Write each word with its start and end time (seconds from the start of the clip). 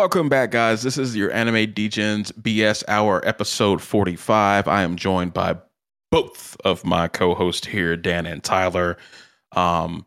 Welcome 0.00 0.30
back, 0.30 0.50
guys. 0.50 0.82
This 0.82 0.96
is 0.96 1.14
your 1.14 1.30
Anime 1.30 1.74
Degens 1.74 2.32
BS 2.32 2.82
Hour, 2.88 3.20
episode 3.28 3.82
45. 3.82 4.66
I 4.66 4.82
am 4.82 4.96
joined 4.96 5.34
by 5.34 5.58
both 6.10 6.56
of 6.64 6.86
my 6.86 7.06
co-hosts 7.06 7.66
here, 7.66 7.98
Dan 7.98 8.24
and 8.24 8.42
Tyler. 8.42 8.96
Um, 9.52 10.06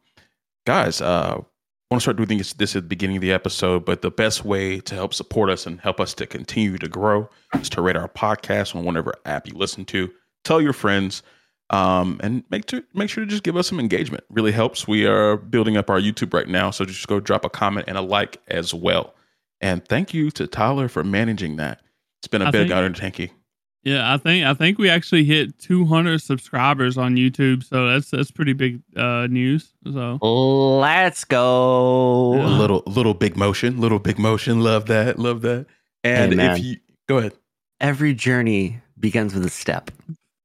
guys, 0.65 0.99
uh, 0.99 1.35
I 1.35 1.43
want 1.91 1.97
to 1.97 1.99
start 1.99 2.17
doing 2.17 2.39
this, 2.39 2.53
this 2.53 2.75
at 2.75 2.81
the 2.81 2.89
beginning 2.89 3.17
of 3.17 3.21
the 3.21 3.31
episode, 3.31 3.85
but 3.85 4.01
the 4.01 4.09
best 4.09 4.43
way 4.43 4.79
to 4.79 4.95
help 4.95 5.13
support 5.13 5.51
us 5.51 5.67
and 5.67 5.79
help 5.79 5.99
us 5.99 6.15
to 6.15 6.25
continue 6.25 6.79
to 6.79 6.87
grow 6.87 7.29
is 7.61 7.69
to 7.69 7.81
rate 7.83 7.95
our 7.95 8.09
podcast 8.09 8.75
on 8.75 8.85
whatever 8.85 9.13
app 9.25 9.47
you 9.47 9.53
listen 9.53 9.85
to. 9.85 10.11
Tell 10.43 10.59
your 10.59 10.73
friends, 10.73 11.21
um, 11.69 12.19
and 12.23 12.43
make 12.49 12.65
to, 12.65 12.83
make 12.95 13.11
sure 13.11 13.23
to 13.25 13.29
just 13.29 13.43
give 13.43 13.55
us 13.55 13.67
some 13.67 13.79
engagement. 13.79 14.23
Really 14.31 14.53
helps. 14.53 14.87
We 14.87 15.05
are 15.05 15.37
building 15.37 15.77
up 15.77 15.91
our 15.91 16.01
YouTube 16.01 16.33
right 16.33 16.47
now, 16.47 16.71
so 16.71 16.83
just 16.83 17.07
go 17.07 17.19
drop 17.19 17.45
a 17.45 17.49
comment 17.49 17.85
and 17.87 17.95
a 17.95 18.01
like 18.01 18.41
as 18.47 18.73
well. 18.73 19.13
And 19.63 19.83
thank 19.87 20.13
you 20.13 20.29
to 20.31 20.45
Tyler 20.45 20.87
for 20.89 21.03
managing 21.03 21.55
that. 21.55 21.79
It's 22.19 22.27
been 22.27 22.41
a 22.41 22.47
I 22.47 22.51
big 22.51 22.67
think- 22.67 22.73
undertaking. 22.73 23.29
Yeah, 23.85 24.13
I 24.13 24.17
think 24.17 24.45
I 24.45 24.53
think 24.53 24.77
we 24.77 24.89
actually 24.89 25.25
hit 25.25 25.59
200 25.59 26.21
subscribers 26.21 26.97
on 26.97 27.15
YouTube, 27.17 27.65
so 27.65 27.89
that's 27.89 28.11
that's 28.11 28.31
pretty 28.31 28.53
big 28.53 28.81
uh, 28.95 29.27
news. 29.27 29.73
So 29.91 30.19
Let's 30.21 31.25
go. 31.25 32.33
A 32.33 32.37
Yeah. 32.37 32.45
little 32.57 32.83
little 32.87 33.13
big 33.13 33.35
motion, 33.35 33.81
little 33.81 33.99
big 33.99 34.17
motion. 34.19 34.61
Love 34.61 34.85
that, 34.85 35.19
love 35.19 35.41
that. 35.41 35.65
And 36.03 36.35
man. 36.37 36.55
if 36.57 36.63
you 36.63 36.77
go 37.09 37.17
ahead, 37.17 37.33
Every 37.81 38.13
journey 38.13 38.79
begins 38.97 39.33
with 39.33 39.45
a 39.45 39.49
step. 39.49 39.91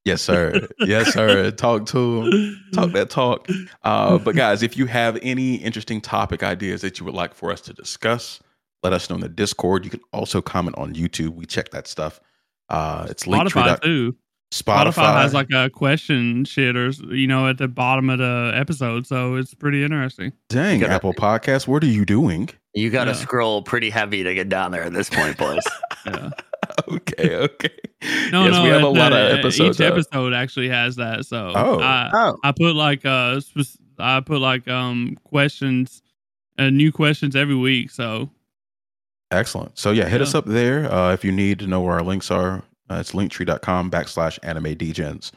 yes 0.04 0.20
sir, 0.20 0.66
yes 0.80 1.12
sir. 1.12 1.52
Talk 1.52 1.86
to 1.86 2.22
him, 2.24 2.64
talk 2.72 2.90
that 2.92 3.08
talk. 3.10 3.46
Uh, 3.84 4.18
but 4.18 4.34
guys, 4.34 4.64
if 4.64 4.76
you 4.76 4.86
have 4.86 5.16
any 5.22 5.54
interesting 5.56 6.00
topic 6.00 6.42
ideas 6.42 6.80
that 6.80 6.98
you 6.98 7.04
would 7.06 7.14
like 7.14 7.34
for 7.34 7.52
us 7.52 7.60
to 7.62 7.72
discuss, 7.72 8.40
let 8.82 8.92
us 8.92 9.08
know 9.10 9.16
in 9.16 9.20
the 9.20 9.28
Discord. 9.28 9.84
You 9.84 9.90
can 9.90 10.00
also 10.12 10.40
comment 10.40 10.76
on 10.78 10.94
YouTube. 10.94 11.30
We 11.34 11.46
check 11.46 11.70
that 11.70 11.86
stuff. 11.86 12.20
Uh, 12.68 13.06
it's 13.10 13.24
Spotify 13.24 13.76
Linktree. 13.76 13.82
too. 13.82 14.16
Spotify, 14.50 14.92
Spotify 14.92 15.20
has 15.22 15.34
like 15.34 15.48
a 15.52 15.68
question 15.68 16.44
shit 16.46 16.74
or 16.74 16.88
you 17.14 17.26
know 17.26 17.48
at 17.48 17.58
the 17.58 17.68
bottom 17.68 18.08
of 18.08 18.18
the 18.18 18.52
episode, 18.54 19.06
so 19.06 19.34
it's 19.34 19.52
pretty 19.52 19.82
interesting. 19.84 20.32
dang 20.48 20.80
gotta- 20.80 20.92
Apple 20.94 21.12
Podcast. 21.12 21.66
What 21.68 21.82
are 21.82 21.86
you 21.88 22.06
doing? 22.06 22.48
You 22.74 22.88
got 22.90 23.04
to 23.04 23.10
Yeah. 23.10 23.16
scroll 23.16 23.62
pretty 23.62 23.90
heavy 23.90 24.22
to 24.22 24.32
get 24.34 24.48
down 24.48 24.70
there 24.70 24.84
at 24.84 24.92
this 24.94 25.10
point, 25.10 25.36
boys. 25.36 25.62
Yeah. 26.06 26.30
okay, 26.88 27.34
okay. 27.36 27.70
No, 28.30 28.44
yes, 28.44 28.52
no, 28.54 28.62
we 28.62 28.68
have 28.68 28.78
at 28.78 28.84
a 28.84 28.88
lot 28.88 29.12
of 29.12 29.38
episodes. 29.38 29.80
Each 29.80 29.84
out. 29.86 29.92
episode 29.92 30.32
actually 30.32 30.68
has 30.68 30.96
that. 30.96 31.26
So 31.26 31.52
Oh. 31.54 31.80
I, 31.80 32.10
oh, 32.14 32.36
I 32.44 32.52
put 32.52 32.74
like 32.76 33.04
uh 33.04 33.40
I 33.98 34.20
put 34.20 34.40
like 34.40 34.66
um 34.68 35.18
questions, 35.24 36.00
uh, 36.58 36.70
new 36.70 36.92
questions 36.92 37.34
every 37.36 37.56
week. 37.56 37.90
So 37.90 38.30
Excellent. 39.30 39.78
So 39.78 39.90
yeah, 39.90 40.08
hit 40.08 40.22
us 40.22 40.34
up 40.34 40.46
there 40.46 40.90
uh, 40.92 41.12
if 41.12 41.24
you 41.24 41.32
need 41.32 41.58
to 41.58 41.66
know 41.66 41.80
where 41.80 41.94
our 41.94 42.02
links 42.02 42.30
are. 42.30 42.62
Uh, 42.90 42.96
it's 43.00 43.12
linktree.com 43.12 43.90
backslash 43.90 44.38
anime 44.42 44.74
degens. 44.74 45.32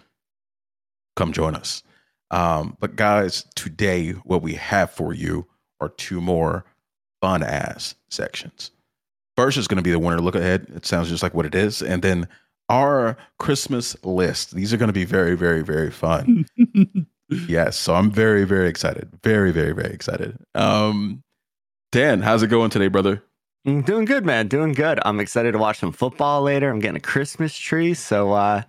Come 1.17 1.33
join 1.33 1.55
us. 1.55 1.83
Um, 2.31 2.77
but 2.79 2.95
guys, 2.95 3.45
today 3.55 4.11
what 4.11 4.41
we 4.41 4.53
have 4.53 4.91
for 4.91 5.13
you 5.13 5.45
are 5.81 5.89
two 5.89 6.21
more 6.21 6.63
fun 7.19 7.43
ass 7.43 7.95
sections. 8.09 8.71
First 9.35 9.57
is 9.57 9.67
going 9.67 9.77
to 9.77 9.83
be 9.83 9.91
the 9.91 9.99
winter 9.99 10.21
look 10.21 10.35
ahead. 10.35 10.67
It 10.73 10.85
sounds 10.85 11.09
just 11.09 11.23
like 11.23 11.33
what 11.33 11.45
it 11.45 11.55
is, 11.55 11.81
and 11.81 12.01
then 12.01 12.27
our 12.69 13.17
Christmas 13.39 14.01
list. 14.05 14.55
These 14.55 14.73
are 14.73 14.77
going 14.77 14.87
to 14.87 14.93
be 14.93 15.05
very, 15.05 15.35
very, 15.35 15.61
very 15.61 15.91
fun. 15.91 16.45
yes, 17.29 17.77
so 17.77 17.95
I'm 17.95 18.11
very, 18.11 18.45
very 18.45 18.69
excited. 18.69 19.09
Very, 19.23 19.51
very, 19.51 19.73
very 19.73 19.93
excited. 19.93 20.37
Um, 20.55 21.23
Dan, 21.91 22.21
how's 22.21 22.43
it 22.43 22.47
going 22.47 22.69
today, 22.69 22.87
brother? 22.87 23.23
Mm, 23.67 23.85
doing 23.85 24.05
good, 24.05 24.25
man. 24.25 24.47
Doing 24.47 24.73
good. 24.73 24.99
I'm 25.05 25.19
excited 25.19 25.51
to 25.51 25.57
watch 25.57 25.79
some 25.79 25.91
football 25.91 26.41
later. 26.41 26.69
I'm 26.69 26.79
getting 26.79 26.97
a 26.97 27.01
Christmas 27.01 27.55
tree, 27.55 27.93
so 27.93 28.31
uh, 28.31 28.63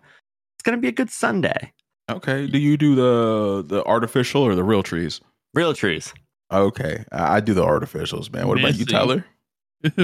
it's 0.56 0.62
gonna 0.62 0.76
be 0.78 0.88
a 0.88 0.92
good 0.92 1.10
Sunday. 1.10 1.72
Okay. 2.10 2.46
Do 2.46 2.58
you 2.58 2.76
do 2.76 2.94
the 2.94 3.64
the 3.66 3.84
artificial 3.84 4.42
or 4.42 4.54
the 4.54 4.64
real 4.64 4.82
trees? 4.82 5.20
Real 5.54 5.72
trees. 5.72 6.12
Okay, 6.50 7.04
I 7.10 7.36
I 7.36 7.40
do 7.40 7.54
the 7.54 7.64
artificials, 7.64 8.30
man. 8.32 8.46
What 8.48 8.58
about 8.58 8.76
you, 8.76 8.84
Tyler? 8.84 9.24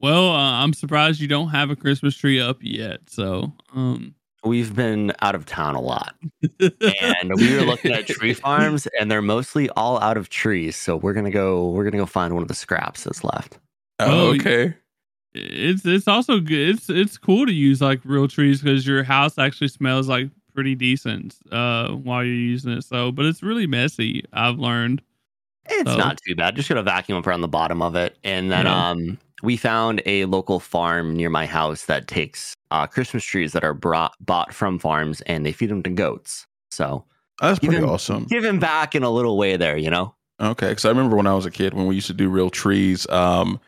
well, 0.00 0.30
uh, 0.30 0.62
I'm 0.62 0.72
surprised 0.72 1.20
you 1.20 1.28
don't 1.28 1.48
have 1.48 1.68
a 1.68 1.76
Christmas 1.76 2.16
tree 2.16 2.40
up 2.40 2.58
yet. 2.62 3.00
So, 3.08 3.52
um, 3.74 4.14
We've 4.42 4.74
been 4.74 5.12
out 5.20 5.34
of 5.34 5.44
town 5.44 5.74
a 5.74 5.82
lot, 5.82 6.14
and 6.60 7.34
we 7.36 7.54
were 7.54 7.66
looking 7.66 7.92
at 7.92 8.06
tree 8.06 8.32
farms, 8.32 8.88
and 8.98 9.10
they're 9.10 9.20
mostly 9.20 9.68
all 9.70 10.00
out 10.00 10.16
of 10.16 10.30
trees. 10.30 10.76
So 10.76 10.96
we're 10.96 11.12
gonna 11.12 11.30
go. 11.30 11.68
We're 11.68 11.84
gonna 11.84 11.98
go 11.98 12.06
find 12.06 12.32
one 12.32 12.40
of 12.40 12.48
the 12.48 12.54
scraps 12.54 13.04
that's 13.04 13.22
left. 13.22 13.58
Oh, 14.08 14.28
Oh, 14.30 14.34
okay. 14.34 14.74
it's 15.34 15.84
it's 15.84 16.08
also 16.08 16.40
good. 16.40 16.70
It's 16.76 16.90
it's 16.90 17.18
cool 17.18 17.46
to 17.46 17.52
use 17.52 17.80
like 17.80 18.00
real 18.04 18.28
trees 18.28 18.60
because 18.62 18.86
your 18.86 19.02
house 19.04 19.38
actually 19.38 19.68
smells 19.68 20.08
like 20.08 20.28
pretty 20.54 20.74
decent 20.74 21.36
uh 21.52 21.90
while 21.90 22.24
you're 22.24 22.34
using 22.34 22.72
it. 22.72 22.82
So, 22.84 23.12
but 23.12 23.24
it's 23.26 23.42
really 23.42 23.66
messy. 23.66 24.24
I've 24.32 24.58
learned. 24.58 25.02
It's 25.68 25.90
So- 25.90 25.96
not 25.98 26.18
too 26.26 26.34
bad. 26.34 26.56
Just 26.56 26.68
gonna 26.68 26.82
vacuum 26.82 27.18
up 27.18 27.26
around 27.26 27.42
the 27.42 27.48
bottom 27.48 27.80
of 27.82 27.94
it, 27.94 28.18
and 28.24 28.50
then 28.50 28.66
Yeah. 28.66 28.90
um, 28.90 29.18
we 29.42 29.56
found 29.56 30.02
a 30.06 30.24
local 30.26 30.58
farm 30.60 31.14
near 31.16 31.30
my 31.30 31.46
house 31.46 31.84
that 31.86 32.08
takes 32.08 32.54
uh, 32.72 32.86
Christmas 32.86 33.24
trees 33.24 33.52
that 33.52 33.64
are 33.64 33.74
brought 33.74 34.12
bought 34.20 34.52
from 34.52 34.78
farms, 34.78 35.20
and 35.22 35.44
they 35.46 35.52
feed 35.52 35.70
them 35.70 35.82
to 35.84 35.90
goats. 35.90 36.46
So 36.70 37.04
That's 37.40 37.58
pretty 37.58 37.76
Even- 37.76 37.88
awesome. 37.88 38.24
giving 38.28 38.58
back 38.58 38.94
in 38.94 39.02
a 39.02 39.10
little 39.10 39.38
way 39.38 39.56
there, 39.56 39.76
you 39.76 39.88
know. 39.90 40.14
Okay, 40.40 40.68
because 40.70 40.84
I 40.84 40.88
remember 40.90 41.16
when 41.16 41.26
I 41.26 41.32
was 41.34 41.46
a 41.46 41.50
kid 41.50 41.72
when 41.74 41.86
we 41.86 41.94
used 41.94 42.06
to 42.08 42.12
do 42.14 42.28
real 42.28 42.50
trees. 42.50 43.08
Um, 43.10 43.58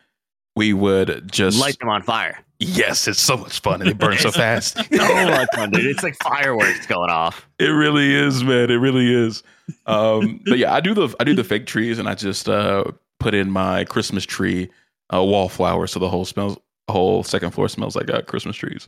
we 0.55 0.73
would 0.73 1.31
just 1.31 1.59
Light 1.59 1.79
them 1.79 1.89
on 1.89 2.03
fire. 2.03 2.39
Yes, 2.59 3.07
it's 3.07 3.19
so 3.19 3.37
much 3.37 3.59
fun 3.59 3.81
and 3.81 3.89
they 3.89 3.93
burn 3.93 4.17
so 4.17 4.31
fast. 4.31 4.77
so 4.93 5.25
much 5.25 5.49
fun, 5.53 5.71
dude. 5.71 5.85
It's 5.85 6.03
like 6.03 6.15
fireworks 6.23 6.85
going 6.85 7.09
off. 7.09 7.47
It 7.59 7.67
really 7.67 8.13
is, 8.13 8.43
man. 8.43 8.69
It 8.69 8.75
really 8.75 9.13
is. 9.13 9.43
Um, 9.85 10.41
but 10.45 10.57
yeah, 10.57 10.73
I 10.73 10.79
do 10.79 10.93
the 10.93 11.13
I 11.19 11.23
do 11.23 11.33
the 11.35 11.43
fake 11.43 11.65
trees, 11.65 11.99
and 11.99 12.07
I 12.07 12.15
just 12.15 12.47
uh, 12.47 12.83
put 13.19 13.33
in 13.33 13.49
my 13.49 13.85
Christmas 13.85 14.25
tree 14.25 14.69
uh, 15.13 15.23
wallflower, 15.23 15.87
so 15.87 15.99
the 15.99 16.09
whole 16.09 16.25
smells, 16.25 16.57
whole 16.89 17.23
second 17.23 17.51
floor 17.51 17.69
smells 17.69 17.95
like 17.95 18.09
uh, 18.09 18.21
Christmas 18.21 18.55
trees. 18.55 18.87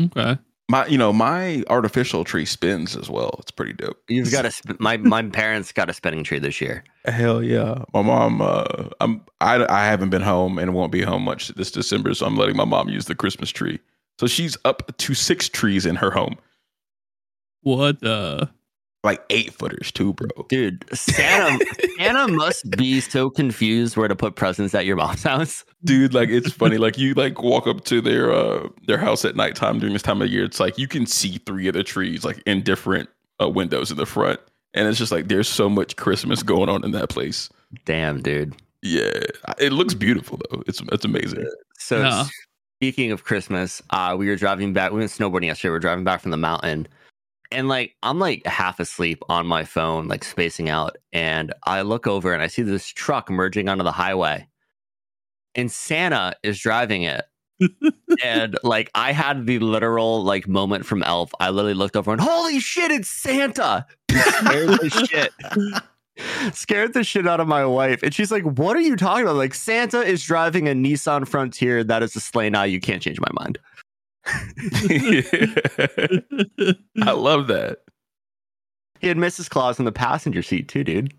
Okay. 0.00 0.38
My, 0.68 0.84
you 0.86 0.98
know, 0.98 1.12
my 1.12 1.62
artificial 1.68 2.24
tree 2.24 2.44
spins 2.44 2.96
as 2.96 3.08
well. 3.08 3.36
It's 3.38 3.52
pretty 3.52 3.72
dope. 3.72 4.02
You've 4.08 4.32
got 4.32 4.44
a 4.46 4.50
sp- 4.50 4.80
my 4.80 4.96
my 4.96 5.22
parents 5.22 5.70
got 5.70 5.88
a 5.88 5.92
spinning 5.92 6.24
tree 6.24 6.40
this 6.40 6.60
year. 6.60 6.82
Hell 7.04 7.40
yeah, 7.42 7.84
my 7.94 8.02
mom. 8.02 8.42
Uh, 8.42 8.88
I'm 9.00 9.20
I 9.40 9.64
I 9.68 9.84
haven't 9.86 10.10
been 10.10 10.22
home 10.22 10.58
and 10.58 10.74
won't 10.74 10.90
be 10.90 11.02
home 11.02 11.22
much 11.22 11.48
this 11.48 11.70
December, 11.70 12.14
so 12.14 12.26
I'm 12.26 12.36
letting 12.36 12.56
my 12.56 12.64
mom 12.64 12.88
use 12.88 13.04
the 13.04 13.14
Christmas 13.14 13.50
tree. 13.50 13.78
So 14.18 14.26
she's 14.26 14.56
up 14.64 14.96
to 14.96 15.14
six 15.14 15.48
trees 15.48 15.86
in 15.86 15.94
her 15.96 16.10
home, 16.10 16.36
What 17.62 18.00
the? 18.00 18.50
Like 19.04 19.22
eight 19.30 19.52
footers 19.54 19.92
too, 19.92 20.12
bro. 20.14 20.28
Dude, 20.48 20.84
Santa 20.92 21.64
Santa 21.98 22.28
must 22.28 22.70
be 22.72 23.00
so 23.00 23.30
confused 23.30 23.96
where 23.96 24.08
to 24.08 24.16
put 24.16 24.34
presents 24.36 24.74
at 24.74 24.84
your 24.86 24.96
mom's 24.96 25.22
house. 25.22 25.64
dude 25.84 26.14
like 26.14 26.28
it's 26.30 26.50
funny 26.50 26.78
like 26.78 26.98
you 26.98 27.14
like 27.14 27.40
walk 27.42 27.66
up 27.68 27.84
to 27.84 28.00
their 28.00 28.32
uh 28.32 28.66
their 28.88 28.98
house 28.98 29.24
at 29.24 29.36
nighttime 29.36 29.78
during 29.78 29.92
this 29.92 30.02
time 30.02 30.20
of 30.20 30.28
year 30.28 30.42
it's 30.44 30.58
like 30.58 30.76
you 30.78 30.88
can 30.88 31.06
see 31.06 31.38
three 31.46 31.68
of 31.68 31.74
the 31.74 31.84
trees 31.84 32.24
like 32.24 32.42
in 32.46 32.60
different 32.62 33.08
uh, 33.40 33.48
windows 33.48 33.90
in 33.92 33.96
the 33.96 34.06
front 34.06 34.40
and 34.74 34.88
it's 34.88 34.98
just 34.98 35.12
like 35.12 35.28
there's 35.28 35.48
so 35.48 35.68
much 35.68 35.94
christmas 35.94 36.42
going 36.42 36.68
on 36.68 36.82
in 36.84 36.90
that 36.90 37.08
place 37.08 37.48
Damn, 37.84 38.20
dude. 38.20 38.56
yeah 38.82 39.20
it 39.60 39.72
looks 39.72 39.94
beautiful 39.94 40.40
though 40.50 40.62
it's 40.66 40.80
it's 40.90 41.04
amazing 41.04 41.46
So 41.78 42.00
Yeah. 42.00 42.24
speaking 42.80 43.12
of 43.12 43.22
Christmas, 43.22 43.80
uh, 43.90 44.16
we 44.18 44.26
were 44.26 44.36
driving 44.36 44.72
back. 44.72 44.90
We 44.90 44.98
went 44.98 45.10
snowboarding 45.10 45.44
yesterday. 45.46 45.70
We 45.70 45.76
are 45.76 45.80
driving 45.80 46.04
back 46.04 46.20
from 46.20 46.30
the 46.32 46.36
mountain, 46.36 46.88
and 47.50 47.68
like 47.68 47.96
I'm 48.02 48.18
like 48.18 48.46
half 48.46 48.80
asleep 48.80 49.22
on 49.28 49.46
my 49.46 49.64
phone, 49.64 50.08
like 50.08 50.24
spacing 50.24 50.68
out. 50.68 50.96
And 51.12 51.52
I 51.64 51.82
look 51.82 52.06
over 52.06 52.32
and 52.32 52.42
I 52.42 52.46
see 52.46 52.62
this 52.62 52.88
truck 52.88 53.30
merging 53.30 53.68
onto 53.68 53.84
the 53.84 53.92
highway, 53.92 54.48
and 55.54 55.70
Santa 55.70 56.34
is 56.42 56.58
driving 56.58 57.02
it. 57.02 57.24
and 58.22 58.56
like 58.62 58.90
I 58.94 59.12
had 59.12 59.46
the 59.46 59.58
literal 59.58 60.22
like 60.22 60.48
moment 60.48 60.86
from 60.86 61.02
Elf. 61.02 61.32
I 61.40 61.50
literally 61.50 61.74
looked 61.74 61.96
over 61.96 62.12
and 62.12 62.20
holy 62.20 62.60
shit, 62.60 62.90
it's 62.90 63.08
Santa! 63.08 63.86
Scared 64.10 64.68
the 64.68 65.06
shit. 65.10 65.32
Scared 66.54 66.94
the 66.94 67.04
shit 67.04 67.26
out 67.26 67.40
of 67.40 67.48
my 67.48 67.64
wife. 67.66 68.02
And 68.02 68.14
she's 68.14 68.32
like, 68.32 68.42
What 68.44 68.76
are 68.76 68.80
you 68.80 68.96
talking 68.96 69.24
about? 69.24 69.36
Like, 69.36 69.54
Santa 69.54 70.00
is 70.00 70.22
driving 70.22 70.68
a 70.68 70.72
Nissan 70.72 71.28
Frontier 71.28 71.84
that 71.84 72.02
is 72.02 72.16
a 72.16 72.20
sleigh 72.20 72.50
now. 72.50 72.62
You 72.62 72.80
can't 72.80 73.02
change 73.02 73.20
my 73.20 73.28
mind. 73.32 73.58
i 77.02 77.10
love 77.12 77.46
that 77.48 77.78
He 79.00 79.08
had 79.08 79.16
Mrs. 79.16 79.50
Claus 79.50 79.78
in 79.78 79.84
the 79.84 79.92
passenger 79.92 80.42
seat 80.42 80.68
too, 80.68 80.84
dude. 80.84 81.14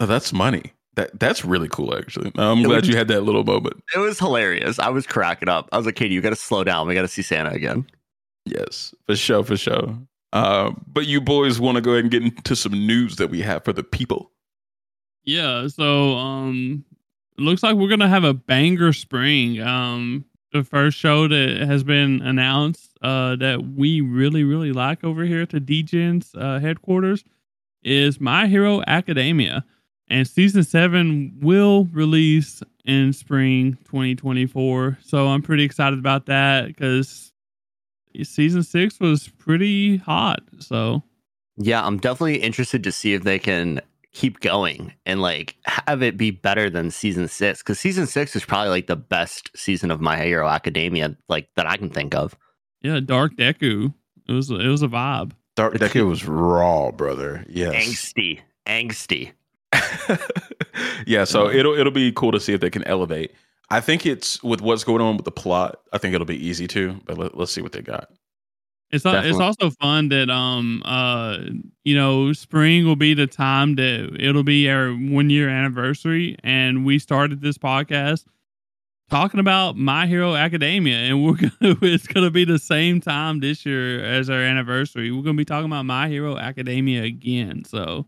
oh, 0.00 0.06
that's 0.06 0.32
money 0.32 0.72
that 0.96 1.18
that's 1.18 1.44
really 1.44 1.68
cool 1.68 1.96
actually 1.96 2.30
i'm 2.36 2.60
It 2.60 2.64
glad 2.64 2.80
was- 2.82 2.88
you 2.88 2.96
had 2.96 3.08
that 3.08 3.22
little 3.22 3.44
moment 3.44 3.82
It 3.94 3.98
was 3.98 4.18
hilarious. 4.18 4.78
I 4.78 4.90
was 4.90 5.06
cracking 5.06 5.48
up. 5.48 5.68
I 5.72 5.76
was 5.76 5.86
like, 5.86 5.96
Katie, 5.96 6.14
you 6.14 6.20
got 6.20 6.30
to 6.30 6.36
slow 6.36 6.62
down. 6.64 6.86
We 6.86 6.94
got 6.94 7.02
to 7.02 7.08
see 7.08 7.22
Santa 7.22 7.50
again. 7.50 7.86
yes 8.44 8.94
for 9.06 9.16
sure 9.16 9.44
for 9.44 9.56
sure 9.56 9.96
uh, 10.32 10.72
but 10.88 11.06
you 11.06 11.20
boys 11.20 11.60
want 11.60 11.76
to 11.76 11.80
go 11.80 11.92
ahead 11.92 12.04
and 12.04 12.10
get 12.10 12.22
into 12.22 12.56
some 12.56 12.72
news 12.72 13.16
that 13.16 13.30
we 13.30 13.40
have 13.42 13.64
for 13.64 13.72
the 13.72 13.84
people 13.84 14.30
Yeah. 15.24 15.68
So, 15.68 16.16
um, 16.16 16.84
it 17.38 17.42
looks 17.42 17.62
like 17.62 17.76
we're 17.76 17.88
gonna 17.88 18.08
have 18.08 18.24
a 18.24 18.34
banger 18.34 18.92
spring. 18.92 19.60
Um, 19.60 20.24
the 20.54 20.64
first 20.64 20.96
show 20.96 21.26
that 21.26 21.64
has 21.66 21.82
been 21.82 22.22
announced 22.22 22.96
uh, 23.02 23.34
that 23.36 23.74
we 23.76 24.00
really 24.00 24.44
really 24.44 24.72
like 24.72 25.02
over 25.02 25.24
here 25.24 25.42
at 25.42 25.50
the 25.50 25.60
Degens 25.60 26.30
uh, 26.40 26.60
headquarters 26.60 27.24
is 27.82 28.20
My 28.20 28.46
Hero 28.46 28.80
Academia, 28.86 29.64
and 30.08 30.26
season 30.26 30.62
seven 30.62 31.36
will 31.42 31.86
release 31.86 32.62
in 32.84 33.12
spring 33.12 33.76
2024. 33.84 34.98
So 35.02 35.26
I'm 35.26 35.42
pretty 35.42 35.64
excited 35.64 35.98
about 35.98 36.26
that 36.26 36.68
because 36.68 37.32
season 38.22 38.62
six 38.62 39.00
was 39.00 39.28
pretty 39.28 39.96
hot. 39.96 40.40
So 40.60 41.02
yeah, 41.56 41.84
I'm 41.84 41.98
definitely 41.98 42.36
interested 42.36 42.84
to 42.84 42.92
see 42.92 43.12
if 43.14 43.24
they 43.24 43.40
can 43.40 43.80
keep 44.14 44.38
going 44.40 44.94
and 45.04 45.20
like 45.20 45.56
have 45.66 46.02
it 46.02 46.16
be 46.16 46.30
better 46.30 46.70
than 46.70 46.90
season 46.90 47.26
six 47.26 47.58
because 47.58 47.80
season 47.80 48.06
six 48.06 48.34
is 48.36 48.44
probably 48.44 48.70
like 48.70 48.86
the 48.86 48.96
best 48.96 49.50
season 49.56 49.90
of 49.90 50.00
my 50.00 50.16
hero 50.16 50.48
academia 50.48 51.14
like 51.28 51.48
that 51.56 51.66
i 51.66 51.76
can 51.76 51.90
think 51.90 52.14
of. 52.14 52.36
Yeah 52.80 53.00
dark 53.00 53.36
deku. 53.36 53.92
It 54.28 54.32
was 54.32 54.50
it 54.50 54.68
was 54.68 54.82
a 54.82 54.88
vibe. 54.88 55.32
Dark 55.56 55.74
deku 55.74 56.08
was 56.08 56.24
raw 56.24 56.92
brother. 56.92 57.44
Yes. 57.48 57.74
Angsty. 57.74 58.40
Angsty. 58.66 59.32
Yeah 61.06 61.24
so 61.24 61.46
uh-huh. 61.46 61.58
it'll 61.58 61.74
it'll 61.74 61.92
be 61.92 62.10
cool 62.12 62.32
to 62.32 62.40
see 62.40 62.52
if 62.52 62.60
they 62.60 62.70
can 62.70 62.84
elevate. 62.84 63.32
I 63.70 63.80
think 63.80 64.06
it's 64.06 64.42
with 64.42 64.60
what's 64.60 64.84
going 64.84 65.00
on 65.00 65.16
with 65.16 65.24
the 65.24 65.32
plot 65.32 65.80
i 65.92 65.98
think 65.98 66.14
it'll 66.14 66.26
be 66.26 66.46
easy 66.46 66.68
to 66.68 67.00
but 67.06 67.18
let, 67.18 67.36
let's 67.36 67.50
see 67.50 67.62
what 67.62 67.72
they 67.72 67.80
got 67.82 68.10
it's 68.94 69.04
Definitely. 69.04 69.30
it's 69.30 69.40
also 69.40 69.70
fun 69.70 70.08
that 70.08 70.30
um 70.30 70.82
uh 70.84 71.38
you 71.84 71.94
know 71.96 72.32
spring 72.32 72.86
will 72.86 72.96
be 72.96 73.14
the 73.14 73.26
time 73.26 73.74
that 73.76 74.16
it'll 74.18 74.44
be 74.44 74.70
our 74.70 74.90
one 74.90 75.30
year 75.30 75.48
anniversary 75.48 76.36
and 76.42 76.84
we 76.84 76.98
started 76.98 77.40
this 77.40 77.58
podcast 77.58 78.24
talking 79.10 79.40
about 79.40 79.76
My 79.76 80.06
Hero 80.06 80.34
Academia 80.34 80.96
and 80.96 81.24
we're 81.24 81.34
gonna 81.60 81.76
it's 81.82 82.06
gonna 82.06 82.30
be 82.30 82.44
the 82.44 82.58
same 82.58 83.00
time 83.00 83.40
this 83.40 83.64
year 83.66 84.02
as 84.04 84.30
our 84.30 84.40
anniversary. 84.40 85.10
We're 85.10 85.22
gonna 85.22 85.36
be 85.36 85.44
talking 85.44 85.66
about 85.66 85.84
My 85.84 86.08
Hero 86.08 86.36
Academia 86.36 87.02
again. 87.02 87.64
So 87.64 88.06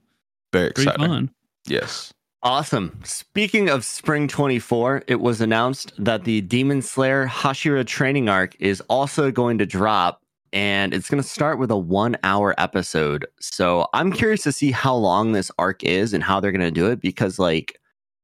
very 0.52 0.68
exciting. 0.68 1.06
fun. 1.06 1.30
Yes. 1.66 2.12
Awesome. 2.42 3.00
Speaking 3.02 3.68
of 3.68 3.84
Spring 3.84 4.28
24, 4.28 5.04
it 5.08 5.20
was 5.20 5.40
announced 5.40 5.92
that 5.98 6.24
the 6.24 6.42
Demon 6.42 6.80
Slayer 6.80 7.26
Hashira 7.26 7.84
training 7.84 8.28
arc 8.28 8.54
is 8.60 8.80
also 8.82 9.32
going 9.32 9.58
to 9.58 9.66
drop 9.66 10.22
and 10.56 10.94
it's 10.94 11.10
going 11.10 11.22
to 11.22 11.28
start 11.28 11.58
with 11.58 11.70
a 11.70 11.76
one 11.76 12.16
hour 12.22 12.54
episode. 12.56 13.26
So 13.40 13.88
I'm 13.92 14.10
curious 14.10 14.42
to 14.44 14.52
see 14.52 14.70
how 14.70 14.94
long 14.94 15.32
this 15.32 15.50
arc 15.58 15.84
is 15.84 16.14
and 16.14 16.24
how 16.24 16.40
they're 16.40 16.50
going 16.50 16.62
to 16.62 16.70
do 16.70 16.90
it 16.90 16.98
because, 16.98 17.38
like, 17.38 17.78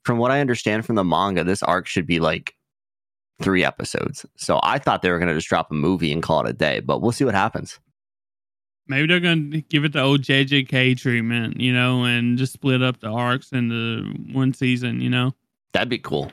from 0.07 0.17
what 0.17 0.31
I 0.31 0.41
understand 0.41 0.87
from 0.87 0.95
the 0.95 1.05
manga, 1.05 1.45
this 1.45 1.63
arc 1.63 1.87
should 1.87 2.07
be 2.07 2.21
like 2.21 2.55
three 3.43 3.63
episodes. 3.63 4.25
So 4.39 4.61
I 4.63 4.79
thought 4.79 5.03
they 5.03 5.11
were 5.11 5.19
going 5.19 5.29
to 5.29 5.35
just 5.35 5.49
drop 5.49 5.71
a 5.71 5.75
movie 5.75 6.11
and 6.11 6.23
call 6.23 6.41
it 6.41 6.49
a 6.49 6.55
day, 6.55 6.81
but 6.81 7.03
we'll 7.03 7.13
see 7.13 7.27
what 7.27 7.35
happens. 7.35 7.79
Maybe 8.89 9.09
they're 9.09 9.21
going 9.21 9.51
to 9.51 9.61
give 9.61 9.85
it 9.85 9.93
the 9.93 10.01
old 10.01 10.23
JJK 10.23 10.97
treatment, 10.97 11.61
you 11.61 11.73
know, 11.75 12.05
and 12.05 12.39
just 12.39 12.55
split 12.55 12.83
up 12.83 13.01
the 13.01 13.09
arcs 13.09 13.53
into 13.53 14.11
one 14.33 14.55
season, 14.55 15.03
you 15.03 15.11
know? 15.11 15.35
That'd 15.75 15.91
be 15.91 15.99
cool. 15.99 16.33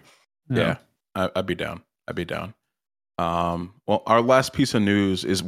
Yeah, 0.49 0.77
yeah 1.15 1.29
I, 1.35 1.39
would 1.39 1.45
be 1.45 1.55
down. 1.55 1.83
I'd 2.07 2.15
be 2.15 2.25
down. 2.25 2.53
Um, 3.17 3.73
well, 3.85 4.01
our 4.05 4.21
last 4.21 4.53
piece 4.53 4.73
of 4.73 4.81
news 4.81 5.25
is 5.25 5.43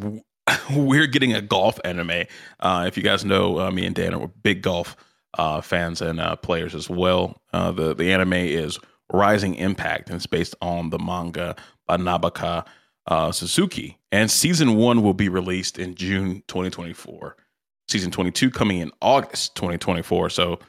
we're 0.76 1.08
getting 1.08 1.34
a 1.34 1.42
golf 1.42 1.80
anime. 1.84 2.26
Uh, 2.60 2.86
if 2.88 2.98
you 2.98 3.04
guys 3.04 3.26
know, 3.26 3.60
uh, 3.60 3.72
me 3.72 3.86
and 3.86 3.96
Dan 3.96 4.14
are 4.14 4.28
big 4.28 4.62
golf 4.62 4.96
uh, 5.38 5.62
fans 5.62 6.02
and 6.02 6.20
uh, 6.20 6.36
players 6.36 6.76
as 6.76 6.90
well. 6.90 7.42
Uh, 7.54 7.72
the 7.72 7.94
the 7.94 8.12
anime 8.12 8.34
is 8.34 8.80
Rising 9.12 9.56
Impact, 9.56 10.10
and 10.10 10.16
it's 10.16 10.26
based 10.26 10.56
on 10.62 10.90
the 10.90 11.00
manga 11.00 11.56
by 11.88 11.98
Nakaba 11.98 12.66
uh, 13.08 13.32
Suzuki. 13.32 13.98
And 14.12 14.30
season 14.30 14.76
one 14.76 15.04
will 15.04 15.14
be 15.14 15.30
released 15.30 15.80
in 15.80 15.96
June 15.96 16.44
2024. 16.48 17.38
Season 17.88 18.12
22 18.12 18.52
coming 18.52 18.80
in 18.80 18.92
August 19.02 19.56
2024. 19.56 20.30
So 20.30 20.60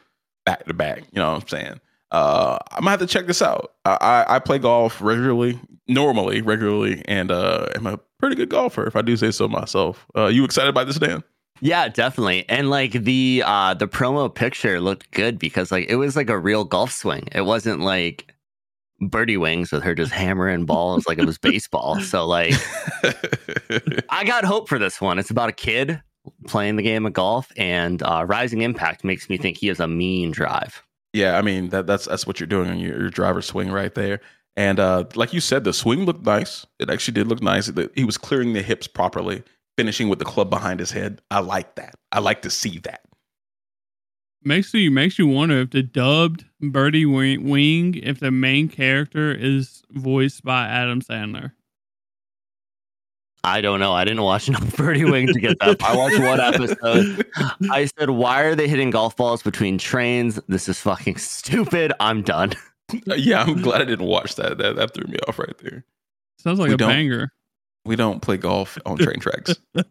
back 0.44 0.64
to 0.64 0.74
back. 0.74 0.98
You 1.12 1.20
know 1.20 1.32
what 1.32 1.42
I'm 1.42 1.48
saying? 1.48 1.80
uh, 2.12 2.58
I 2.70 2.80
might 2.80 2.92
have 2.92 3.00
to 3.00 3.06
check 3.06 3.26
this 3.26 3.42
out. 3.42 3.72
I, 3.86 3.96
I, 4.00 4.36
I, 4.36 4.38
play 4.38 4.58
golf 4.58 5.00
regularly, 5.00 5.58
normally, 5.88 6.42
regularly, 6.42 7.02
and 7.08 7.30
uh, 7.30 7.68
I'm 7.74 7.86
a 7.86 7.98
pretty 8.22 8.36
good 8.36 8.50
golfer, 8.50 8.86
if 8.86 8.94
I 8.94 9.02
do 9.02 9.16
say 9.16 9.32
so 9.32 9.48
myself. 9.48 10.06
Uh, 10.16 10.26
you 10.26 10.44
excited 10.44 10.72
by 10.72 10.84
this, 10.84 10.96
Dan? 10.96 11.24
Yeah, 11.60 11.88
definitely. 11.88 12.48
And 12.48 12.70
like 12.70 12.92
the 12.92 13.42
uh, 13.44 13.74
the 13.74 13.88
promo 13.88 14.32
picture 14.32 14.80
looked 14.80 15.10
good 15.10 15.40
because 15.40 15.72
like 15.72 15.86
it 15.88 15.96
was 15.96 16.14
like 16.14 16.30
a 16.30 16.38
real 16.38 16.64
golf 16.64 16.92
swing. 16.92 17.28
It 17.32 17.42
wasn't 17.42 17.80
like 17.80 18.32
birdie 19.00 19.36
wings 19.36 19.72
with 19.72 19.82
her 19.82 19.94
just 19.96 20.12
hammering 20.12 20.66
balls 20.66 21.04
like 21.08 21.18
it 21.18 21.26
was 21.26 21.36
baseball. 21.38 22.00
So 22.00 22.24
like, 22.24 22.54
I 24.08 24.22
got 24.24 24.44
hope 24.44 24.68
for 24.68 24.78
this 24.78 25.00
one. 25.00 25.18
It's 25.18 25.30
about 25.30 25.48
a 25.48 25.52
kid 25.52 26.00
playing 26.46 26.76
the 26.76 26.82
game 26.84 27.04
of 27.06 27.12
golf, 27.12 27.50
and 27.56 28.02
uh, 28.04 28.24
Rising 28.24 28.62
Impact 28.62 29.02
makes 29.02 29.28
me 29.28 29.36
think 29.36 29.56
he 29.56 29.66
has 29.66 29.80
a 29.80 29.88
mean 29.88 30.30
drive. 30.30 30.80
Yeah, 31.12 31.36
I 31.38 31.42
mean 31.42 31.70
that 31.70 31.88
that's 31.88 32.06
that's 32.06 32.26
what 32.26 32.38
you're 32.38 32.46
doing 32.46 32.70
on 32.70 32.78
your, 32.78 33.00
your 33.00 33.10
driver 33.10 33.42
swing 33.42 33.72
right 33.72 33.94
there. 33.94 34.20
And 34.56 34.78
uh, 34.78 35.04
like 35.14 35.32
you 35.32 35.40
said, 35.40 35.64
the 35.64 35.72
swing 35.72 36.04
looked 36.04 36.24
nice. 36.24 36.66
It 36.78 36.90
actually 36.90 37.14
did 37.14 37.28
look 37.28 37.42
nice. 37.42 37.70
He 37.94 38.04
was 38.04 38.18
clearing 38.18 38.52
the 38.52 38.62
hips 38.62 38.86
properly, 38.86 39.42
finishing 39.76 40.08
with 40.08 40.18
the 40.18 40.24
club 40.24 40.50
behind 40.50 40.80
his 40.80 40.90
head. 40.90 41.22
I 41.30 41.40
like 41.40 41.76
that. 41.76 41.94
I 42.12 42.20
like 42.20 42.42
to 42.42 42.50
see 42.50 42.78
that. 42.80 43.00
Makes 44.44 44.74
you 44.74 44.90
makes 44.90 45.20
you 45.20 45.28
wonder 45.28 45.60
if 45.60 45.70
the 45.70 45.84
dubbed 45.84 46.44
Birdie 46.60 47.06
Wing, 47.06 47.94
if 47.94 48.18
the 48.18 48.32
main 48.32 48.68
character 48.68 49.32
is 49.32 49.82
voiced 49.90 50.42
by 50.42 50.66
Adam 50.66 51.00
Sandler. 51.00 51.52
I 53.44 53.60
don't 53.60 53.80
know. 53.80 53.92
I 53.92 54.04
didn't 54.04 54.22
watch 54.22 54.48
enough 54.48 54.76
Birdie 54.76 55.04
Wing 55.04 55.28
to 55.28 55.40
get 55.40 55.58
that. 55.60 55.82
I 55.82 55.96
watched 55.96 56.18
one 56.20 56.40
episode. 56.40 57.26
I 57.70 57.86
said, 57.98 58.10
"Why 58.10 58.42
are 58.42 58.54
they 58.54 58.68
hitting 58.68 58.90
golf 58.90 59.16
balls 59.16 59.42
between 59.42 59.78
trains? 59.78 60.40
This 60.48 60.68
is 60.68 60.80
fucking 60.80 61.16
stupid. 61.18 61.92
I'm 62.00 62.22
done." 62.22 62.52
yeah, 63.16 63.42
I'm 63.42 63.62
glad 63.62 63.82
I 63.82 63.84
didn't 63.84 64.06
watch 64.06 64.34
that. 64.36 64.58
That 64.58 64.76
that 64.76 64.94
threw 64.94 65.06
me 65.06 65.18
off 65.28 65.38
right 65.38 65.56
there. 65.58 65.84
Sounds 66.38 66.58
like 66.58 66.68
we 66.68 66.74
a 66.74 66.78
banger. 66.78 67.32
We 67.84 67.96
don't 67.96 68.20
play 68.22 68.36
golf 68.36 68.78
on 68.86 68.96
train 68.96 69.18
tracks. 69.18 69.54
but 69.74 69.84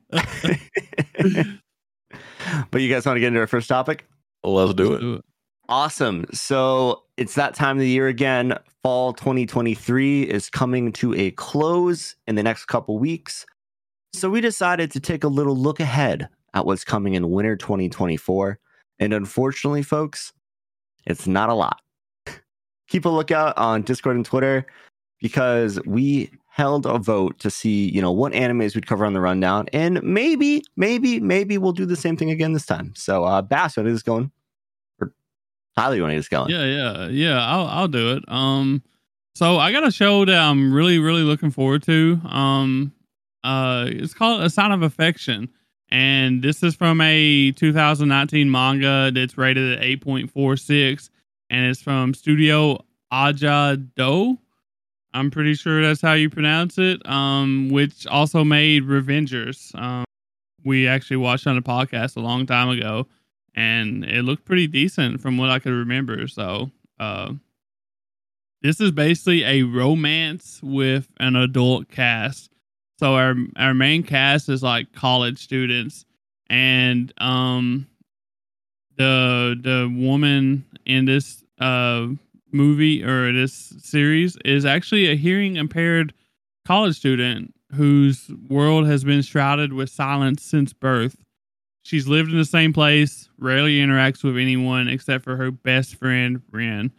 you 2.82 2.90
guys 2.90 3.06
want 3.06 3.18
to 3.18 3.20
get 3.20 3.28
into 3.28 3.40
our 3.40 3.48
first 3.48 3.68
topic? 3.68 4.06
Let's 4.44 4.74
do, 4.74 4.90
Let's 4.90 4.98
it. 4.98 5.02
do 5.02 5.14
it. 5.16 5.26
Awesome. 5.68 6.26
So 6.34 7.04
it's 7.18 7.36
that 7.36 7.54
time 7.54 7.78
of 7.78 7.82
the 7.82 7.90
year 7.90 8.08
again. 8.08 8.58
Fall 8.84 9.14
2023 9.14 10.24
is 10.24 10.50
coming 10.50 10.92
to 10.94 11.14
a 11.14 11.32
close 11.32 12.16
in 12.28 12.36
the 12.36 12.44
next 12.44 12.66
couple 12.66 12.98
weeks. 12.98 13.46
So 14.14 14.30
we 14.30 14.42
decided 14.42 14.92
to 14.92 15.00
take 15.00 15.24
a 15.24 15.30
little 15.30 15.56
look 15.56 15.80
ahead 15.80 16.28
at 16.54 16.66
what's 16.66 16.84
coming 16.84 17.14
in 17.14 17.30
winter 17.30 17.56
2024. 17.56 18.60
And 19.00 19.14
unfortunately, 19.14 19.84
folks, 19.84 20.34
it's 21.06 21.28
not 21.28 21.50
a 21.50 21.54
lot. 21.54 21.80
Keep 22.92 23.06
a 23.06 23.10
lookout 23.10 23.58
on 23.58 23.84
Discord 23.84 24.18
and 24.18 24.26
Twitter 24.26 24.66
because 25.22 25.80
we 25.86 26.30
held 26.50 26.86
a 26.86 26.98
vote 26.98 27.40
to 27.40 27.50
see, 27.50 27.90
you 27.90 28.02
know, 28.02 28.12
what 28.12 28.34
animes 28.34 28.76
we'd 28.76 28.86
cover 28.86 29.06
on 29.06 29.14
the 29.14 29.22
rundown. 29.22 29.70
And 29.72 30.04
maybe, 30.04 30.62
maybe, 30.76 31.22
maybe 31.22 31.58
we'll 31.58 31.72
do 31.72 31.86
the 31.86 31.96
same 31.96 32.18
thing 32.18 32.32
again 32.32 32.52
this 32.52 32.66
time. 32.66 32.92
So, 32.94 33.24
uh, 33.24 33.42
Bass, 33.42 33.78
what 33.78 33.88
is 33.88 34.04
going? 34.04 34.30
Or 35.00 35.14
Tyler, 35.78 35.96
you 35.96 36.02
want 36.02 36.12
to 36.12 36.18
get 36.18 36.30
going? 36.30 36.50
Yeah, 36.52 36.66
yeah, 36.66 37.08
yeah. 37.08 37.48
I'll 37.48 37.66
I'll 37.68 37.88
do 37.88 38.12
it. 38.18 38.26
Um, 38.28 38.84
so 39.36 39.58
I 39.58 39.72
got 39.72 39.88
a 39.88 39.92
show 39.92 40.26
that 40.26 40.38
I'm 40.38 40.74
really 40.74 41.00
really 41.00 41.24
looking 41.24 41.50
forward 41.50 41.84
to. 41.84 42.20
Um, 42.26 42.92
uh, 43.46 43.86
it's 43.88 44.14
called 44.14 44.44
A 44.44 44.50
Sign 44.50 44.74
of 44.74 44.82
Affection, 44.82 45.48
and 45.90 46.44
this 46.44 46.62
is 46.62 46.76
from 46.76 47.00
a 47.00 47.54
2019 47.54 48.52
manga 48.52 49.12
that's 49.16 49.38
rated 49.38 49.80
at 49.80 49.86
8.46, 49.86 51.10
and 51.52 51.66
it's 51.66 51.82
from 51.82 52.16
Studio 52.16 52.84
Aja 53.12 53.78
Do. 53.96 54.40
I'm 55.14 55.30
pretty 55.30 55.54
sure 55.54 55.84
that's 55.84 56.02
how 56.02 56.14
you 56.14 56.30
pronounce 56.30 56.78
it. 56.78 57.06
Um, 57.08 57.70
which 57.70 58.08
also 58.08 58.44
made 58.44 58.84
Revengers. 58.84 59.76
Um, 59.76 60.06
we 60.64 60.88
actually 60.88 61.18
watched 61.18 61.46
on 61.46 61.58
a 61.58 61.62
podcast 61.62 62.16
a 62.16 62.22
long 62.22 62.46
time 62.46 62.70
ago 62.70 63.06
and 63.54 64.06
it 64.06 64.24
looked 64.24 64.46
pretty 64.46 64.68
decent 64.68 65.20
from 65.22 65.38
what 65.38 65.50
I 65.50 65.60
could 65.60 65.74
remember. 65.74 66.28
So, 66.28 66.72
uh, 67.00 67.34
this 68.62 68.80
is 68.80 68.92
basically 68.92 69.44
a 69.44 69.64
romance 69.64 70.60
with 70.64 71.10
an 71.20 71.36
adult 71.36 71.90
cast. 71.90 72.52
So 73.00 73.16
our 73.16 73.34
our 73.58 73.74
main 73.74 74.04
cast 74.04 74.48
is 74.50 74.62
like 74.62 74.94
college 74.94 75.40
students, 75.40 76.06
and 76.48 77.12
um, 77.18 77.88
the 78.98 79.60
the 79.60 79.92
woman 79.92 80.66
in 80.86 81.06
this 81.06 81.41
uh 81.62 82.08
movie 82.54 83.04
or 83.04 83.32
this 83.32 83.74
series 83.80 84.38
is 84.44 84.66
actually 84.66 85.10
a 85.10 85.16
hearing 85.16 85.56
impaired 85.56 86.14
college 86.66 86.98
student 86.98 87.54
whose 87.74 88.30
world 88.50 88.86
has 88.86 89.04
been 89.04 89.22
shrouded 89.22 89.74
with 89.74 89.90
silence 89.90 90.44
since 90.44 90.74
birth. 90.74 91.16
She's 91.84 92.08
lived 92.08 92.32
in 92.32 92.38
the 92.38 92.46
same 92.46 92.74
place, 92.74 93.30
rarely 93.40 93.80
interacts 93.80 94.24
with 94.24 94.38
anyone 94.38 94.88
except 94.88 95.24
for 95.24 95.36
her 95.38 95.52
best 95.52 95.96
friend, 95.96 96.42
Ren. 96.52 96.92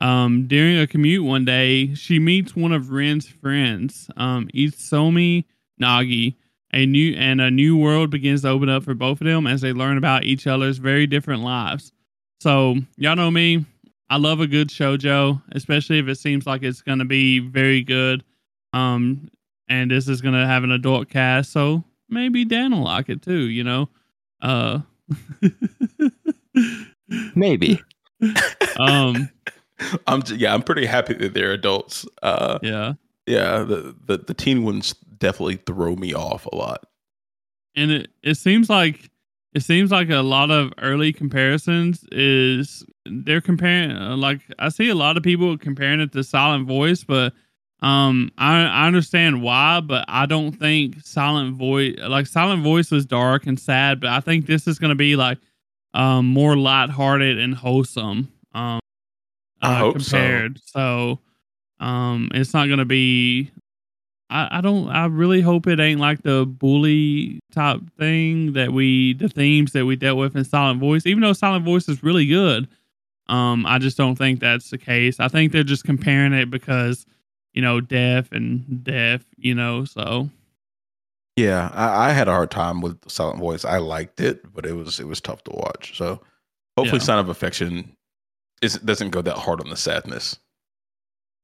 Um, 0.00 0.46
during 0.48 0.78
a 0.78 0.86
commute 0.86 1.24
one 1.24 1.44
day, 1.44 1.94
she 1.94 2.18
meets 2.18 2.56
one 2.56 2.72
of 2.72 2.90
Ren's 2.90 3.28
friends, 3.28 4.10
um, 4.16 4.48
Itsuomi 4.54 5.44
Nagi. 5.80 6.34
A 6.72 6.86
new 6.86 7.14
and 7.14 7.40
a 7.40 7.52
new 7.52 7.76
world 7.76 8.10
begins 8.10 8.42
to 8.42 8.48
open 8.48 8.68
up 8.68 8.82
for 8.82 8.94
both 8.94 9.20
of 9.20 9.26
them 9.28 9.46
as 9.46 9.60
they 9.60 9.72
learn 9.72 9.96
about 9.96 10.24
each 10.24 10.48
other's 10.48 10.78
very 10.78 11.06
different 11.06 11.44
lives. 11.44 11.92
So 12.40 12.78
y'all 12.96 13.14
know 13.14 13.30
me. 13.30 13.64
I 14.10 14.16
love 14.18 14.40
a 14.40 14.46
good 14.46 14.68
shojo, 14.68 15.42
especially 15.52 15.98
if 15.98 16.08
it 16.08 16.16
seems 16.16 16.46
like 16.46 16.62
it's 16.62 16.82
going 16.82 16.98
to 16.98 17.04
be 17.04 17.38
very 17.38 17.82
good. 17.82 18.22
Um, 18.72 19.28
and 19.68 19.90
this 19.90 20.08
is 20.08 20.20
going 20.20 20.34
to 20.34 20.46
have 20.46 20.62
an 20.64 20.70
adult 20.72 21.08
cast, 21.08 21.52
so 21.52 21.84
maybe 22.08 22.44
Dan 22.44 22.72
will 22.72 22.84
like 22.84 23.08
it 23.08 23.22
too. 23.22 23.44
You 23.48 23.64
know, 23.64 23.88
uh, 24.42 24.80
Maybe. 27.34 27.80
um, 28.78 29.28
I'm 30.06 30.22
j- 30.22 30.36
yeah, 30.36 30.54
I'm 30.54 30.62
pretty 30.62 30.86
happy 30.86 31.14
that 31.14 31.34
they're 31.34 31.52
adults. 31.52 32.06
Uh, 32.22 32.58
yeah. 32.62 32.94
yeah, 33.26 33.58
the, 33.58 33.94
the 34.06 34.18
the 34.18 34.34
teen 34.34 34.64
ones 34.64 34.94
definitely 35.18 35.56
throw 35.56 35.96
me 35.96 36.14
off 36.14 36.46
a 36.46 36.56
lot. 36.56 36.86
and 37.76 37.90
it, 37.90 38.10
it 38.22 38.34
seems 38.36 38.70
like 38.70 39.10
it 39.54 39.62
seems 39.62 39.92
like 39.92 40.10
a 40.10 40.16
lot 40.16 40.50
of 40.50 40.72
early 40.78 41.12
comparisons 41.12 42.04
is 42.10 42.84
they're 43.06 43.40
comparing 43.40 43.96
like 44.20 44.40
I 44.58 44.68
see 44.68 44.88
a 44.88 44.94
lot 44.94 45.16
of 45.16 45.22
people 45.22 45.56
comparing 45.56 46.00
it 46.00 46.12
to 46.12 46.24
Silent 46.24 46.66
Voice, 46.66 47.04
but 47.04 47.32
um 47.80 48.32
I 48.36 48.64
I 48.64 48.86
understand 48.86 49.42
why, 49.42 49.80
but 49.80 50.04
I 50.08 50.26
don't 50.26 50.52
think 50.52 51.00
Silent 51.02 51.56
Voice 51.56 51.96
like 52.00 52.26
Silent 52.26 52.64
Voice 52.64 52.90
was 52.90 53.06
dark 53.06 53.46
and 53.46 53.58
sad, 53.58 54.00
but 54.00 54.10
I 54.10 54.20
think 54.20 54.46
this 54.46 54.66
is 54.66 54.78
gonna 54.80 54.96
be 54.96 55.14
like 55.14 55.38
um 55.94 56.26
more 56.26 56.56
lighthearted 56.56 57.38
and 57.38 57.54
wholesome. 57.54 58.32
Um 58.54 58.80
I 59.62 59.74
uh, 59.74 59.78
hope 59.78 60.02
so. 60.02 60.16
compared. 60.16 60.60
So 60.64 61.20
um 61.78 62.28
it's 62.34 62.52
not 62.54 62.68
gonna 62.68 62.84
be 62.84 63.52
I, 64.30 64.58
I 64.58 64.60
don't 64.60 64.88
I 64.88 65.06
really 65.06 65.40
hope 65.40 65.66
it 65.66 65.80
ain't 65.80 66.00
like 66.00 66.22
the 66.22 66.46
bully 66.46 67.40
type 67.52 67.80
thing 67.98 68.54
that 68.54 68.72
we 68.72 69.14
the 69.14 69.28
themes 69.28 69.72
that 69.72 69.86
we 69.86 69.96
dealt 69.96 70.18
with 70.18 70.34
in 70.34 70.44
Silent 70.44 70.80
Voice. 70.80 71.06
Even 71.06 71.22
though 71.22 71.32
Silent 71.32 71.64
Voice 71.64 71.88
is 71.88 72.02
really 72.02 72.26
good, 72.26 72.66
um, 73.28 73.66
I 73.66 73.78
just 73.78 73.96
don't 73.96 74.16
think 74.16 74.40
that's 74.40 74.70
the 74.70 74.78
case. 74.78 75.20
I 75.20 75.28
think 75.28 75.52
they're 75.52 75.62
just 75.62 75.84
comparing 75.84 76.32
it 76.32 76.50
because, 76.50 77.06
you 77.52 77.62
know, 77.62 77.80
deaf 77.80 78.32
and 78.32 78.82
deaf, 78.82 79.24
you 79.36 79.54
know, 79.54 79.84
so 79.84 80.30
Yeah, 81.36 81.70
I, 81.72 82.08
I 82.08 82.12
had 82.12 82.28
a 82.28 82.32
hard 82.32 82.50
time 82.50 82.80
with 82.80 82.98
Silent 83.10 83.38
Voice. 83.38 83.64
I 83.64 83.78
liked 83.78 84.20
it, 84.20 84.52
but 84.54 84.66
it 84.66 84.72
was 84.72 85.00
it 85.00 85.06
was 85.06 85.20
tough 85.20 85.44
to 85.44 85.50
watch. 85.52 85.96
So 85.96 86.20
hopefully, 86.76 86.98
Yeah. 87.00 87.04
Sign 87.04 87.18
of 87.18 87.28
Affection 87.28 87.94
is 88.62 88.78
doesn't 88.78 89.10
go 89.10 89.22
that 89.22 89.36
hard 89.38 89.60
on 89.60 89.68
the 89.70 89.76
sadness. 89.76 90.38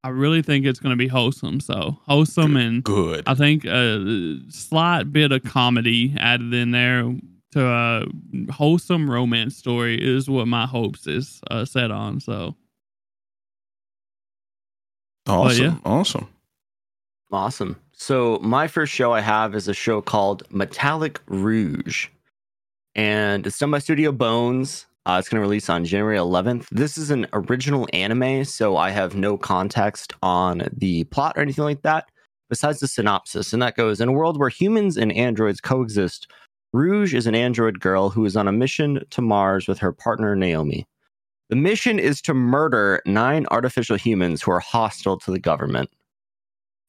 I 0.02 0.08
really 0.08 0.42
think 0.42 0.64
it's 0.64 0.80
gonna 0.80 0.96
be 0.96 1.08
wholesome. 1.08 1.60
So 1.60 1.98
wholesome 2.06 2.56
and 2.56 2.82
Good. 2.82 3.24
I 3.26 3.34
think 3.34 3.64
a 3.64 4.38
slight 4.48 5.12
bit 5.12 5.32
of 5.32 5.42
comedy 5.44 6.14
added 6.18 6.54
in 6.54 6.70
there 6.70 7.14
to 7.52 7.66
a 7.66 8.06
wholesome 8.52 9.10
romance 9.10 9.56
story 9.56 9.98
is 10.00 10.30
what 10.30 10.48
my 10.48 10.66
hopes 10.66 11.06
is 11.06 11.40
uh, 11.50 11.64
set 11.64 11.90
on. 11.90 12.20
So 12.20 12.56
Awesome. 15.26 15.64
yeah. 15.64 15.76
Awesome. 15.84 16.28
Awesome. 17.30 17.76
So 17.92 18.38
my 18.42 18.66
first 18.66 18.92
show 18.92 19.12
I 19.12 19.20
have 19.20 19.54
is 19.54 19.68
a 19.68 19.74
show 19.74 20.00
called 20.00 20.42
Metallic 20.50 21.20
Rouge, 21.26 22.08
and 22.94 23.46
it's 23.46 23.58
done 23.58 23.70
by 23.70 23.78
Studio 23.78 24.10
Bones. 24.10 24.86
Uh, 25.06 25.16
it's 25.18 25.28
going 25.28 25.38
to 25.38 25.46
release 25.46 25.70
on 25.70 25.84
January 25.84 26.18
11th. 26.18 26.66
This 26.70 26.98
is 26.98 27.10
an 27.10 27.26
original 27.32 27.88
anime, 27.92 28.44
so 28.44 28.76
I 28.76 28.90
have 28.90 29.14
no 29.14 29.38
context 29.38 30.12
on 30.22 30.68
the 30.72 31.04
plot 31.04 31.36
or 31.36 31.40
anything 31.40 31.64
like 31.64 31.82
that, 31.82 32.08
besides 32.50 32.80
the 32.80 32.88
synopsis. 32.88 33.52
And 33.52 33.62
that 33.62 33.76
goes 33.76 34.00
In 34.00 34.08
a 34.08 34.12
world 34.12 34.38
where 34.38 34.50
humans 34.50 34.98
and 34.98 35.10
androids 35.12 35.60
coexist, 35.60 36.30
Rouge 36.72 37.14
is 37.14 37.26
an 37.26 37.34
android 37.34 37.80
girl 37.80 38.10
who 38.10 38.24
is 38.24 38.36
on 38.36 38.46
a 38.46 38.52
mission 38.52 39.02
to 39.10 39.22
Mars 39.22 39.66
with 39.66 39.78
her 39.78 39.92
partner 39.92 40.36
Naomi. 40.36 40.86
The 41.48 41.56
mission 41.56 41.98
is 41.98 42.22
to 42.22 42.34
murder 42.34 43.02
nine 43.06 43.46
artificial 43.50 43.96
humans 43.96 44.42
who 44.42 44.52
are 44.52 44.60
hostile 44.60 45.18
to 45.18 45.30
the 45.32 45.40
government. 45.40 45.90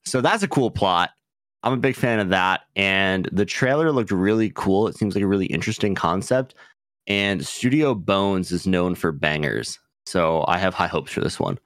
So 0.05 0.21
that's 0.21 0.43
a 0.43 0.47
cool 0.47 0.69
plot. 0.69 1.11
I'm 1.63 1.73
a 1.73 1.77
big 1.77 1.95
fan 1.95 2.19
of 2.19 2.29
that. 2.29 2.61
And 2.75 3.27
the 3.31 3.45
trailer 3.45 3.91
looked 3.91 4.11
really 4.11 4.51
cool. 4.53 4.87
It 4.87 4.95
seems 4.95 5.15
like 5.15 5.23
a 5.23 5.27
really 5.27 5.47
interesting 5.47 5.95
concept. 5.95 6.53
And 7.11 7.45
Studio 7.45 7.93
Bones 7.93 8.53
is 8.53 8.65
known 8.65 8.95
for 8.95 9.11
bangers. 9.11 9.77
So 10.05 10.45
I 10.47 10.57
have 10.57 10.73
high 10.73 10.87
hopes 10.87 11.11
for 11.11 11.19
this 11.19 11.41
one. 11.41 11.59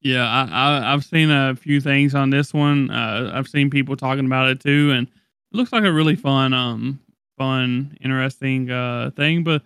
Yeah, 0.00 0.24
I, 0.24 0.92
I've 0.92 1.04
seen 1.04 1.28
a 1.28 1.56
few 1.56 1.80
things 1.80 2.14
on 2.14 2.30
this 2.30 2.54
one. 2.54 2.92
Uh, 2.92 3.32
I've 3.34 3.48
seen 3.48 3.68
people 3.68 3.96
talking 3.96 4.26
about 4.26 4.46
it 4.46 4.60
too, 4.60 4.92
and 4.92 5.08
it 5.08 5.56
looks 5.56 5.72
like 5.72 5.82
a 5.82 5.92
really 5.92 6.14
fun, 6.14 6.54
um, 6.54 7.00
fun, 7.36 7.98
interesting 8.00 8.70
uh 8.70 9.10
thing. 9.16 9.42
But 9.42 9.62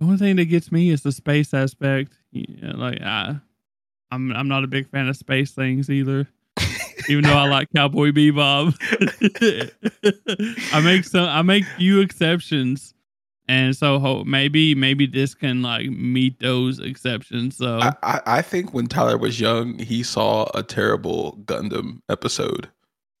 the 0.00 0.06
only 0.06 0.16
thing 0.18 0.34
that 0.36 0.46
gets 0.46 0.72
me 0.72 0.90
is 0.90 1.04
the 1.04 1.12
space 1.12 1.54
aspect. 1.54 2.12
Yeah, 2.32 2.72
like 2.74 3.00
I, 3.00 3.36
I'm 4.10 4.32
I'm 4.32 4.48
not 4.48 4.64
a 4.64 4.66
big 4.66 4.90
fan 4.90 5.06
of 5.06 5.16
space 5.16 5.52
things 5.52 5.88
either. 5.88 6.26
Even 7.08 7.22
though 7.22 7.38
I 7.38 7.48
like 7.48 7.68
Cowboy 7.76 8.10
Bebop, 8.10 8.74
I 10.74 10.80
make 10.80 11.04
some 11.04 11.28
I 11.28 11.42
make 11.42 11.64
few 11.64 12.00
exceptions, 12.00 12.92
and 13.48 13.76
so 13.76 13.98
ho- 13.98 14.24
maybe 14.24 14.74
maybe 14.74 15.06
this 15.06 15.34
can 15.34 15.62
like 15.62 15.90
meet 15.90 16.38
those 16.40 16.78
exceptions. 16.78 17.56
So 17.56 17.78
I, 17.80 17.92
I, 18.02 18.20
I 18.26 18.42
think 18.42 18.72
when 18.72 18.86
Tyler 18.86 19.18
was 19.18 19.40
young, 19.40 19.78
he 19.78 20.02
saw 20.02 20.48
a 20.54 20.62
terrible 20.62 21.38
Gundam 21.44 22.00
episode 22.08 22.68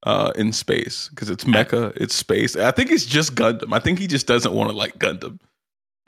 uh, 0.04 0.32
in 0.36 0.52
space 0.52 1.08
because 1.10 1.30
it's 1.30 1.44
mecha, 1.44 1.92
it's 1.96 2.14
space. 2.14 2.56
I 2.56 2.70
think 2.70 2.90
it's 2.90 3.06
just 3.06 3.34
Gundam. 3.34 3.72
I 3.72 3.78
think 3.78 3.98
he 3.98 4.06
just 4.06 4.26
doesn't 4.26 4.52
want 4.52 4.70
to 4.70 4.76
like 4.76 4.98
Gundam. 4.98 5.40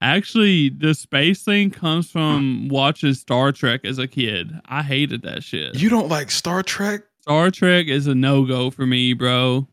Actually, 0.01 0.69
the 0.69 0.95
space 0.95 1.43
thing 1.43 1.71
comes 1.71 2.11
from 2.11 2.69
watching 2.69 3.15
Star 3.15 3.53
Trek 3.53 3.85
as 3.85 3.99
a 3.99 4.07
kid. 4.07 4.53
I 4.67 4.83
hated 4.83 5.23
that 5.23 5.43
shit. 5.43 5.77
You 5.77 5.89
don't 5.89 6.09
like 6.09 6.31
Star 6.31 6.63
Trek? 6.63 7.03
Star 7.21 7.51
Trek 7.51 7.87
is 7.87 8.07
a 8.07 8.15
no 8.15 8.45
go 8.45 8.71
for 8.71 8.85
me, 8.87 9.15
bro. 9.15 9.67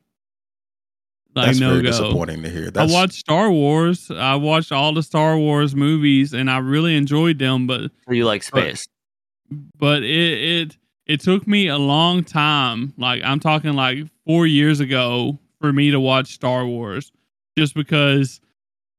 Like 1.34 1.46
That's 1.48 1.60
no 1.60 1.70
very 1.72 1.84
go. 1.84 1.88
disappointing 1.92 2.44
to 2.44 2.50
hear. 2.50 2.70
That's, 2.72 2.92
I 2.92 2.94
watched 2.94 3.14
Star 3.14 3.50
Wars. 3.52 4.12
I 4.14 4.36
watched 4.36 4.72
all 4.72 4.94
the 4.94 5.04
Star 5.04 5.38
Wars 5.38 5.76
movies, 5.76 6.34
and 6.34 6.50
I 6.52 6.58
really 6.58 6.96
enjoyed 6.98 7.40
them. 7.40 7.68
But 7.68 7.92
you 8.10 8.26
like 8.26 8.44
space? 8.44 8.88
but 9.78 10.04
it 10.04 10.08
it 10.62 10.78
it 11.06 11.20
took 11.22 11.48
me 11.48 11.68
a 11.68 11.78
long 11.78 12.24
time. 12.24 12.94
Like 12.98 13.22
I'm 13.24 13.40
talking 13.40 13.74
like 13.74 14.08
four 14.26 14.46
years 14.46 14.80
ago 14.82 15.40
for 15.62 15.72
me 15.72 15.92
to 15.92 16.00
watch 16.00 16.34
Star 16.34 16.66
Wars, 16.66 17.12
just 17.58 17.76
because 17.76 18.42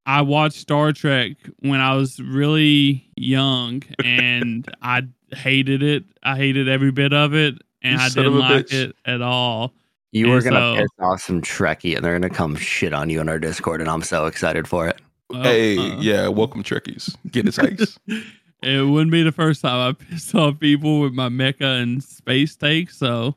I 0.07 0.23
watched 0.23 0.57
Star 0.57 0.93
Trek 0.93 1.33
when 1.61 1.81
I 1.81 1.95
was 1.97 2.19
really 2.19 3.11
young, 3.17 3.83
and 4.05 4.67
I 4.81 5.03
hated 5.35 5.83
it. 5.83 6.05
I 6.23 6.37
hated 6.37 6.67
every 6.69 6.93
bit 6.93 7.13
of 7.13 7.35
it, 7.35 7.57
and 7.83 7.99
You 8.01 8.07
I 8.07 8.09
didn't 8.09 8.39
like 8.39 8.67
bitch. 8.67 8.73
it 8.91 8.97
at 9.05 9.21
all. 9.21 9.75
You 10.13 10.27
and 10.27 10.35
are 10.35 10.43
gonna 10.43 10.77
so- 10.77 10.83
piss 10.83 10.91
off 11.01 11.23
some 11.23 11.41
Trekkie, 11.41 11.97
and 11.97 12.05
they're 12.05 12.19
gonna 12.19 12.33
come 12.33 12.55
shit 12.55 12.93
on 12.93 13.09
you 13.11 13.21
in 13.21 13.29
our 13.29 13.39
Discord, 13.39 13.81
and 13.81 13.89
I'm 13.89 14.03
so 14.03 14.27
excited 14.27 14.69
for 14.69 14.87
it. 14.89 15.01
Uh, 15.33 15.43
hey, 15.43 15.79
uh, 15.79 16.01
yeah, 16.01 16.29
welcome 16.29 16.63
Trekkies. 16.63 17.17
Get 17.31 17.47
his 17.47 17.59
ice. 17.59 17.99
it 18.63 18.87
wouldn't 18.87 19.11
be 19.11 19.23
the 19.23 19.33
first 19.33 19.63
time 19.63 19.89
I 19.89 19.93
pissed 20.05 20.35
off 20.35 20.61
people 20.61 21.01
with 21.01 21.15
my 21.15 21.31
mecha 21.31 21.83
and 21.83 22.05
space 22.05 22.55
take. 22.55 22.91
So, 22.91 23.35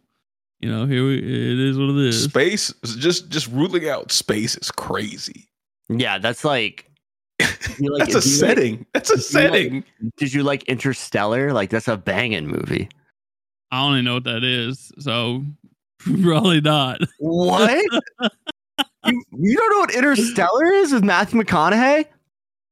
you 0.59 0.69
know, 0.69 0.85
here 0.85 1.05
we, 1.05 1.17
it 1.17 1.59
is 1.59 1.77
what 1.77 1.89
it 1.91 1.97
is. 1.97 2.23
space, 2.25 2.73
just 2.83 3.29
just 3.29 3.47
ruling 3.47 3.87
out 3.87 4.11
space 4.11 4.57
is 4.57 4.69
crazy. 4.71 5.47
Yeah, 5.87 6.17
that's 6.17 6.43
like. 6.43 6.91
you 7.79 7.91
like- 7.97 8.09
That's 8.09 8.15
a 8.15 8.21
do 8.21 8.29
you 8.29 8.41
like- 8.41 8.57
setting. 8.57 8.85
That's 8.93 9.09
a 9.11 9.15
do 9.15 9.21
you 9.21 9.49
like- 9.49 9.53
setting. 9.53 9.83
did 10.17 10.33
you 10.33 10.43
like 10.43 10.63
Interstellar? 10.63 11.53
Like 11.53 11.69
that's 11.69 11.87
a 11.87 11.95
banging 11.95 12.47
movie. 12.47 12.89
I 13.71 13.81
don't 13.81 13.93
even 13.93 14.05
know 14.05 14.13
what 14.15 14.23
that 14.25 14.43
is. 14.43 14.91
So, 14.99 15.43
probably 16.23 16.61
not. 16.61 17.01
What? 17.19 17.83
you, 19.05 19.23
you 19.31 19.57
don't 19.57 19.71
know 19.71 19.79
what 19.79 19.95
Interstellar 19.95 20.65
is 20.65 20.93
with 20.93 21.03
Matthew 21.03 21.41
McConaughey? 21.41 22.05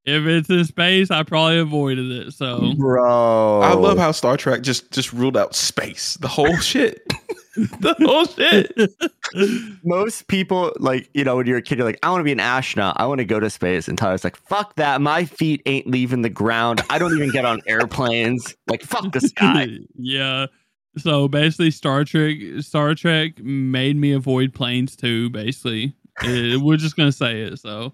If 0.06 0.26
it's 0.26 0.50
in 0.50 0.66
space, 0.66 1.12
I 1.12 1.24
probably 1.24 1.60
avoided 1.60 2.12
it. 2.12 2.34
So, 2.34 2.74
Bro. 2.78 3.62
I 3.62 3.74
love 3.74 3.98
how 3.98 4.12
Star 4.12 4.36
Trek 4.36 4.62
just 4.62 4.92
just 4.92 5.14
ruled 5.14 5.38
out 5.38 5.56
space. 5.56 6.16
The 6.16 6.28
whole 6.28 6.58
shit. 6.60 7.02
the 7.56 7.96
whole 8.02 8.26
shit. 8.26 8.74
most 9.86 10.28
people 10.28 10.74
like, 10.78 11.10
you 11.14 11.24
know, 11.24 11.38
when 11.38 11.48
you're 11.48 11.60
a 11.60 11.62
kid, 11.62 11.78
you're 11.78 11.88
like, 11.88 12.00
I 12.04 12.10
want 12.10 12.20
to 12.20 12.26
be 12.26 12.34
an 12.34 12.42
astronaut. 12.42 12.98
I 13.00 13.06
want 13.06 13.20
to 13.20 13.26
go 13.26 13.40
to 13.40 13.50
space. 13.50 13.88
And 13.88 13.98
Tyler's 13.98 14.26
like, 14.26 14.36
fuck 14.36 14.76
that. 14.76 15.00
My 15.00 15.24
feet 15.24 15.62
ain't 15.66 15.88
leaving 15.88 16.22
the 16.22 16.30
ground. 16.30 16.82
I 16.90 16.98
don't 16.98 17.16
even 17.16 17.32
get 17.32 17.46
on 17.46 17.62
airplanes. 17.66 18.56
Like, 18.68 18.82
fuck 18.82 19.14
the 19.14 19.22
sky. 19.22 19.70
yeah. 19.96 20.48
So 20.98 21.28
basically, 21.28 21.72
Star 21.72 22.04
Trek, 22.04 22.38
Star 22.60 22.94
Trek 22.96 23.40
made 23.44 23.96
me 23.98 24.12
avoid 24.14 24.54
planes 24.54 24.96
too. 24.96 25.30
Basically, 25.30 25.96
Eh, 26.24 26.56
we're 26.62 26.78
just 26.78 26.96
gonna 26.96 27.12
say 27.12 27.42
it. 27.42 27.60
So 27.60 27.94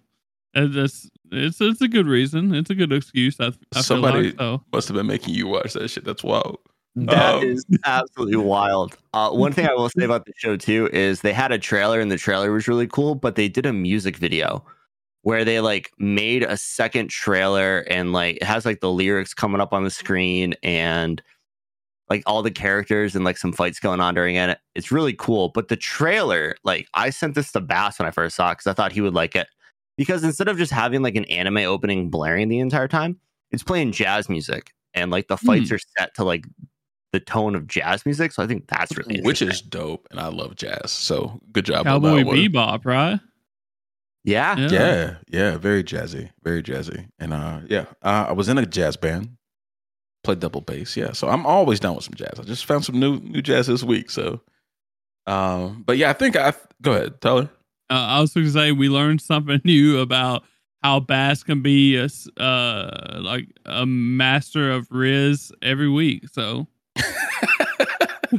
Uh, 0.55 0.67
That's 0.67 1.09
it's 1.31 1.61
it's 1.61 1.81
a 1.81 1.87
good 1.87 2.07
reason. 2.07 2.53
It's 2.55 2.69
a 2.69 2.75
good 2.75 2.91
excuse. 2.91 3.39
I, 3.39 3.51
I 3.75 3.81
Somebody- 3.81 4.31
feel 4.31 4.47
like 4.49 4.59
so. 4.59 4.63
Must 4.73 4.87
have 4.89 4.95
been 4.97 5.07
making 5.07 5.33
you 5.35 5.47
watch 5.47 5.73
that 5.73 5.87
shit. 5.89 6.03
That's 6.03 6.23
wild. 6.23 6.57
That 6.95 7.35
Um, 7.35 7.43
is 7.43 7.65
absolutely 7.85 8.37
wild. 8.37 8.97
Uh, 9.13 9.29
one 9.29 9.53
thing 9.53 9.67
I 9.67 9.73
will 9.73 9.89
say 9.89 10.03
about 10.03 10.25
the 10.25 10.33
show 10.35 10.57
too 10.57 10.89
is 10.91 11.21
they 11.21 11.33
had 11.33 11.51
a 11.51 11.59
trailer 11.59 11.99
and 12.01 12.11
the 12.11 12.17
trailer 12.17 12.51
was 12.51 12.67
really 12.67 12.87
cool, 12.87 13.15
but 13.15 13.35
they 13.35 13.47
did 13.47 13.65
a 13.65 13.71
music 13.71 14.17
video 14.17 14.65
where 15.21 15.45
they 15.45 15.59
like 15.61 15.91
made 15.99 16.43
a 16.43 16.57
second 16.57 17.09
trailer 17.09 17.79
and 17.89 18.11
like 18.11 18.37
it 18.37 18.43
has 18.43 18.65
like 18.65 18.79
the 18.81 18.91
lyrics 18.91 19.33
coming 19.33 19.61
up 19.61 19.71
on 19.71 19.83
the 19.83 19.89
screen 19.91 20.55
and 20.63 21.21
like 22.09 22.23
all 22.25 22.41
the 22.41 22.51
characters 22.51 23.15
and 23.15 23.23
like 23.23 23.37
some 23.37 23.53
fights 23.53 23.79
going 23.79 23.99
on 23.99 24.15
during 24.15 24.35
it. 24.35 24.57
It's 24.75 24.91
really 24.91 25.13
cool. 25.13 25.49
But 25.49 25.67
the 25.67 25.75
trailer, 25.75 26.55
like 26.63 26.87
I 26.93 27.09
sent 27.09 27.35
this 27.35 27.51
to 27.51 27.61
Bass 27.61 27.99
when 27.99 28.07
I 28.07 28.11
first 28.11 28.35
saw 28.35 28.49
it 28.49 28.53
because 28.53 28.67
I 28.67 28.73
thought 28.73 28.91
he 28.91 29.01
would 29.01 29.13
like 29.13 29.35
it. 29.35 29.47
Because 29.97 30.23
instead 30.23 30.47
of 30.47 30.57
just 30.57 30.71
having 30.71 31.01
like 31.01 31.15
an 31.15 31.25
anime 31.25 31.57
opening 31.57 32.09
blaring 32.09 32.47
the 32.47 32.59
entire 32.59 32.87
time, 32.87 33.19
it's 33.51 33.63
playing 33.63 33.91
jazz 33.91 34.29
music 34.29 34.71
and 34.93 35.11
like 35.11 35.27
the 35.27 35.37
fights 35.37 35.71
are 35.71 35.79
set 35.97 36.13
to 36.15 36.23
like 36.23 36.45
the 37.11 37.19
tone 37.19 37.55
of 37.55 37.67
jazz 37.67 38.05
music. 38.05 38.31
So 38.31 38.43
I 38.43 38.47
think 38.47 38.67
that's 38.67 38.95
really 38.97 39.21
Which 39.21 39.41
is 39.41 39.61
dope, 39.61 40.07
and 40.11 40.19
I 40.19 40.27
love 40.27 40.55
jazz. 40.55 40.91
So 40.91 41.39
good 41.51 41.65
job, 41.65 41.87
on 41.87 42.01
Cowboy 42.01 42.23
that. 42.23 42.25
Bebop, 42.25 42.85
right? 42.85 43.19
yeah. 44.23 44.57
Yeah, 44.57 45.15
yeah, 45.27 45.57
very 45.57 45.83
jazzy, 45.83 46.29
very 46.43 46.61
jazzy. 46.61 47.07
And 47.19 47.33
uh, 47.33 47.61
yeah, 47.67 47.85
uh, 48.01 48.27
I 48.29 48.33
was 48.33 48.49
in 48.49 48.57
a 48.57 48.65
jazz 48.65 48.97
band, 48.97 49.37
played 50.23 50.39
double 50.39 50.61
bass. 50.61 50.95
Yeah, 50.97 51.11
so 51.13 51.27
I'm 51.29 51.45
always 51.45 51.79
down 51.79 51.95
with 51.95 52.03
some 52.03 52.13
jazz. 52.15 52.39
I 52.39 52.43
just 52.43 52.65
found 52.65 52.85
some 52.85 52.99
new 52.99 53.19
new 53.19 53.41
jazz 53.41 53.67
this 53.67 53.83
week. 53.83 54.09
So, 54.09 54.41
um, 55.27 55.83
but 55.85 55.97
yeah, 55.97 56.09
I 56.09 56.13
think 56.13 56.35
I 56.35 56.53
go 56.81 56.91
ahead, 56.93 57.21
Tyler. 57.21 57.49
Uh, 57.89 57.93
I 57.93 58.21
was 58.21 58.33
going 58.33 58.45
to 58.45 58.51
say 58.51 58.71
we 58.71 58.87
learned 58.89 59.21
something 59.21 59.61
new 59.65 59.99
about 59.99 60.43
how 60.83 60.99
Bass 60.99 61.43
can 61.43 61.61
be 61.61 61.95
a 61.97 62.05
s- 62.05 62.27
uh 62.37 63.19
like 63.21 63.47
a 63.65 63.85
master 63.85 64.71
of 64.71 64.87
Riz 64.91 65.51
every 65.61 65.89
week. 65.89 66.25
So 66.31 66.67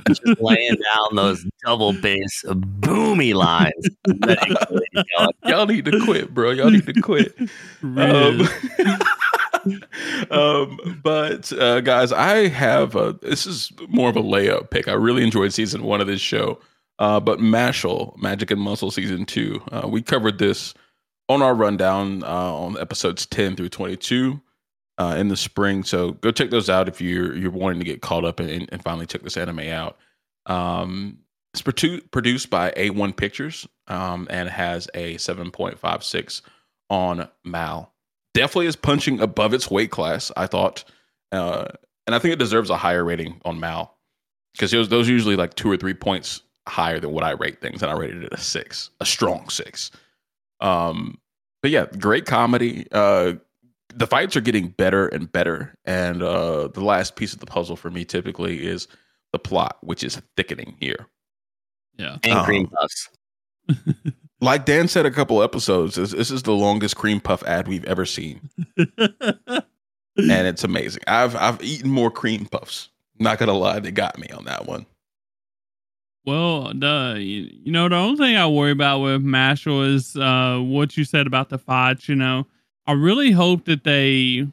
Just 0.06 0.22
laying 0.40 0.76
down 0.76 1.16
those 1.16 1.44
double 1.66 1.92
bass 1.92 2.44
boomy 2.46 3.34
lines. 3.34 3.72
That 4.04 4.38
is 4.48 4.56
really 4.70 5.32
Y'all 5.44 5.66
need 5.66 5.84
to 5.86 6.00
quit, 6.04 6.32
bro. 6.32 6.52
Y'all 6.52 6.70
need 6.70 6.86
to 6.86 7.00
quit. 7.02 7.34
Um, 7.82 8.46
um, 10.30 11.00
but 11.02 11.52
uh, 11.52 11.80
guys, 11.80 12.12
I 12.12 12.48
have 12.48 12.94
a, 12.96 13.14
this 13.20 13.46
is 13.46 13.72
more 13.88 14.08
of 14.08 14.16
a 14.16 14.22
layup 14.22 14.70
pick. 14.70 14.88
I 14.88 14.92
really 14.92 15.22
enjoyed 15.22 15.52
season 15.52 15.84
one 15.84 16.00
of 16.00 16.06
this 16.06 16.20
show. 16.20 16.60
Uh, 16.98 17.18
but 17.18 17.38
Mashle, 17.38 18.14
Magic 18.18 18.50
and 18.50 18.60
Muscle 18.60 18.90
season 18.90 19.24
two, 19.24 19.62
uh, 19.72 19.88
we 19.88 20.02
covered 20.02 20.38
this 20.38 20.74
on 21.30 21.40
our 21.40 21.54
rundown 21.54 22.22
uh, 22.22 22.26
on 22.26 22.78
episodes 22.78 23.24
ten 23.24 23.56
through 23.56 23.70
twenty 23.70 23.96
two 23.96 24.40
uh, 24.98 25.14
in 25.16 25.28
the 25.28 25.36
spring. 25.36 25.82
So 25.82 26.12
go 26.12 26.30
check 26.30 26.50
those 26.50 26.68
out 26.68 26.88
if 26.88 27.00
you're 27.00 27.34
you're 27.34 27.50
wanting 27.50 27.78
to 27.78 27.86
get 27.86 28.02
caught 28.02 28.26
up 28.26 28.38
and, 28.38 28.68
and 28.70 28.82
finally 28.82 29.06
check 29.06 29.22
this 29.22 29.38
anime 29.38 29.60
out. 29.60 29.96
Um, 30.44 31.20
it's 31.54 31.62
produ- 31.62 32.08
produced 32.10 32.50
by 32.50 32.70
A1 32.72 33.16
Pictures 33.16 33.66
um, 33.88 34.26
and 34.30 34.48
has 34.48 34.88
a 34.94 35.16
7.56 35.16 36.42
on 36.90 37.28
Mal. 37.44 37.92
Definitely 38.34 38.66
is 38.66 38.76
punching 38.76 39.20
above 39.20 39.54
its 39.54 39.70
weight 39.70 39.90
class, 39.90 40.30
I 40.36 40.46
thought. 40.46 40.84
Uh, 41.32 41.66
and 42.06 42.14
I 42.14 42.18
think 42.18 42.32
it 42.32 42.38
deserves 42.38 42.70
a 42.70 42.76
higher 42.76 43.04
rating 43.04 43.40
on 43.44 43.60
Mal 43.60 43.96
because 44.52 44.70
those, 44.70 44.88
those 44.88 45.08
are 45.08 45.12
usually 45.12 45.36
like 45.36 45.54
two 45.54 45.70
or 45.70 45.76
three 45.76 45.94
points 45.94 46.42
higher 46.68 47.00
than 47.00 47.10
what 47.12 47.24
I 47.24 47.32
rate 47.32 47.60
things. 47.60 47.82
And 47.82 47.90
I 47.90 47.94
rated 47.94 48.24
it 48.24 48.32
a 48.32 48.38
six, 48.38 48.90
a 49.00 49.06
strong 49.06 49.48
six. 49.48 49.90
Um, 50.60 51.18
but 51.62 51.70
yeah, 51.70 51.86
great 51.98 52.26
comedy. 52.26 52.86
Uh, 52.92 53.34
the 53.94 54.06
fights 54.06 54.36
are 54.36 54.40
getting 54.40 54.68
better 54.68 55.08
and 55.08 55.30
better. 55.30 55.74
And 55.84 56.22
uh, 56.22 56.68
the 56.68 56.84
last 56.84 57.16
piece 57.16 57.32
of 57.32 57.40
the 57.40 57.46
puzzle 57.46 57.76
for 57.76 57.90
me 57.90 58.04
typically 58.04 58.64
is 58.66 58.86
the 59.32 59.38
plot, 59.38 59.78
which 59.80 60.04
is 60.04 60.20
thickening 60.36 60.76
here. 60.80 61.06
yeah. 61.96 62.18
And 62.22 62.38
Um, 62.38 62.44
cream 62.44 62.68
puffs. 62.68 63.08
Like 64.40 64.64
Dan 64.64 64.88
said 64.88 65.04
a 65.04 65.10
couple 65.10 65.42
episodes, 65.42 65.96
this, 65.96 66.12
this 66.12 66.30
is 66.30 66.42
the 66.42 66.52
longest 66.52 66.96
cream 66.96 67.20
puff 67.20 67.42
ad 67.42 67.68
we've 67.68 67.84
ever 67.84 68.06
seen, 68.06 68.48
and 68.76 69.66
it's 70.16 70.64
amazing. 70.64 71.02
I've 71.06 71.36
I've 71.36 71.62
eaten 71.62 71.90
more 71.90 72.10
cream 72.10 72.46
puffs. 72.46 72.88
Not 73.18 73.38
gonna 73.38 73.52
lie, 73.52 73.80
they 73.80 73.90
got 73.90 74.18
me 74.18 74.28
on 74.28 74.46
that 74.46 74.66
one. 74.66 74.86
Well, 76.24 76.72
the 76.74 77.16
you, 77.18 77.72
know 77.72 77.88
the 77.88 77.96
only 77.96 78.16
thing 78.16 78.36
I 78.36 78.46
worry 78.46 78.72
about 78.72 79.00
with 79.00 79.22
Mashle 79.22 79.94
is 79.94 80.16
uh, 80.16 80.58
what 80.58 80.96
you 80.96 81.04
said 81.04 81.26
about 81.26 81.48
the 81.48 81.58
fights. 81.58 82.08
You 82.08 82.16
know, 82.16 82.46
I 82.86 82.92
really 82.92 83.30
hope 83.32 83.66
that 83.66 83.84
they 83.84 84.46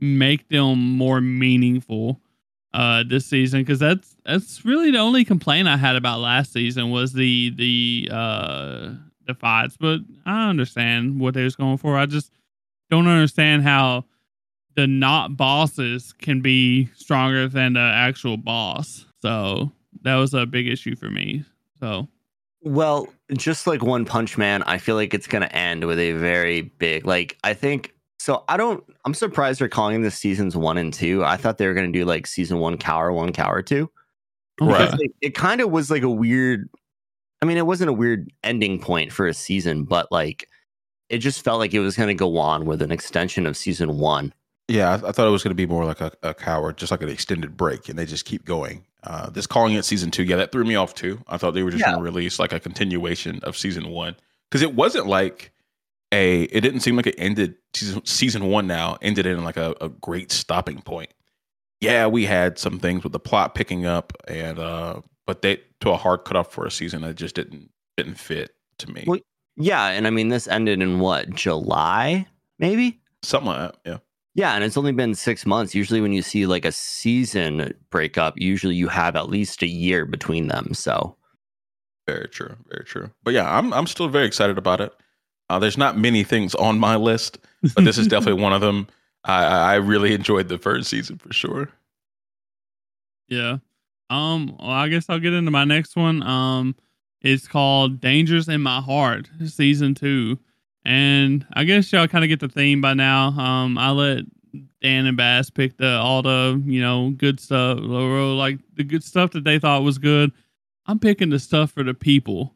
make 0.00 0.48
them 0.48 0.78
more 0.78 1.20
meaningful 1.20 2.20
uh, 2.72 3.04
this 3.06 3.26
season 3.26 3.60
because 3.60 3.78
that's 3.78 4.16
that's 4.24 4.64
really 4.64 4.90
the 4.90 4.98
only 4.98 5.24
complaint 5.24 5.68
I 5.68 5.76
had 5.76 5.96
about 5.96 6.20
last 6.20 6.52
season 6.52 6.90
was 6.90 7.12
the 7.12 7.50
the 7.50 8.08
uh, 8.12 8.90
the 9.30 9.38
fights. 9.38 9.76
But 9.78 10.00
I 10.26 10.50
understand 10.50 11.20
what 11.20 11.34
they 11.34 11.44
was 11.44 11.56
going 11.56 11.78
for. 11.78 11.96
I 11.96 12.06
just 12.06 12.32
don't 12.90 13.06
understand 13.06 13.62
how 13.62 14.04
the 14.76 14.86
not 14.86 15.36
bosses 15.36 16.12
can 16.12 16.40
be 16.40 16.88
stronger 16.94 17.48
than 17.48 17.72
the 17.72 17.80
actual 17.80 18.36
boss. 18.36 19.06
So 19.22 19.72
that 20.02 20.16
was 20.16 20.34
a 20.34 20.46
big 20.46 20.68
issue 20.68 20.96
for 20.96 21.10
me. 21.10 21.44
So 21.78 22.08
Well, 22.62 23.08
just 23.36 23.66
like 23.66 23.82
One 23.82 24.04
Punch 24.04 24.36
Man, 24.36 24.62
I 24.64 24.78
feel 24.78 24.94
like 24.94 25.14
it's 25.14 25.26
going 25.26 25.42
to 25.42 25.54
end 25.54 25.84
with 25.86 25.98
a 25.98 26.12
very 26.12 26.62
big, 26.62 27.06
like, 27.06 27.38
I 27.42 27.54
think. 27.54 27.94
So 28.18 28.44
I 28.48 28.58
don't, 28.58 28.84
I'm 29.06 29.14
surprised 29.14 29.60
they're 29.60 29.68
calling 29.68 30.02
this 30.02 30.14
seasons 30.14 30.54
one 30.54 30.76
and 30.76 30.92
two. 30.92 31.24
I 31.24 31.36
thought 31.38 31.56
they 31.56 31.66
were 31.66 31.72
going 31.72 31.90
to 31.90 31.98
do 31.98 32.04
like 32.04 32.26
season 32.26 32.58
one, 32.58 32.76
cour 32.76 33.12
one, 33.12 33.32
cour 33.32 33.62
two. 33.62 33.90
Right. 34.60 34.90
Like, 34.92 35.10
it 35.22 35.34
kind 35.34 35.62
of 35.62 35.70
was 35.70 35.90
like 35.90 36.02
a 36.02 36.10
weird, 36.10 36.68
I 37.42 37.46
mean, 37.46 37.56
it 37.56 37.66
wasn't 37.66 37.90
a 37.90 37.94
weird 37.94 38.30
ending 38.44 38.78
point 38.80 39.12
for 39.12 39.26
a 39.26 39.34
season, 39.34 39.84
but 39.84 40.10
like, 40.12 40.48
it 41.08 41.18
just 41.18 41.42
felt 41.42 41.58
like 41.58 41.74
it 41.74 41.80
was 41.80 41.96
going 41.96 42.08
to 42.08 42.14
go 42.14 42.38
on 42.38 42.66
with 42.66 42.82
an 42.82 42.92
extension 42.92 43.46
of 43.46 43.56
season 43.56 43.98
one. 43.98 44.32
Yeah, 44.68 44.90
I, 44.90 45.08
I 45.08 45.12
thought 45.12 45.26
it 45.26 45.30
was 45.32 45.42
gonna 45.42 45.56
be 45.56 45.66
more 45.66 45.84
like 45.84 46.00
a, 46.00 46.12
a 46.22 46.32
coward, 46.32 46.76
just 46.78 46.92
like 46.92 47.02
an 47.02 47.08
extended 47.08 47.56
break, 47.56 47.88
and 47.88 47.98
they 47.98 48.06
just 48.06 48.24
keep 48.24 48.44
going. 48.44 48.84
Uh, 49.02 49.28
this 49.28 49.44
calling 49.44 49.74
it 49.74 49.84
season 49.84 50.12
two, 50.12 50.22
yeah, 50.22 50.36
that 50.36 50.52
threw 50.52 50.62
me 50.62 50.76
off 50.76 50.94
too. 50.94 51.18
I 51.26 51.38
thought 51.38 51.54
they 51.54 51.64
were 51.64 51.72
just 51.72 51.80
Yeah. 51.80 51.90
gonna 51.90 52.04
release 52.04 52.38
like 52.38 52.52
a 52.52 52.60
continuation 52.60 53.40
of 53.42 53.56
season 53.56 53.88
one 53.88 54.14
because 54.48 54.62
it 54.62 54.76
wasn't 54.76 55.08
like 55.08 55.50
a. 56.12 56.42
It 56.44 56.60
didn't 56.60 56.80
seem 56.80 56.94
like 56.94 57.08
it 57.08 57.16
ended 57.18 57.56
season 57.74 58.06
season 58.06 58.46
one. 58.46 58.68
Now 58.68 58.96
ended 59.02 59.26
in 59.26 59.42
like 59.42 59.56
a, 59.56 59.74
a 59.80 59.88
great 59.88 60.30
stopping 60.30 60.82
point. 60.82 61.12
Yeah, 61.80 62.06
we 62.06 62.24
had 62.26 62.56
some 62.56 62.78
things 62.78 63.02
with 63.02 63.12
the 63.12 63.18
plot 63.18 63.56
picking 63.56 63.86
up, 63.86 64.12
and 64.28 64.60
uh, 64.60 65.00
but 65.30 65.42
they 65.42 65.60
to 65.80 65.90
a 65.90 65.96
hard 65.96 66.24
cutoff 66.24 66.50
for 66.50 66.66
a 66.66 66.72
season 66.72 67.02
that 67.02 67.14
just 67.14 67.36
didn't 67.36 67.70
didn't 67.96 68.16
fit 68.16 68.50
to 68.78 68.90
me. 68.90 69.04
Well, 69.06 69.20
Yeah. 69.56 69.86
And 69.90 70.08
I 70.08 70.10
mean, 70.10 70.26
this 70.28 70.48
ended 70.48 70.82
in 70.82 70.98
what, 70.98 71.30
July, 71.30 72.26
maybe? 72.58 73.00
Something 73.22 73.46
like 73.52 73.60
that. 73.60 73.76
Yeah. 73.88 73.98
Yeah, 74.34 74.54
and 74.56 74.64
it's 74.64 74.76
only 74.76 74.90
been 74.90 75.14
six 75.14 75.46
months. 75.46 75.72
Usually, 75.72 76.00
when 76.00 76.12
you 76.12 76.20
see 76.22 76.46
like 76.46 76.64
a 76.64 76.72
season 76.72 77.72
breakup, 77.90 78.40
usually 78.40 78.74
you 78.74 78.88
have 78.88 79.14
at 79.14 79.28
least 79.28 79.62
a 79.62 79.68
year 79.68 80.04
between 80.04 80.48
them. 80.48 80.74
So, 80.74 81.14
Very 82.08 82.26
true, 82.26 82.56
very 82.68 82.84
true. 82.84 83.12
But 83.22 83.34
yeah, 83.34 83.56
I'm 83.56 83.72
I'm 83.72 83.86
still 83.86 84.08
very 84.08 84.26
excited 84.26 84.58
about 84.58 84.80
it. 84.80 84.92
Uh, 85.48 85.60
there's 85.60 85.78
not 85.78 85.96
many 85.96 86.24
things 86.24 86.56
on 86.56 86.80
my 86.80 86.96
list, 86.96 87.38
but 87.76 87.84
this 87.84 87.98
is 87.98 88.08
definitely 88.14 88.42
one 88.42 88.52
of 88.52 88.62
them. 88.62 88.88
I 89.22 89.44
I 89.44 89.72
I 89.72 89.74
really 89.76 90.12
enjoyed 90.12 90.48
the 90.48 90.58
first 90.58 90.90
season 90.90 91.18
for 91.18 91.32
sure. 91.32 91.68
yeah. 93.28 93.58
Um. 94.10 94.56
Well, 94.58 94.70
I 94.70 94.88
guess 94.88 95.06
I'll 95.08 95.20
get 95.20 95.32
into 95.32 95.50
my 95.50 95.64
next 95.64 95.96
one. 95.96 96.22
Um. 96.22 96.76
It's 97.22 97.46
called 97.46 98.00
Dangers 98.00 98.48
in 98.48 98.62
My 98.62 98.80
Heart, 98.80 99.28
season 99.46 99.94
two, 99.94 100.38
and 100.86 101.46
I 101.52 101.64
guess 101.64 101.92
y'all 101.92 102.08
kind 102.08 102.24
of 102.24 102.28
get 102.28 102.40
the 102.40 102.48
theme 102.48 102.80
by 102.80 102.94
now. 102.94 103.28
Um. 103.28 103.78
I 103.78 103.90
let 103.90 104.24
Dan 104.82 105.06
and 105.06 105.16
Bass 105.16 105.50
pick 105.50 105.76
the 105.76 105.96
all 105.96 106.22
the 106.22 106.60
you 106.66 106.80
know 106.80 107.10
good 107.10 107.40
stuff, 107.40 107.78
like 107.82 108.58
the 108.74 108.84
good 108.84 109.04
stuff 109.04 109.30
that 109.32 109.44
they 109.44 109.58
thought 109.58 109.82
was 109.82 109.98
good. 109.98 110.32
I'm 110.86 110.98
picking 110.98 111.30
the 111.30 111.38
stuff 111.38 111.70
for 111.70 111.82
the 111.84 111.94
people. 111.94 112.54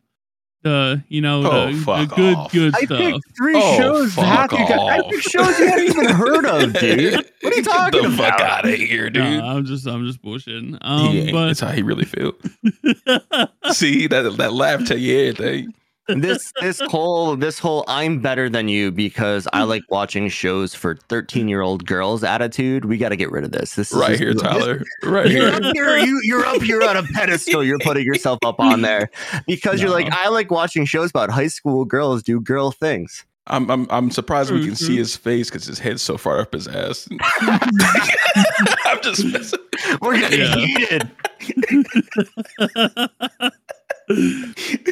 The 0.65 1.05
you 1.09 1.21
know 1.21 1.43
Oh, 1.45 1.67
the, 1.73 1.77
the 1.79 2.07
good 2.17 2.35
off. 2.37 2.51
good 2.53 2.75
I 2.75 2.81
stuff. 2.87 2.99
picked 2.99 3.37
three 3.37 3.55
Oh, 3.55 3.77
shows. 3.77 4.15
fuck 4.15 4.25
Zach, 4.25 4.53
you 4.53 4.59
got- 4.67 4.89
I 4.91 5.11
picked 5.11 5.23
shows 5.29 5.59
you 5.59 5.67
haven't 5.67 5.85
even 5.91 6.05
heard 6.07 6.47
of, 6.47 6.73
dude. 6.73 7.15
What 7.43 7.53
are 7.53 7.57
you 7.57 7.63
talking 7.65 8.01
Get 8.01 8.11
the 8.11 8.17
fuck 8.17 8.35
about? 8.37 8.41
out 8.41 8.65
of 8.69 8.75
here, 8.75 9.11
dude. 9.11 9.23
Nah, 9.41 9.57
I'm 9.57 9.67
just 9.67 9.87
I'm 9.87 10.07
just 10.07 10.23
bullshitting. 10.23 10.79
Um, 10.81 11.11
he 11.11 11.21
ain't. 11.21 11.33
but 11.33 11.49
That's 11.49 11.61
how 11.61 11.69
he 11.71 11.83
really 11.83 12.07
feel. 12.07 12.33
See 13.73 14.07
that 14.07 14.37
that 14.39 14.53
laugh 14.55 14.87
tell 14.87 14.97
you 14.99 15.19
everything. 15.29 15.75
This 16.09 16.53
this 16.61 16.81
whole 16.81 17.37
this 17.37 17.59
whole 17.59 17.85
I'm 17.89 18.21
better 18.21 18.49
than 18.49 18.69
you 18.69 18.91
because 18.91 19.49
I 19.53 19.63
like 19.63 19.83
watching 19.89 20.29
shows 20.29 20.75
for 20.75 20.97
13 21.09 21.49
year 21.49 21.63
old 21.63 21.87
girls 21.87 22.23
attitude. 22.23 22.85
We 22.85 22.99
got 22.99 23.11
to 23.11 23.17
get 23.17 23.31
rid 23.31 23.45
of 23.45 23.53
this. 23.53 23.75
This 23.75 23.93
Right 23.93 24.11
just- 24.11 24.21
here, 24.21 24.35
Tyler. 24.35 24.83
Right 25.03 25.31
You're 25.31 25.51
here. 25.51 25.69
up 25.69 25.75
here, 25.75 25.99
you, 25.99 26.21
you're 26.25 26.45
up 26.45 26.63
here 26.63 26.83
on 26.83 26.97
a 26.97 27.03
pedestal. 27.03 27.65
You're 27.65 27.79
putting 27.79 28.05
yourself 28.05 28.39
up 28.45 28.61
on 28.61 28.83
there 28.83 29.11
because 29.47 29.81
you're 29.81 29.91
like, 29.91 30.11
I 30.11 30.29
like 30.29 30.51
watching 30.51 30.85
shows 30.85 31.11
about 31.11 31.31
high 31.31 31.49
school 31.49 31.85
girls 31.85 32.23
do 32.23 32.41
girl 32.41 32.71
things. 32.71 33.25
I'm 33.47 33.71
I'm 33.71 33.87
I'm 33.91 34.11
surprised 34.11 34.51
we 34.51 34.65
can 34.65 34.75
see 34.75 34.93
mm-hmm. 34.93 34.99
his 34.99 35.17
face 35.17 35.51
because 35.51 35.67
his 35.67 35.79
head's 35.79 36.01
so 36.01 36.17
far 36.17 36.41
up 36.41 36.55
his 36.55 36.67
ass. 36.67 37.07
I'm 37.41 39.03
just 39.03 39.25
messing. 39.27 39.59
We're 40.01 40.19
getting 40.19 40.41
Yeah. 40.41 40.57
heated. 40.57 41.11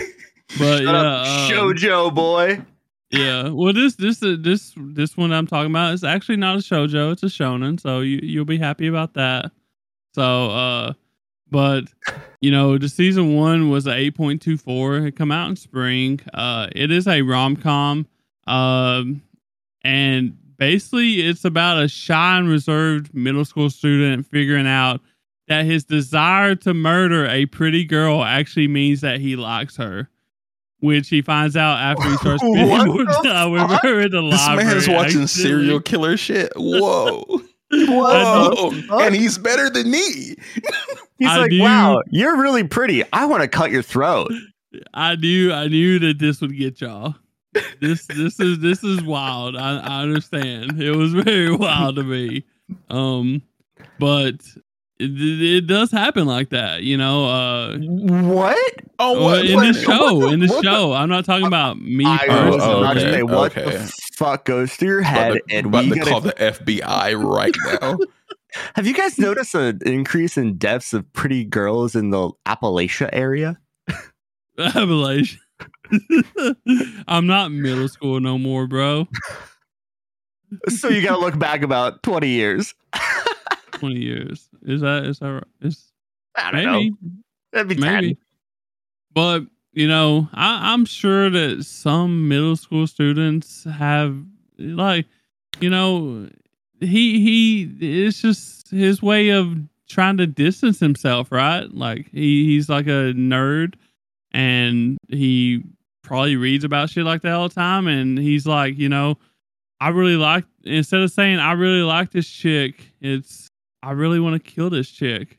but 0.58 0.78
Shut 0.78 0.84
yeah, 0.84 0.90
up, 0.92 1.26
um, 1.26 1.50
Shoujo 1.50 2.14
boy. 2.14 2.60
yeah. 3.10 3.48
Well, 3.48 3.72
this 3.72 3.94
this 3.96 4.18
this 4.20 4.72
this 4.76 5.16
one 5.16 5.32
I'm 5.32 5.46
talking 5.46 5.70
about 5.70 5.94
is 5.94 6.04
actually 6.04 6.36
not 6.36 6.56
a 6.56 6.60
shojo; 6.60 7.12
it's 7.12 7.22
a 7.22 7.26
shonen. 7.26 7.80
So 7.80 8.00
you 8.00 8.20
you'll 8.22 8.44
be 8.44 8.58
happy 8.58 8.86
about 8.86 9.14
that. 9.14 9.50
So, 10.14 10.50
uh, 10.50 10.92
but 11.50 11.84
you 12.40 12.50
know, 12.50 12.78
the 12.78 12.88
season 12.88 13.34
one 13.36 13.70
was 13.70 13.86
a 13.86 13.94
eight 13.94 14.16
point 14.16 14.42
two 14.42 14.56
four. 14.58 14.96
It 14.98 15.16
come 15.16 15.32
out 15.32 15.48
in 15.50 15.56
spring. 15.56 16.20
Uh, 16.34 16.68
it 16.74 16.90
is 16.90 17.06
a 17.08 17.22
rom 17.22 17.56
com. 17.56 18.06
Um, 18.46 19.22
and 19.84 20.36
basically, 20.58 21.20
it's 21.20 21.44
about 21.44 21.82
a 21.82 21.88
shy 21.88 22.38
and 22.38 22.48
reserved 22.48 23.14
middle 23.14 23.44
school 23.44 23.70
student 23.70 24.26
figuring 24.26 24.66
out 24.66 25.00
that 25.48 25.64
his 25.64 25.84
desire 25.84 26.54
to 26.54 26.72
murder 26.72 27.26
a 27.26 27.46
pretty 27.46 27.84
girl 27.84 28.22
actually 28.22 28.68
means 28.68 29.00
that 29.00 29.20
he 29.20 29.36
likes 29.36 29.76
her. 29.76 30.08
Which 30.82 31.08
he 31.08 31.22
finds 31.22 31.56
out 31.56 31.78
after 31.78 32.10
he 32.10 32.16
starts 32.16 32.42
spending 32.42 32.68
What 32.68 32.86
more 32.86 32.96
with 33.50 33.70
her 33.82 34.00
in 34.00 34.10
the 34.10 34.20
This 34.30 34.46
library. 34.48 34.64
man 34.68 34.76
is 34.76 34.88
watching 34.88 35.22
accidentally. 35.22 35.26
serial 35.28 35.80
killer 35.80 36.16
shit. 36.16 36.52
Whoa. 36.56 37.40
Whoa. 37.72 38.70
And 39.00 39.14
he's 39.14 39.38
better 39.38 39.70
than 39.70 39.90
me. 39.90 40.34
He's 41.18 41.28
I 41.28 41.36
like, 41.38 41.50
do- 41.50 41.60
wow, 41.60 42.02
you're 42.10 42.36
really 42.36 42.64
pretty. 42.64 43.04
I 43.12 43.26
want 43.26 43.42
to 43.42 43.48
cut 43.48 43.70
your 43.70 43.82
throat. 43.82 44.32
I 44.92 45.14
knew 45.14 45.52
I 45.52 45.68
knew 45.68 45.98
that 46.00 46.18
this 46.18 46.40
would 46.40 46.56
get 46.58 46.80
y'all. 46.80 47.14
This 47.80 48.06
this 48.06 48.40
is 48.40 48.58
this 48.58 48.82
is 48.82 49.02
wild. 49.02 49.56
I, 49.56 49.78
I 49.78 50.02
understand. 50.02 50.82
It 50.82 50.96
was 50.96 51.12
very 51.14 51.54
wild 51.56 51.94
to 51.96 52.02
me. 52.02 52.44
Um 52.90 53.42
but 54.00 54.34
it, 55.02 55.42
it 55.56 55.66
does 55.66 55.90
happen 55.90 56.26
like 56.26 56.50
that, 56.50 56.82
you 56.82 56.96
know. 56.96 57.26
Uh 57.26 57.76
What? 57.78 58.74
Oh, 58.98 59.22
what? 59.24 59.44
in 59.44 59.54
what- 59.56 59.72
the 59.74 59.80
show, 59.80 60.14
what 60.14 60.20
the- 60.20 60.32
in 60.34 60.40
the 60.40 60.46
what 60.48 60.62
the- 60.62 60.70
show. 60.70 60.92
I'm 60.92 61.08
not 61.08 61.24
talking 61.24 61.46
about 61.46 61.78
me 61.80 62.04
I 62.06 62.26
Oh, 62.28 62.46
was 62.46 62.56
personally. 62.56 62.80
about 62.82 62.96
okay, 62.96 63.10
say, 63.12 63.22
what 63.22 63.56
okay. 63.58 63.76
the 63.76 63.92
fuck 64.14 64.44
goes 64.44 64.74
through 64.74 64.88
your 64.88 65.00
About 65.00 65.10
head? 65.14 65.32
to- 65.48 65.54
and 65.56 65.66
about 65.66 65.84
we 65.84 65.90
to 65.90 65.96
gotta 65.96 66.10
call 66.10 66.20
the 66.20 66.32
FBI 66.40 67.14
right 67.14 67.54
now. 67.80 67.98
Have 68.76 68.86
you 68.86 68.92
guys 68.92 69.18
noticed 69.18 69.54
an 69.54 69.80
increase 69.86 70.36
in 70.36 70.58
deaths 70.58 70.92
of 70.92 71.10
pretty 71.14 71.42
girls 71.44 71.94
in 71.96 72.10
the 72.10 72.30
Appalachia 72.46 73.08
area? 73.12 73.58
Appalachia. 74.58 75.38
I'm 77.08 77.26
not 77.26 77.50
middle 77.50 77.88
school 77.88 78.20
no 78.20 78.36
more, 78.38 78.66
bro. 78.66 79.08
so 80.68 80.88
you 80.88 81.00
got 81.02 81.14
to 81.14 81.20
look 81.20 81.38
back 81.38 81.62
about 81.62 82.02
20 82.02 82.28
years. 82.28 82.74
Twenty 83.82 84.00
years. 84.00 84.48
Is 84.62 84.80
that 84.80 85.04
is 85.04 85.18
that 85.18 85.26
right? 85.32 85.44
Is 85.60 85.92
I 86.36 86.50
don't 86.52 86.64
maybe. 86.64 86.90
know. 86.90 86.96
That'd 87.52 87.68
be 87.68 87.74
maybe 87.76 88.14
10. 88.14 88.16
but 89.14 89.42
you 89.74 89.86
know 89.88 90.28
I, 90.32 90.72
i'm 90.72 90.84
sure 90.86 91.28
that 91.30 91.64
some 91.64 92.28
middle 92.28 92.56
school 92.56 92.86
students 92.86 93.64
have 93.64 94.16
like 94.58 95.06
you 95.60 95.68
know 95.68 96.28
he 96.80 97.20
he 97.20 98.06
it's 98.06 98.20
just 98.22 98.70
his 98.70 99.02
way 99.02 99.28
of 99.30 99.54
trying 99.88 100.16
to 100.16 100.26
distance 100.26 100.80
himself 100.80 101.30
right 101.30 101.70
like 101.74 102.08
he, 102.10 102.46
he's 102.46 102.68
like 102.70 102.86
a 102.86 103.12
nerd 103.14 103.74
and 104.32 104.96
he 105.08 105.62
probably 106.02 106.36
reads 106.36 106.64
about 106.64 106.88
shit 106.90 107.04
like 107.04 107.20
that 107.22 107.32
all 107.34 107.48
the 107.48 107.54
time 107.54 107.86
and 107.86 108.18
he's 108.18 108.46
like 108.46 108.78
you 108.78 108.88
know 108.88 109.16
i 109.80 109.88
really 109.90 110.16
like 110.16 110.44
instead 110.64 111.00
of 111.00 111.10
saying 111.10 111.38
i 111.38 111.52
really 111.52 111.82
like 111.82 112.10
this 112.12 112.28
chick 112.28 112.86
it's 113.02 113.48
i 113.82 113.90
really 113.90 114.20
want 114.20 114.34
to 114.42 114.50
kill 114.50 114.70
this 114.70 114.90
chick 114.90 115.38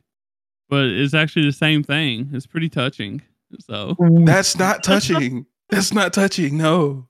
but 0.68 0.86
it's 0.86 1.14
actually 1.14 1.46
the 1.46 1.52
same 1.52 1.82
thing. 1.82 2.30
It's 2.32 2.46
pretty 2.46 2.68
touching. 2.68 3.22
So, 3.60 3.96
That's 4.24 4.58
not 4.58 4.82
touching. 4.82 5.46
That's 5.70 5.92
not 5.92 6.12
touching. 6.12 6.56
No. 6.56 7.06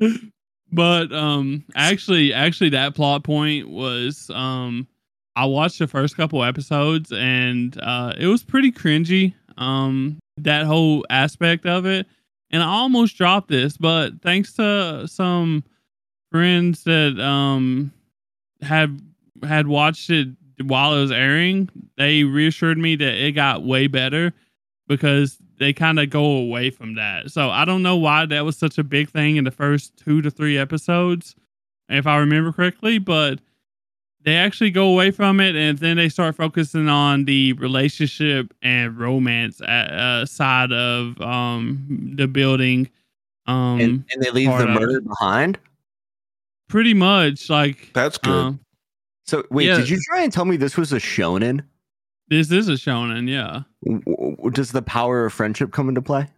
but 0.72 1.12
um, 1.12 1.64
actually, 1.74 2.32
actually, 2.32 2.70
that 2.70 2.94
plot 2.94 3.24
point 3.24 3.68
was 3.68 4.30
um, 4.34 4.88
I 5.36 5.44
watched 5.44 5.78
the 5.78 5.86
first 5.86 6.16
couple 6.16 6.42
episodes 6.42 7.12
and 7.12 7.78
uh, 7.80 8.14
it 8.18 8.26
was 8.26 8.42
pretty 8.42 8.72
cringy. 8.72 9.34
Um, 9.56 10.18
that 10.38 10.66
whole 10.66 11.04
aspect 11.10 11.66
of 11.66 11.84
it, 11.86 12.06
and 12.50 12.62
I 12.62 12.66
almost 12.66 13.16
dropped 13.16 13.48
this, 13.48 13.76
but 13.76 14.22
thanks 14.22 14.54
to 14.54 15.06
some 15.06 15.64
friends 16.30 16.84
that 16.84 17.18
um 17.20 17.92
had 18.60 19.00
had 19.42 19.66
watched 19.66 20.10
it 20.10 20.28
while 20.62 20.94
it 20.94 21.00
was 21.00 21.12
airing, 21.12 21.68
they 21.96 22.24
reassured 22.24 22.78
me 22.78 22.96
that 22.96 23.14
it 23.14 23.32
got 23.32 23.62
way 23.62 23.86
better 23.86 24.32
because 24.86 25.38
they 25.58 25.72
kind 25.72 25.98
of 25.98 26.10
go 26.10 26.24
away 26.24 26.70
from 26.70 26.94
that. 26.94 27.30
So 27.30 27.50
I 27.50 27.64
don't 27.64 27.82
know 27.82 27.96
why 27.96 28.26
that 28.26 28.44
was 28.44 28.56
such 28.56 28.78
a 28.78 28.84
big 28.84 29.10
thing 29.10 29.36
in 29.36 29.44
the 29.44 29.50
first 29.50 29.96
two 29.96 30.22
to 30.22 30.30
three 30.30 30.56
episodes, 30.56 31.34
if 31.88 32.06
I 32.06 32.16
remember 32.18 32.52
correctly, 32.52 32.98
but 32.98 33.40
they 34.22 34.36
actually 34.36 34.70
go 34.70 34.88
away 34.88 35.10
from 35.10 35.40
it 35.40 35.56
and 35.56 35.78
then 35.78 35.96
they 35.96 36.08
start 36.08 36.36
focusing 36.36 36.88
on 36.88 37.24
the 37.24 37.52
relationship 37.54 38.52
and 38.62 38.98
romance 38.98 39.60
uh, 39.60 39.64
uh, 39.64 40.26
side 40.26 40.72
of 40.72 41.20
um 41.20 42.12
the 42.16 42.26
building 42.26 42.88
um 43.46 43.80
and, 43.80 44.04
and 44.12 44.22
they 44.22 44.30
leave 44.30 44.50
the 44.58 44.66
murder 44.66 45.00
behind. 45.00 45.58
pretty 46.68 46.94
much 46.94 47.48
like 47.48 47.90
That's 47.94 48.18
good. 48.18 48.32
um, 48.32 48.60
So 49.28 49.44
wait, 49.50 49.66
Yeah. 49.66 49.76
did 49.76 49.90
you 49.90 49.98
try 50.08 50.22
and 50.22 50.32
tell 50.32 50.46
me 50.46 50.56
this 50.56 50.76
was 50.78 50.90
a 50.92 50.96
shonen? 50.96 51.60
this 52.28 52.50
is 52.50 52.68
a 52.68 52.72
shonen 52.72 53.28
yeah 53.28 53.62
W- 53.86 54.50
Does 54.50 54.72
the 54.72 54.82
power 54.82 55.24
of 55.26 55.32
friendship 55.34 55.70
come 55.72 55.88
into 55.90 56.00
play? 56.02 56.28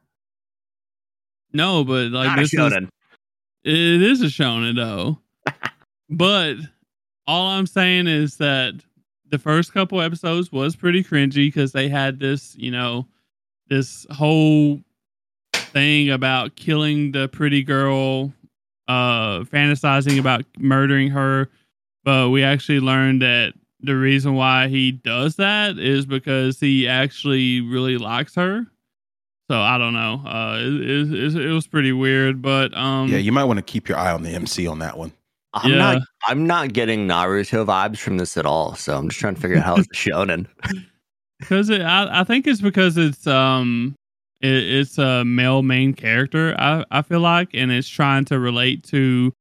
no 1.53 1.85
but 1.85 2.11
like 2.11 2.26
Not 2.26 2.38
a 2.38 2.42
this 2.42 2.55
is. 2.55 2.72
It 3.64 4.03
is 4.03 4.22
a 4.22 4.26
shonen 4.26 4.74
though. 4.76 5.18
but 6.11 6.57
all 7.26 7.46
I'm 7.48 7.66
saying 7.66 8.07
is 8.09 8.37
that 8.38 8.74
the 9.29 9.38
first 9.38 9.72
couple 9.72 10.00
episodes 10.00 10.50
was 10.50 10.74
pretty 10.74 11.05
cringy 11.05 11.46
because 11.46 11.70
they 11.72 11.88
had 11.88 12.18
this, 12.18 12.57
you 12.57 12.70
know, 12.72 13.07
this 13.68 14.05
whole 14.11 14.81
thing 15.55 16.11
about 16.11 16.57
killing 16.57 17.12
the 17.12 17.29
pretty 17.29 17.62
girl, 17.62 18.33
uh, 18.88 19.40
fantasizing 19.44 20.18
about 20.18 20.44
murdering 20.59 21.11
her. 21.11 21.48
But 22.05 22.31
we 22.31 22.43
actually 22.43 22.81
learned 22.81 23.23
that 23.23 23.53
the 23.81 23.97
reason 23.97 24.35
why 24.35 24.69
he 24.69 24.93
does 24.93 25.37
that 25.37 25.79
is 25.79 26.07
because 26.07 26.61
he 26.61 26.87
actually 26.89 27.61
really 27.61 27.99
likes 27.99 28.35
her. 28.35 28.67
So 29.51 29.59
I 29.61 29.79
don't 29.79 29.95
know. 29.95 30.23
Uh, 30.25 30.59
it, 30.61 30.91
it, 30.91 31.13
it, 31.15 31.37
it 31.47 31.53
was 31.53 31.67
pretty 31.67 31.93
weird, 31.93 32.41
but 32.41 32.73
um, 32.77 33.09
yeah, 33.09 33.19
you 33.19 33.33
might 33.33 33.45
want 33.45 33.59
to 33.59 33.63
keep 33.65 33.89
your 33.89 33.99
eye 33.99 34.13
on 34.13 34.23
the 34.23 34.31
MC 34.31 34.67
on 34.67 34.79
that 34.79 34.97
one. 34.97 35.13
I'm 35.53 35.73
Yeah. 35.73 35.79
not. 35.79 36.03
I'm 36.27 36.47
not 36.47 36.73
getting 36.73 37.09
Naruto 37.09 37.65
vibes 37.67 37.99
from 37.99 38.19
this 38.19 38.37
at 38.37 38.47
all. 38.47 38.77
So 38.77 38.97
I'm 38.97 39.09
just 39.09 39.19
trying 39.19 39.35
to 39.35 39.41
figure 39.41 39.57
out 39.57 39.65
how 39.65 39.77
it's 39.77 39.89
a 39.89 39.91
shonen. 40.11 40.47
because 41.41 41.69
it, 41.71 41.81
I, 41.81 42.21
I 42.21 42.25
think 42.25 42.47
it's 42.47 42.61
because 42.61 42.97
it's 42.97 43.27
um 43.27 43.97
it, 44.41 44.49
it's 44.53 44.99
a 44.99 45.25
male 45.25 45.63
main 45.63 45.95
character 45.95 46.55
I, 46.59 46.85
I 46.91 47.03
feel 47.03 47.21
like 47.21 47.49
and 47.55 47.73
it's 47.73 47.89
trying 47.89 48.25
to 48.27 48.39
relate 48.39 48.85
to 48.85 49.33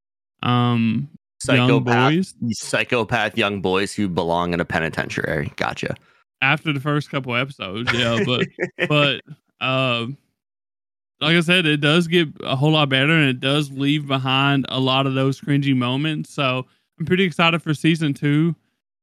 um 0.41 1.10
young 1.47 1.67
Psychopath, 1.67 2.12
boys 2.12 2.34
psychopath 2.52 3.38
young 3.38 3.62
boys 3.62 3.93
who 3.93 4.08
belong 4.10 4.54
in 4.54 4.60
a 4.60 4.65
penitentiary. 4.65 5.52
Gotcha. 5.56 5.95
after 6.41 6.71
the 6.73 6.80
first 6.80 7.10
couple 7.10 7.36
episodes 7.36 7.91
yeah 7.93 8.23
but 8.25 8.47
but 8.89 9.21
um 9.65 10.17
like 11.21 11.36
I 11.36 11.41
said, 11.41 11.65
it 11.65 11.82
does 11.82 12.08
get 12.08 12.30
a 12.45 12.56
whole 12.56 12.71
lot 12.71 12.88
better 12.88 13.12
and 13.12 13.30
it 13.30 13.41
does 13.41 13.69
leave 13.71 14.08
behind 14.08 14.65
a 14.69 14.80
lot 14.80 15.06
of 15.06 15.15
those 15.15 15.41
cringy 15.41 15.75
moments. 15.75 16.34
So 16.34 16.65
I'm 16.97 17.06
pretty 17.06 17.25
excited 17.25 17.62
for 17.62 17.73
season 17.73 18.13
two 18.13 18.56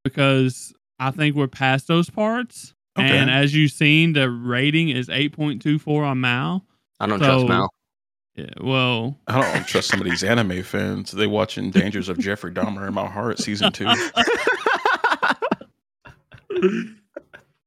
because 0.02 0.72
I 0.98 1.10
think 1.10 1.36
we're 1.36 1.46
past 1.46 1.88
those 1.88 2.08
parts. 2.08 2.72
Okay. 2.98 3.06
And 3.06 3.28
as 3.30 3.54
you've 3.54 3.70
seen, 3.72 4.14
the 4.14 4.30
rating 4.30 4.88
is 4.88 5.08
8.24 5.08 6.06
on 6.06 6.20
Mal. 6.22 6.64
I 7.00 7.06
don't 7.06 7.18
So- 7.18 7.26
trust 7.26 7.48
Mal. 7.48 7.68
Yeah, 8.36 8.50
well, 8.60 9.18
I 9.26 9.40
don't 9.40 9.66
trust 9.66 9.88
some 9.88 10.00
of 10.00 10.04
these 10.04 10.22
anime 10.22 10.62
fans. 10.62 11.10
They 11.10 11.26
watching 11.26 11.70
Dangers 11.70 12.10
of 12.10 12.18
Jeffrey 12.18 12.52
Dahmer 12.52 12.86
in 12.86 12.92
my 12.92 13.06
heart 13.06 13.38
season 13.38 13.72
two. 13.72 13.86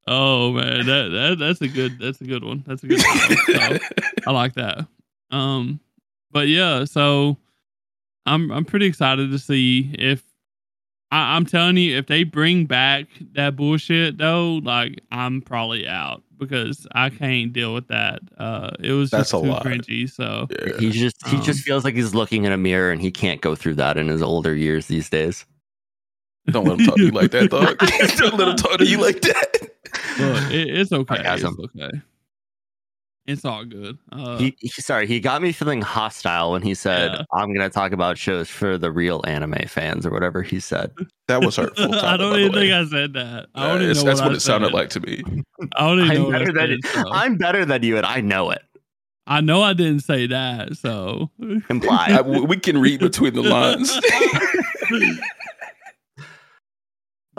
oh 0.07 0.51
man, 0.51 0.85
that, 0.85 1.09
that 1.09 1.37
that's 1.39 1.61
a 1.61 1.67
good 1.67 1.97
that's 1.97 2.21
a 2.21 2.25
good 2.25 2.43
one. 2.43 2.63
That's 2.67 2.83
a 2.83 2.87
good 2.87 3.01
one. 3.03 3.17
So, 3.47 3.77
I 4.27 4.31
like 4.31 4.53
that. 4.53 4.85
Um, 5.31 5.79
but 6.31 6.47
yeah, 6.47 6.85
so 6.85 7.37
I'm 8.27 8.51
I'm 8.51 8.65
pretty 8.65 8.85
excited 8.85 9.31
to 9.31 9.39
see 9.39 9.89
if 9.97 10.23
I, 11.11 11.35
I'm 11.35 11.47
telling 11.47 11.77
you, 11.77 11.97
if 11.97 12.05
they 12.05 12.23
bring 12.23 12.65
back 12.65 13.07
that 13.33 13.55
bullshit 13.55 14.19
though, 14.19 14.61
like 14.63 15.01
I'm 15.11 15.41
probably 15.41 15.87
out 15.87 16.21
because 16.39 16.87
I 16.93 17.09
can't 17.09 17.51
deal 17.53 17.73
with 17.73 17.87
that. 17.89 18.19
Uh, 18.37 18.71
it 18.79 18.91
was 18.93 19.09
That's 19.11 19.31
just 19.31 19.41
a 19.41 19.45
too 19.45 19.51
lot. 19.51 19.63
cringy. 19.65 20.09
So 20.09 20.47
Yeah. 20.65 20.77
He 20.79 20.91
just 20.91 21.25
he 21.27 21.37
just 21.41 21.59
Um, 21.59 21.63
feels 21.63 21.83
like 21.83 21.95
he's 21.95 22.15
looking 22.15 22.45
in 22.45 22.51
a 22.51 22.57
mirror 22.57 22.91
and 22.91 23.01
he 23.01 23.11
can't 23.11 23.41
go 23.41 23.55
through 23.55 23.75
that 23.75 23.97
in 23.97 24.07
his 24.07 24.21
older 24.21 24.55
years 24.55 24.87
these 24.87 25.09
days. 25.09 25.45
Don't 26.47 26.65
let 26.65 26.79
him 26.79 26.85
talk 26.85 26.95
to 26.95 27.03
you 27.03 27.11
like 27.11 27.31
that, 27.31 27.49
dog. 27.51 27.77
Don't 28.17 28.37
let 28.39 28.47
him 28.47 28.55
talk 28.57 28.77
to 28.79 28.85
you 28.85 28.99
like 28.99 29.21
that. 29.21 29.57
Look, 30.19 30.51
it, 30.51 30.67
it's 30.69 30.91
okay. 30.91 31.21
It's 31.23 31.43
okay. 31.43 32.01
It's 33.29 33.45
all 33.45 33.63
good. 33.63 33.97
Uh, 34.11 34.37
he, 34.39 34.55
he 34.59 34.69
sorry, 34.81 35.05
he 35.05 35.19
got 35.19 35.41
me 35.41 35.51
feeling 35.51 35.81
hostile 35.81 36.51
when 36.53 36.63
he 36.63 36.73
said, 36.73 37.11
Yeah. 37.13 37.21
"I'm 37.31 37.53
going 37.53 37.59
to 37.67 37.69
talk 37.69 37.91
about 37.91 38.17
shows 38.17 38.49
for 38.49 38.77
the 38.77 38.91
real 38.91 39.21
anime 39.27 39.67
fans" 39.67 40.05
or 40.05 40.09
whatever 40.09 40.41
he 40.41 40.59
said. 40.59 40.91
That 41.27 41.43
was 41.43 41.55
hurtful. 41.57 41.93
I 42.03 42.17
don't 42.17 42.39
even 42.39 42.53
think 42.53 42.73
I 42.73 42.85
said 42.85 43.13
that. 43.13 43.47
I 43.53 43.65
Uh, 43.65 43.67
don't 43.73 43.81
even 43.83 43.97
know 43.97 44.03
that's 44.03 44.19
what, 44.19 44.25
what 44.27 44.33
I 44.33 44.35
it 44.37 44.39
sounded 44.39 44.73
like 44.73 44.89
to 44.89 44.99
me. 45.01 45.21
I 45.77 45.87
don't 45.87 45.99
even 45.99 46.17
I'm 46.17 46.23
what 46.23 46.35
I 46.35 46.39
better 46.39 46.53
than 46.67 46.81
said, 46.81 46.91
so. 47.03 47.11
I'm 47.11 47.37
better 47.37 47.65
than 47.65 47.83
you, 47.83 47.97
and 47.97 48.05
I 48.05 48.19
know 48.21 48.49
it. 48.49 48.63
I 49.27 49.41
know 49.41 49.61
I 49.61 49.73
didn't 49.73 49.99
say 49.99 50.25
that. 50.25 50.75
So 50.77 51.29
Implied. 51.69 52.11
I- 52.13 52.21
we 52.21 52.57
can 52.57 52.79
read 52.79 52.99
between 52.99 53.35
the 53.35 53.43
lines. 53.55 53.91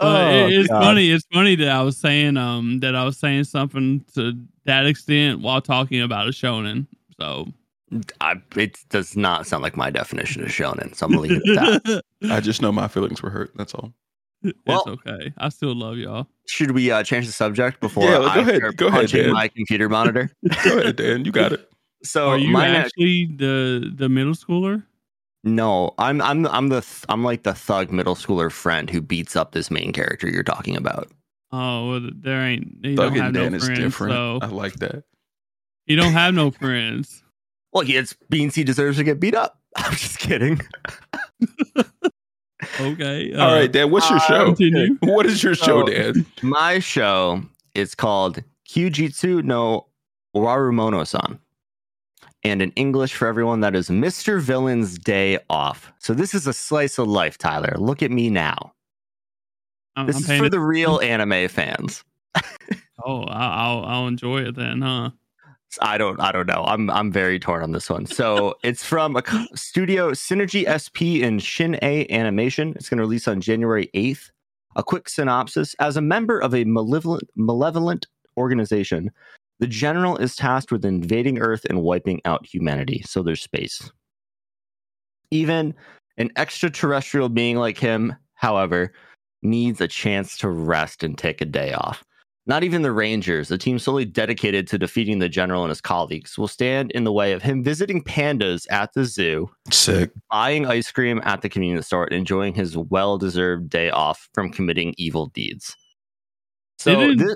But 0.01 0.33
it- 0.33 0.53
it's 0.59 0.69
Oh, 0.69 0.73
God. 0.73 0.83
funny. 0.83 1.11
It's 1.11 1.25
funny 1.33 1.55
that 1.55 1.69
I 1.69 1.81
was 1.83 1.97
saying 1.97 2.37
um 2.37 2.79
that 2.79 2.95
I 2.95 3.03
was 3.03 3.17
saying 3.17 3.45
something 3.45 4.03
to 4.15 4.33
that 4.65 4.85
extent 4.85 5.39
while 5.41 5.61
talking 5.61 6.01
about 6.01 6.27
a 6.27 6.31
shonen. 6.31 6.87
So 7.19 7.47
I, 8.21 8.35
it 8.55 8.77
does 8.89 9.17
not 9.17 9.45
sound 9.47 9.63
like 9.63 9.75
my 9.75 9.89
definition 9.89 10.43
of 10.43 10.49
shonen, 10.49 10.95
so 10.95 11.05
I'm 11.05 11.11
gonna 11.11 11.21
leave 11.21 11.41
it 11.43 11.57
at 11.57 11.83
that. 11.83 12.03
I 12.31 12.39
just 12.39 12.61
know 12.61 12.71
my 12.71 12.87
feelings 12.87 13.21
were 13.21 13.29
hurt. 13.29 13.51
That's 13.55 13.73
all. 13.73 13.93
it's 14.43 14.57
Well- 14.65 14.83
okay. 14.87 15.33
I 15.37 15.49
still 15.49 15.75
love 15.75 15.97
y'all. 15.97 16.27
Should 16.47 16.71
we 16.71 16.91
uh, 16.91 17.03
change 17.03 17.27
the 17.27 17.31
subject 17.31 17.79
before 17.79 18.03
Yeah, 18.05 18.17
go 18.17 18.25
I 18.25 18.37
ahead. 18.39 18.55
start 18.57 18.75
Go 18.77 18.87
ahead, 18.87 19.07
Dan. 19.09 19.31
my 19.33 19.47
computer 19.47 19.87
monitor? 19.87 20.29
Go 20.65 20.79
ahead, 20.79 20.95
Dan. 20.97 21.25
You 21.25 21.31
got 21.31 21.53
it. 21.53 21.67
So 22.03 22.29
Are 22.29 22.37
you 22.39 22.47
my 22.49 22.67
next- 22.67 22.87
actually 22.97 23.27
the 23.35 23.91
the 23.95 24.09
middle 24.09 24.33
schooler? 24.33 24.83
No, 25.43 25.93
I'm 25.97 26.21
I'm 26.21 26.45
I'm 26.47 26.69
the 26.69 26.81
th- 26.81 27.05
I'm 27.09 27.23
like 27.23 27.43
the 27.43 27.53
thug 27.53 27.91
middle 27.91 28.15
schooler 28.15 28.51
friend 28.51 28.89
who 28.89 29.01
beats 29.01 29.35
up 29.35 29.51
this 29.53 29.71
main 29.71 29.91
character 29.91 30.29
you're 30.29 30.43
talking 30.43 30.75
about. 30.75 31.09
Oh, 31.51 31.89
well, 31.91 32.09
there 32.15 32.41
ain't. 32.41 32.77
You 32.83 32.95
Thug 32.95 33.13
don't 33.13 33.17
and 33.17 33.23
have 33.25 33.33
Dan 33.33 33.51
no 33.51 33.57
is 33.57 33.65
friends, 33.65 33.79
different. 33.79 34.13
so 34.13 34.39
I 34.41 34.45
like 34.47 34.75
that. 34.75 35.03
you 35.85 35.97
don't 35.97 36.13
have 36.13 36.33
no 36.33 36.51
friends. 36.51 37.23
Well, 37.73 37.85
he 37.85 37.95
it's 37.95 38.13
means 38.29 38.53
he 38.53 38.65
deserves 38.65 38.97
to 38.97 39.03
get 39.05 39.21
beat 39.21 39.33
up. 39.33 39.57
I'm 39.77 39.93
just 39.93 40.19
kidding. 40.19 40.59
Okay. 42.79 43.33
all 43.33 43.41
uh, 43.49 43.55
right, 43.55 43.71
Dan. 43.71 43.89
What's 43.91 44.09
your 44.09 44.19
uh, 44.19 44.27
show? 44.27 44.45
Continue. 44.45 44.95
What 45.01 45.25
is 45.25 45.41
your 45.43 45.55
show, 45.55 45.85
So- 45.85 45.91
Dan? 45.91 46.25
My 46.41 46.79
show 46.79 47.41
is 47.73 47.95
called 47.95 48.43
Kyujitsu 48.69 49.43
no 49.43 49.87
Warumono-san. 50.35 51.39
And 52.43 52.61
in 52.61 52.71
English 52.71 53.13
for 53.13 53.27
everyone, 53.27 53.59
that 53.61 53.75
is 53.75 53.89
Mr. 53.89 54.39
Villain's 54.41 54.97
Day 54.97 55.37
Off. 55.49 55.93
So 55.99 56.13
this 56.13 56.33
is 56.33 56.47
a 56.47 56.53
slice 56.53 56.97
of 56.97 57.07
life, 57.07 57.37
Tyler. 57.37 57.75
Look 57.77 58.01
at 58.01 58.09
me 58.11 58.29
now. 58.29 58.73
I'm, 59.95 60.07
This 60.07 60.15
I'm 60.15 60.21
is 60.33 60.39
for 60.39 60.45
it- 60.45 60.51
the 60.51 60.59
real 60.59 60.99
anime 61.03 61.47
fans. 61.49 62.03
Oh, 63.03 63.23
I'll 63.23 63.83
I'll 63.83 64.07
enjoy 64.07 64.41
it 64.41 64.55
then, 64.55 64.81
huh? 64.81 65.09
I 65.81 65.97
don't 65.97 66.19
I 66.19 66.31
don't 66.31 66.47
know. 66.47 66.63
I'm 66.67 66.89
I'm 66.89 67.11
very 67.11 67.39
torn 67.39 67.63
on 67.63 67.71
this 67.71 67.89
one. 67.89 68.05
So 68.05 68.55
it's 68.63 68.83
from 68.85 69.15
a 69.15 69.23
studio 69.55 70.11
Synergy 70.11 70.65
SP 70.69 71.23
and 71.25 71.41
Shin-Ei 71.41 72.07
Animation. 72.09 72.73
It's 72.75 72.89
going 72.89 72.97
to 72.99 73.03
release 73.03 73.27
on 73.27 73.41
January 73.41 73.89
8th. 73.95 74.29
A 74.75 74.83
quick 74.83 75.09
synopsis: 75.09 75.75
As 75.79 75.97
a 75.97 76.01
member 76.01 76.39
of 76.39 76.53
a 76.55 76.63
malevolent 76.63 77.23
malevolent 77.35 78.05
organization, 78.37 79.11
the 79.61 79.67
general 79.67 80.17
is 80.17 80.35
tasked 80.35 80.71
with 80.71 80.83
invading 80.83 81.39
Earth 81.39 81.65
and 81.69 81.81
wiping 81.83 82.19
out 82.25 82.45
humanity. 82.45 83.03
So 83.05 83.23
there's 83.23 83.41
space. 83.41 83.89
Even 85.29 85.73
an 86.17 86.31
extraterrestrial 86.35 87.29
being 87.29 87.55
like 87.57 87.77
him, 87.77 88.13
however, 88.33 88.91
needs 89.43 89.79
a 89.79 89.87
chance 89.87 90.37
to 90.39 90.49
rest 90.49 91.03
and 91.03 91.17
take 91.17 91.39
a 91.41 91.45
day 91.45 91.73
off. 91.73 92.03
Not 92.47 92.63
even 92.63 92.81
the 92.81 92.91
Rangers, 92.91 93.51
a 93.51 93.57
team 93.57 93.77
solely 93.77 94.03
dedicated 94.03 94.67
to 94.69 94.79
defeating 94.79 95.19
the 95.19 95.29
general 95.29 95.63
and 95.63 95.69
his 95.69 95.79
colleagues, 95.79 96.39
will 96.39 96.47
stand 96.47 96.91
in 96.91 97.03
the 97.03 97.13
way 97.13 97.33
of 97.33 97.43
him 97.43 97.63
visiting 97.63 98.03
pandas 98.03 98.65
at 98.71 98.91
the 98.93 99.05
zoo, 99.05 99.47
Sick. 99.69 100.09
buying 100.31 100.65
ice 100.65 100.91
cream 100.91 101.21
at 101.23 101.43
the 101.43 101.49
convenience 101.49 101.85
store, 101.85 102.05
and 102.05 102.13
enjoying 102.15 102.55
his 102.55 102.75
well 102.75 103.19
deserved 103.19 103.69
day 103.69 103.91
off 103.91 104.27
from 104.33 104.51
committing 104.51 104.95
evil 104.97 105.27
deeds. 105.27 105.77
So, 106.79 106.95
Didn't- 106.99 107.19
thi- 107.27 107.35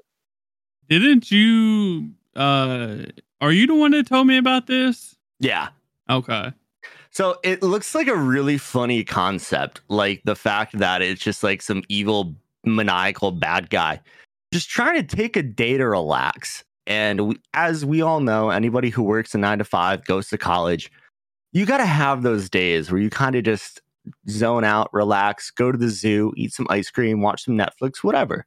Didn't 0.90 1.32
you? 1.32 2.12
uh 2.36 2.98
Are 3.42 3.52
you 3.52 3.68
the 3.68 3.76
one 3.76 3.92
that 3.92 4.08
told 4.08 4.28
me 4.28 4.38
about 4.38 4.68
this? 4.68 5.16
yeah. 5.40 5.70
Okay. 6.10 6.52
So 7.12 7.38
it 7.44 7.64
looks 7.64 7.96
like 7.96 8.08
a 8.08 8.16
really 8.16 8.58
funny 8.58 9.04
concept, 9.04 9.82
like 9.88 10.22
the 10.26 10.36
fact 10.36 10.78
that 10.78 11.02
it's 11.02 11.22
just 11.22 11.44
like 11.44 11.62
some 11.62 11.84
evil, 11.88 12.36
maniacal 12.66 13.32
bad 13.32 13.70
guy 13.70 14.02
just 14.56 14.70
trying 14.70 14.96
to 14.96 15.16
take 15.16 15.36
a 15.36 15.44
day 15.44 15.78
to 15.78 15.86
relax. 15.86 16.64
And 16.88 17.28
we, 17.28 17.38
as 17.54 17.84
we 17.84 18.02
all 18.02 18.22
know, 18.22 18.52
anybody 18.52 18.90
who 18.90 19.04
works 19.04 19.36
a 19.36 19.38
nine 19.38 19.58
to 19.58 19.66
five, 19.66 20.06
goes 20.06 20.30
to 20.30 20.38
college, 20.38 20.90
you 21.52 21.66
got 21.66 21.80
to 21.80 21.86
have 21.86 22.22
those 22.22 22.50
days 22.50 22.90
where 22.90 23.02
you 23.02 23.10
kind 23.10 23.36
of 23.36 23.44
just 23.44 23.82
zone 24.30 24.64
out, 24.64 24.94
relax, 24.94 25.52
go 25.52 25.74
to 25.74 25.78
the 25.78 25.90
zoo, 25.90 26.32
eat 26.38 26.54
some 26.54 26.68
ice 26.70 26.90
cream, 26.90 27.22
watch 27.22 27.44
some 27.44 27.58
Netflix, 27.58 28.02
whatever. 28.02 28.46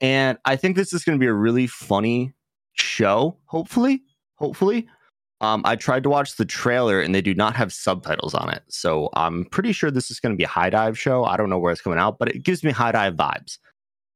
And 0.00 0.38
I 0.44 0.56
think 0.56 0.76
this 0.76 0.92
is 0.92 1.04
going 1.04 1.18
to 1.18 1.20
be 1.20 1.28
a 1.28 1.32
really 1.32 1.66
funny 1.66 2.34
show, 2.74 3.36
hopefully. 3.46 4.02
Hopefully. 4.36 4.88
Um, 5.40 5.62
I 5.64 5.76
tried 5.76 6.02
to 6.02 6.08
watch 6.08 6.36
the 6.36 6.44
trailer 6.44 7.00
and 7.00 7.14
they 7.14 7.20
do 7.20 7.34
not 7.34 7.54
have 7.54 7.72
subtitles 7.72 8.34
on 8.34 8.50
it. 8.50 8.62
So 8.68 9.08
I'm 9.14 9.44
pretty 9.44 9.72
sure 9.72 9.90
this 9.90 10.10
is 10.10 10.18
going 10.18 10.32
to 10.32 10.36
be 10.36 10.44
a 10.44 10.48
HIDIVE 10.48 10.98
show. 10.98 11.24
I 11.24 11.36
don't 11.36 11.48
know 11.48 11.58
where 11.58 11.70
it's 11.72 11.80
coming 11.80 11.98
out, 11.98 12.18
but 12.18 12.28
it 12.28 12.42
gives 12.42 12.64
me 12.64 12.72
HIDIVE 12.72 13.14
vibes, 13.14 13.58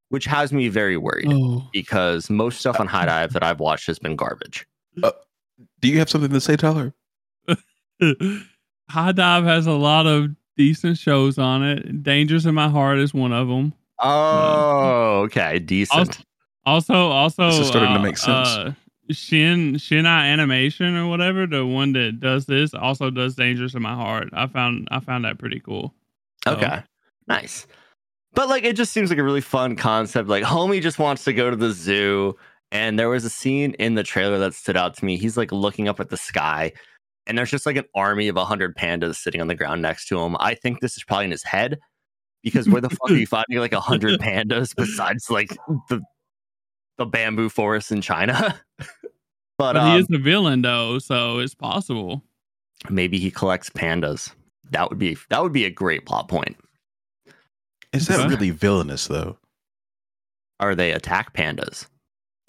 which 0.09 0.25
has 0.25 0.53
me 0.53 0.69
very 0.69 0.97
worried 0.97 1.29
Oh, 1.31 1.69
because 1.73 2.29
most 2.29 2.59
stuff 2.59 2.81
on 2.81 2.89
HIDIVE 2.89 3.33
that 3.35 3.45
I've 3.45 3.61
watched 3.61 3.87
has 3.87 4.01
been 4.01 4.17
garbage. 4.17 4.67
Do 5.01 5.89
you 5.89 5.99
have 6.01 6.11
something 6.11 6.31
to 6.31 6.41
say, 6.41 6.57
Tyler? 6.57 6.93
HIDIVE 8.01 9.45
has 9.45 9.67
a 9.67 9.73
lot 9.73 10.07
of 10.07 10.31
decent 10.57 10.99
shows 10.99 11.39
on 11.39 11.63
it. 11.63 12.03
Dangers 12.03 12.47
in 12.47 12.55
My 12.55 12.69
Heart 12.69 12.99
is 12.99 13.15
one 13.15 13.33
of 13.33 13.47
them. 13.49 13.75
Oh, 13.99 15.23
okay. 15.25 15.59
Decent. 15.59 16.25
Also, 16.65 16.95
also, 16.95 17.51
This 17.51 17.59
is 17.61 17.69
starting 17.69 17.93
to 17.93 18.01
uh, 18.01 18.03
make 18.03 18.17
sense. 18.17 18.49
Uh, 18.49 18.73
Shin 19.11 19.77
Shin-Ei 19.79 20.29
Animation 20.29 20.97
or 20.97 21.09
whatever, 21.09 21.47
the 21.47 21.67
one 21.67 21.93
that 21.95 22.21
does 22.21 22.47
this, 22.47 22.73
also 22.73 23.11
does 23.11 23.35
Dangerous 23.35 23.75
in 23.75 23.83
My 23.83 23.95
Heart. 23.95 24.29
I 24.33 24.47
found 24.47 24.89
I 24.91 25.01
found 25.01 25.25
that 25.25 25.39
pretty 25.39 25.61
cool. 25.61 25.93
So, 26.45 26.53
Okay. 26.55 26.83
Nice. 27.27 27.67
But 28.35 28.49
like 28.49 28.65
it 28.65 28.77
just 28.77 28.93
seems 28.93 29.11
like 29.11 29.19
a 29.19 29.25
really 29.25 29.41
fun 29.41 29.77
concept. 29.77 30.29
Like 30.29 30.45
homie 30.45 30.81
just 30.81 30.99
wants 30.99 31.25
to 31.25 31.33
go 31.33 31.51
to 31.51 31.57
the 31.57 31.73
zoo. 31.73 32.37
And 32.71 32.99
there 32.99 33.11
was 33.11 33.25
a 33.25 33.31
scene 33.31 33.75
in 33.75 33.97
the 33.97 34.03
trailer 34.03 34.39
that 34.39 34.55
stood 34.55 34.77
out 34.79 34.97
to 34.97 35.05
me. 35.05 35.19
He's 35.19 35.37
like 35.37 35.53
looking 35.53 35.89
up 35.89 36.01
at 36.01 36.09
the 36.09 36.17
sky, 36.17 36.73
and 37.27 37.37
there's 37.37 37.51
just 37.51 37.67
like 37.67 37.77
an 37.77 37.85
army 37.95 38.29
of 38.29 38.37
hundred 38.37 38.75
pandas 38.77 39.17
sitting 39.17 39.43
on 39.43 39.49
the 39.49 39.55
ground 39.55 39.83
next 39.83 40.09
to 40.09 40.19
him. 40.19 40.37
I 40.41 40.55
think 40.55 40.81
this 40.81 40.97
is 40.97 41.05
probably 41.05 41.27
in 41.27 41.33
his 41.33 41.43
head. 41.43 41.79
Because 42.43 42.69
where 42.69 42.81
the 42.81 42.91
fuck 42.91 43.11
are 43.11 43.15
you 43.17 43.27
finding 43.29 43.59
like 43.59 43.73
a 43.73 43.81
hundred 43.81 44.21
pandas 44.21 44.75
besides 44.75 45.31
like 45.31 45.51
the 45.89 46.01
the 46.99 47.07
bamboo 47.07 47.49
forest 47.49 47.93
in 47.93 48.01
China? 48.01 48.61
but 48.79 48.89
But 49.59 49.77
um, 49.77 49.93
he 49.93 49.99
is 50.01 50.07
the 50.09 50.19
villain 50.19 50.63
though, 50.63 50.99
so 50.99 51.39
it's 51.39 51.55
possible. 51.55 52.23
maybe 52.91 53.19
he 53.19 53.31
collects 53.31 53.71
pandas. 53.71 54.33
That 54.71 54.89
would 54.91 54.99
be 54.99 55.17
that 55.31 55.43
would 55.43 55.53
be 55.53 55.65
a 55.65 55.71
great 55.71 56.07
plot 56.07 56.29
point. 56.29 56.57
Is 57.93 58.07
that 58.09 58.29
really 58.29 58.51
villainous 58.51 59.07
though? 59.07 59.37
Are 60.61 60.75
they 60.75 60.93
attack 60.93 61.35
pandas. 61.35 61.87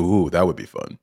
Ooh, 0.02 0.30
that 0.30 0.46
would 0.48 0.56
be 0.56 0.66
fun. 0.66 0.98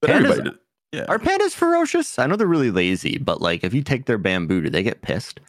But 0.00 0.10
Pandas- 0.10 0.30
everybody, 0.30 0.50
yeah. 0.92 1.04
Are 1.08 1.18
pandas 1.18 1.52
ferocious? 1.54 2.18
I 2.18 2.26
know 2.26 2.36
they're 2.36 2.46
really 2.46 2.70
lazy, 2.70 3.18
but 3.18 3.40
like 3.40 3.64
if 3.64 3.74
you 3.74 3.82
take 3.82 4.06
their 4.06 4.18
bamboo, 4.18 4.60
do 4.62 4.70
they 4.70 4.82
get 4.82 5.02
pissed? 5.02 5.40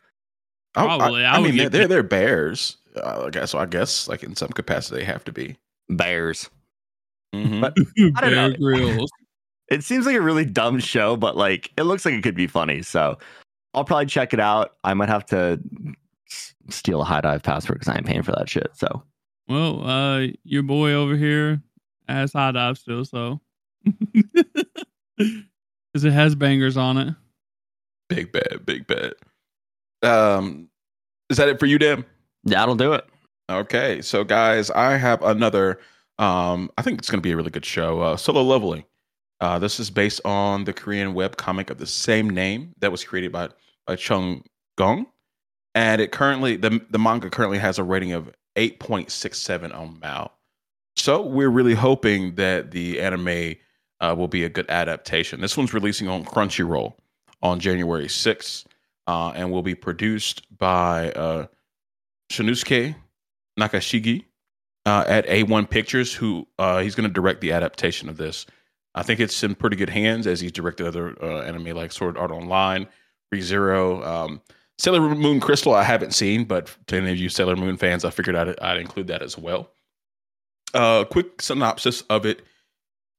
I- 0.76 0.84
I- 0.84 0.98
Probably. 0.98 1.26
I 1.26 1.36
I, 1.36 1.40
would 1.40 1.48
mean, 1.50 1.58
they're, 1.58 1.66
get 1.66 1.72
they're 1.72 1.88
they're 1.88 2.04
bears. 2.04 2.78
Uh, 2.96 3.24
I 3.28 3.30
guess. 3.30 3.52
So 3.52 3.60
I 3.60 3.66
guess, 3.66 4.08
like 4.08 4.24
in 4.24 4.36
some 4.36 4.50
capacity, 4.50 4.98
they 5.00 5.06
have 5.06 5.24
to 5.26 5.32
be. 5.32 5.58
Bears. 5.90 6.50
Mhm. 7.34 7.62
But- 7.62 7.74
I 8.18 8.22
don't 8.22 8.32
Bear 8.32 8.50
know. 8.50 8.56
Grylls. 8.58 9.12
It 9.70 9.84
seems 9.84 10.06
like 10.08 10.16
a 10.16 10.22
really 10.22 10.46
dumb 10.46 10.80
show, 10.80 11.16
but 11.16 11.38
like 11.38 11.72
it 11.78 11.84
looks 11.84 12.04
like 12.06 12.16
it 12.16 12.24
could 12.24 12.36
be 12.36 12.48
funny. 12.48 12.82
So 12.82 13.18
I'll 13.76 13.84
probably 13.86 14.08
check 14.08 14.34
it 14.34 14.40
out. 14.40 14.76
I 14.84 14.96
might 14.96 15.10
have 15.10 15.26
to 15.28 15.60
s- 16.32 16.56
steal 16.70 17.02
a 17.04 17.06
HIDIVE 17.06 17.44
password 17.44 17.78
because 17.80 17.88
I 17.94 17.98
ain't 17.98 18.06
paying 18.08 18.24
for 18.24 18.32
that 18.32 18.50
shit. 18.50 18.70
So 18.74 19.04
Well, 19.48 19.88
uh, 19.88 20.28
your 20.44 20.64
boy 20.64 20.94
over 20.94 21.16
here 21.16 21.62
has 22.08 22.34
HIDIVE 22.34 22.78
still, 22.80 23.06
so 23.06 23.40
because 25.18 26.04
it 26.04 26.14
has 26.14 26.34
bangers 26.36 26.78
on 26.78 26.98
it. 26.98 27.16
big 28.08 28.32
bad, 28.32 28.66
big 28.66 28.88
bad. 28.88 29.14
Um, 30.02 30.70
is 31.30 31.38
that 31.38 31.48
it 31.50 31.60
for 31.60 31.66
you, 31.68 31.78
Dan? 31.78 32.06
That'll 32.44 32.76
do 32.76 32.94
it. 32.94 33.06
Okay, 33.50 34.02
so 34.02 34.24
guys, 34.24 34.70
I 34.72 34.98
have 34.98 35.22
another. 35.24 35.80
Um, 36.18 36.70
I 36.78 36.82
think 36.82 37.00
it's 37.00 37.10
going 37.10 37.20
to 37.20 37.28
be 37.28 37.32
a 37.32 37.38
really 37.38 37.50
good 37.50 37.66
show. 37.66 38.02
Uh, 38.02 38.18
Solo 38.18 38.44
Leveling. 38.44 38.84
Uh, 39.42 39.58
this 39.58 39.80
is 39.80 39.90
based 39.90 40.20
on 40.26 40.66
the 40.66 40.74
Korean 40.74 41.14
web 41.14 41.38
comic 41.38 41.70
of 41.70 41.78
the 41.78 41.88
same 41.88 42.30
name 42.30 42.74
that 42.80 42.92
was 42.92 43.04
created 43.04 43.32
by 43.32 43.50
by 43.88 43.96
Chung 43.96 44.44
Gong, 44.78 45.08
and 45.74 46.02
it 46.02 46.12
currently 46.12 46.58
the 46.58 46.82
the 46.90 47.00
manga 47.00 47.30
currently 47.30 47.58
has 47.58 47.80
a 47.80 47.84
rating 47.84 48.12
of 48.12 48.30
eight 48.56 48.80
point 48.80 49.12
six 49.12 49.40
seven 49.40 49.72
on 49.72 50.00
MAL. 50.00 50.38
So 50.96 51.26
we're 51.26 51.50
really 51.50 51.76
hoping 51.76 52.36
that 52.36 52.72
the 52.72 53.00
anime 53.00 53.56
uh, 54.02 54.16
will 54.18 54.28
be 54.28 54.44
a 54.44 54.50
good 54.50 54.70
adaptation. 54.70 55.40
This 55.42 55.56
one's 55.58 55.74
releasing 55.74 56.10
on 56.10 56.26
Crunchyroll 56.26 56.96
on 57.42 57.60
January 57.60 58.08
6th 58.08 58.66
uh, 59.08 59.32
and 59.36 59.50
will 59.50 59.62
be 59.62 59.76
produced 59.76 60.46
by 60.58 61.12
Shunsuke 62.32 62.96
Nakashige 63.60 64.26
uh, 64.86 65.06
at 65.08 65.28
A1 65.28 65.70
Pictures, 65.70 66.14
who 66.14 66.48
uh, 66.58 66.80
he's 66.80 66.96
going 66.96 67.08
to 67.08 67.14
direct 67.14 67.42
the 67.42 67.52
adaptation 67.52 68.10
of 68.10 68.18
this. 68.18 68.46
I 68.96 69.04
think 69.04 69.20
it's 69.20 69.44
in 69.44 69.56
pretty 69.56 69.76
good 69.76 69.90
hands 69.90 70.28
as 70.28 70.40
he's 70.40 70.52
directed 70.52 70.88
other 70.88 71.16
uh, 71.22 71.42
anime 71.42 71.76
like 71.76 71.92
Sword 71.92 72.18
Art 72.18 72.32
Online, 72.32 72.88
ReZero. 73.34 74.06
Um, 74.06 74.42
Sailor 74.80 75.14
Moon 75.14 75.40
Crystal, 75.40 75.74
I 75.74 75.84
haven't 75.84 76.14
seen, 76.14 76.46
but 76.46 76.76
to 76.88 76.98
any 76.98 77.12
of 77.12 77.18
you 77.18 77.30
Sailor 77.30 77.56
Moon 77.56 77.78
fans, 77.78 78.06
I 78.06 78.10
figured 78.10 78.36
I'd, 78.36 78.60
I'd 78.60 78.80
include 78.80 79.08
that 79.08 79.22
as 79.22 79.38
well. 79.38 79.72
Uh, 80.74 81.04
quick 81.04 81.42
synopsis 81.42 82.02
of 82.10 82.26
it 82.26 82.42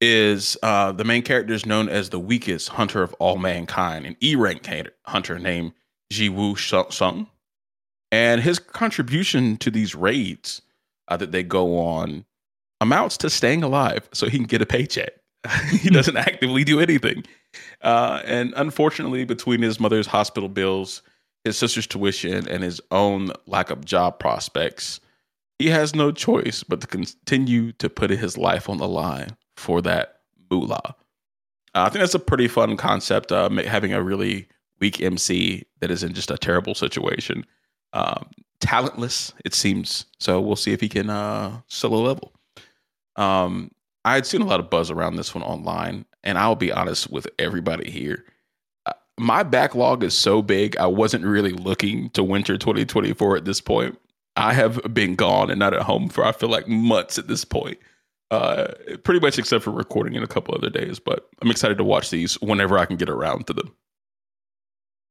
is 0.00 0.56
uh, 0.62 0.92
the 0.92 1.04
main 1.04 1.22
character 1.22 1.52
is 1.52 1.66
known 1.66 1.88
as 1.88 2.08
the 2.08 2.18
weakest 2.18 2.70
hunter 2.70 3.02
of 3.02 3.12
all 3.14 3.36
mankind, 3.36 4.06
an 4.06 4.16
E 4.22 4.34
rank 4.34 4.66
hunter 5.06 5.38
named 5.38 5.72
Jinwoo 6.12 6.92
Sung. 6.92 7.28
And 8.12 8.40
his 8.40 8.58
contribution 8.58 9.56
to 9.58 9.70
these 9.70 9.94
raids 9.94 10.62
uh, 11.08 11.16
that 11.16 11.32
they 11.32 11.42
go 11.42 11.78
on 11.78 12.24
amounts 12.80 13.16
to 13.18 13.30
staying 13.30 13.62
alive 13.62 14.08
so 14.12 14.28
he 14.28 14.38
can 14.38 14.46
get 14.46 14.62
a 14.62 14.66
paycheck. 14.66 15.12
he 15.70 15.90
doesn't 15.90 16.16
actively 16.16 16.64
do 16.64 16.80
anything. 16.80 17.24
Uh, 17.82 18.20
and 18.24 18.52
unfortunately, 18.56 19.24
between 19.24 19.62
his 19.62 19.80
mother's 19.80 20.06
hospital 20.06 20.48
bills, 20.48 21.02
his 21.44 21.56
sister's 21.56 21.86
tuition, 21.86 22.46
and 22.48 22.62
his 22.62 22.80
own 22.90 23.30
lack 23.46 23.70
of 23.70 23.84
job 23.84 24.18
prospects, 24.18 25.00
he 25.58 25.68
has 25.68 25.94
no 25.94 26.12
choice 26.12 26.62
but 26.62 26.80
to 26.80 26.86
continue 26.86 27.72
to 27.72 27.88
put 27.88 28.10
his 28.10 28.36
life 28.36 28.68
on 28.68 28.78
the 28.78 28.88
line 28.88 29.36
for 29.56 29.80
that 29.82 30.20
moolah. 30.50 30.94
Uh, 31.74 31.82
I 31.82 31.88
think 31.88 32.00
that's 32.00 32.14
a 32.14 32.18
pretty 32.18 32.48
fun 32.48 32.76
concept. 32.76 33.32
Uh, 33.32 33.48
having 33.62 33.92
a 33.92 34.02
really 34.02 34.48
weak 34.80 35.00
MC 35.00 35.64
that 35.80 35.90
is 35.90 36.02
in 36.02 36.12
just 36.12 36.30
a 36.30 36.38
terrible 36.38 36.74
situation, 36.74 37.46
um, 37.92 38.30
talentless 38.60 39.32
it 39.44 39.54
seems. 39.54 40.06
So 40.18 40.40
we'll 40.40 40.56
see 40.56 40.72
if 40.72 40.80
he 40.80 40.88
can 40.88 41.10
uh, 41.10 41.60
solo 41.66 42.00
level. 42.00 42.32
Um, 43.16 43.70
I 44.04 44.14
had 44.14 44.26
seen 44.26 44.42
a 44.42 44.46
lot 44.46 44.60
of 44.60 44.70
buzz 44.70 44.90
around 44.90 45.16
this 45.16 45.34
one 45.34 45.44
online, 45.44 46.06
and 46.24 46.38
I'll 46.38 46.54
be 46.54 46.72
honest 46.72 47.10
with 47.10 47.26
everybody 47.38 47.90
here. 47.90 48.24
Uh, 48.86 48.92
my 49.18 49.42
backlog 49.42 50.02
is 50.02 50.16
so 50.16 50.40
big, 50.40 50.76
I 50.78 50.86
wasn't 50.86 51.24
really 51.24 51.52
looking 51.52 52.10
to 52.10 52.24
winter 52.24 52.56
2024 52.56 53.36
at 53.36 53.44
this 53.44 53.60
point. 53.60 53.98
I 54.36 54.54
have 54.54 54.80
been 54.94 55.16
gone 55.16 55.50
and 55.50 55.58
not 55.58 55.74
at 55.74 55.82
home 55.82 56.08
for 56.08 56.24
I 56.24 56.32
feel 56.32 56.48
like 56.48 56.68
months 56.68 57.18
at 57.18 57.26
this 57.26 57.44
point 57.44 57.78
uh, 58.30 58.68
pretty 59.02 59.20
much 59.20 59.38
except 59.38 59.64
for 59.64 59.70
recording 59.70 60.14
in 60.14 60.22
a 60.22 60.28
couple 60.28 60.54
other 60.54 60.70
days. 60.70 60.98
But 60.98 61.28
I'm 61.42 61.50
excited 61.50 61.78
to 61.78 61.84
watch 61.84 62.10
these 62.10 62.40
whenever 62.40 62.78
I 62.78 62.86
can 62.86 62.96
get 62.96 63.08
around 63.08 63.46
to 63.48 63.52
them. 63.52 63.74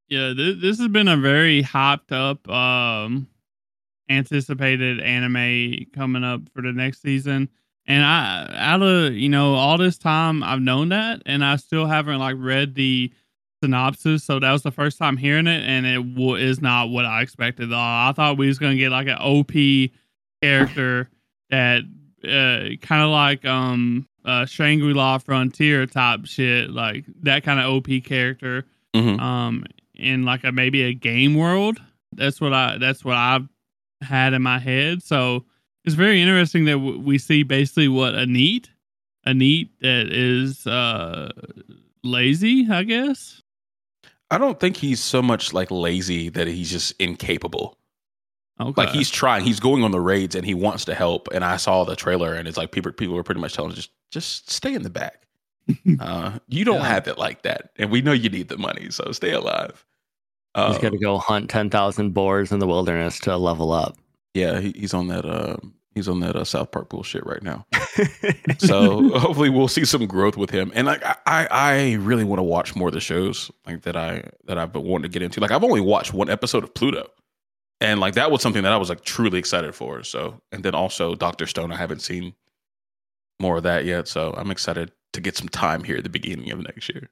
Yeah, 0.09 0.33
this, 0.35 0.57
this 0.59 0.79
has 0.79 0.87
been 0.87 1.07
a 1.07 1.17
very 1.17 1.61
hyped 1.61 2.11
up, 2.11 2.49
um, 2.49 3.27
anticipated 4.09 4.99
anime 4.99 5.85
coming 5.93 6.23
up 6.23 6.41
for 6.53 6.61
the 6.63 6.73
next 6.73 7.01
season. 7.01 7.49
And 7.85 8.03
I, 8.03 8.51
out 8.55 8.81
of 8.81 9.13
you 9.13 9.29
know 9.29 9.53
all 9.55 9.77
this 9.77 9.97
time, 9.97 10.43
I've 10.43 10.61
known 10.61 10.89
that, 10.89 11.21
and 11.25 11.43
I 11.43 11.55
still 11.55 11.85
haven't 11.85 12.19
like 12.19 12.35
read 12.37 12.75
the 12.75 13.11
synopsis. 13.63 14.23
So 14.23 14.39
that 14.39 14.51
was 14.51 14.63
the 14.63 14.71
first 14.71 14.97
time 14.97 15.17
hearing 15.17 15.47
it, 15.47 15.63
and 15.63 15.85
it 15.85 16.15
w- 16.15 16.35
is 16.35 16.61
not 16.61 16.89
what 16.89 17.05
I 17.05 17.21
expected. 17.21 17.73
Uh, 17.73 17.77
I 17.77 18.13
thought 18.15 18.37
we 18.37 18.47
was 18.47 18.59
gonna 18.59 18.75
get 18.75 18.91
like 18.91 19.07
an 19.07 19.17
OP 19.19 19.91
character 20.41 21.09
that 21.49 21.81
uh, 22.23 22.77
kind 22.85 23.01
of 23.01 23.09
like 23.09 23.45
um 23.45 24.07
uh, 24.25 24.45
Shangri 24.45 24.93
La 24.93 25.17
Frontier 25.17 25.85
type 25.87 26.25
shit, 26.25 26.69
like 26.69 27.05
that 27.23 27.43
kind 27.43 27.59
of 27.59 27.71
OP 27.73 27.87
character. 28.03 28.65
Mm-hmm. 28.95 29.19
Um, 29.19 29.65
in 29.99 30.23
like 30.23 30.43
a 30.43 30.51
maybe 30.51 30.83
a 30.83 30.93
game 30.93 31.35
world. 31.35 31.79
That's 32.13 32.41
what 32.41 32.53
I 32.53 32.77
that's 32.77 33.05
what 33.05 33.15
I've 33.15 33.47
had 34.01 34.33
in 34.33 34.41
my 34.41 34.59
head. 34.59 35.03
So 35.03 35.45
it's 35.85 35.95
very 35.95 36.21
interesting 36.21 36.65
that 36.65 36.73
w- 36.73 36.99
we 36.99 37.17
see 37.17 37.43
basically 37.43 37.87
what 37.87 38.15
a 38.15 38.25
NEET, 38.25 38.69
a 39.25 39.33
NEET 39.33 39.69
that 39.81 40.11
is 40.11 40.65
uh 40.65 41.31
lazy, 42.03 42.67
I 42.69 42.83
guess. 42.83 43.41
I 44.31 44.37
don't 44.37 44.59
think 44.59 44.77
he's 44.77 45.03
so 45.03 45.21
much 45.21 45.53
like 45.53 45.71
lazy 45.71 46.29
that 46.29 46.47
he's 46.47 46.69
just 46.69 46.93
incapable. 46.99 47.77
Okay. 48.61 48.73
Like 48.75 48.89
he's 48.89 49.09
trying, 49.09 49.43
he's 49.43 49.59
going 49.59 49.83
on 49.83 49.91
the 49.91 50.01
raids 50.01 50.35
and 50.35 50.45
he 50.45 50.53
wants 50.53 50.85
to 50.85 50.93
help. 50.93 51.29
And 51.31 51.45
I 51.45 51.57
saw 51.57 51.85
the 51.85 51.95
trailer 51.95 52.33
and 52.33 52.47
it's 52.47 52.57
like 52.57 52.71
people 52.71 52.91
people 52.91 53.15
were 53.15 53.23
pretty 53.23 53.41
much 53.41 53.53
telling 53.53 53.71
him 53.71 53.75
just 53.75 53.91
just 54.11 54.49
stay 54.49 54.73
in 54.73 54.83
the 54.83 54.89
back. 54.89 55.27
uh, 55.99 56.39
you 56.47 56.65
don't 56.65 56.81
yeah. 56.81 56.87
have 56.87 57.07
it 57.07 57.17
like 57.17 57.43
that, 57.43 57.71
and 57.77 57.91
we 57.91 58.01
know 58.01 58.11
you 58.11 58.29
need 58.29 58.49
the 58.49 58.57
money, 58.57 58.89
so 58.89 59.11
stay 59.11 59.31
alive. 59.31 59.85
Uh, 60.55 60.71
he's 60.71 60.81
got 60.81 60.91
to 60.91 60.97
go 60.97 61.17
hunt 61.17 61.49
ten 61.49 61.69
thousand 61.69 62.13
boars 62.13 62.51
in 62.51 62.59
the 62.59 62.67
wilderness 62.67 63.19
to 63.21 63.37
level 63.37 63.71
up. 63.71 63.97
Yeah, 64.33 64.59
he, 64.59 64.71
he's 64.71 64.93
on 64.93 65.07
that. 65.07 65.25
Uh, 65.25 65.57
he's 65.95 66.07
on 66.07 66.19
that 66.21 66.35
uh, 66.35 66.43
South 66.43 66.71
Park 66.71 66.89
bullshit 66.89 67.25
right 67.25 67.43
now. 67.43 67.65
so 68.57 69.09
hopefully 69.19 69.49
we'll 69.49 69.67
see 69.67 69.85
some 69.85 70.05
growth 70.05 70.37
with 70.37 70.49
him. 70.49 70.71
And 70.73 70.87
like 70.87 71.03
I, 71.25 71.47
I 71.49 71.93
really 71.99 72.23
want 72.23 72.39
to 72.39 72.43
watch 72.43 72.75
more 72.75 72.87
of 72.87 72.93
the 72.93 72.99
shows 72.99 73.51
like 73.65 73.81
that 73.83 73.95
I 73.95 74.23
that 74.45 74.57
I've 74.57 74.73
been 74.73 74.83
wanting 74.83 75.03
to 75.03 75.13
get 75.13 75.21
into. 75.21 75.39
Like 75.39 75.51
I've 75.51 75.63
only 75.63 75.81
watched 75.81 76.13
one 76.13 76.29
episode 76.29 76.63
of 76.63 76.73
Pluto 76.73 77.07
and 77.81 77.99
like 77.99 78.15
that 78.15 78.31
was 78.31 78.41
something 78.41 78.63
that 78.63 78.71
I 78.71 78.77
was 78.77 78.89
like 78.89 79.01
truly 79.01 79.39
excited 79.39 79.73
for. 79.73 80.03
So, 80.03 80.41
and 80.51 80.63
then 80.63 80.75
also 80.75 81.15
Doctor 81.15 81.45
Stone, 81.45 81.71
I 81.71 81.77
haven't 81.77 82.01
seen 82.01 82.33
more 83.39 83.57
of 83.57 83.63
that 83.63 83.85
yet, 83.85 84.07
so 84.07 84.33
I'm 84.37 84.51
excited 84.51 84.91
to 85.13 85.21
get 85.21 85.37
some 85.37 85.47
time 85.47 85.83
here 85.83 85.97
at 85.97 86.03
the 86.03 86.09
beginning 86.09 86.51
of 86.51 86.59
next 86.59 86.89
year. 86.89 87.09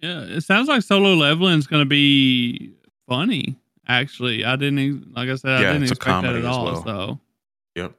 Yeah, 0.00 0.22
it 0.22 0.42
sounds 0.42 0.68
like 0.68 0.82
solo 0.82 1.14
leveling 1.14 1.58
is 1.58 1.66
going 1.66 1.82
to 1.82 1.88
be 1.88 2.72
funny. 3.08 3.56
Actually, 3.86 4.44
I 4.44 4.56
didn't 4.56 5.14
like 5.14 5.28
I 5.28 5.34
said, 5.34 5.60
yeah, 5.60 5.70
I 5.70 5.72
didn't 5.74 5.90
expect 5.90 6.22
that 6.22 6.36
at 6.36 6.44
all. 6.44 6.64
Well. 6.64 6.84
So, 6.84 7.20
yep, 7.74 7.92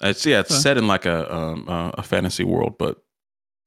it's 0.00 0.24
yeah, 0.24 0.40
it's 0.40 0.52
okay. 0.52 0.60
set 0.60 0.78
in 0.78 0.86
like 0.86 1.04
a 1.04 1.34
um, 1.34 1.68
uh, 1.68 1.90
a 1.94 2.02
fantasy 2.02 2.44
world, 2.44 2.78
but 2.78 3.02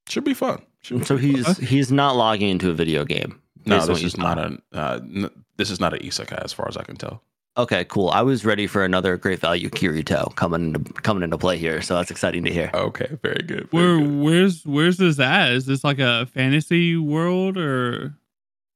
should 0.07 0.23
be 0.23 0.33
fun. 0.33 0.61
Should 0.81 0.99
be 0.99 1.05
so 1.05 1.17
he's 1.17 1.45
fun. 1.45 1.65
he's 1.65 1.91
not 1.91 2.15
logging 2.15 2.49
into 2.49 2.69
a 2.69 2.73
video 2.73 3.03
game. 3.03 3.41
No, 3.65 3.85
this 3.85 4.03
is 4.03 4.17
not 4.17 4.37
a. 4.37 4.57
Uh, 4.71 4.99
n- 5.03 5.43
this 5.57 5.69
is 5.69 5.79
not 5.79 5.93
an 5.93 5.99
isekai, 5.99 6.43
as 6.43 6.53
far 6.53 6.67
as 6.67 6.77
I 6.77 6.83
can 6.83 6.95
tell. 6.95 7.21
Okay, 7.57 7.85
cool. 7.85 8.09
I 8.09 8.21
was 8.21 8.45
ready 8.45 8.67
for 8.67 8.85
another 8.85 9.17
great 9.17 9.39
value 9.39 9.69
Kirito 9.69 10.35
coming 10.35 10.75
into 10.75 10.93
coming 10.93 11.23
into 11.23 11.39
play 11.39 11.57
here, 11.57 11.81
so 11.81 11.95
that's 11.95 12.11
exciting 12.11 12.43
to 12.43 12.53
hear. 12.53 12.69
Okay, 12.73 13.17
very 13.23 13.41
good. 13.41 13.69
Very 13.71 13.97
Where 13.97 13.97
good. 13.97 14.19
where's 14.19 14.65
where's 14.65 14.97
this 14.97 15.19
at? 15.19 15.51
Is 15.53 15.65
this 15.65 15.83
like 15.83 15.97
a 15.97 16.27
fantasy 16.27 16.95
world 16.95 17.57
or? 17.57 18.13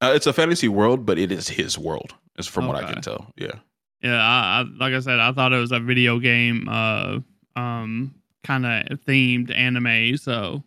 Uh, 0.02 0.13
it's 0.15 0.26
a 0.26 0.34
fantasy 0.34 0.67
world, 0.67 1.06
but 1.06 1.20
it 1.20 1.32
is 1.32 1.48
his 1.48 1.78
world, 1.78 2.15
is 2.39 2.48
from 2.48 2.63
okay. 2.63 2.74
what 2.74 2.84
I 2.84 2.91
can 2.91 3.04
tell. 3.04 3.32
Yeah. 3.38 3.60
Yeah, 4.02 4.17
I, 4.17 4.62
I, 4.62 4.65
like 4.79 4.96
I 4.96 5.00
said, 5.00 5.19
I 5.19 5.32
thought 5.32 5.54
it 5.54 5.60
was 5.60 5.71
a 5.71 5.79
video 5.79 6.17
game, 6.17 6.67
uh, 6.67 7.19
um, 7.56 8.15
kind 8.44 8.65
of 8.65 9.00
themed 9.02 9.56
anime. 9.56 10.17
So. 10.17 10.63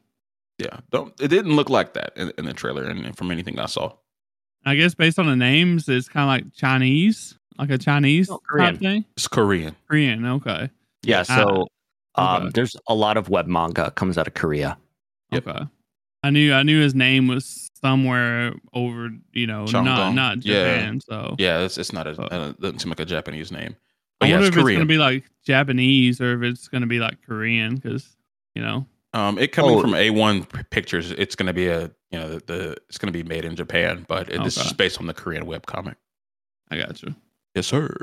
Yeah, 0.59 0.79
don't. 0.93 1.13
It 1.21 1.29
didn't 1.29 1.57
look 1.57 1.69
like 1.69 1.95
that 1.95 2.13
in, 2.17 2.33
in 2.39 2.45
the 2.45 2.53
trailer, 2.53 2.85
and 2.85 3.17
from 3.17 3.33
anything 3.33 3.59
I 3.59 3.67
saw. 3.67 3.95
I 4.65 4.77
guess 4.77 4.95
based 4.95 5.19
on 5.19 5.27
the 5.27 5.35
names, 5.35 5.89
it's 5.89 6.09
kind 6.09 6.23
of 6.23 6.29
like 6.29 6.55
Chinese, 6.55 7.37
like 7.59 7.71
a 7.71 7.79
Chinese 7.79 8.31
Korean. 8.49 8.73
type 8.73 8.81
thing. 8.81 9.05
It's 9.17 9.29
Korean. 9.29 9.77
Korean, 9.89 10.27
okay. 10.27 10.71
Yeah, 11.03 11.23
so 11.23 11.69
uh, 12.17 12.41
um, 12.43 12.51
there's 12.51 12.77
a 12.89 12.95
lot 12.95 13.17
of 13.17 13.29
web 13.29 13.47
manga 13.47 13.91
comes 13.93 14.19
out 14.19 14.27
of 14.27 14.35
Korea. 14.35 14.79
Yep. 15.33 15.47
Okay. 15.47 15.65
I 16.23 16.31
knew 16.31 16.55
I 16.55 16.63
knew 16.63 16.81
his 16.81 16.95
name 16.95 17.29
was 17.29 17.71
somewhere 17.81 18.55
over, 18.73 19.11
you 19.33 19.47
know, 19.47 19.67
not 19.67 20.15
not 20.15 20.39
Japan. 20.39 20.95
Yeah. 20.95 21.01
So 21.07 21.37
yeah, 21.39 21.61
it's 21.61 21.77
it's 21.77 21.93
not 21.93 22.07
a 22.07 22.21
uh, 22.21 22.53
doesn't 22.59 22.79
seem 22.81 22.91
like 22.91 23.01
a 23.01 23.05
Japanese 23.05 23.53
name. 23.53 23.77
But 24.19 24.27
I 24.27 24.29
yeah, 24.31 24.37
wonder 24.37 24.49
if 24.49 24.55
Korean. 24.55 24.69
it's 24.69 24.77
gonna 24.79 24.87
be 24.87 24.99
like 24.99 25.25
Japanese 25.45 26.21
or 26.21 26.35
if 26.35 26.43
it's 26.51 26.69
gonna 26.69 26.87
be 26.87 26.99
like 26.99 27.21
Korean 27.27 27.75
because 27.75 28.17
you 28.55 28.63
know 28.63 28.87
um, 29.15 29.39
it 29.39 29.53
coming 29.53 29.77
oh. 29.77 29.81
from 29.81 29.93
A1 29.93 30.71
Pictures, 30.71 31.13
it's 31.13 31.37
going 31.37 31.47
to 31.47 31.53
be 31.53 31.69
a 31.69 31.83
you 32.11 32.19
know 32.19 32.29
the, 32.31 32.43
the 32.47 32.77
it's 32.89 32.99
going 32.99 33.13
to 33.13 33.17
be 33.17 33.23
made 33.23 33.45
in 33.45 33.55
Japan, 33.55 34.05
but 34.09 34.29
it, 34.29 34.35
okay. 34.35 34.45
this 34.45 34.57
is 34.57 34.73
based 34.73 34.99
on 34.99 35.07
the 35.07 35.15
Korean 35.15 35.47
web 35.47 35.67
comic. 35.67 35.97
I 36.69 36.79
got 36.79 37.01
you. 37.01 37.15
Yes, 37.55 37.67
sir. 37.67 37.95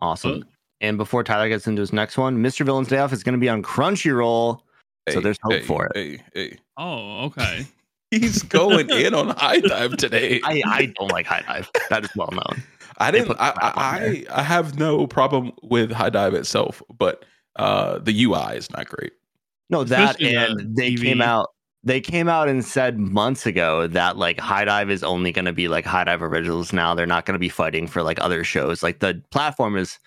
Awesome. 0.00 0.44
and 0.80 0.98
before 0.98 1.22
Tyler 1.22 1.48
gets 1.48 1.66
into 1.66 1.80
his 1.80 1.92
next 1.92 2.18
one, 2.18 2.38
Mr. 2.38 2.66
Villain's 2.66 2.88
Day 2.88 2.98
Off 2.98 3.12
is 3.12 3.22
going 3.22 3.34
to 3.34 3.38
be 3.38 3.48
on 3.48 3.62
Crunchyroll, 3.62 4.58
hey, 5.06 5.12
so 5.12 5.20
there's 5.20 5.38
hope 5.42 5.52
hey, 5.52 5.62
for 5.62 5.86
it. 5.86 5.92
Hey, 5.94 6.22
hey. 6.34 6.58
Oh, 6.76 7.26
okay. 7.26 7.66
He's 8.10 8.42
going 8.42 8.90
in 8.90 9.14
on 9.14 9.30
HIDIVE 9.30 9.96
today. 9.96 10.40
I, 10.44 10.62
I 10.66 10.86
don't 10.86 11.10
like 11.10 11.26
HIDIVE. 11.26 11.70
That 11.88 12.04
is 12.04 12.10
well 12.14 12.30
known. 12.30 12.62
I 12.98 13.10
didn't. 13.10 13.28
put 13.28 13.40
I, 13.40 13.52
I 13.56 14.24
I 14.30 14.42
have 14.42 14.78
no 14.78 15.06
problem 15.06 15.52
with 15.62 15.90
HIDIVE 15.90 16.34
itself, 16.34 16.82
but 16.98 17.24
uh, 17.56 17.98
the 18.00 18.24
UI 18.24 18.56
is 18.56 18.70
not 18.70 18.86
great. 18.86 19.12
No, 19.70 19.82
that 19.84 20.20
Especially 20.20 20.36
and 20.36 20.76
they 20.76 20.92
TV. 20.92 21.02
came 21.02 21.22
out. 21.22 21.48
They 21.84 22.00
came 22.00 22.28
out 22.28 22.48
and 22.48 22.64
said 22.64 22.98
months 22.98 23.44
ago 23.44 23.88
that 23.88 24.16
like 24.16 24.38
HIDIVE 24.38 24.88
is 24.90 25.02
only 25.02 25.32
going 25.32 25.46
to 25.46 25.52
be 25.52 25.66
like 25.68 25.84
HIDIVE 25.84 26.22
originals 26.22 26.72
now. 26.72 26.94
They're 26.94 27.06
not 27.06 27.26
going 27.26 27.34
to 27.34 27.40
be 27.40 27.48
fighting 27.48 27.86
for 27.88 28.02
like 28.04 28.20
other 28.20 28.44
shows. 28.44 28.82
Like 28.84 29.00
the 29.00 29.20
platform 29.30 29.76
is, 29.76 29.98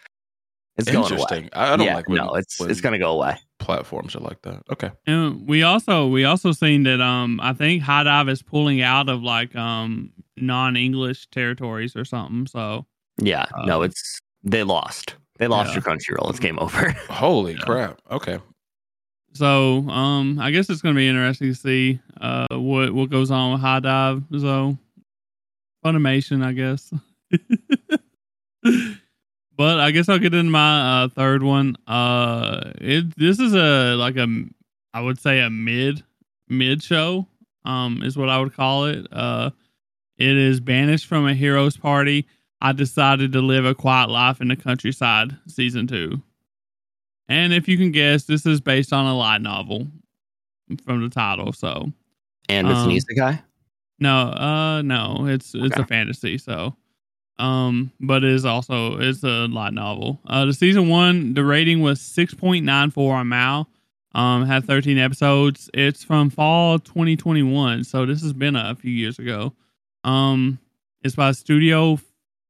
it's 0.78 0.90
going 0.90 0.98
away. 1.12 1.22
Interesting. 1.22 1.50
I, 1.54 1.74
I 1.74 1.78
don't 1.78 1.86
yeah, 1.86 1.96
like 1.96 2.08
when, 2.08 2.18
no, 2.18 2.34
it's 2.36 2.60
when 2.60 2.70
it's 2.72 2.80
going 2.82 2.94
to 2.94 3.00
go 3.00 3.12
away. 3.12 3.38
platforms 3.60 4.16
are 4.16 4.20
like 4.20 4.42
that. 4.44 4.62
Okay. 4.72 4.92
And 5.06 5.48
we 5.48 5.64
also 5.64 6.08
we 6.08 6.24
also 6.26 6.52
seen 6.54 6.84
that 6.84 7.02
um 7.02 7.40
I 7.42 7.54
think 7.54 7.84
HIDIVE 7.84 8.30
is 8.30 8.42
pulling 8.42 8.82
out 8.82 9.10
of 9.10 9.22
like 9.22 9.54
um 9.56 10.12
non 10.38 10.76
English 10.78 11.28
territories 11.28 11.96
or 11.96 12.06
something. 12.06 12.48
So 12.48 12.86
Yeah, 13.18 13.46
no, 13.66 13.80
Um, 13.80 13.86
it's 13.90 14.20
they 14.44 14.64
lost. 14.64 15.16
They 15.40 15.48
lost 15.48 15.70
yeah. 15.70 15.76
your 15.76 15.84
Crunchyroll. 15.84 16.30
It's 16.30 16.40
game 16.40 16.58
over. 16.60 16.92
Holy 17.10 17.54
Yeah. 17.54 17.60
crap. 17.60 18.02
Okay. 18.12 18.40
So 19.36 19.88
um 19.90 20.40
I 20.40 20.52
guess 20.52 20.70
it's 20.70 20.82
gonna 20.82 20.96
be 20.96 21.08
interesting 21.08 21.50
to 21.50 21.56
see 21.56 22.00
uh 22.20 22.48
what 22.52 22.94
what 22.94 23.10
goes 23.10 23.32
on 23.32 23.54
with 23.54 23.62
HIDIVE. 23.62 24.24
So 24.40 24.78
Funimation, 25.86 26.44
I 26.44 26.54
guess. 26.54 26.92
but 29.56 29.80
I 29.80 29.92
guess 29.92 30.10
I'll 30.10 30.18
get 30.18 30.34
into 30.34 30.50
my 30.50 31.04
uh, 31.04 31.10
third 31.10 31.44
one. 31.44 31.78
Uh, 31.86 32.72
it 32.82 33.16
this 33.18 33.40
is 33.40 33.54
a 33.54 33.94
like 33.96 34.16
a 34.18 34.28
I 34.96 35.02
would 35.02 35.20
say 35.20 35.42
a 35.42 35.50
mid 35.52 36.04
mid 36.50 36.82
show. 36.82 37.28
Um, 37.66 38.02
is 38.04 38.18
what 38.18 38.30
I 38.30 38.40
would 38.40 38.56
call 38.56 38.86
it. 38.86 39.08
Uh, 39.12 39.52
it 40.18 40.36
is 40.36 40.60
banished 40.60 41.06
from 41.06 41.28
a 41.28 41.36
hero's 41.36 41.78
party. 41.78 42.28
I 42.62 42.72
decided 42.72 43.34
to 43.34 43.42
live 43.42 43.66
a 43.66 43.76
quiet 43.76 44.10
life 44.10 44.42
in 44.42 44.48
the 44.48 44.56
countryside. 44.56 45.38
Season 45.48 45.86
two. 45.86 46.22
And 47.28 47.54
if 47.54 47.68
you 47.68 47.78
can 47.78 47.92
guess, 47.92 48.24
this 48.26 48.46
is 48.46 48.62
based 48.62 48.94
on 48.94 49.06
a 49.06 49.16
light 49.18 49.42
novel 49.42 49.88
from 50.86 51.02
the 51.02 51.10
title. 51.10 51.54
So 51.54 51.92
and 52.50 52.68
it's 52.70 52.80
Um, 52.80 52.90
an 52.92 52.96
isekai. 52.98 53.42
no, 54.00 54.16
uh, 54.30 54.82
no, 54.84 55.26
it's 55.28 55.56
it's 55.56 55.74
Okay. 55.74 55.82
a 55.82 55.86
fantasy. 55.86 56.38
So, 56.38 56.76
um, 57.40 57.92
but 58.00 58.24
it 58.24 58.32
is 58.32 58.46
also 58.46 59.00
it's 59.00 59.24
a 59.24 59.48
light 59.48 59.74
novel. 59.74 60.20
Uh, 60.28 60.46
the 60.46 60.54
season 60.54 60.88
one, 60.90 61.34
the 61.34 61.44
rating 61.44 61.82
was 61.82 62.00
six 62.00 62.34
point 62.34 62.64
nine 62.66 62.92
four 62.92 63.16
on 63.16 63.28
Mal. 63.30 63.68
Um, 64.14 64.46
had 64.46 64.64
thirteen 64.66 64.98
episodes. 64.98 65.70
It's 65.74 66.04
from 66.04 66.30
fall 66.30 66.80
twenty 66.80 67.16
twenty 67.18 67.44
one. 67.44 67.84
So 67.84 68.06
this 68.06 68.22
has 68.22 68.34
been 68.34 68.56
a 68.56 68.76
few 68.76 68.92
years 68.92 69.20
ago. 69.20 69.54
Um, 70.04 70.60
it's 71.04 71.16
by 71.16 71.32
Studio 71.34 72.00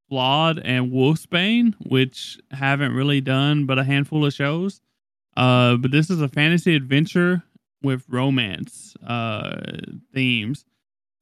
Flad 0.10 0.60
and 0.60 0.92
Wolfsbane, 0.92 1.74
which 1.88 2.40
haven't 2.52 2.94
really 2.94 3.22
done 3.22 3.66
but 3.66 3.80
a 3.80 3.84
handful 3.84 4.26
of 4.26 4.34
shows. 4.34 4.82
Uh, 5.36 5.76
but 5.76 5.92
this 5.92 6.10
is 6.10 6.22
a 6.22 6.30
fantasy 6.30 6.76
adventure 6.76 7.44
with 7.86 8.04
romance 8.10 8.96
uh 9.06 9.62
themes 10.12 10.66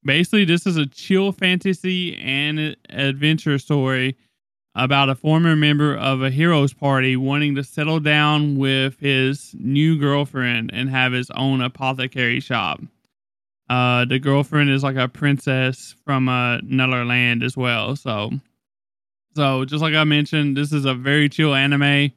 basically 0.04 0.46
this 0.46 0.66
is 0.66 0.78
a 0.78 0.86
chill 0.86 1.32
fantasy 1.32 2.16
and 2.18 2.76
adventure 2.90 3.60
story 3.60 4.16
about 4.76 5.10
a 5.10 5.16
former 5.16 5.56
member 5.56 5.96
of 5.96 6.24
a 6.24 6.32
hero's 6.32 6.74
party 6.74 7.16
wanting 7.16 7.54
to 7.54 7.64
settle 7.64 8.00
down 8.00 8.58
with 8.58 8.98
his 9.00 9.54
new 9.60 10.00
girlfriend 10.00 10.72
and 10.74 10.90
have 10.90 11.12
his 11.12 11.30
own 11.32 11.62
apothecary 11.62 12.40
shop 12.40 12.80
uh 13.70 14.06
the 14.06 14.18
girlfriend 14.20 14.70
is 14.70 14.84
like 14.84 14.96
a 14.96 15.10
princess 15.10 15.96
from 16.06 16.30
uh, 16.30 16.58
another 16.60 17.04
land 17.04 17.44
as 17.44 17.58
well 17.58 17.96
so 17.96 18.32
so 19.36 19.66
just 19.66 19.82
like 19.82 19.94
i 19.94 20.04
mentioned 20.04 20.56
this 20.56 20.72
is 20.72 20.86
a 20.86 20.94
very 20.94 21.30
chill 21.30 21.54
anime 21.54 22.12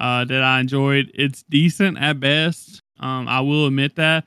uh 0.00 0.24
that 0.24 0.42
i 0.42 0.60
enjoyed 0.60 1.10
it's 1.14 1.42
decent 1.44 1.98
at 1.98 2.20
best 2.20 2.82
um 3.00 3.28
i 3.28 3.40
will 3.40 3.66
admit 3.66 3.96
that 3.96 4.24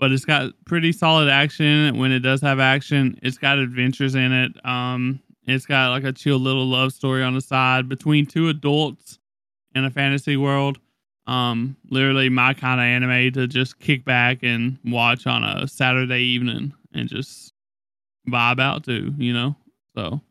but 0.00 0.10
it's 0.12 0.24
got 0.24 0.50
pretty 0.64 0.92
solid 0.92 1.28
action 1.28 1.96
when 1.98 2.10
it 2.10 2.20
does 2.20 2.40
have 2.40 2.58
action. 2.58 3.18
It's 3.22 3.36
got 3.36 3.58
adventures 3.58 4.14
in 4.14 4.32
it. 4.32 4.66
Um, 4.66 5.20
it's 5.46 5.66
got 5.66 5.90
like 5.90 6.04
a 6.04 6.12
chill 6.12 6.38
little 6.38 6.66
love 6.66 6.92
story 6.92 7.22
on 7.22 7.34
the 7.34 7.40
side 7.42 7.88
between 7.88 8.24
two 8.24 8.48
adults 8.48 9.18
in 9.74 9.84
a 9.84 9.90
fantasy 9.90 10.38
world. 10.38 10.78
Um, 11.26 11.76
literally 11.90 12.30
my 12.30 12.54
kind 12.54 12.80
of 12.80 12.84
anime 12.84 13.32
to 13.34 13.46
just 13.46 13.78
kick 13.78 14.04
back 14.04 14.38
and 14.42 14.78
watch 14.84 15.26
on 15.26 15.44
a 15.44 15.68
Saturday 15.68 16.22
evening 16.22 16.72
and 16.94 17.08
just 17.08 17.52
vibe 18.26 18.58
out 18.58 18.84
to, 18.84 19.14
you 19.18 19.34
know. 19.34 19.54
So 19.94 20.22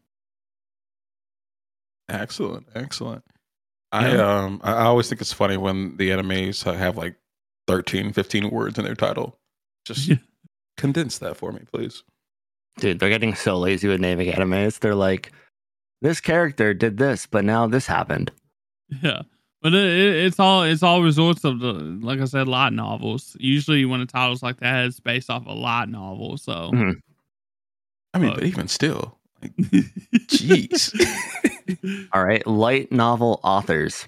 Excellent. 2.10 2.68
Excellent. 2.76 3.24
I 3.92 4.16
Yeah. 4.16 4.44
um 4.46 4.62
I 4.64 4.74
I 4.74 4.84
always 4.86 5.10
think 5.10 5.22
it's 5.22 5.34
funny 5.34 5.58
when 5.58 5.98
the 5.98 6.10
animes 6.10 6.64
have 6.64 6.98
like 6.98 7.16
13, 7.68 8.14
15 8.14 8.50
words 8.50 8.78
in 8.78 8.86
their 8.86 8.96
title. 8.96 9.38
Just 9.86 10.08
Yeah. 10.08 10.18
condense 10.78 11.18
that 11.20 11.38
for 11.38 11.52
me, 11.52 11.62
please. 11.72 12.04
Dude, 12.78 13.00
they're 13.00 13.10
getting 13.10 13.36
so 13.36 13.58
lazy 13.58 13.88
with 13.88 14.00
naming 14.00 14.32
animes. 14.32 14.80
They're 14.80 14.96
like, 14.96 15.32
this 16.02 16.22
character 16.22 16.74
did 16.74 16.98
this, 16.98 17.26
but 17.26 17.44
now 17.44 17.68
this 17.68 17.86
happened. 17.86 18.32
Yeah, 19.04 19.24
but 19.62 19.74
it, 19.74 19.84
it, 19.86 20.26
it's 20.26 20.40
all 20.40 20.64
it's 20.64 20.82
all 20.84 21.04
resorts 21.04 21.44
of 21.44 21.60
the 21.60 21.74
like 21.74 22.20
I 22.22 22.26
said, 22.26 22.48
light 22.48 22.74
novels. 22.74 23.36
Usually, 23.40 23.86
when 23.86 24.02
a 24.02 24.06
title's 24.06 24.42
like 24.42 24.60
that, 24.62 24.86
it's 24.86 25.00
based 25.00 25.30
off 25.30 25.46
a 25.46 25.52
light 25.52 25.90
novel. 25.90 26.38
So, 26.38 26.72
Mhm. 26.74 26.94
I 28.14 28.18
mean, 28.20 28.30
Fuck. 28.30 28.40
but 28.40 28.46
even 28.48 28.68
still, 28.68 29.20
like, 29.42 29.56
jeez. 29.58 30.94
All 32.14 32.24
right, 32.24 32.46
light 32.48 32.92
novel 32.92 33.40
authors, 33.44 34.08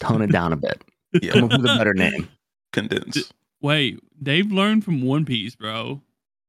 tone 0.00 0.22
it 0.22 0.32
down 0.32 0.52
a 0.52 0.56
bit. 0.56 0.82
Come 1.12 1.20
yeah, 1.22 1.44
up 1.44 1.50
with 1.52 1.60
a 1.70 1.76
better 1.78 1.94
name. 1.94 2.28
condense. 2.72 3.32
Wait, 3.60 3.98
they've 4.20 4.50
learned 4.50 4.84
from 4.84 5.02
One 5.02 5.24
Piece, 5.24 5.54
bro. 5.56 6.00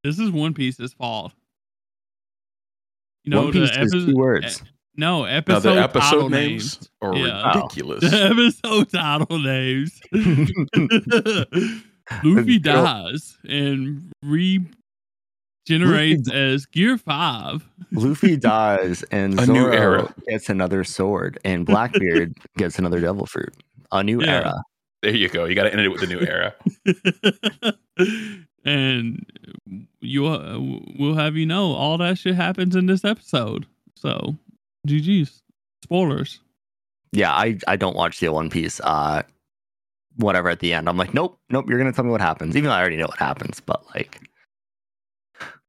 This 0.04 0.20
is 0.20 0.30
One 0.32 0.54
Piece's 0.54 0.94
fault. 0.94 1.34
You 3.24 3.32
know, 3.32 3.44
One 3.44 3.52
Piece 3.54 3.70
the 3.72 3.82
is 3.82 3.94
episode, 3.94 4.06
two 4.12 4.16
words. 4.16 4.64
no 4.96 5.22
Now 5.22 5.26
episode, 5.26 5.76
the 5.76 5.82
episode 5.82 6.00
title 6.12 6.30
names 6.30 6.90
are 7.02 7.16
Yeah. 7.16 7.54
ridiculous. 7.56 8.02
The 8.02 8.58
episode 8.64 8.90
title 8.92 9.40
names. 9.40 10.00
Luffy 12.24 12.60
dies 12.60 13.38
and 13.48 14.12
regenerates 15.70 16.30
as 16.32 16.66
Gear 16.66 16.98
Five. 16.98 17.68
Luffy 17.92 18.38
dies, 18.38 19.04
and 19.12 19.40
A 19.40 19.46
Zoro 19.46 19.60
new 19.60 19.72
era. 19.72 20.14
gets 20.28 20.50
another 20.50 20.84
sword, 20.84 21.40
and 21.44 21.66
Blackbeard 21.66 22.36
gets 22.58 22.80
another 22.80 23.00
devil 23.00 23.26
fruit. 23.26 23.54
A 23.92 24.04
new 24.04 24.22
Yeah. 24.22 24.36
era. 24.38 24.54
There 25.02 25.16
you 25.16 25.30
go. 25.30 25.46
You 25.46 25.56
got 25.56 25.64
to 25.64 25.72
end 25.72 25.82
it 25.82 25.90
with 25.90 26.02
the 26.02 26.08
new 26.08 26.20
era. 26.20 26.54
and 28.66 29.26
you 30.00 30.28
uh, 30.28 30.58
we'll 31.00 31.16
have 31.16 31.36
you 31.36 31.46
know 31.46 31.72
all 31.74 31.98
that 31.98 32.18
shit 32.20 32.36
happens 32.36 32.76
in 32.76 32.86
this 32.86 33.04
episode. 33.04 33.66
So, 33.96 34.36
GG's. 34.88 35.42
Spoilers. 35.84 36.40
Yeah, 37.12 37.32
I 37.34 37.58
I 37.68 37.76
don't 37.76 37.96
watch 37.96 38.20
the 38.20 38.30
One 38.32 38.50
Piece. 38.52 38.80
Uh, 38.82 39.24
whatever 40.18 40.50
at 40.50 40.60
the 40.60 40.74
end, 40.74 40.88
I'm 40.88 40.98
like, 40.98 41.14
nope, 41.16 41.40
nope. 41.50 41.66
You're 41.68 41.80
gonna 41.80 41.92
tell 41.92 42.06
me 42.06 42.12
what 42.12 42.22
happens, 42.22 42.56
even 42.56 42.70
though 42.70 42.76
I 42.76 42.80
already 42.82 42.98
know 42.98 43.08
what 43.08 43.18
happens. 43.18 43.60
But 43.60 43.84
like, 43.96 44.20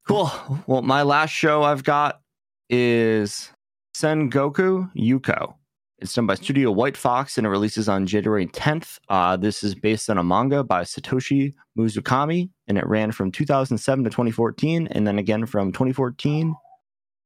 cool. 0.07 0.31
Well, 0.67 0.81
my 0.81 1.01
last 1.03 1.31
show 1.31 1.63
I've 1.63 1.83
got 1.83 2.21
is 2.69 3.51
Sengoku 3.95 4.91
Youko. 4.95 5.55
It's 5.99 6.13
done 6.13 6.25
by 6.25 6.35
Studio 6.35 6.69
White 6.71 6.97
Fox 6.97 7.37
and 7.37 7.47
it 7.47 7.49
releases 7.49 7.87
on 7.87 8.05
January 8.05 8.47
10th. 8.47 8.99
Uh, 9.07 9.37
this 9.37 9.63
is 9.63 9.73
based 9.73 10.09
on 10.09 10.17
a 10.17 10.23
manga 10.23 10.63
by 10.63 10.83
Satoshi 10.83 11.53
Mizukami 11.77 12.49
and 12.67 12.77
it 12.77 12.85
ran 12.85 13.11
from 13.13 13.31
2007 13.31 14.03
to 14.03 14.09
2014 14.09 14.87
and 14.87 15.07
then 15.07 15.17
again 15.17 15.45
from 15.45 15.71
2014 15.71 16.53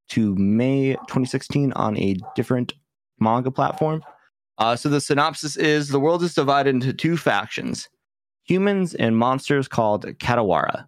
to 0.10 0.36
May 0.36 0.94
2016 0.94 1.74
on 1.74 1.98
a 1.98 2.18
different 2.36 2.74
manga 3.20 3.50
platform. 3.50 4.04
Uh, 4.60 4.76
so 4.76 4.90
the 4.90 5.02
synopsis 5.02 5.58
is 5.58 5.90
the 5.90 6.00
world 6.00 6.22
is 6.22 6.36
divided 6.36 6.70
into 6.70 6.94
two 6.94 7.18
factions 7.18 7.90
humans 8.48 8.96
and 8.96 9.18
monsters 9.18 9.68
called 9.68 10.06
Katawara. 10.06 10.88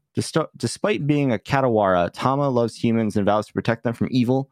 Despite 0.58 1.06
being 1.06 1.32
a 1.32 1.38
Katawara, 1.38 2.10
Tama 2.14 2.50
loves 2.50 2.76
humans 2.76 3.16
and 3.16 3.26
vows 3.26 3.48
to 3.48 3.54
protect 3.54 3.84
them 3.84 3.94
from 3.94 4.08
evil, 4.12 4.50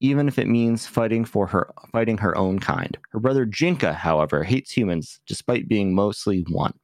even 0.00 0.28
if 0.28 0.38
it 0.38 0.46
means 0.48 0.86
fighting 0.86 1.24
for 1.24 1.46
her 1.46 1.72
fighting 1.92 2.18
her 2.18 2.36
own 2.36 2.58
kind. 2.58 2.98
Her 3.10 3.20
brother 3.20 3.46
Jinka, 3.46 3.94
however, 3.94 4.44
hates 4.44 4.70
humans 4.70 5.20
despite 5.26 5.68
being 5.68 5.94
mostly 5.94 6.44
one. 6.48 6.74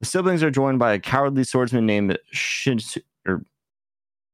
The 0.00 0.06
siblings 0.06 0.42
are 0.42 0.50
joined 0.50 0.78
by 0.78 0.94
a 0.94 0.98
cowardly 0.98 1.44
swordsman 1.44 1.84
named 1.84 2.18
Shinsu- 2.34 3.02
or 3.26 3.42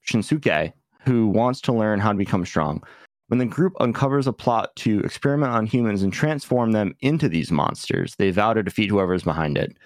Shinsuke, 0.08 0.72
who 1.00 1.26
wants 1.26 1.60
to 1.62 1.72
learn 1.72 1.98
how 1.98 2.12
to 2.12 2.18
become 2.18 2.46
strong. 2.46 2.82
When 3.28 3.38
the 3.38 3.46
group 3.46 3.72
uncovers 3.80 4.28
a 4.28 4.32
plot 4.32 4.76
to 4.76 5.00
experiment 5.00 5.52
on 5.52 5.66
humans 5.66 6.04
and 6.04 6.12
transform 6.12 6.70
them 6.70 6.94
into 7.00 7.28
these 7.28 7.50
monsters, 7.50 8.14
they 8.16 8.30
vow 8.30 8.54
to 8.54 8.62
defeat 8.62 8.90
whoever 8.90 9.14
is 9.14 9.24
behind 9.24 9.58
it, 9.58 9.76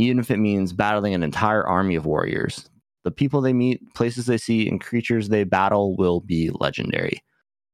even 0.00 0.18
if 0.18 0.30
it 0.30 0.38
means 0.38 0.72
battling 0.72 1.14
an 1.14 1.22
entire 1.22 1.66
army 1.66 1.94
of 1.94 2.06
warriors. 2.06 2.68
The 3.04 3.10
people 3.10 3.40
they 3.40 3.52
meet, 3.52 3.94
places 3.94 4.26
they 4.26 4.38
see, 4.38 4.68
and 4.68 4.80
creatures 4.80 5.28
they 5.28 5.44
battle 5.44 5.96
will 5.96 6.20
be 6.20 6.50
legendary. 6.50 7.22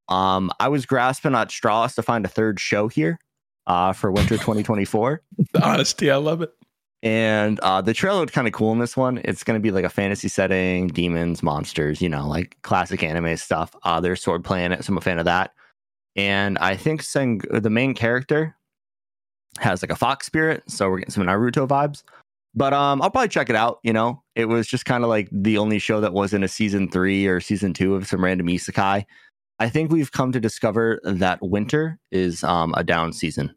Um, 0.08 0.50
I 0.60 0.68
was 0.68 0.86
grasping 0.86 1.34
at 1.34 1.50
straws 1.50 1.94
to 1.96 2.02
find 2.02 2.24
a 2.24 2.28
third 2.28 2.60
show 2.60 2.88
here 2.88 3.18
uh, 3.66 3.92
for 3.92 4.12
winter 4.12 4.34
2024. 4.36 5.22
The 5.52 5.66
honesty, 5.66 6.10
I 6.10 6.16
love 6.16 6.42
it. 6.42 6.52
And 7.02 7.60
uh, 7.60 7.82
the 7.82 7.94
trailer 7.94 8.20
looked 8.20 8.32
kind 8.32 8.46
of 8.46 8.52
cool 8.52 8.72
in 8.72 8.78
this 8.78 8.96
one. 8.96 9.20
It's 9.24 9.44
going 9.44 9.58
to 9.58 9.62
be 9.62 9.70
like 9.70 9.84
a 9.84 9.90
fantasy 9.90 10.28
setting, 10.28 10.88
demons, 10.88 11.42
monsters, 11.42 12.00
you 12.00 12.08
know, 12.08 12.26
like 12.26 12.56
classic 12.62 13.02
anime 13.02 13.36
stuff. 13.36 13.74
Uh, 13.82 14.00
there's 14.00 14.22
sword 14.22 14.44
it, 14.44 14.84
so 14.84 14.92
I'm 14.92 14.98
a 14.98 15.00
fan 15.00 15.18
of 15.18 15.26
that. 15.26 15.52
And 16.16 16.56
I 16.58 16.76
think 16.76 17.02
Seng- 17.02 17.42
the 17.50 17.70
main 17.70 17.94
character 17.94 18.56
has 19.58 19.82
like 19.82 19.90
a 19.90 19.96
fox 19.96 20.26
spirit, 20.26 20.64
so 20.66 20.88
we're 20.88 20.98
getting 20.98 21.12
some 21.12 21.24
Naruto 21.24 21.68
vibes. 21.68 22.02
But 22.56 22.72
um, 22.72 23.02
I'll 23.02 23.10
probably 23.10 23.28
check 23.28 23.50
it 23.50 23.56
out. 23.56 23.78
You 23.82 23.92
know, 23.92 24.22
it 24.34 24.46
was 24.46 24.66
just 24.66 24.86
kind 24.86 25.04
of 25.04 25.10
like 25.10 25.28
the 25.30 25.58
only 25.58 25.78
show 25.78 26.00
that 26.00 26.14
wasn't 26.14 26.44
a 26.44 26.48
season 26.48 26.90
three 26.90 27.26
or 27.26 27.38
season 27.38 27.74
two 27.74 27.94
of 27.94 28.06
some 28.06 28.24
random 28.24 28.46
isekai. 28.46 29.04
I 29.58 29.68
think 29.68 29.90
we've 29.90 30.12
come 30.12 30.32
to 30.32 30.40
discover 30.40 31.00
that 31.04 31.38
winter 31.42 31.98
is 32.10 32.42
um, 32.42 32.74
a 32.76 32.82
down 32.82 33.12
season 33.12 33.54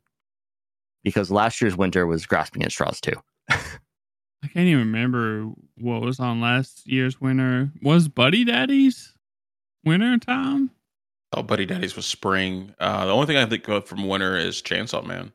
because 1.03 1.31
last 1.31 1.61
year's 1.61 1.77
winter 1.77 2.05
was 2.05 2.25
grasping 2.25 2.63
at 2.63 2.71
straws 2.71 2.99
too. 2.99 3.15
I 3.49 4.47
can't 4.47 4.67
even 4.67 4.79
remember 4.79 5.49
what 5.77 6.01
was 6.01 6.19
on 6.19 6.39
last 6.41 6.85
year's 6.85 7.19
winter. 7.19 7.71
Was 7.81 8.07
Buddy 8.07 8.45
Daddy's 8.45 9.13
winter 9.83 10.17
time? 10.17 10.71
Oh, 11.33 11.43
Buddy 11.43 11.65
Daddy's 11.65 11.95
was 11.95 12.05
spring. 12.05 12.73
Uh, 12.79 13.05
the 13.05 13.13
only 13.13 13.27
thing 13.27 13.37
I 13.37 13.45
think 13.45 13.67
of 13.67 13.85
from 13.85 14.07
winter 14.07 14.37
is 14.37 14.61
Chainsaw 14.61 15.05
Man. 15.05 15.31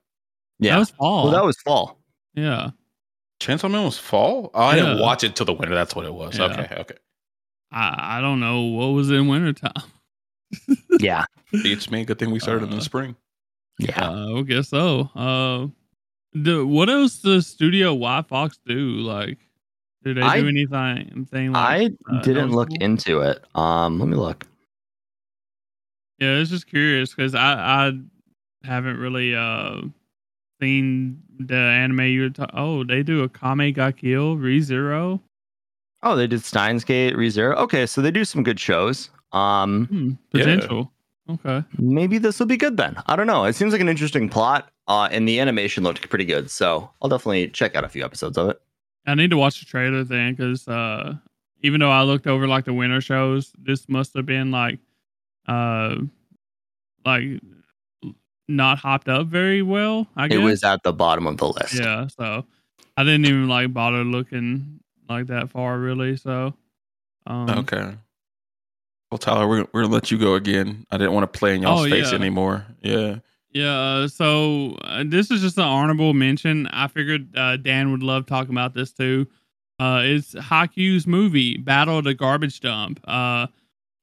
Yeah, 0.58 0.72
that 0.72 0.78
was 0.78 0.90
fall. 0.90 1.24
well, 1.24 1.32
that 1.32 1.44
was 1.44 1.56
fall. 1.60 1.98
yeah. 2.34 2.70
Chainsaw 3.44 3.70
Man 3.70 3.84
was 3.84 3.98
fall. 3.98 4.50
Oh, 4.54 4.62
I 4.62 4.74
didn't 4.76 5.00
watch 5.00 5.22
it 5.24 5.36
till 5.36 5.46
the 5.46 5.52
winter. 5.52 5.74
That's 5.74 5.94
what 5.94 6.04
it 6.06 6.14
was. 6.14 6.38
Yeah. 6.38 6.44
Okay, 6.46 6.74
okay. 6.80 6.94
I, 7.72 8.18
I 8.18 8.20
don't 8.20 8.40
know 8.40 8.62
what 8.62 8.86
was 8.88 9.10
in 9.10 9.28
wintertime. 9.28 9.72
Yeah, 11.00 11.24
It's 11.52 11.90
me. 11.90 12.04
Good 12.04 12.18
thing 12.20 12.30
we 12.30 12.38
started 12.38 12.64
in 12.68 12.72
Uh, 12.72 12.76
the 12.76 12.82
spring. 12.82 13.16
yeah. 13.80 14.08
Uh, 14.08 14.38
I 14.38 14.42
guess 14.42 14.68
so. 14.68 15.10
Uh, 15.16 15.66
the, 16.32 16.64
what 16.64 16.88
else 16.88 17.18
does 17.18 17.46
Studio 17.48 17.92
White 17.94 18.28
Fox 18.28 18.58
do? 18.64 18.78
Like, 19.00 19.38
do 20.04 20.14
they 20.14 20.20
I- 20.22 20.40
do 20.40 20.48
anything? 20.48 21.10
anything 21.16 21.56
I 21.56 21.90
uh, 22.10 22.22
didn't 22.22 22.52
look 22.52 22.68
noticeable? 22.70 22.84
into 22.84 23.20
it. 23.22 23.44
Um, 23.56 23.98
let 23.98 24.08
me 24.08 24.16
look. 24.16 24.46
Yeah, 26.20 26.36
I 26.36 26.38
was 26.38 26.50
just 26.50 26.68
curious 26.68 27.12
because 27.12 27.34
I 27.34 27.88
I 27.88 27.92
haven't 28.62 28.98
really 28.98 29.34
uh 29.34 29.80
seen 30.64 31.20
the 31.38 31.54
anime 31.56 32.00
you 32.06 32.22
were 32.22 32.30
ta- 32.30 32.50
Oh, 32.54 32.84
they 32.84 33.02
do 33.02 33.26
Akame 33.28 33.74
ga 33.74 33.92
Kill 33.92 34.36
ReZero. 34.36 35.20
Oh, 36.02 36.16
they 36.16 36.26
did 36.26 36.42
Steins 36.42 36.84
Gate, 36.84 37.14
ReZero. 37.14 37.56
Okay, 37.56 37.86
so 37.86 38.00
they 38.02 38.10
do 38.10 38.24
some 38.24 38.42
good 38.42 38.60
shows. 38.60 39.10
Um, 39.32 39.86
Hmm, 39.86 40.08
Yeah. 40.32 40.44
potential. 40.44 40.90
Okay. 41.30 41.64
maybe 41.78 42.18
this 42.18 42.38
will 42.38 42.46
be 42.46 42.58
good 42.58 42.76
then. 42.76 42.96
I 43.06 43.16
don't 43.16 43.26
know. 43.26 43.44
It 43.46 43.54
seems 43.54 43.72
like 43.72 43.80
an 43.80 43.88
interesting 43.88 44.28
plot. 44.28 44.70
Uh, 44.86 45.08
and 45.10 45.26
the 45.26 45.40
animation 45.40 45.82
looked 45.82 46.06
pretty 46.10 46.26
good, 46.26 46.50
so 46.50 46.90
I'll 47.00 47.08
definitely 47.08 47.48
check 47.48 47.74
out 47.74 47.84
a 47.84 47.88
few 47.88 48.04
episodes 48.04 48.36
of 48.36 48.50
it. 48.50 48.60
I 49.06 49.14
need 49.14 49.30
to 49.30 49.38
watch 49.38 49.58
the 49.60 49.64
trailer 49.64 50.04
then 50.04 50.34
because 50.34 50.68
uh, 50.68 51.14
even 51.62 51.80
though 51.80 51.90
I 51.90 52.02
looked 52.02 52.26
over 52.26 52.46
like 52.46 52.66
the 52.66 52.74
winter 52.74 53.00
shows, 53.00 53.52
this 53.58 53.88
must 53.88 54.12
have 54.14 54.26
been 54.26 54.50
like, 54.50 54.78
uh, 55.48 55.96
like 57.06 57.40
not 58.48 58.78
hopped 58.78 59.08
up 59.08 59.26
very 59.28 59.62
well. 59.62 60.06
I 60.16 60.28
guess 60.28 60.38
It 60.38 60.42
was 60.42 60.64
at 60.64 60.82
the 60.82 60.92
bottom 60.92 61.26
of 61.26 61.36
the 61.38 61.48
list. 61.48 61.74
yeah. 61.74 62.06
So 62.08 62.44
I 62.96 63.04
didn't 63.04 63.26
even 63.26 63.48
like 63.48 63.72
bother 63.72 64.04
looking 64.04 64.80
like 65.08 65.26
that 65.28 65.50
far 65.50 65.78
really. 65.78 66.16
So 66.16 66.54
um, 67.26 67.48
Okay. 67.50 67.94
Well, 69.10 69.18
Tyler, 69.18 69.46
we're, 69.48 69.66
we're 69.72 69.82
gonna 69.82 69.94
let 69.94 70.10
you 70.10 70.18
go 70.18 70.34
again. 70.34 70.86
I 70.90 70.96
didn't 70.96 71.12
want 71.12 71.30
to 71.32 71.38
play 71.38 71.54
in 71.54 71.62
y'all's 71.62 71.86
Oh, 71.86 71.90
face 71.90 72.10
yeah. 72.10 72.18
anymore. 72.18 72.66
Yeah. 72.82 73.16
Yeah, 73.52 73.78
uh, 73.78 74.08
so 74.08 74.72
uh, 74.82 75.04
this 75.06 75.30
is 75.30 75.40
just 75.40 75.56
an 75.58 75.62
honorable 75.64 76.12
mention. 76.12 76.66
I 76.66 76.88
figured 76.88 77.28
uh, 77.36 77.56
Dan 77.56 77.92
would 77.92 78.02
love 78.02 78.26
talking 78.26 78.50
about 78.52 78.74
this 78.74 78.92
too. 78.92 79.28
Uh, 79.78 80.00
it's 80.02 80.34
Haikyuu's 80.34 81.06
movie, 81.06 81.56
Battle 81.58 81.98
of 81.98 82.04
the 82.04 82.14
Garbage 82.14 82.58
Dump. 82.58 82.98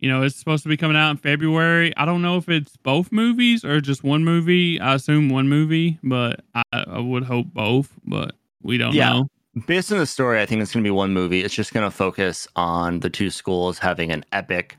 You 0.02 0.10
know, 0.10 0.24
it's 0.24 0.36
supposed 0.36 0.64
to 0.64 0.70
be 0.70 0.78
coming 0.78 0.98
out 0.98 1.12
in 1.12 1.18
February. 1.18 1.96
I 1.96 2.06
don't 2.06 2.22
know 2.24 2.36
if 2.38 2.50
it's 2.50 2.76
both 2.78 3.12
movies 3.12 3.64
or 3.64 3.80
just 3.80 4.04
one 4.04 4.24
movie. 4.26 4.80
I 4.80 4.96
assume 4.96 5.30
one 5.30 5.48
movie, 5.48 6.00
but 6.04 6.42
I, 6.56 6.64
I 6.74 7.00
would 7.00 7.24
hope 7.24 7.48
both, 7.54 7.94
but 8.04 8.36
we 8.64 8.78
don't 8.78 8.94
Yeah. 8.96 9.10
know. 9.14 9.28
Based 9.68 9.92
on 9.92 10.00
the 10.00 10.06
story, 10.08 10.42
I 10.42 10.46
think 10.46 10.62
it's 10.62 10.74
going 10.74 10.84
to 10.84 10.88
be 10.88 10.92
one 10.92 11.14
movie. 11.14 11.44
It's 11.44 11.54
just 11.54 11.72
going 11.74 11.86
to 11.86 11.96
focus 11.96 12.48
on 12.56 13.02
the 13.02 13.10
two 13.10 13.30
schools 13.30 13.78
having 13.78 14.12
an 14.12 14.26
epic 14.32 14.78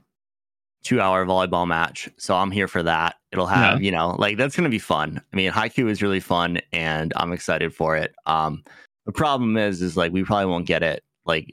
two 0.83 1.01
hour 1.01 1.25
volleyball 1.25 1.69
match. 1.69 2.09
So 2.17 2.35
I'm 2.35 2.51
here 2.51 2.67
for 2.67 2.83
that. 2.83 3.15
It'll 3.31 3.47
have, 3.47 3.81
you 3.81 3.93
know, 3.93 4.17
like 4.19 4.37
that's 4.37 4.57
going 4.57 4.65
to 4.65 4.71
be 4.71 4.81
fun. 4.81 5.21
I 5.33 5.37
mean, 5.37 5.53
Haikyuu 5.53 5.89
is 5.89 6.03
really 6.03 6.19
fun 6.19 6.59
and 6.73 7.13
I'm 7.17 7.33
excited 7.33 7.73
for 7.73 7.97
it. 7.97 8.13
Um, 8.27 8.65
the 9.07 9.13
problem 9.13 9.57
is, 9.57 9.81
is 9.83 9.97
like 9.97 10.13
we 10.13 10.25
probably 10.25 10.47
won't 10.47 10.67
get 10.67 10.83
it 10.83 11.05
like 11.25 11.49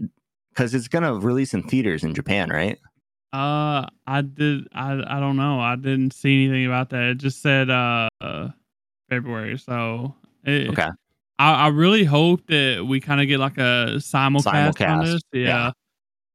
because 0.50 0.74
it's 0.74 0.88
going 0.88 1.04
to 1.04 1.14
release 1.14 1.54
in 1.54 1.62
theaters 1.62 2.04
in 2.04 2.16
Japan, 2.16 2.50
right? 2.50 2.80
Uh, 3.32 3.86
I 4.08 4.22
did. 4.22 4.68
I 4.74 4.94
I 4.94 5.20
don't 5.20 5.38
know. 5.38 5.60
I 5.60 5.76
didn't 5.76 6.14
see 6.14 6.46
anything 6.46 6.66
about 6.66 6.90
that. 6.90 7.04
It 7.12 7.18
just 7.20 7.42
said 7.42 7.70
uh, 7.70 8.10
uh 8.22 8.50
February. 9.10 9.58
So 9.58 10.16
it, 10.44 10.70
Okay. 10.70 10.88
I, 11.38 11.54
I 11.54 11.68
really 11.68 12.04
hope 12.04 12.46
that 12.48 12.86
we 12.88 13.00
kind 13.00 13.22
of 13.22 13.28
get 13.28 13.40
like 13.40 13.58
a 13.58 13.96
simulcast, 13.98 14.48
on 14.48 14.74
Simulcast, 14.74 15.06
this. 15.06 15.22
Yeah. 15.32 15.48
yeah. 15.48 15.72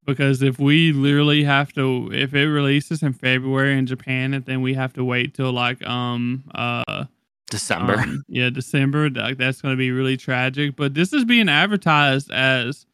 Because 0.06 0.42
if 0.42 0.58
we 0.58 0.92
literally 0.92 1.44
have 1.44 1.72
to, 1.74 2.10
if 2.12 2.34
it 2.34 2.46
releases 2.46 3.02
in 3.02 3.12
February 3.14 3.78
in 3.78 3.86
Japan, 3.86 4.34
and 4.34 4.44
then 4.44 4.60
we 4.60 4.74
have 4.74 4.92
to 4.94 5.04
wait 5.04 5.34
till 5.34 5.52
like 5.52 5.84
um 5.86 6.44
uh 6.54 7.04
December. 7.50 7.94
um, 7.94 8.24
yeah 8.28 8.50
December, 8.50 9.10
like 9.10 9.38
that's 9.38 9.60
going 9.60 9.72
to 9.72 9.78
be 9.78 9.90
really 9.90 10.16
tragic. 10.16 10.76
But 10.76 10.94
this 10.94 11.12
is 11.12 11.24
being 11.24 11.48
advertised 11.48 12.30
as 12.30 12.86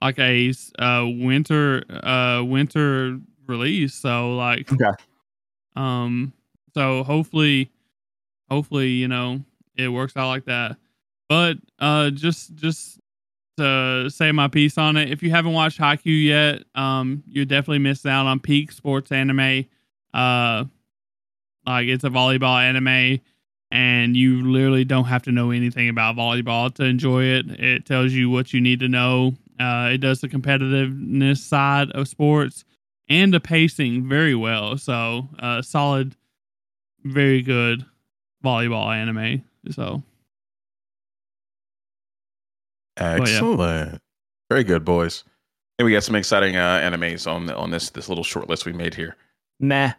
like 0.00 0.18
a 0.18 0.52
uh 0.78 1.06
winter 1.06 1.84
uh 2.02 2.42
winter 2.44 3.20
release. 3.46 3.94
So 3.94 4.34
like 4.36 4.70
Okay. 4.72 4.90
um 5.76 6.32
so 6.74 7.02
hopefully 7.04 7.70
hopefully 8.50 8.88
you 8.90 9.08
know 9.08 9.40
it 9.76 9.88
works 9.88 10.16
out 10.16 10.28
like 10.28 10.44
that. 10.46 10.76
But 11.28 11.56
uh 11.78 12.10
just 12.10 12.54
just 12.54 12.98
to 13.56 14.08
say 14.10 14.32
my 14.32 14.48
piece 14.48 14.78
on 14.78 14.96
it, 14.96 15.10
if 15.10 15.22
you 15.22 15.30
haven't 15.30 15.52
watched 15.52 15.78
Haikyuu 15.78 16.24
yet, 16.24 16.64
um 16.74 17.22
you're 17.26 17.44
definitely 17.44 17.78
missing 17.78 18.10
out 18.10 18.26
on 18.26 18.40
peak 18.40 18.72
sports 18.72 19.12
anime. 19.12 19.66
Uh 20.12 20.64
like 21.66 21.88
it's 21.88 22.04
a 22.04 22.10
volleyball 22.10 22.60
anime 22.62 23.20
and 23.70 24.16
you 24.16 24.48
literally 24.50 24.84
don't 24.84 25.06
have 25.06 25.22
to 25.22 25.32
know 25.32 25.50
anything 25.50 25.88
about 25.88 26.16
volleyball 26.16 26.72
to 26.74 26.84
enjoy 26.84 27.24
it. 27.24 27.50
It 27.58 27.86
tells 27.86 28.12
you 28.12 28.30
what 28.30 28.52
you 28.52 28.60
need 28.60 28.80
to 28.80 28.88
know. 28.88 29.34
Uh, 29.58 29.90
it 29.92 29.98
does 29.98 30.20
the 30.20 30.28
competitiveness 30.28 31.38
side 31.38 31.90
of 31.92 32.06
sports 32.08 32.64
and 33.08 33.32
the 33.32 33.40
pacing 33.40 34.08
very 34.08 34.34
well. 34.34 34.76
So, 34.78 35.28
uh, 35.38 35.62
solid, 35.62 36.16
very 37.04 37.42
good 37.42 37.84
volleyball 38.44 38.94
anime. 38.94 39.42
So, 39.70 40.02
yeah. 42.98 43.16
Excellent. 43.20 44.00
Very 44.50 44.64
good, 44.64 44.84
boys. 44.84 45.24
And 45.78 45.86
we 45.86 45.92
got 45.92 46.04
some 46.04 46.14
exciting 46.14 46.56
uh, 46.56 46.78
animes 46.78 47.30
on 47.30 47.46
the, 47.46 47.56
on 47.56 47.70
this 47.70 47.90
this 47.90 48.08
little 48.08 48.22
short 48.22 48.48
list 48.48 48.66
we 48.66 48.72
made 48.72 48.94
here. 48.94 49.16
Meh. 49.58 49.92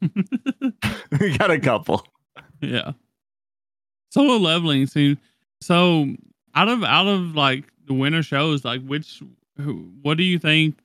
we 1.20 1.36
got 1.36 1.50
a 1.50 1.60
couple. 1.60 2.06
yeah. 2.60 2.92
Solo 4.10 4.36
leveling 4.36 4.86
seems 4.86 5.18
so 5.60 6.06
out 6.54 6.68
of 6.68 6.84
out 6.84 7.06
of 7.06 7.34
like 7.34 7.64
the 7.86 7.94
winter 7.94 8.22
shows, 8.22 8.64
like 8.64 8.82
which 8.84 9.22
who, 9.58 9.90
what 10.02 10.16
do 10.16 10.22
you 10.22 10.38
think 10.38 10.76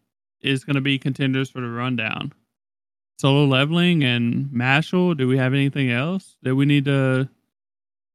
is 0.42 0.64
going 0.64 0.76
to 0.76 0.82
be 0.82 0.98
contenders 1.00 1.50
for 1.50 1.62
the 1.62 1.70
rundown? 1.70 2.34
Solo 3.20 3.46
leveling 3.46 4.04
and 4.04 4.46
Mashle. 4.48 5.18
Do 5.18 5.28
we 5.28 5.38
have 5.38 5.54
anything 5.54 5.92
else 5.92 6.38
that 6.44 6.56
we 6.56 6.66
need 6.66 6.86
to? 6.86 7.28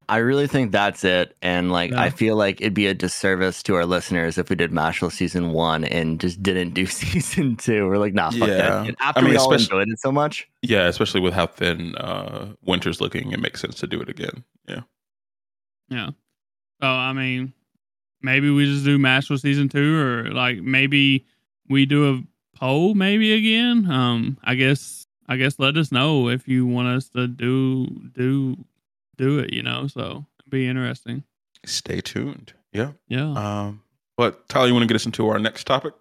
I 0.06 0.18
really 0.18 0.46
think 0.46 0.70
that's 0.72 1.02
it. 1.04 1.34
And 1.40 1.72
like, 1.72 1.90
Yeah. 1.90 2.00
I 2.02 2.10
feel 2.10 2.36
like 2.36 2.60
it'd 2.60 2.74
be 2.74 2.86
a 2.88 2.94
disservice 2.94 3.62
to 3.64 3.74
our 3.74 3.86
listeners 3.86 4.36
if 4.36 4.50
we 4.50 4.56
did 4.56 4.70
Mashle 4.70 5.10
season 5.10 5.52
one 5.52 5.84
and 5.84 6.20
just 6.20 6.42
didn't 6.42 6.74
do 6.74 6.84
season 6.86 7.56
two. 7.56 7.86
We're 7.86 7.96
like, 7.98 8.12
nah, 8.14 8.30
fuck 8.30 8.48
Yeah. 8.48 8.56
that. 8.56 8.86
shit. 8.86 8.96
After 9.00 9.18
I 9.20 9.22
mean, 9.22 9.30
we 9.32 9.36
all 9.36 9.52
especially- 9.52 9.80
enjoyed 9.82 9.92
it 9.92 10.00
so 10.00 10.12
much. 10.12 10.46
Yeah, 10.62 10.86
especially 10.88 11.20
with 11.20 11.32
how 11.34 11.46
thin 11.46 11.94
uh, 11.96 12.52
winter's 12.64 13.00
looking, 13.00 13.32
it 13.32 13.40
makes 13.40 13.60
sense 13.60 13.76
to 13.76 13.86
do 13.86 14.00
it 14.00 14.08
again. 14.08 14.44
Yeah. 14.68 14.80
Yeah. 15.88 16.10
So 16.82 16.86
I 16.88 17.12
mean, 17.14 17.52
maybe 18.22 18.50
we 18.50 18.66
just 18.66 18.84
do 18.84 18.98
Mashle 18.98 19.38
season 19.40 19.68
two, 19.70 19.98
or 19.98 20.30
like 20.32 20.58
maybe 20.62 21.24
we 21.68 21.86
do 21.86 22.14
a 22.14 22.22
poll 22.58 22.94
maybe 22.94 23.32
again. 23.32 23.90
Um, 23.90 24.38
I 24.44 24.54
guess 24.54 25.06
I 25.28 25.36
guess 25.36 25.58
let 25.58 25.76
us 25.76 25.90
know 25.90 26.28
if 26.28 26.46
you 26.48 26.66
want 26.66 26.88
us 26.88 27.08
to 27.10 27.26
do 27.26 27.86
do 28.14 28.56
do 29.16 29.38
it. 29.38 29.52
You 29.52 29.62
know, 29.62 29.86
so 29.86 30.24
it'd 30.40 30.50
be 30.50 30.66
interesting. 30.68 31.24
Stay 31.64 32.00
tuned. 32.00 32.52
Yeah. 32.72 32.92
Yeah. 33.08 33.32
Um, 33.32 33.82
But 34.16 34.48
Tyler, 34.48 34.66
you 34.68 34.74
want 34.74 34.82
to 34.82 34.86
get 34.88 34.96
us 34.96 35.06
into 35.06 35.26
our 35.28 35.38
next 35.38 35.64
topic? 35.64 35.94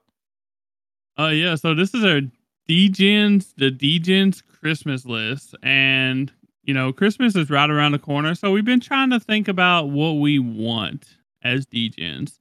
Uh 1.19 1.27
yeah, 1.27 1.55
so 1.55 1.73
this 1.75 1.93
is 1.93 2.03
our 2.03 2.21
Degens, 2.69 3.53
the 3.57 3.69
Degens 3.71 4.41
Christmas 4.59 5.05
list. 5.05 5.55
And 5.63 6.31
you 6.63 6.73
know, 6.73 6.93
Christmas 6.93 7.35
is 7.35 7.49
right 7.49 7.69
around 7.69 7.91
the 7.91 7.99
corner. 7.99 8.35
So 8.35 8.51
we've 8.51 8.63
been 8.65 8.79
trying 8.79 9.09
to 9.09 9.19
think 9.19 9.47
about 9.47 9.89
what 9.89 10.13
we 10.13 10.39
want 10.39 11.17
as 11.43 11.65
Degens. 11.65 12.39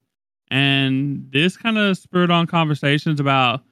And 0.53 1.27
this 1.31 1.57
kind 1.57 1.79
of 1.79 1.97
spurred 1.97 2.29
on 2.29 2.45
conversations 2.45 3.19
about 3.19 3.63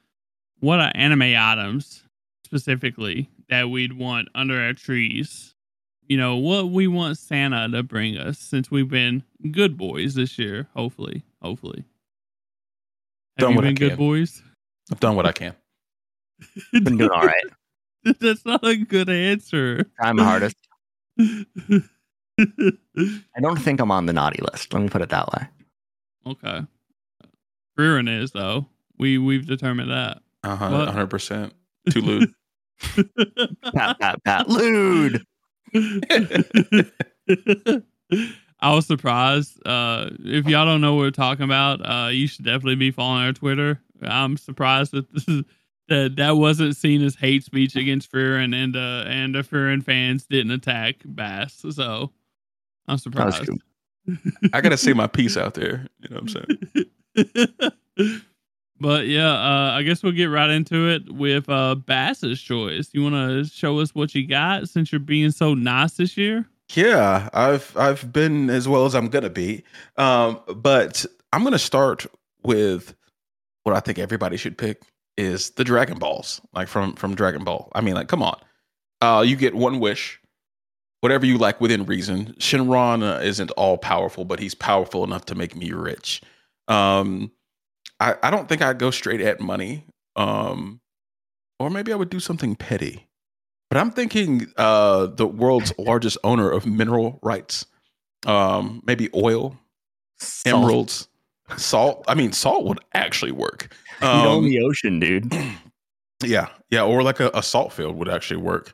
what 0.61 0.79
are 0.79 0.91
anime 0.95 1.35
items 1.37 2.03
specifically 2.43 3.29
that 3.49 3.69
we'd 3.69 3.93
want 3.93 4.29
under 4.33 4.59
our 4.59 4.73
trees. 4.73 5.53
You 6.07 6.17
know, 6.17 6.37
what 6.37 6.71
we 6.71 6.87
want 6.87 7.19
Santa 7.19 7.69
to 7.69 7.83
bring 7.83 8.17
us 8.17 8.39
since 8.39 8.71
we've 8.71 8.89
been 8.89 9.21
good 9.51 9.77
boys 9.77 10.15
this 10.15 10.39
year, 10.39 10.69
hopefully. 10.75 11.21
Hopefully. 11.43 11.85
Have 13.37 13.45
Done 13.45 13.51
you 13.51 13.55
what 13.57 13.65
I 13.65 13.67
been 13.67 13.75
good 13.75 13.89
can. 13.89 13.97
boys? 13.99 14.41
I've 14.91 14.99
done 14.99 15.15
what 15.15 15.27
I 15.27 15.33
can. 15.33 15.53
Been 16.73 16.97
doing 16.97 17.11
all 17.11 17.27
right. 17.27 17.45
That's 18.19 18.43
not 18.43 18.65
a 18.65 18.75
good 18.75 19.07
answer. 19.07 19.85
I'm 19.99 20.15
the 20.15 20.23
hardest. 20.23 20.55
I 21.19 21.83
don't 23.39 23.61
think 23.61 23.79
I'm 23.79 23.91
on 23.91 24.07
the 24.07 24.13
naughty 24.13 24.41
list. 24.51 24.73
Let 24.73 24.81
me 24.81 24.89
put 24.89 25.03
it 25.03 25.09
that 25.09 25.31
way. 25.31 25.47
Okay. 26.25 26.61
Rearing 27.77 28.07
is 28.07 28.31
though. 28.31 28.67
We 28.97 29.17
we've 29.17 29.47
determined 29.47 29.91
that. 29.91 30.19
Uh 30.43 30.55
huh. 30.55 30.69
100. 30.69 31.07
percent 31.07 31.53
Too 31.89 32.01
lewd. 32.01 32.33
Pat, 33.75 33.99
pat, 33.99 34.23
pat. 34.23 34.49
Lewd. 34.49 35.23
I 38.59 38.75
was 38.75 38.87
surprised. 38.87 39.59
Uh, 39.65 40.09
if 40.19 40.47
y'all 40.47 40.65
don't 40.65 40.81
know 40.81 40.95
what 40.95 41.01
we're 41.01 41.11
talking 41.11 41.45
about, 41.45 41.79
uh, 41.79 42.09
you 42.09 42.27
should 42.27 42.45
definitely 42.45 42.75
be 42.75 42.91
following 42.91 43.23
our 43.25 43.33
Twitter. 43.33 43.79
I'm 44.01 44.37
surprised 44.37 44.93
that 44.93 45.11
this 45.13 45.27
is 45.27 45.43
that 45.89 46.15
that 46.15 46.37
wasn't 46.37 46.75
seen 46.75 47.03
as 47.03 47.15
hate 47.15 47.43
speech 47.43 47.75
against 47.75 48.11
Frieren 48.11 48.55
and 48.55 48.75
uh 48.75 49.03
and 49.07 49.35
the 49.35 49.39
Frieren 49.39 49.83
fans 49.83 50.25
didn't 50.25 50.51
attack 50.51 50.95
Bass. 51.05 51.63
So 51.69 52.11
I'm 52.87 52.87
That 52.87 52.93
was 52.93 53.03
surprised. 53.03 53.49
True. 54.05 54.17
I 54.53 54.61
gotta 54.61 54.77
say 54.77 54.93
my 54.93 55.07
piece 55.07 55.37
out 55.37 55.53
there. 55.53 55.87
You 55.99 56.09
know 56.09 56.21
what 56.21 56.35
I'm 57.15 57.65
saying? 57.95 58.21
but 58.79 59.07
yeah, 59.07 59.31
uh, 59.31 59.71
I 59.73 59.83
guess 59.83 60.03
we'll 60.03 60.11
get 60.11 60.25
right 60.25 60.49
into 60.49 60.89
it 60.89 61.11
with 61.13 61.49
uh, 61.49 61.75
Bass's 61.75 62.41
choice. 62.41 62.89
You 62.93 63.03
want 63.03 63.15
to 63.15 63.45
show 63.45 63.79
us 63.79 63.93
what 63.93 64.15
you 64.15 64.27
got 64.27 64.69
since 64.69 64.91
you're 64.91 64.99
being 64.99 65.31
so 65.31 65.53
nice 65.53 65.93
this 65.93 66.17
year? 66.17 66.47
Yeah, 66.73 67.29
I've 67.33 67.75
I've 67.77 68.11
been 68.13 68.49
as 68.49 68.67
well 68.67 68.85
as 68.85 68.95
I'm 68.95 69.09
gonna 69.09 69.29
be. 69.29 69.63
Um, 69.97 70.39
but 70.55 71.05
I'm 71.33 71.43
gonna 71.43 71.59
start 71.59 72.05
with 72.43 72.95
what 73.63 73.75
I 73.75 73.79
think 73.79 73.99
everybody 73.99 74.37
should 74.37 74.57
pick 74.57 74.81
is 75.17 75.51
the 75.51 75.63
Dragon 75.63 75.99
Balls, 75.99 76.41
like 76.53 76.67
from 76.67 76.95
from 76.95 77.15
Dragon 77.15 77.43
Ball. 77.43 77.69
I 77.73 77.81
mean, 77.81 77.95
like, 77.95 78.07
come 78.07 78.23
on, 78.23 78.39
uh, 79.01 79.23
you 79.25 79.35
get 79.35 79.53
one 79.53 79.79
wish, 79.79 80.20
whatever 81.01 81.25
you 81.25 81.37
like 81.37 81.59
within 81.61 81.85
reason. 81.85 82.33
Shenron 82.39 83.03
uh, 83.03 83.21
isn't 83.21 83.51
all 83.51 83.77
powerful, 83.77 84.25
but 84.25 84.39
he's 84.39 84.55
powerful 84.55 85.03
enough 85.03 85.25
to 85.25 85.35
make 85.35 85.55
me 85.55 85.71
rich. 85.71 86.21
Um, 86.67 87.31
I 87.99 88.15
I 88.23 88.31
don't 88.31 88.47
think 88.49 88.61
I'd 88.61 88.79
go 88.79 88.89
straight 88.91 89.21
at 89.21 89.39
money. 89.39 89.83
Um, 90.15 90.79
or 91.59 91.69
maybe 91.69 91.93
I 91.93 91.95
would 91.95 92.09
do 92.09 92.19
something 92.19 92.55
petty. 92.55 93.07
But 93.69 93.77
I'm 93.77 93.91
thinking 93.91 94.47
uh, 94.57 95.05
the 95.07 95.27
world's 95.27 95.73
largest 95.79 96.17
owner 96.23 96.49
of 96.49 96.65
mineral 96.65 97.19
rights, 97.21 97.65
um, 98.25 98.81
maybe 98.85 99.09
oil, 99.15 99.57
Salt. 100.19 100.55
emeralds, 100.55 101.07
salt. 101.57 102.03
I 102.07 102.15
mean, 102.15 102.31
salt 102.33 102.65
would 102.65 102.79
actually 102.93 103.31
work. 103.31 103.73
You 104.01 104.07
own 104.07 104.43
Um, 104.45 104.49
the 104.49 104.59
ocean, 104.63 104.99
dude. 104.99 105.31
yeah, 106.23 106.47
yeah, 106.71 106.81
or 106.83 107.03
like 107.03 107.19
a, 107.19 107.29
a 107.35 107.43
salt 107.43 107.71
field 107.71 107.95
would 107.97 108.09
actually 108.09 108.41
work. 108.41 108.73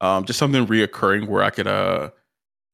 Um, 0.00 0.24
just 0.24 0.38
something 0.38 0.66
reoccurring 0.66 1.26
where 1.26 1.42
I 1.42 1.50
could 1.50 1.66
uh, 1.66 2.10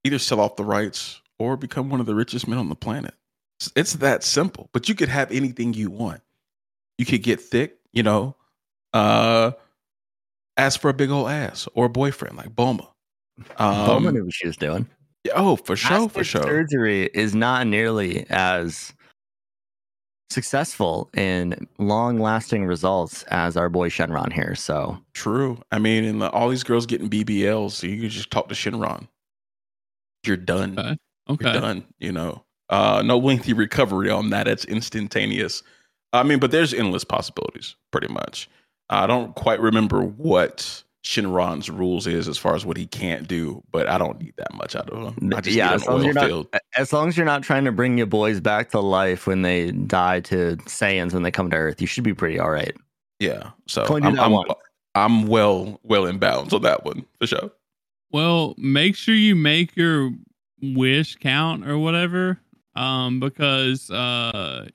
either 0.05 0.19
sell 0.19 0.41
off 0.41 0.57
the 0.57 0.65
rights 0.65 1.21
or 1.39 1.57
become 1.57 1.89
one 1.91 2.01
of 2.01 2.07
the 2.07 2.15
richest 2.15 2.47
men 2.47 2.59
on 2.59 2.69
the 2.69 2.75
planet. 2.75 3.15
It's, 3.59 3.73
it's 3.77 3.93
that 3.95 4.23
simple. 4.23 4.69
But 4.73 4.89
you 4.89 4.95
could 4.95 5.09
have 5.09 5.31
anything 5.33 5.73
you 5.75 5.91
want. 5.91 6.21
You 6.99 7.07
could 7.07 7.23
get 7.23 7.41
thick, 7.41 7.79
you 7.93 8.03
know, 8.03 8.37
uh, 8.93 9.53
ask 10.57 10.81
for 10.81 10.91
a 10.91 10.95
big 10.95 11.11
old 11.11 11.29
ass 11.31 11.67
or 11.75 11.87
a 11.87 11.89
boyfriend 11.89 12.37
like 12.37 12.55
Bulma. 12.55 12.87
Bowman 13.59 14.09
Um, 14.09 14.15
knew 14.15 14.25
what 14.25 14.35
she 14.35 14.47
was 14.47 14.57
doing. 14.57 14.87
oh, 15.35 15.57
for 15.57 15.75
sure, 15.77 16.09
for 16.09 16.23
sure. 16.23 16.43
Surgery 16.43 17.07
is 17.15 17.35
not 17.35 17.67
nearly 17.67 18.27
as 18.31 18.93
successful 20.31 21.11
in 21.17 21.67
long-lasting 21.79 22.65
results 22.67 23.23
as 23.25 23.57
our 23.57 23.69
boy 23.69 23.89
Shenron 23.89 24.33
here. 24.33 24.55
So 24.55 24.99
True. 25.13 25.61
I 25.73 25.79
mean, 25.79 26.05
and 26.05 26.23
the, 26.23 26.31
all 26.31 26.49
these 26.49 26.65
girls 26.65 26.87
getting 26.87 27.09
BBLs, 27.11 27.73
so 27.73 27.87
you 27.87 28.01
can 28.01 28.11
just 28.11 28.31
talk 28.31 28.49
to 28.49 28.55
Shenron. 28.55 29.09
You're 30.27 30.37
done. 30.37 30.79
Okay. 30.79 30.97
You're 31.29 31.51
Okay. 31.51 31.53
done. 31.53 31.85
You 31.99 32.13
know, 32.13 32.45
uh, 32.69 33.03
no 33.05 33.19
lengthy 33.19 33.53
recovery 33.55 34.11
on 34.11 34.31
that. 34.31 34.47
It's 34.49 34.65
instantaneous. 34.67 35.63
I 36.13 36.23
mean, 36.23 36.39
but 36.39 36.51
there's 36.51 36.73
endless 36.75 37.03
possibilities, 37.05 37.77
pretty 37.91 38.09
much. 38.13 38.49
I 38.91 39.07
don't 39.07 39.35
quite 39.35 39.61
remember 39.61 40.03
what 40.03 40.84
Shenron's 41.05 41.69
rules 41.69 42.07
is 42.07 42.29
as 42.29 42.39
far 42.39 42.55
as 42.55 42.65
what 42.65 42.77
he 42.77 42.87
can't 42.87 43.29
do, 43.29 43.63
but 43.71 43.89
I 43.89 43.99
don't 43.99 44.21
need 44.21 44.35
that 44.39 44.55
much 44.55 44.75
out 44.75 44.89
of 44.91 45.15
him. 45.17 45.33
I 45.35 45.41
just 45.41 45.57
yeah, 45.57 45.69
need 45.69 45.75
as 45.75 45.87
long 45.87 45.99
as, 45.99 46.05
you're 46.05 46.15
not, 46.15 46.47
as 46.77 46.93
long 46.93 47.09
as 47.09 47.17
you're 47.17 47.27
not 47.27 47.43
trying 47.43 47.65
to 47.65 47.73
bring 47.73 47.99
your 47.99 48.07
boys 48.07 48.41
back 48.41 48.71
to 48.71 48.81
life 48.81 49.27
when 49.27 49.43
they 49.43 49.71
die 49.71 50.21
to 50.21 50.57
Saiyans 50.65 51.13
when 51.13 51.23
they 51.23 51.31
come 51.31 51.51
to 51.51 51.57
Earth, 51.57 51.81
you 51.81 51.87
should 51.87 52.05
be 52.05 52.15
pretty 52.15 52.39
all 52.39 52.51
right. 52.51 52.75
Yeah. 53.21 53.51
So 53.67 53.85
Can 53.87 53.97
only 53.97 54.13
do 54.13 54.21
I'm, 54.21 54.35
I'm. 54.35 54.45
I'm 54.97 55.27
well 55.27 55.81
well 55.83 56.07
in 56.07 56.19
bounds 56.19 56.55
on 56.55 56.63
that 56.63 56.85
one 56.85 57.05
for 57.19 57.27
sure. 57.27 57.51
Well, 58.13 58.55
make 58.57 58.95
sure 58.95 59.15
you 59.15 59.35
make 59.35 59.77
your 59.77 60.13
wish 60.63 61.17
count 61.17 61.69
or 61.69 61.79
whatever, 61.79 62.39
um, 62.77 63.19
because 63.19 63.91
uh, 63.91 64.69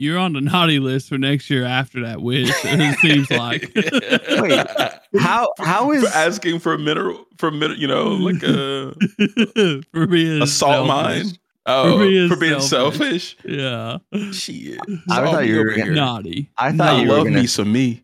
you're 0.00 0.18
on 0.18 0.32
the 0.32 0.40
naughty 0.40 0.78
list 0.80 1.08
for 1.10 1.18
next 1.18 1.48
year 1.50 1.64
after 1.64 2.02
that 2.04 2.20
wish. 2.22 2.50
It 2.64 2.98
seems 3.00 3.30
like. 3.30 3.70
Wait, 3.74 4.66
How 5.20 5.52
how 5.58 5.90
for 6.00 6.06
asking 6.08 6.60
for 6.60 6.72
a 6.74 6.78
mineral 6.78 7.26
for 7.36 7.50
min, 7.50 7.74
you 7.78 7.86
know 7.88 8.08
like 8.10 8.42
a 8.44 8.94
for 9.92 10.06
being 10.06 10.40
a 10.42 10.46
salt 10.46 10.86
selfish. 10.88 11.24
mine. 11.24 11.38
Oh, 11.66 11.98
being 11.98 12.28
for 12.28 12.36
being 12.36 12.60
selfish. 12.60 13.36
selfish. 13.36 13.36
Yeah, 13.44 13.98
Shit. 14.32 14.78
I 14.80 14.92
It's 14.92 15.08
all 15.08 15.32
thought 15.32 15.46
you 15.46 15.56
were 15.58 15.74
gonna- 15.74 15.90
naughty. 15.92 16.48
I 16.56 16.68
I 16.68 16.72
thought 16.72 17.02
you 17.02 17.08
were 17.08 17.14
love 17.16 17.24
gonna 17.26 17.40
me 17.40 17.46
some 17.46 17.70
me. 17.72 18.02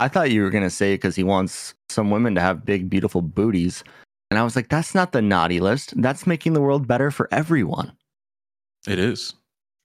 I 0.00 0.08
thought 0.08 0.30
you 0.30 0.42
were 0.42 0.50
gonna 0.50 0.68
say 0.70 0.92
it 0.92 0.96
because 0.98 1.14
he 1.16 1.22
wants 1.24 1.74
some 1.88 2.10
women 2.10 2.34
to 2.34 2.40
have 2.40 2.64
big, 2.66 2.90
beautiful 2.90 3.22
booties. 3.22 3.82
And 4.30 4.38
I 4.38 4.42
was 4.44 4.54
like, 4.56 4.68
that's 4.68 4.94
not 4.94 5.12
the 5.12 5.22
naughty 5.22 5.58
list. 5.60 5.94
That's 6.02 6.26
making 6.26 6.52
the 6.52 6.60
world 6.60 6.86
better 6.86 7.10
for 7.10 7.28
everyone. 7.32 7.92
It 8.86 8.98
is. 8.98 9.32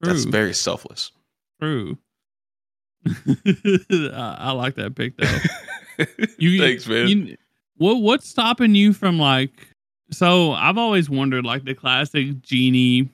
True. 0.03 0.11
That's 0.11 0.25
very 0.25 0.53
selfless. 0.53 1.11
True. 1.63 1.97
I, 3.07 4.35
I 4.39 4.51
like 4.51 4.75
that 4.75 4.95
pick 4.95 5.17
though. 5.17 5.37
You, 6.39 6.59
Thanks, 6.59 6.87
man. 6.87 7.07
You, 7.07 7.37
what 7.77 8.01
what's 8.01 8.27
stopping 8.27 8.73
you 8.73 8.93
from 8.93 9.19
like? 9.19 9.51
So 10.11 10.53
I've 10.53 10.77
always 10.77 11.07
wondered, 11.09 11.45
like 11.45 11.65
the 11.65 11.75
classic 11.75 12.41
genie 12.41 13.09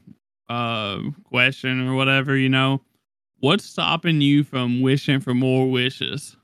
uh, 0.47 0.99
question 1.25 1.87
or 1.87 1.93
whatever. 1.95 2.37
You 2.37 2.47
know, 2.47 2.81
what's 3.39 3.65
stopping 3.65 4.21
you 4.21 4.45
from 4.45 4.81
wishing 4.81 5.19
for 5.19 5.33
more 5.33 5.69
wishes? 5.69 6.37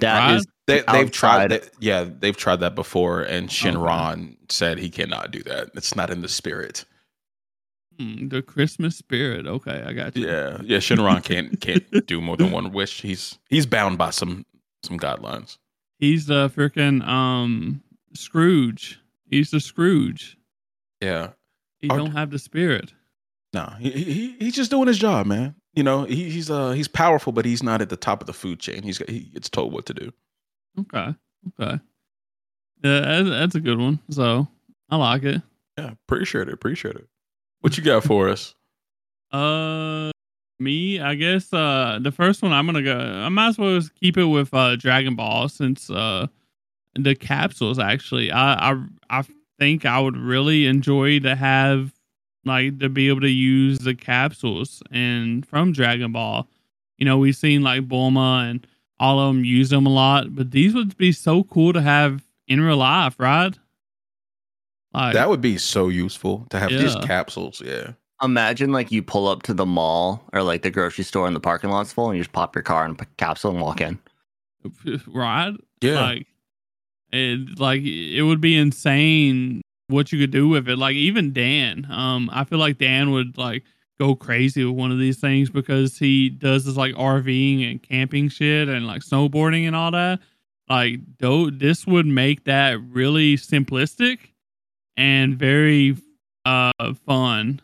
That 0.00 0.32
is 0.32 0.46
Right? 0.68 0.84
they, 0.86 0.92
they've 0.92 1.10
tried 1.10 1.52
outside. 1.52 1.62
that. 1.62 1.70
Yeah, 1.80 2.06
they've 2.20 2.36
tried 2.36 2.60
that 2.60 2.74
before, 2.74 3.22
and 3.22 3.48
Shenron 3.48 4.36
said 4.50 4.78
he 4.78 4.90
cannot 4.90 5.30
do 5.30 5.42
that. 5.44 5.70
It's 5.74 5.96
not 5.96 6.10
in 6.10 6.20
the 6.22 6.28
spirit. 6.28 6.84
Hmm, 7.98 8.28
the 8.28 8.42
Christmas 8.42 8.96
spirit. 8.96 9.46
Okay, 9.46 9.82
I 9.86 9.92
got 9.92 10.16
you. 10.16 10.26
Yeah, 10.26 10.58
yeah. 10.62 10.78
Shenron 10.78 11.22
can't 11.22 11.60
can't 11.60 12.06
do 12.06 12.20
more 12.20 12.36
than 12.36 12.50
one 12.50 12.72
wish. 12.72 13.02
He's 13.02 13.38
he's 13.48 13.66
bound 13.66 13.98
by 13.98 14.10
some 14.10 14.46
some 14.82 14.98
guidelines. 14.98 15.58
He's 15.98 16.26
the 16.26 16.48
freaking 16.50 17.06
um 17.06 17.82
Scrooge. 18.14 19.00
He's 19.28 19.50
the 19.50 19.60
Scrooge. 19.60 20.36
Yeah. 21.00 21.30
He 21.78 21.88
Are- 21.88 21.98
don't 21.98 22.12
have 22.12 22.30
the 22.30 22.38
spirit. 22.38 22.94
No, 23.54 23.70
he, 23.78 23.90
he 23.90 24.36
he's 24.38 24.54
just 24.54 24.70
doing 24.70 24.88
his 24.88 24.98
job, 24.98 25.26
man. 25.26 25.54
You 25.74 25.82
know, 25.82 26.04
he, 26.04 26.30
he's 26.30 26.50
uh 26.50 26.70
he's 26.70 26.88
powerful, 26.88 27.32
but 27.32 27.44
he's 27.44 27.62
not 27.62 27.82
at 27.82 27.90
the 27.90 27.96
top 27.96 28.20
of 28.20 28.26
the 28.26 28.32
food 28.32 28.60
chain. 28.60 28.82
He's 28.82 28.98
got, 28.98 29.10
he 29.10 29.20
gets 29.20 29.50
told 29.50 29.72
what 29.72 29.86
to 29.86 29.94
do. 29.94 30.12
Okay. 30.80 31.14
Okay. 31.60 31.80
Yeah, 32.82 33.00
that's, 33.00 33.28
that's 33.28 33.54
a 33.54 33.60
good 33.60 33.78
one. 33.78 34.00
So 34.10 34.48
I 34.88 34.96
like 34.96 35.22
it. 35.24 35.42
Yeah, 35.76 35.92
appreciate 36.06 36.48
it. 36.48 36.54
Appreciate 36.54 36.96
it. 36.96 37.08
What 37.62 37.78
you 37.78 37.84
got 37.84 38.02
for 38.02 38.28
us? 38.28 38.56
Uh, 39.30 40.10
me, 40.58 41.00
I 41.00 41.14
guess. 41.14 41.52
Uh, 41.52 42.00
the 42.02 42.10
first 42.10 42.42
one 42.42 42.52
I'm 42.52 42.66
gonna 42.66 42.82
go. 42.82 42.98
I 42.98 43.28
might 43.28 43.48
as 43.50 43.58
well 43.58 43.78
just 43.78 43.94
keep 43.94 44.18
it 44.18 44.24
with 44.24 44.52
uh 44.52 44.76
Dragon 44.76 45.14
Ball 45.14 45.48
since 45.48 45.88
uh 45.88 46.26
the 46.96 47.14
capsules. 47.14 47.78
Actually, 47.78 48.32
I 48.32 48.72
I 48.72 48.82
I 49.10 49.24
think 49.60 49.86
I 49.86 50.00
would 50.00 50.16
really 50.16 50.66
enjoy 50.66 51.20
to 51.20 51.36
have 51.36 51.92
like 52.44 52.80
to 52.80 52.88
be 52.88 53.08
able 53.08 53.20
to 53.20 53.30
use 53.30 53.78
the 53.78 53.94
capsules 53.94 54.82
and 54.90 55.46
from 55.46 55.72
Dragon 55.72 56.10
Ball. 56.10 56.48
You 56.98 57.04
know, 57.04 57.16
we've 57.16 57.36
seen 57.36 57.62
like 57.62 57.88
Bulma 57.88 58.50
and 58.50 58.66
all 58.98 59.20
of 59.20 59.34
them 59.34 59.44
use 59.44 59.70
them 59.70 59.86
a 59.86 59.90
lot, 59.90 60.34
but 60.34 60.50
these 60.50 60.74
would 60.74 60.96
be 60.96 61.12
so 61.12 61.44
cool 61.44 61.72
to 61.72 61.80
have 61.80 62.24
in 62.48 62.60
real 62.60 62.76
life, 62.76 63.14
right? 63.20 63.56
Like, 64.94 65.14
that 65.14 65.28
would 65.28 65.40
be 65.40 65.58
so 65.58 65.88
useful 65.88 66.46
to 66.50 66.58
have 66.58 66.70
Yeah. 66.70 66.78
these 66.82 66.94
capsules. 66.96 67.62
Yeah. 67.64 67.92
Imagine 68.22 68.70
like 68.72 68.92
you 68.92 69.02
pull 69.02 69.26
up 69.26 69.42
to 69.44 69.54
the 69.54 69.66
mall 69.66 70.22
or 70.32 70.42
like 70.42 70.62
the 70.62 70.70
grocery 70.70 71.02
store 71.04 71.26
and 71.26 71.34
the 71.34 71.40
parking 71.40 71.70
lot's 71.70 71.92
full 71.92 72.08
and 72.10 72.16
you 72.18 72.22
just 72.22 72.32
pop 72.32 72.54
your 72.54 72.62
car 72.62 72.84
and 72.84 72.96
put 72.96 73.16
capsule 73.16 73.50
and 73.50 73.60
walk 73.60 73.80
in. 73.80 73.98
right? 75.08 75.52
Yeah. 75.80 76.00
Like 76.00 76.26
it 77.10 77.58
like 77.58 77.82
it 77.82 78.22
would 78.22 78.40
be 78.40 78.56
insane 78.56 79.60
what 79.88 80.12
you 80.12 80.18
could 80.18 80.30
do 80.30 80.48
with 80.48 80.68
it. 80.68 80.76
Like 80.78 80.94
even 80.94 81.32
Dan, 81.32 81.86
um, 81.90 82.30
I 82.32 82.44
feel 82.44 82.58
like 82.58 82.78
Dan 82.78 83.10
would 83.10 83.36
like 83.36 83.64
go 83.98 84.14
crazy 84.14 84.64
with 84.64 84.74
one 84.76 84.90
of 84.92 84.98
these 84.98 85.18
things 85.18 85.50
because 85.50 85.98
he 85.98 86.28
does 86.30 86.64
this 86.64 86.76
like 86.76 86.94
RVing 86.94 87.68
and 87.70 87.82
camping 87.82 88.28
shit 88.28 88.68
and 88.68 88.86
like 88.86 89.02
snowboarding 89.02 89.66
and 89.66 89.74
all 89.76 89.90
that. 89.90 90.20
Like 90.68 91.00
though 91.18 91.50
this 91.50 91.86
would 91.86 92.06
make 92.06 92.44
that 92.44 92.78
really 92.90 93.36
simplistic 93.36 94.18
and 94.96 95.36
very 95.38 95.96
uh 96.44 96.70
fun. 97.06 97.60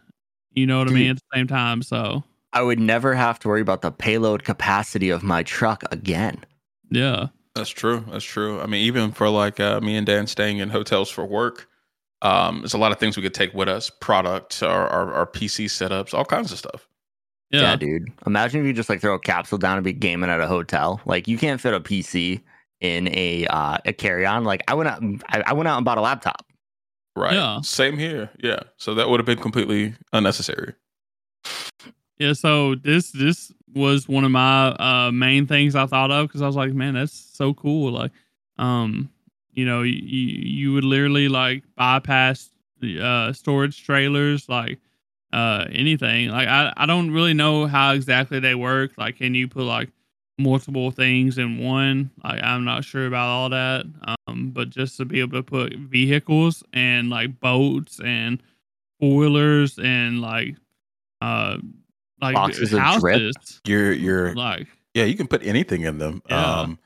You 0.52 0.66
know 0.66 0.78
what 0.78 0.88
I 0.88 0.92
mean? 0.92 1.10
At 1.10 1.16
the 1.16 1.22
same 1.34 1.46
time. 1.46 1.82
So 1.82 2.24
I 2.52 2.62
would 2.62 2.80
never 2.80 3.14
have 3.14 3.38
to 3.40 3.48
worry 3.48 3.60
about 3.60 3.82
the 3.82 3.90
payload 3.92 4.44
capacity 4.44 5.10
of 5.10 5.22
my 5.22 5.42
truck 5.42 5.84
again. 5.92 6.44
yeah. 6.90 7.28
That's 7.54 7.70
true. 7.70 8.04
That's 8.12 8.24
true. 8.24 8.60
I 8.60 8.66
mean, 8.66 8.84
even 8.84 9.10
for 9.10 9.28
like 9.28 9.58
uh, 9.58 9.80
me 9.80 9.96
and 9.96 10.06
Dan 10.06 10.28
staying 10.28 10.58
in 10.58 10.68
hotels 10.70 11.10
for 11.10 11.24
work, 11.26 11.66
um, 12.22 12.60
there's 12.60 12.74
a 12.74 12.78
lot 12.78 12.92
of 12.92 13.00
things 13.00 13.16
we 13.16 13.22
could 13.22 13.34
take 13.34 13.52
with 13.52 13.68
us: 13.68 13.90
products, 13.90 14.62
our, 14.62 14.86
our, 14.86 15.12
our 15.12 15.26
PC 15.26 15.64
setups, 15.66 16.14
all 16.14 16.24
kinds 16.24 16.52
of 16.52 16.58
stuff. 16.58 16.86
Yeah. 17.50 17.62
Yeah. 17.62 17.76
dude. 17.76 18.12
Imagine 18.26 18.60
if 18.60 18.66
you 18.68 18.72
just 18.72 18.88
like 18.88 19.00
throw 19.00 19.14
a 19.14 19.18
capsule 19.18 19.58
down 19.58 19.76
and 19.76 19.84
be 19.84 19.92
gaming 19.92 20.30
at 20.30 20.40
a 20.40 20.46
hotel. 20.46 21.00
Like 21.04 21.26
you 21.26 21.36
can't 21.36 21.60
fit 21.60 21.74
a 21.74 21.80
PC 21.80 22.42
in 22.80 23.08
a 23.08 23.46
uh, 23.48 23.78
a 23.84 23.92
carry 23.92 24.24
on. 24.24 24.44
Like 24.44 24.62
I 24.68 24.74
went 24.74 24.88
out, 24.88 25.02
I, 25.28 25.42
I 25.46 25.52
went 25.52 25.66
out 25.66 25.78
and 25.78 25.84
bought 25.84 25.98
a 25.98 26.02
laptop. 26.02 26.46
Right. 27.18 27.34
Yeah. 27.34 27.60
Same 27.62 27.98
here. 27.98 28.30
Yeah. 28.38 28.60
So 28.76 28.94
that 28.94 29.08
would 29.08 29.18
have 29.18 29.26
been 29.26 29.40
completely 29.40 29.94
unnecessary. 30.12 30.74
Yeah, 32.18 32.32
so 32.32 32.74
this 32.76 33.10
this 33.10 33.52
was 33.74 34.08
one 34.08 34.24
of 34.24 34.30
my 34.30 34.68
uh 34.68 35.10
main 35.12 35.46
things 35.46 35.74
I 35.74 35.86
thought 35.86 36.10
of 36.10 36.28
because 36.28 36.42
I 36.42 36.46
was 36.46 36.56
like, 36.56 36.72
man, 36.72 36.94
that's 36.94 37.12
so 37.12 37.54
cool. 37.54 37.92
Like, 37.92 38.12
um, 38.58 39.10
you 39.52 39.64
know, 39.66 39.82
you 39.82 39.92
you 39.94 40.72
would 40.72 40.84
literally 40.84 41.28
like 41.28 41.64
bypass 41.76 42.50
the 42.80 43.00
uh 43.00 43.32
storage 43.32 43.84
trailers, 43.84 44.48
like 44.48 44.78
uh 45.32 45.66
anything. 45.70 46.28
Like 46.30 46.48
I 46.48 46.72
I 46.76 46.86
don't 46.86 47.10
really 47.10 47.34
know 47.34 47.66
how 47.66 47.92
exactly 47.92 48.38
they 48.40 48.54
work. 48.54 48.92
Like, 48.96 49.16
can 49.18 49.34
you 49.34 49.48
put 49.48 49.64
like 49.64 49.90
multiple 50.38 50.90
things 50.90 51.38
in 51.38 51.58
one? 51.58 52.10
Like, 52.24 52.42
I'm 52.42 52.64
not 52.64 52.84
sure 52.84 53.06
about 53.06 53.28
all 53.28 53.50
that. 53.50 53.86
Um, 54.26 54.50
but 54.50 54.70
just 54.70 54.96
to 54.98 55.04
be 55.04 55.20
able 55.20 55.38
to 55.38 55.42
put 55.42 55.74
vehicles 55.74 56.62
and 56.72 57.10
like 57.10 57.40
boats 57.40 58.00
and 58.04 58.42
boilers 59.00 59.78
and 59.78 60.20
like 60.20 60.56
uh 61.20 61.58
like 62.20 62.34
Boxes 62.34 62.72
of 62.72 62.80
drip. 63.00 63.14
houses 63.14 63.60
You're 63.64 63.92
you're 63.92 64.34
like 64.34 64.66
yeah, 64.94 65.04
you 65.04 65.14
can 65.14 65.28
put 65.28 65.44
anything 65.44 65.82
in 65.82 65.98
them. 65.98 66.22
Yeah. 66.28 66.60
Um 66.60 66.78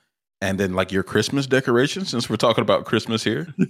and 0.43 0.59
then 0.61 0.75
like 0.75 0.93
your 0.93 1.03
Christmas 1.05 1.47
decorations, 1.47 2.11
since 2.11 2.29
we're 2.29 2.37
talking 2.37 2.63
about 2.63 2.85
Christmas 2.85 3.23
here. 3.25 3.55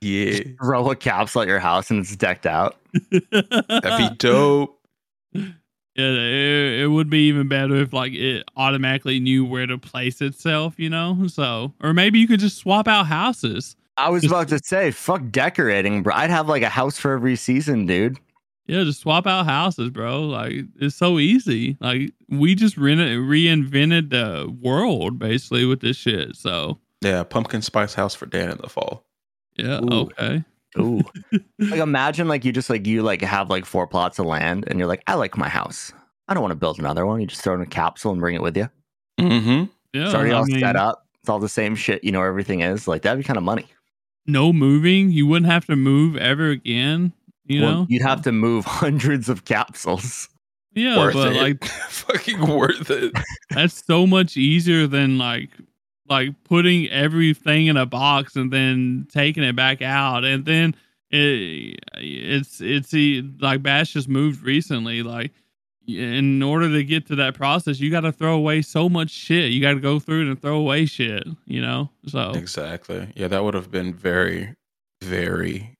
Yeah. 0.00 0.40
Throw 0.62 0.90
a 0.90 0.96
capsule 0.96 1.40
at 1.42 1.48
your 1.48 1.58
house 1.58 1.90
and 1.90 2.00
it's 2.00 2.14
decked 2.16 2.44
out. 2.44 2.76
That'd 3.10 4.10
be 4.10 4.10
dope. 4.18 4.78
yeah 5.96 6.04
it, 6.06 6.80
it 6.82 6.86
would 6.88 7.08
be 7.10 7.28
even 7.28 7.48
better 7.48 7.74
if 7.76 7.92
like 7.92 8.12
it 8.12 8.44
automatically 8.56 9.20
knew 9.20 9.44
where 9.44 9.66
to 9.66 9.78
place 9.78 10.20
itself 10.20 10.74
you 10.76 10.90
know 10.90 11.26
so 11.28 11.72
or 11.82 11.92
maybe 11.92 12.18
you 12.18 12.26
could 12.26 12.40
just 12.40 12.58
swap 12.58 12.88
out 12.88 13.06
houses 13.06 13.76
I 13.96 14.10
was 14.10 14.22
Just- 14.22 14.32
about 14.34 14.48
to 14.48 14.58
say, 14.58 14.90
fuck 14.90 15.22
decorating, 15.30 16.02
bro. 16.02 16.12
I'd 16.16 16.28
have 16.28 16.48
like 16.48 16.62
a 16.62 16.68
house 16.68 16.98
for 16.98 17.12
every 17.12 17.36
season, 17.36 17.86
dude. 17.86 18.18
yeah 18.66 18.82
just 18.82 18.98
swap 19.02 19.24
out 19.26 19.44
houses 19.46 19.90
bro 19.90 20.22
like 20.22 20.64
it's 20.80 20.96
so 20.96 21.20
easy 21.20 21.76
like 21.80 22.10
we 22.28 22.56
just 22.56 22.76
re- 22.76 22.96
reinvented 22.96 24.10
the 24.10 24.52
world 24.60 25.18
basically 25.20 25.64
with 25.64 25.78
this 25.80 25.96
shit 25.96 26.34
so 26.34 26.80
Yeah, 27.02 27.22
pumpkin 27.22 27.62
spice 27.62 27.94
house 27.94 28.14
for 28.16 28.26
Dan 28.26 28.50
in 28.50 28.58
the 28.58 28.68
fall. 28.68 29.04
yeah 29.56 29.78
Ooh. 29.80 30.08
okay 30.10 30.42
Ooh. 30.78 31.02
like 31.58 31.80
imagine 31.80 32.28
like 32.28 32.44
you 32.44 32.52
just 32.52 32.68
like 32.70 32.86
you 32.86 33.02
like 33.02 33.20
have 33.22 33.50
like 33.50 33.64
four 33.64 33.86
plots 33.86 34.18
of 34.18 34.26
land 34.26 34.64
and 34.68 34.78
you're 34.78 34.88
like, 34.88 35.02
I 35.06 35.14
like 35.14 35.36
my 35.36 35.48
house. 35.48 35.92
I 36.28 36.34
don't 36.34 36.42
want 36.42 36.52
to 36.52 36.56
build 36.56 36.78
another 36.78 37.04
one. 37.06 37.20
You 37.20 37.26
just 37.26 37.42
throw 37.42 37.54
in 37.54 37.60
a 37.60 37.66
capsule 37.66 38.12
and 38.12 38.20
bring 38.20 38.34
it 38.34 38.42
with 38.42 38.56
you. 38.56 38.68
Mm-hmm. 39.20 39.64
yeah 39.92 40.04
It's 40.06 40.14
already 40.14 40.32
I 40.32 40.34
all 40.38 40.44
mean, 40.46 40.60
set 40.60 40.76
up. 40.76 41.06
It's 41.20 41.28
all 41.28 41.38
the 41.38 41.48
same 41.48 41.74
shit. 41.76 42.02
You 42.04 42.12
know 42.12 42.18
where 42.20 42.28
everything 42.28 42.60
is. 42.60 42.88
Like 42.88 43.02
that'd 43.02 43.18
be 43.18 43.24
kind 43.24 43.36
of 43.36 43.42
money. 43.44 43.66
no 44.26 44.52
moving 44.52 45.10
you 45.10 45.26
wouldn't 45.26 45.50
have 45.50 45.66
to 45.66 45.76
move 45.76 46.16
ever 46.16 46.48
again 46.50 47.12
you 47.46 47.60
Well, 47.62 47.70
know 47.72 47.86
you'd 47.90 48.02
have 48.02 48.22
to 48.22 48.32
move 48.32 48.64
hundreds 48.80 49.28
of 49.28 49.44
capsules. 49.44 50.28
yeah 50.74 50.96
worth 50.96 51.14
but 51.14 51.32
it. 51.36 51.40
like 51.42 51.64
fucking 51.90 52.40
worth 52.46 52.90
it. 52.90 53.12
that's 53.50 53.84
so 53.84 54.06
much 54.06 54.36
easier 54.38 54.86
than 54.86 55.18
like 55.18 55.50
like 56.08 56.30
putting 56.44 56.88
everything 56.90 57.66
in 57.66 57.76
a 57.76 57.86
box 57.86 58.36
and 58.36 58.52
then 58.52 59.06
taking 59.10 59.42
it 59.42 59.56
back 59.56 59.82
out. 59.82 60.24
And 60.24 60.44
then 60.44 60.74
it, 61.10 61.78
it's 61.94 62.60
it's 62.60 62.92
like 63.40 63.62
bash 63.62 63.92
just 63.92 64.08
moved 64.08 64.42
recently 64.42 65.02
like 65.02 65.32
in 65.86 66.42
order 66.42 66.70
to 66.70 66.82
get 66.82 67.06
to 67.06 67.14
that 67.14 67.34
process 67.34 67.78
you 67.78 67.90
got 67.90 68.00
to 68.00 68.10
throw 68.12 68.34
away 68.34 68.62
so 68.62 68.88
much 68.88 69.10
shit. 69.10 69.52
You 69.52 69.60
got 69.60 69.74
to 69.74 69.80
go 69.80 69.98
through 69.98 70.30
and 70.30 70.40
throw 70.40 70.56
away 70.56 70.86
shit 70.86 71.26
you 71.46 71.60
know? 71.60 71.90
So 72.06 72.32
Exactly. 72.32 73.08
Yeah, 73.14 73.28
that 73.28 73.44
would 73.44 73.54
have 73.54 73.70
been 73.70 73.94
very, 73.94 74.54
very, 75.02 75.73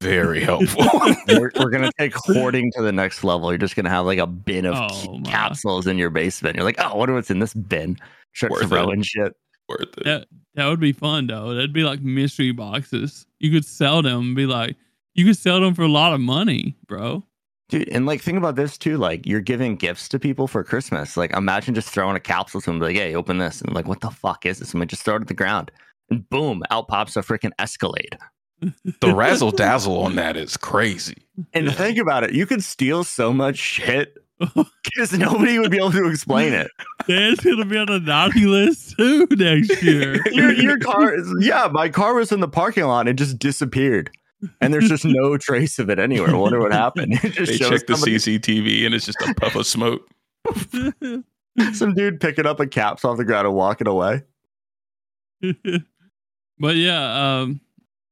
very 0.00 0.40
helpful. 0.44 0.84
we're, 1.28 1.50
we're 1.58 1.70
gonna 1.70 1.90
take 1.98 2.14
hoarding 2.14 2.70
to 2.76 2.82
the 2.82 2.92
next 2.92 3.24
level. 3.24 3.50
You're 3.50 3.58
just 3.58 3.76
gonna 3.76 3.90
have 3.90 4.06
like 4.06 4.18
a 4.18 4.26
bin 4.26 4.66
of 4.66 4.74
Oh, 4.76 5.20
capsules 5.24 5.86
in 5.86 5.98
your 5.98 6.10
basement. 6.10 6.56
You're 6.56 6.64
like, 6.64 6.76
oh, 6.80 6.84
I 6.92 6.96
wonder 6.96 7.14
what's 7.14 7.30
in 7.30 7.38
this 7.38 7.54
bin. 7.54 7.96
Start 8.34 8.52
Worth 8.52 8.62
it. 8.62 8.68
throwing 8.68 9.02
shit. 9.02 9.34
worth 9.68 9.98
it. 9.98 10.04
that 10.04 10.26
that 10.54 10.66
would 10.68 10.80
be 10.80 10.92
fun 10.92 11.26
though 11.26 11.54
that'd 11.54 11.72
be 11.72 11.82
like 11.84 12.00
mystery 12.00 12.50
boxes 12.52 13.24
you 13.38 13.50
could 13.52 13.64
sell 13.64 14.02
them 14.02 14.20
and 14.20 14.36
be 14.36 14.46
like 14.46 14.76
you 15.14 15.24
could 15.24 15.36
sell 15.36 15.60
them 15.60 15.74
for 15.74 15.82
a 15.82 15.88
lot 15.88 16.12
of 16.12 16.20
money 16.20 16.76
bro 16.86 17.22
Dude, 17.68 17.88
and 17.90 18.04
like 18.04 18.20
think 18.20 18.36
about 18.36 18.56
this 18.56 18.76
too. 18.76 18.96
Like 18.98 19.24
you're 19.28 19.40
giving 19.40 19.76
gifts 19.76 20.08
to 20.08 20.18
people 20.18 20.48
for 20.48 20.64
Christmas. 20.64 21.16
Like 21.16 21.32
imagine 21.36 21.72
just 21.72 21.88
throwing 21.90 22.16
a 22.16 22.20
capsule 22.20 22.60
to 22.62 22.66
them, 22.70 22.80
like, 22.80 22.96
hey, 22.96 23.14
open 23.14 23.38
this. 23.38 23.60
And 23.62 23.72
like, 23.72 23.86
what 23.86 24.00
the 24.00 24.10
fuck 24.10 24.44
is 24.44 24.58
this? 24.58 24.72
And 24.72 24.80
like, 24.80 24.88
just 24.88 25.04
throw 25.04 25.14
it 25.14 25.22
at 25.22 25.28
the 25.28 25.34
ground. 25.34 25.70
And 26.10 26.28
boom, 26.30 26.64
out 26.72 26.88
pops 26.88 27.16
a 27.16 27.20
freaking 27.20 27.52
Escalade. 27.60 28.18
The 29.00 29.14
razzle 29.14 29.50
dazzle 29.52 29.98
on 30.02 30.16
that 30.16 30.36
is 30.36 30.56
crazy. 30.56 31.16
And 31.54 31.66
Yeah. 31.66 31.72
think 31.72 31.98
about 31.98 32.24
it, 32.24 32.32
you 32.32 32.46
could 32.46 32.62
steal 32.62 33.04
so 33.04 33.32
much 33.32 33.56
shit 33.56 34.16
because 34.38 35.12
nobody 35.16 35.58
would 35.58 35.70
be 35.70 35.76
able 35.78 35.92
to 35.92 36.08
explain 36.08 36.52
it. 36.52 36.70
Dan's 37.06 37.40
gonna 37.40 37.64
be 37.64 37.76
on 37.76 37.86
the 37.86 38.00
naughty 38.00 38.46
list 38.46 38.96
too 38.96 39.26
next 39.32 39.82
year. 39.82 40.20
your 40.32 40.52
your 40.52 40.78
car 40.78 41.14
is 41.14 41.32
yeah, 41.40 41.68
my 41.72 41.88
car 41.88 42.14
was 42.14 42.32
in 42.32 42.40
the 42.40 42.48
parking 42.48 42.84
lot 42.84 43.00
and 43.00 43.08
it 43.10 43.14
just 43.14 43.38
disappeared. 43.38 44.10
And 44.62 44.72
there's 44.72 44.88
just 44.88 45.04
no 45.04 45.36
trace 45.36 45.78
of 45.78 45.90
it 45.90 45.98
anywhere. 45.98 46.30
I 46.30 46.34
wonder 46.34 46.60
what 46.60 46.72
happened. 46.72 47.12
It 47.22 47.32
just 47.34 47.52
They 47.52 47.58
check 47.58 47.86
the 47.86 47.92
CCTV 47.94 48.86
and 48.86 48.94
it's 48.94 49.04
just 49.06 49.20
a 49.20 49.34
puff 49.34 49.54
of 49.54 49.66
smoke. 49.66 50.08
some 51.74 51.92
dude 51.94 52.20
picking 52.20 52.46
up 52.46 52.58
a 52.60 52.66
caps 52.66 53.04
off 53.04 53.18
the 53.18 53.24
ground 53.24 53.46
and 53.46 53.54
walking 53.54 53.86
away. 53.86 54.22
but 56.58 56.76
yeah, 56.76 57.40
um, 57.40 57.60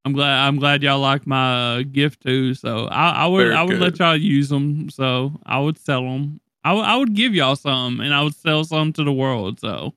I'm 0.08 0.14
glad 0.14 0.46
I'm 0.46 0.56
glad 0.56 0.82
y'all 0.82 1.00
like 1.00 1.26
my 1.26 1.80
uh, 1.80 1.82
gift 1.82 2.22
too. 2.22 2.54
So 2.54 2.86
I, 2.86 3.10
I 3.10 3.26
would 3.26 3.44
Very 3.44 3.54
I 3.54 3.62
would 3.62 3.78
let 3.78 3.98
y'all 3.98 4.16
use 4.16 4.48
them. 4.48 4.88
So 4.88 5.32
I 5.44 5.58
would 5.58 5.76
sell 5.76 6.02
them. 6.02 6.40
I 6.64 6.72
would 6.72 6.84
I 6.84 6.96
would 6.96 7.14
give 7.14 7.34
y'all 7.34 7.56
some, 7.56 8.00
and 8.00 8.14
I 8.14 8.22
would 8.22 8.34
sell 8.34 8.64
some 8.64 8.92
to 8.94 9.04
the 9.04 9.12
world. 9.12 9.60
So 9.60 9.92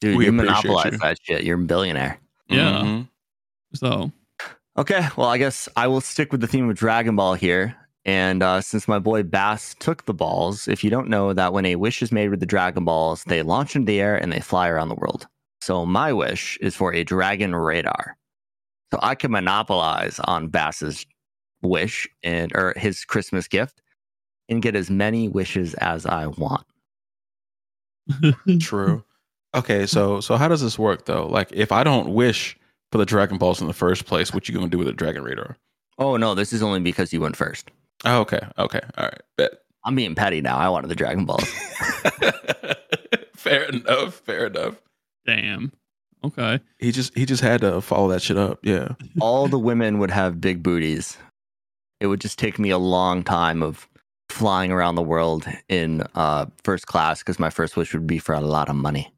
Dude, 0.00 0.16
We 0.16 0.24
you 0.24 0.32
monopolize 0.32 0.92
you. 0.92 0.98
that 0.98 1.18
shit. 1.22 1.44
You're 1.44 1.60
a 1.60 1.62
billionaire. 1.62 2.18
Yeah. 2.48 2.82
Mhm. 2.82 3.08
so 3.74 4.10
Okay, 4.76 5.06
well, 5.16 5.28
I 5.28 5.38
guess 5.38 5.68
I 5.76 5.86
will 5.86 6.00
stick 6.00 6.32
with 6.32 6.40
the 6.40 6.48
theme 6.48 6.68
of 6.68 6.76
Dragon 6.76 7.14
Ball 7.14 7.34
here. 7.34 7.76
And 8.04 8.42
uh, 8.42 8.60
since 8.62 8.88
my 8.88 8.98
boy 8.98 9.22
Bass 9.22 9.76
took 9.78 10.06
the 10.06 10.14
balls, 10.14 10.66
if 10.66 10.82
you 10.82 10.90
don't 10.90 11.08
know 11.08 11.32
that 11.34 11.52
when 11.52 11.66
a 11.66 11.76
wish 11.76 12.02
is 12.02 12.10
made 12.10 12.30
with 12.30 12.40
the 12.40 12.46
Dragon 12.46 12.84
Balls, 12.84 13.22
they 13.24 13.42
launch 13.42 13.76
into 13.76 13.86
the 13.86 14.00
air 14.00 14.16
and 14.16 14.32
they 14.32 14.40
fly 14.40 14.68
around 14.68 14.88
the 14.88 14.96
world. 14.96 15.28
So 15.60 15.86
my 15.86 16.12
wish 16.12 16.58
is 16.60 16.74
for 16.74 16.92
a 16.92 17.04
dragon 17.04 17.54
radar. 17.54 18.16
So 18.92 18.98
I 19.02 19.14
can 19.14 19.30
monopolize 19.30 20.20
on 20.24 20.48
Bass's 20.48 21.06
wish 21.62 22.06
and 22.22 22.52
or 22.54 22.74
his 22.76 23.06
Christmas 23.06 23.48
gift 23.48 23.80
and 24.50 24.60
get 24.60 24.76
as 24.76 24.90
many 24.90 25.28
wishes 25.28 25.72
as 25.74 26.04
I 26.04 26.26
want. 26.26 26.66
True. 28.60 29.02
Okay, 29.54 29.86
so 29.86 30.20
so 30.20 30.36
how 30.36 30.46
does 30.46 30.60
this 30.60 30.78
work 30.78 31.06
though? 31.06 31.26
Like 31.26 31.50
if 31.52 31.72
I 31.72 31.84
don't 31.84 32.12
wish 32.12 32.58
for 32.90 32.98
the 32.98 33.06
Dragon 33.06 33.38
Balls 33.38 33.62
in 33.62 33.66
the 33.66 33.72
first 33.72 34.04
place, 34.04 34.34
what 34.34 34.46
you 34.46 34.54
gonna 34.54 34.68
do 34.68 34.76
with 34.76 34.88
the 34.88 34.92
Dragon 34.92 35.24
Radar? 35.24 35.56
Oh 35.96 36.18
no, 36.18 36.34
this 36.34 36.52
is 36.52 36.62
only 36.62 36.80
because 36.80 37.14
you 37.14 37.20
went 37.22 37.36
first. 37.36 37.70
Oh, 38.04 38.20
okay. 38.20 38.40
Okay. 38.58 38.80
All 38.98 39.04
right. 39.04 39.22
Bet. 39.38 39.52
I'm 39.84 39.94
being 39.94 40.14
petty 40.14 40.42
now. 40.42 40.58
I 40.58 40.68
wanted 40.68 40.88
the 40.88 40.94
Dragon 40.94 41.24
Balls. 41.24 41.44
fair 43.36 43.62
enough. 43.64 44.16
Fair 44.16 44.48
enough. 44.48 44.82
Damn. 45.24 45.72
Okay. 46.24 46.60
He 46.78 46.92
just 46.92 47.16
he 47.16 47.26
just 47.26 47.42
had 47.42 47.60
to 47.62 47.80
follow 47.80 48.08
that 48.08 48.22
shit 48.22 48.36
up. 48.36 48.60
Yeah. 48.62 48.94
All 49.20 49.48
the 49.48 49.58
women 49.58 49.98
would 49.98 50.10
have 50.10 50.40
big 50.40 50.62
booties. 50.62 51.16
It 52.00 52.06
would 52.06 52.20
just 52.20 52.38
take 52.38 52.58
me 52.58 52.70
a 52.70 52.78
long 52.78 53.22
time 53.22 53.62
of 53.62 53.88
flying 54.28 54.72
around 54.72 54.94
the 54.94 55.02
world 55.02 55.46
in 55.68 56.02
uh, 56.14 56.46
first 56.64 56.86
class 56.86 57.20
because 57.20 57.38
my 57.38 57.50
first 57.50 57.76
wish 57.76 57.92
would 57.92 58.06
be 58.06 58.18
for 58.18 58.34
a 58.34 58.40
lot 58.40 58.68
of 58.68 58.76
money. 58.76 59.12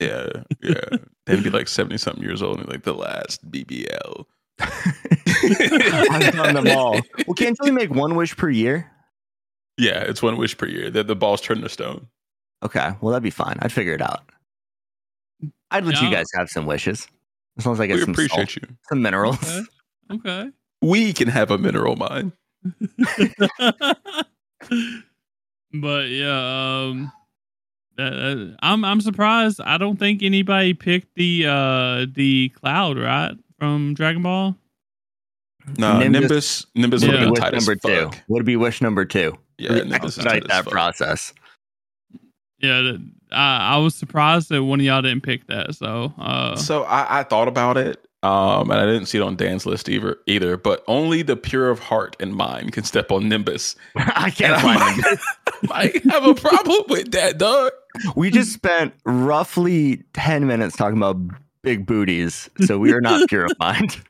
Yeah. 0.00 0.28
Yeah. 0.62 0.80
They'd 1.26 1.42
be 1.42 1.50
like 1.50 1.68
70 1.68 1.98
something 1.98 2.22
years 2.22 2.42
old 2.42 2.60
and 2.60 2.68
like 2.68 2.82
the 2.82 2.94
last 2.94 3.48
BBL. 3.50 4.24
I've 4.60 6.34
done 6.34 6.54
them 6.54 6.68
all. 6.76 7.00
Well, 7.26 7.34
can't 7.36 7.56
you 7.60 7.70
only 7.70 7.72
make 7.72 7.90
one 7.90 8.14
wish 8.16 8.36
per 8.36 8.50
year? 8.50 8.90
Yeah, 9.78 10.00
it's 10.00 10.22
one 10.22 10.36
wish 10.36 10.56
per 10.58 10.66
year. 10.66 10.90
The, 10.90 11.04
the 11.04 11.16
balls 11.16 11.40
turn 11.40 11.62
to 11.62 11.68
stone. 11.68 12.06
Okay, 12.62 12.90
well 13.00 13.12
that'd 13.12 13.22
be 13.22 13.30
fine. 13.30 13.56
I'd 13.60 13.72
figure 13.72 13.94
it 13.94 14.02
out. 14.02 14.22
I'd 15.70 15.84
let 15.84 16.00
you 16.02 16.10
guys 16.10 16.26
have 16.34 16.48
some 16.48 16.66
wishes, 16.66 17.06
as 17.58 17.64
long 17.66 17.74
as 17.74 17.80
I 17.80 17.86
get 17.86 17.94
We 17.96 18.00
some 18.02 18.10
appreciate 18.10 18.50
salt, 18.50 18.56
you. 18.56 18.62
some 18.88 19.02
minerals. 19.02 19.38
Okay. 19.42 19.64
Okay. 20.12 20.50
We 20.82 21.12
can 21.12 21.28
have 21.28 21.50
a 21.50 21.58
mineral 21.58 21.96
mine. 21.96 22.32
but 25.72 26.08
yeah, 26.08 26.86
um, 26.88 27.12
that, 27.96 28.10
that- 28.10 28.56
I'm 28.62 28.84
I'm 28.84 29.00
surprised. 29.00 29.60
I 29.60 29.78
don't 29.78 29.98
think 29.98 30.22
anybody 30.22 30.74
picked 30.74 31.14
the 31.16 31.46
uh 31.46 32.06
the 32.12 32.48
cloud 32.50 32.98
right 32.98 33.32
from 33.58 33.94
Dragon 33.94 34.22
Ball. 34.22 34.56
No, 35.78 35.98
Nimbus. 35.98 36.20
Nimbus- 36.22 36.66
Nimbus, 36.74 37.02
Yeah. 37.02 37.08
would 37.08 37.14
have 37.18 37.24
been 37.26 37.30
wish 37.32 37.40
tight 37.40 37.54
as 37.54 37.66
number 37.68 37.80
two 37.86 38.10
would 38.28 38.44
be 38.44 38.56
wish 38.56 38.80
number 38.80 39.04
two. 39.04 39.36
Yeah, 39.58 39.82
Nimbus 39.84 40.16
is 40.16 40.24
expedite 40.24 40.48
that 40.48 40.64
fuck. 40.64 40.72
process. 40.72 41.32
Yeah, 42.58 42.80
that- 42.82 43.10
I 43.32 43.74
I 43.74 43.76
was 43.78 43.94
surprised 43.94 44.48
that 44.50 44.62
one 44.64 44.80
of 44.80 44.86
y'all 44.86 45.02
didn't 45.02 45.22
pick 45.22 45.46
that. 45.48 45.74
So 45.74 46.12
uh, 46.18 46.56
So 46.56 46.82
I, 46.84 47.20
I 47.20 47.22
thought 47.24 47.48
about 47.48 47.76
it, 47.76 48.04
um, 48.22 48.70
and 48.70 48.80
I 48.80 48.86
didn't 48.86 49.06
see 49.06 49.18
it 49.18 49.22
on 49.22 49.36
Dan's 49.36 49.66
list 49.66 49.88
either. 49.88 50.18
Either, 50.26 50.56
but 50.56 50.82
only 50.86 51.22
the 51.22 51.36
pure 51.36 51.70
of 51.70 51.78
heart 51.78 52.16
and 52.20 52.34
mind 52.34 52.72
can 52.72 52.84
step 52.84 53.10
on 53.10 53.28
Nimbus. 53.28 53.76
I 53.96 54.30
can't 54.30 54.54
I 54.54 54.60
find 54.62 54.78
might, 54.80 55.02
them. 55.04 55.18
might 55.68 56.04
have 56.12 56.24
a 56.26 56.34
problem 56.34 56.84
with 56.88 57.10
that, 57.12 57.38
dog. 57.38 57.72
We 58.16 58.30
just 58.30 58.52
spent 58.52 58.94
roughly 59.04 60.02
ten 60.14 60.46
minutes 60.46 60.76
talking 60.76 60.96
about 60.96 61.16
big 61.62 61.86
booties, 61.86 62.48
so 62.64 62.78
we 62.78 62.92
are 62.92 63.00
not 63.00 63.26
pure 63.28 63.46
of 63.46 63.52
mind. 63.58 64.00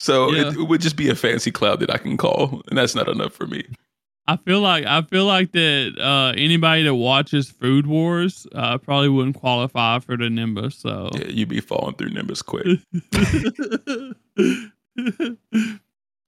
So 0.00 0.30
Yeah. 0.32 0.48
it, 0.48 0.56
it 0.56 0.68
would 0.68 0.80
just 0.80 0.96
be 0.96 1.08
a 1.10 1.14
fancy 1.14 1.50
cloud 1.50 1.80
that 1.80 1.90
I 1.90 1.98
can 1.98 2.16
call, 2.16 2.62
and 2.68 2.78
that's 2.78 2.94
not 2.94 3.08
enough 3.08 3.32
for 3.32 3.46
me. 3.46 3.64
I 4.28 4.36
feel 4.36 4.60
like 4.60 4.84
I 4.84 5.00
feel 5.02 5.24
like 5.24 5.52
that 5.52 5.94
uh, 5.98 6.34
anybody 6.36 6.82
that 6.82 6.94
watches 6.94 7.50
Food 7.50 7.86
Wars 7.86 8.46
uh, 8.54 8.76
probably 8.76 9.08
wouldn't 9.08 9.36
qualify 9.36 9.98
for 10.00 10.16
the 10.18 10.28
Nimbus. 10.28 10.76
So 10.76 11.08
Yeah, 11.14 11.28
you'd 11.28 11.48
be 11.48 11.60
falling 11.60 11.94
through 11.94 12.10
Nimbus 12.10 12.42
quick. 12.42 12.78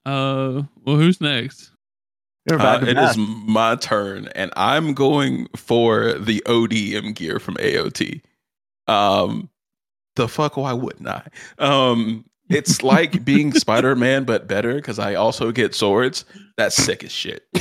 uh, 0.06 0.62
well, 0.84 0.96
who's 0.96 1.20
next? 1.20 1.72
You're 2.48 2.58
Uh, 2.58 2.62
back 2.62 2.80
to 2.80 2.88
it 2.90 2.94
back. 2.94 3.10
is 3.10 3.16
my 3.18 3.76
turn, 3.76 4.28
and 4.28 4.50
I'm 4.56 4.94
going 4.94 5.48
for 5.56 6.14
the 6.14 6.42
ODM 6.46 7.14
gear 7.14 7.38
from 7.38 7.56
AOT. 7.56 8.22
Um, 8.86 9.50
the 10.16 10.26
fuck, 10.26 10.56
why 10.56 10.72
wouldn't 10.72 11.06
I? 11.08 11.26
Um, 11.58 12.24
it's 12.50 12.82
like 12.82 13.24
being 13.24 13.52
Spider 13.52 13.96
Man, 13.96 14.24
but 14.24 14.46
better 14.46 14.74
because 14.74 14.98
I 14.98 15.14
also 15.14 15.52
get 15.52 15.74
swords. 15.74 16.24
That's 16.56 16.76
sick 16.76 17.04
as 17.04 17.12
shit. 17.12 17.46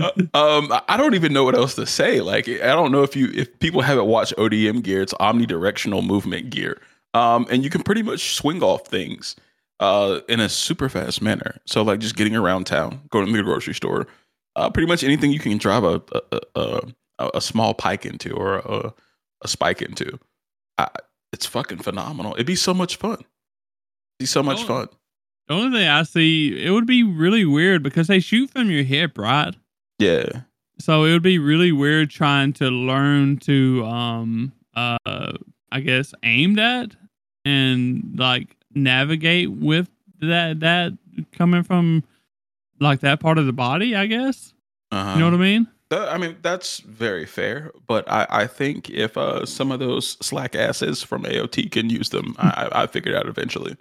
Uh, 0.00 0.10
um, 0.32 0.72
I 0.88 0.96
don't 0.96 1.14
even 1.14 1.32
know 1.32 1.44
what 1.44 1.54
else 1.54 1.74
to 1.74 1.86
say. 1.86 2.20
Like, 2.20 2.48
I 2.48 2.68
don't 2.68 2.92
know 2.92 3.02
if 3.02 3.14
you 3.14 3.30
if 3.34 3.58
people 3.58 3.82
haven't 3.82 4.06
watched 4.06 4.34
ODM 4.36 4.82
gear, 4.82 5.02
it's 5.02 5.12
omnidirectional 5.14 6.04
movement 6.04 6.50
gear. 6.50 6.80
Um, 7.14 7.46
and 7.50 7.62
you 7.62 7.70
can 7.70 7.82
pretty 7.82 8.02
much 8.02 8.34
swing 8.34 8.62
off 8.62 8.86
things 8.86 9.36
uh 9.80 10.20
in 10.28 10.40
a 10.40 10.48
super 10.48 10.88
fast 10.88 11.20
manner. 11.20 11.56
So 11.66 11.82
like 11.82 12.00
just 12.00 12.16
getting 12.16 12.34
around 12.34 12.66
town, 12.66 13.02
going 13.10 13.26
to 13.26 13.32
the 13.32 13.42
grocery 13.42 13.74
store, 13.74 14.06
uh, 14.56 14.70
pretty 14.70 14.88
much 14.88 15.04
anything 15.04 15.32
you 15.32 15.38
can 15.38 15.58
drive 15.58 15.84
a 15.84 16.00
a, 16.32 16.40
a, 17.18 17.30
a, 17.34 17.40
small 17.40 17.74
pike 17.74 18.06
into 18.06 18.32
or 18.32 18.56
a, 18.56 18.94
a 19.42 19.48
spike 19.48 19.82
into. 19.82 20.18
I, 20.78 20.88
it's 21.32 21.46
fucking 21.46 21.78
phenomenal. 21.78 22.34
It'd 22.34 22.46
be 22.46 22.56
so 22.56 22.72
much 22.74 22.96
fun. 22.96 23.14
It'd 23.14 23.26
be 24.18 24.26
so 24.26 24.42
much 24.42 24.62
Oh. 24.62 24.66
fun. 24.66 24.88
The 25.48 25.54
only 25.54 25.78
thing 25.78 25.88
I 25.88 26.02
see, 26.02 26.64
it 26.64 26.70
would 26.70 26.86
be 26.86 27.02
really 27.04 27.44
weird 27.44 27.82
because 27.82 28.08
they 28.08 28.18
shoot 28.20 28.50
from 28.50 28.70
your 28.70 28.82
hip, 28.82 29.16
right? 29.16 29.54
Yeah. 29.98 30.42
So 30.80 31.04
it 31.04 31.12
would 31.12 31.22
be 31.22 31.38
really 31.38 31.70
weird 31.72 32.10
trying 32.10 32.52
to 32.54 32.68
learn 32.68 33.36
to, 33.38 33.84
um, 33.86 34.52
uh, 34.74 34.98
I 35.72 35.80
guess, 35.80 36.12
aim 36.22 36.54
that 36.54 36.96
and 37.44 38.14
like 38.18 38.56
navigate 38.74 39.50
with 39.52 39.88
that 40.20 40.60
that 40.60 40.92
coming 41.32 41.62
from 41.62 42.02
like 42.80 43.00
that 43.00 43.20
part 43.20 43.38
of 43.38 43.46
the 43.46 43.52
body. 43.52 43.94
I 43.94 44.06
guess 44.06 44.52
Uh-huh. 44.90 45.12
you 45.14 45.18
know 45.20 45.26
what 45.30 45.34
I 45.34 45.42
mean. 45.42 45.66
That- 45.96 46.12
I 46.12 46.18
mean, 46.18 46.36
that's 46.42 46.80
very 46.80 47.24
fair, 47.24 47.72
but 47.86 48.10
I, 48.10 48.26
I 48.28 48.46
think 48.46 48.90
if 48.90 49.16
uh, 49.16 49.46
some 49.46 49.72
of 49.72 49.78
those 49.80 50.16
slack 50.20 50.54
asses 50.54 51.02
from 51.02 51.22
AOT 51.24 51.70
can 51.72 51.88
use 51.88 52.10
them, 52.10 52.34
I, 52.38 52.68
I 52.72 52.82
I 52.82 52.86
figured 52.86 53.14
out 53.14 53.26
eventually. 53.26 53.76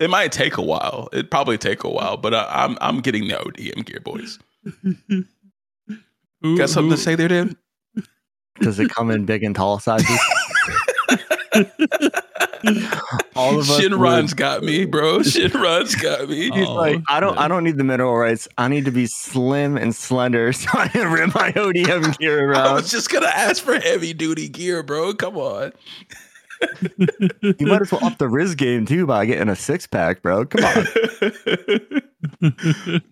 It 0.00 0.08
might 0.10 0.32
take 0.32 0.56
a 0.56 0.62
while. 0.62 1.08
It'd 1.12 1.30
probably 1.30 1.58
take 1.58 1.84
a 1.84 1.88
while, 1.90 2.16
but 2.16 2.32
I, 2.34 2.46
I'm 2.50 2.78
I'm 2.80 3.00
getting 3.00 3.28
the 3.28 3.34
ODM 3.34 3.84
gear, 3.84 4.00
boys. 4.00 4.38
Who- 6.40 6.56
Got 6.58 6.70
something 6.70 6.90
who- 6.90 6.96
to 6.96 7.02
say 7.02 7.14
there, 7.14 7.28
Dan? 7.28 7.56
Does 8.60 8.78
it 8.80 8.88
come 8.90 9.10
in 9.10 9.24
big 9.26 9.42
and 9.42 9.54
tall 9.54 9.78
sizes? 9.80 10.18
All 13.36 13.58
of 13.58 13.68
us 13.70 13.80
Shenron's 13.80 14.32
would- 14.32 14.36
got 14.36 14.62
me, 14.62 14.84
bro. 14.84 15.18
Shenron's 15.20 15.94
got 15.96 16.28
me. 16.28 16.50
He's 16.50 16.66
Oh, 16.68 16.74
like, 16.74 17.00
I 17.08 17.20
don't, 17.20 17.34
yeah. 17.34 17.42
I 17.42 17.48
don't 17.48 17.64
need 17.64 17.76
the 17.76 17.84
mineral 17.84 18.16
rights. 18.16 18.46
I 18.58 18.68
need 18.68 18.84
to 18.86 18.90
be 18.92 19.06
slim 19.06 19.76
and 19.76 19.94
slender, 19.94 20.52
so 20.52 20.68
I 20.74 20.88
can 20.88 21.10
rip 21.12 21.34
my 21.34 21.52
ODM 21.52 22.16
gear 22.18 22.50
around. 22.50 22.66
I 22.66 22.72
was 22.74 22.90
just 22.90 23.10
gonna 23.10 23.26
ask 23.26 23.62
for 23.62 23.74
heavy 23.78 24.12
duty 24.14 24.48
gear, 24.48 24.82
bro. 24.82 25.14
Come 25.14 25.36
on. 25.36 25.72
You 27.42 27.66
might 27.66 27.82
as 27.82 27.92
well 27.92 28.02
up 28.04 28.16
the 28.16 28.28
Riz 28.28 28.54
game 28.54 28.86
too 28.86 29.06
by 29.06 29.26
getting 29.26 29.48
a 29.50 29.56
six 29.56 29.86
pack, 29.86 30.22
bro. 30.22 30.46
Come 30.46 30.64
on. 30.64 30.86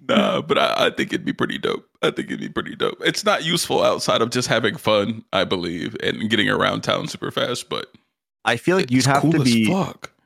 nah, 0.08 0.40
but 0.40 0.58
I, 0.58 0.86
I 0.86 0.90
think 0.90 1.12
it'd 1.12 1.26
be 1.26 1.32
pretty 1.32 1.58
dope. 1.58 1.86
I 2.02 2.06
think 2.10 2.28
it'd 2.28 2.40
be 2.40 2.48
pretty 2.48 2.74
dope. 2.76 2.98
It's 3.04 3.24
not 3.24 3.44
useful 3.44 3.82
outside 3.82 4.22
of 4.22 4.30
just 4.30 4.48
having 4.48 4.76
fun, 4.76 5.24
I 5.32 5.44
believe, 5.44 5.96
and 6.02 6.30
getting 6.30 6.48
around 6.48 6.82
town 6.82 7.08
super 7.08 7.30
fast. 7.30 7.68
But 7.68 7.86
I 8.44 8.56
feel 8.56 8.76
like 8.76 8.90
you'd 8.90 9.06
have 9.06 9.22
cool 9.22 9.32
to 9.32 9.44
be, 9.44 9.72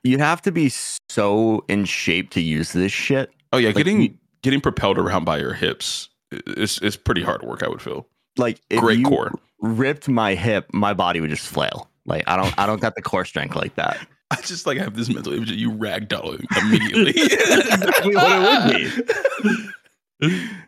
you'd 0.03 0.21
have 0.21 0.41
to 0.43 0.53
be 0.53 0.71
so 1.09 1.64
in 1.69 1.85
shape 1.85 2.31
to 2.31 2.41
use 2.41 2.73
this 2.73 2.93
shit. 2.93 3.31
Oh 3.53 3.59
yeah, 3.59 3.69
like, 3.69 3.77
getting 3.77 4.01
you- 4.03 4.14
getting 4.43 4.61
propelled 4.61 4.99
around 4.99 5.25
by 5.25 5.39
your 5.39 5.53
hips 5.55 6.09
is 6.47 6.79
is 6.81 6.97
pretty 6.97 7.23
hard 7.23 7.43
work. 7.43 7.62
I 7.62 7.69
would 7.69 7.83
feel 7.83 8.07
Like, 8.37 8.61
if 8.71 8.81
great 8.81 8.99
you 9.01 9.05
core. 9.07 9.33
ripped 9.61 10.09
my 10.09 10.35
hip, 10.35 10.67
my 10.73 10.95
body 10.95 11.21
would 11.21 11.31
just 11.31 11.47
flail. 11.47 11.89
Like, 12.07 12.25
I 12.29 12.37
don't, 12.37 12.57
I 12.59 12.67
don't 12.67 12.81
got 12.81 12.95
the 12.95 13.03
core 13.03 13.25
strength 13.25 13.57
like 13.57 13.75
that. 13.77 13.99
I 14.31 14.41
just 14.43 14.67
like 14.67 14.79
have 14.79 14.97
this 14.97 15.09
mental 15.09 15.33
image 15.33 15.51
of 15.51 15.57
you 15.57 15.71
ragdolling 15.71 16.45
immediately. 16.62 17.11
exactly 17.23 18.14
what 18.17 18.83
it 18.83 19.05
would 19.45 19.75
be. 20.21 20.49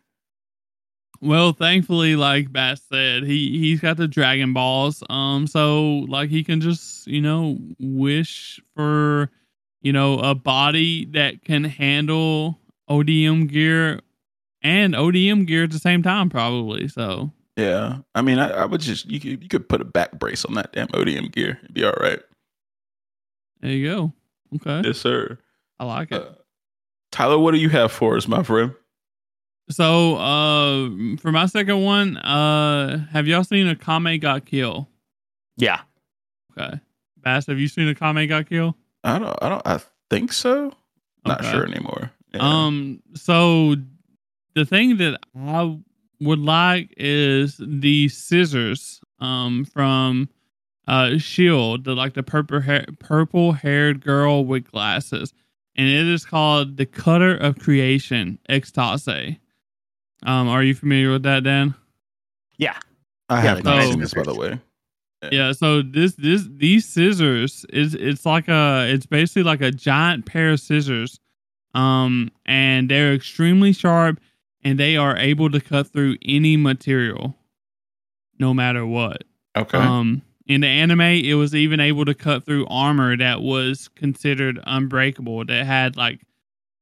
Well, 1.21 1.53
thankfully, 1.53 2.15
like 2.15 2.53
Bass 2.53 2.81
said, 2.91 3.25
he 3.25 3.59
he's 3.59 3.81
got 3.81 3.97
the 3.97 4.07
Dragon 4.07 4.53
Balls. 4.53 5.03
Um, 5.11 5.47
so 5.47 6.07
like 6.09 6.31
he 6.31 6.45
can 6.45 6.61
just 6.61 7.07
you 7.07 7.21
know 7.21 7.59
wish 7.81 8.61
for 8.77 9.31
you 9.83 9.93
know 9.93 10.19
a 10.21 10.35
body 10.35 11.07
that 11.07 11.45
can 11.45 11.65
handle 11.65 12.61
ODM 12.89 13.51
gear 13.51 14.01
and 14.63 14.95
ODM 14.95 15.47
gear 15.47 15.65
at 15.65 15.71
the 15.71 15.79
same 15.79 16.03
time, 16.03 16.31
probably. 16.31 16.87
So 16.87 17.33
Yeah, 17.57 17.99
I 18.15 18.23
mean, 18.23 18.39
I, 18.39 18.51
I 18.51 18.65
would 18.67 18.81
just 18.81 19.07
you 19.07 19.19
could 19.19 19.43
you 19.43 19.49
could 19.49 19.69
put 19.69 19.81
a 19.81 19.85
back 19.85 20.13
brace 20.13 20.45
on 20.45 20.55
that 20.55 20.73
damn 20.73 20.89
ODM 20.89 21.33
gear. 21.33 21.59
It'd 21.65 21.75
be 21.75 21.85
all 21.85 21.95
right. 22.01 22.21
there 23.61 23.73
you 23.73 23.89
go. 23.89 24.13
Okay, 24.57 24.89
Yes, 24.89 24.99
sir. 24.99 25.39
I 25.81 25.85
like 25.85 26.13
it. 26.13 26.23
Uh, 26.23 26.33
Tyler, 27.11 27.39
what 27.39 27.53
do 27.53 27.59
you 27.59 27.69
have 27.71 27.91
for 27.91 28.17
us, 28.17 28.29
my 28.29 28.43
friend? 28.43 28.73
So, 29.71 30.17
uh, 30.17 30.89
for 31.21 31.31
my 31.31 31.47
second 31.47 31.83
one, 31.85 32.17
uh, 32.19 33.07
have 33.13 33.27
y'all 33.27 33.45
seen 33.45 33.67
Akame 33.75 34.21
ga 34.21 34.41
Kill? 34.41 34.89
Yeah. 35.57 35.81
Okay, 36.59 36.81
Bass, 37.19 37.47
have 37.47 37.59
you 37.59 37.69
seen 37.69 37.93
Akame 37.95 38.27
ga 38.29 38.43
Kill? 38.45 38.77
I 39.05 39.19
don't. 39.19 39.39
I 39.43 39.49
don't. 39.49 39.63
I 39.67 39.81
think 40.11 40.33
so. 40.33 40.73
Not 41.27 41.41
Okay. 41.41 41.51
sure 41.51 41.67
anymore. 41.67 42.11
Yeah. 42.35 42.41
Um, 42.41 43.03
so 43.15 43.77
the 44.55 44.65
thing 44.65 44.97
that 44.99 45.19
I 45.39 45.79
would 46.21 46.39
like 46.41 46.93
is 46.97 47.61
the 47.65 48.09
scissors 48.09 49.01
um 49.21 49.65
from 49.67 50.29
uh 50.87 51.11
Sheele, 51.17 51.83
the 51.85 51.95
like 51.95 52.15
the 52.15 52.23
purple 52.23 52.61
hair 52.61 52.87
purple 52.99 53.53
haired 53.53 54.01
girl 54.01 54.45
with 54.45 54.71
glasses. 54.71 55.33
and 55.77 55.87
it 55.89 56.07
is 56.09 56.25
called 56.25 56.77
The 56.77 56.87
Cutter 56.87 57.37
of 57.37 57.59
Creation, 57.59 58.39
Extase. 58.49 59.39
Um, 60.25 60.49
are 60.49 60.63
you 60.63 60.75
familiar 60.75 61.13
with 61.13 61.23
that, 61.25 61.45
Dan? 61.45 61.75
Yeah. 62.57 62.79
I 63.29 63.37
Yeah, 63.37 63.41
have 63.43 63.57
like 63.59 63.65
not 63.65 63.83
seen 63.85 64.01
this, 64.01 64.15
by 64.15 64.23
the 64.25 64.35
way. 64.35 64.61
Yeah. 65.23 65.29
Yeah, 65.33 65.53
so 65.53 65.83
this 65.83 66.15
this 66.15 66.47
these 66.49 66.87
scissors 66.87 67.67
is 67.71 67.95
it's 67.95 68.25
like 68.25 68.49
a 68.49 68.87
it's 68.89 69.07
basically 69.07 69.43
like 69.43 69.61
a 69.61 69.73
giant 69.73 70.27
pair 70.27 70.51
of 70.51 70.61
scissors. 70.61 71.19
Um 71.75 72.31
and 72.47 72.89
they're 72.89 73.15
extremely 73.15 73.73
sharp 73.73 74.21
and 74.63 74.79
they 74.79 74.97
are 74.97 75.17
able 75.17 75.51
to 75.51 75.61
cut 75.61 75.89
through 75.89 76.17
any 76.25 76.57
material 76.57 77.37
no 78.39 78.55
matter 78.55 78.87
what. 78.87 79.25
Okay. 79.57 79.77
Um 79.79 80.23
in 80.47 80.61
the 80.61 80.69
anime 80.69 81.01
it 81.01 81.35
was 81.35 81.53
even 81.55 81.81
able 81.81 82.05
to 82.05 82.15
cut 82.15 82.47
through 82.47 82.67
armor 82.69 83.17
that 83.17 83.43
was 83.43 83.89
considered 83.97 84.61
unbreakable 84.67 85.45
that 85.47 85.67
had 85.67 85.97
like 85.97 86.21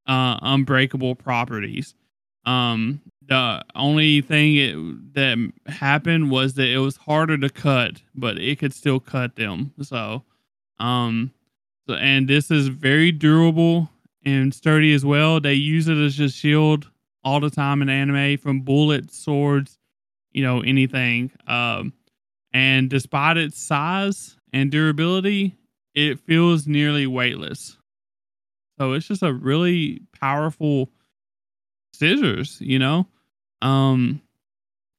uh 0.07 0.39
unbreakable 0.43 1.15
properties. 1.15 1.95
Um 2.45 3.01
the 3.29 3.65
only 3.75 4.21
thing 4.21 4.57
it, 4.57 5.15
that 5.15 5.53
happened 5.67 6.31
was 6.31 6.55
that 6.55 6.69
it 6.69 6.79
was 6.79 6.97
harder 6.97 7.37
to 7.39 7.49
cut, 7.49 8.03
but 8.15 8.39
it 8.39 8.59
could 8.59 8.73
still 8.73 9.01
cut 9.01 9.37
them. 9.37 9.73
So, 9.83 10.23
um, 10.79 11.33
so 11.89 11.95
and 11.95 12.29
this 12.29 12.51
is 12.51 12.69
very 12.69 13.13
durable 13.13 13.91
and 14.25 14.53
sturdy 14.53 14.93
as 14.95 15.05
well. 15.05 15.41
They 15.41 15.55
use 15.55 15.89
it 15.89 15.97
as 15.97 16.15
just 16.17 16.37
shield 16.37 16.91
all 17.25 17.41
the 17.41 17.51
time 17.51 17.83
in 17.83 17.89
anime, 17.89 18.39
from 18.39 18.61
bullets, 18.61 19.19
swords, 19.19 19.79
you 20.33 20.43
know, 20.43 20.61
anything. 20.61 21.33
Um, 21.47 21.93
and 22.53 22.89
despite 22.89 23.37
its 23.37 23.61
size 23.61 24.37
and 24.53 24.71
durability, 24.71 25.57
it 25.95 26.21
feels 26.21 26.67
nearly 26.67 27.07
weightless. 27.07 27.77
So 28.79 28.93
it's 28.93 29.07
just 29.07 29.23
a 29.23 29.33
really 29.33 30.03
powerful 30.21 30.91
scissors, 31.95 32.59
you 32.61 32.79
know. 32.79 33.07
Um, 33.63 34.21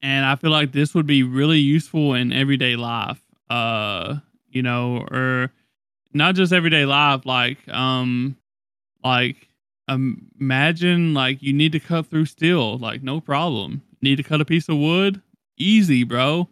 and 0.01 0.25
I 0.25 0.35
feel 0.35 0.51
like 0.51 0.71
this 0.71 0.93
would 0.93 1.07
be 1.07 1.23
really 1.23 1.59
useful 1.59 2.13
in 2.13 2.31
everyday 2.31 2.75
life. 2.75 3.21
Uh, 3.49 4.17
you 4.49 4.61
know, 4.61 5.05
or 5.11 5.51
not 6.13 6.35
just 6.35 6.53
everyday 6.53 6.85
life, 6.85 7.25
like 7.25 7.67
um, 7.69 8.37
like 9.03 9.49
um, 9.87 10.27
imagine 10.39 11.13
like 11.13 11.41
you 11.41 11.53
need 11.53 11.71
to 11.71 11.79
cut 11.79 12.07
through 12.07 12.25
steel, 12.25 12.77
like 12.77 13.03
no 13.03 13.19
problem. 13.19 13.81
Need 14.01 14.17
to 14.17 14.23
cut 14.23 14.41
a 14.41 14.45
piece 14.45 14.69
of 14.69 14.77
wood, 14.77 15.21
easy, 15.57 16.03
bro. 16.03 16.47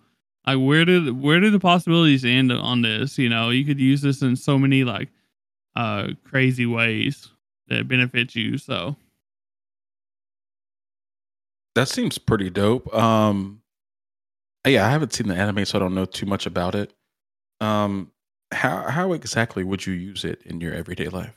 Like 0.48 0.58
where 0.60 0.86
did 0.86 1.22
where 1.22 1.40
do 1.40 1.50
the 1.50 1.60
possibilities 1.60 2.26
end 2.26 2.52
on 2.52 2.82
this? 2.82 3.18
You 3.18 3.30
know, 3.30 3.50
you 3.50 3.66
could 3.66 3.80
use 3.80 4.02
this 4.02 4.22
in 4.22 4.36
so 4.36 4.58
many 4.58 4.84
like 4.84 5.10
uh 5.76 6.10
crazy 6.24 6.66
ways 6.66 7.30
that 7.68 7.88
benefit 7.88 8.36
you. 8.36 8.58
So 8.58 8.96
That 11.76 11.90
seems 11.90 12.18
pretty 12.18 12.50
dope. 12.50 12.94
Um, 12.94 13.62
yeah, 14.66 14.86
I 14.88 14.90
haven't 14.90 15.14
seen 15.14 15.28
the 15.28 15.36
anime, 15.36 15.66
so 15.66 15.78
I 15.78 15.80
don't 15.80 15.94
know 15.94 16.06
too 16.06 16.26
much 16.26 16.46
about 16.46 16.74
it. 16.76 16.94
Um, 17.62 18.12
how 18.52 18.90
how 18.90 19.14
exactly 19.14 19.64
would 19.64 19.86
you 19.86 19.94
use 19.94 20.24
it 20.24 20.42
in 20.46 20.62
your 20.62 20.74
everyday 20.74 21.08
life? 21.08 21.34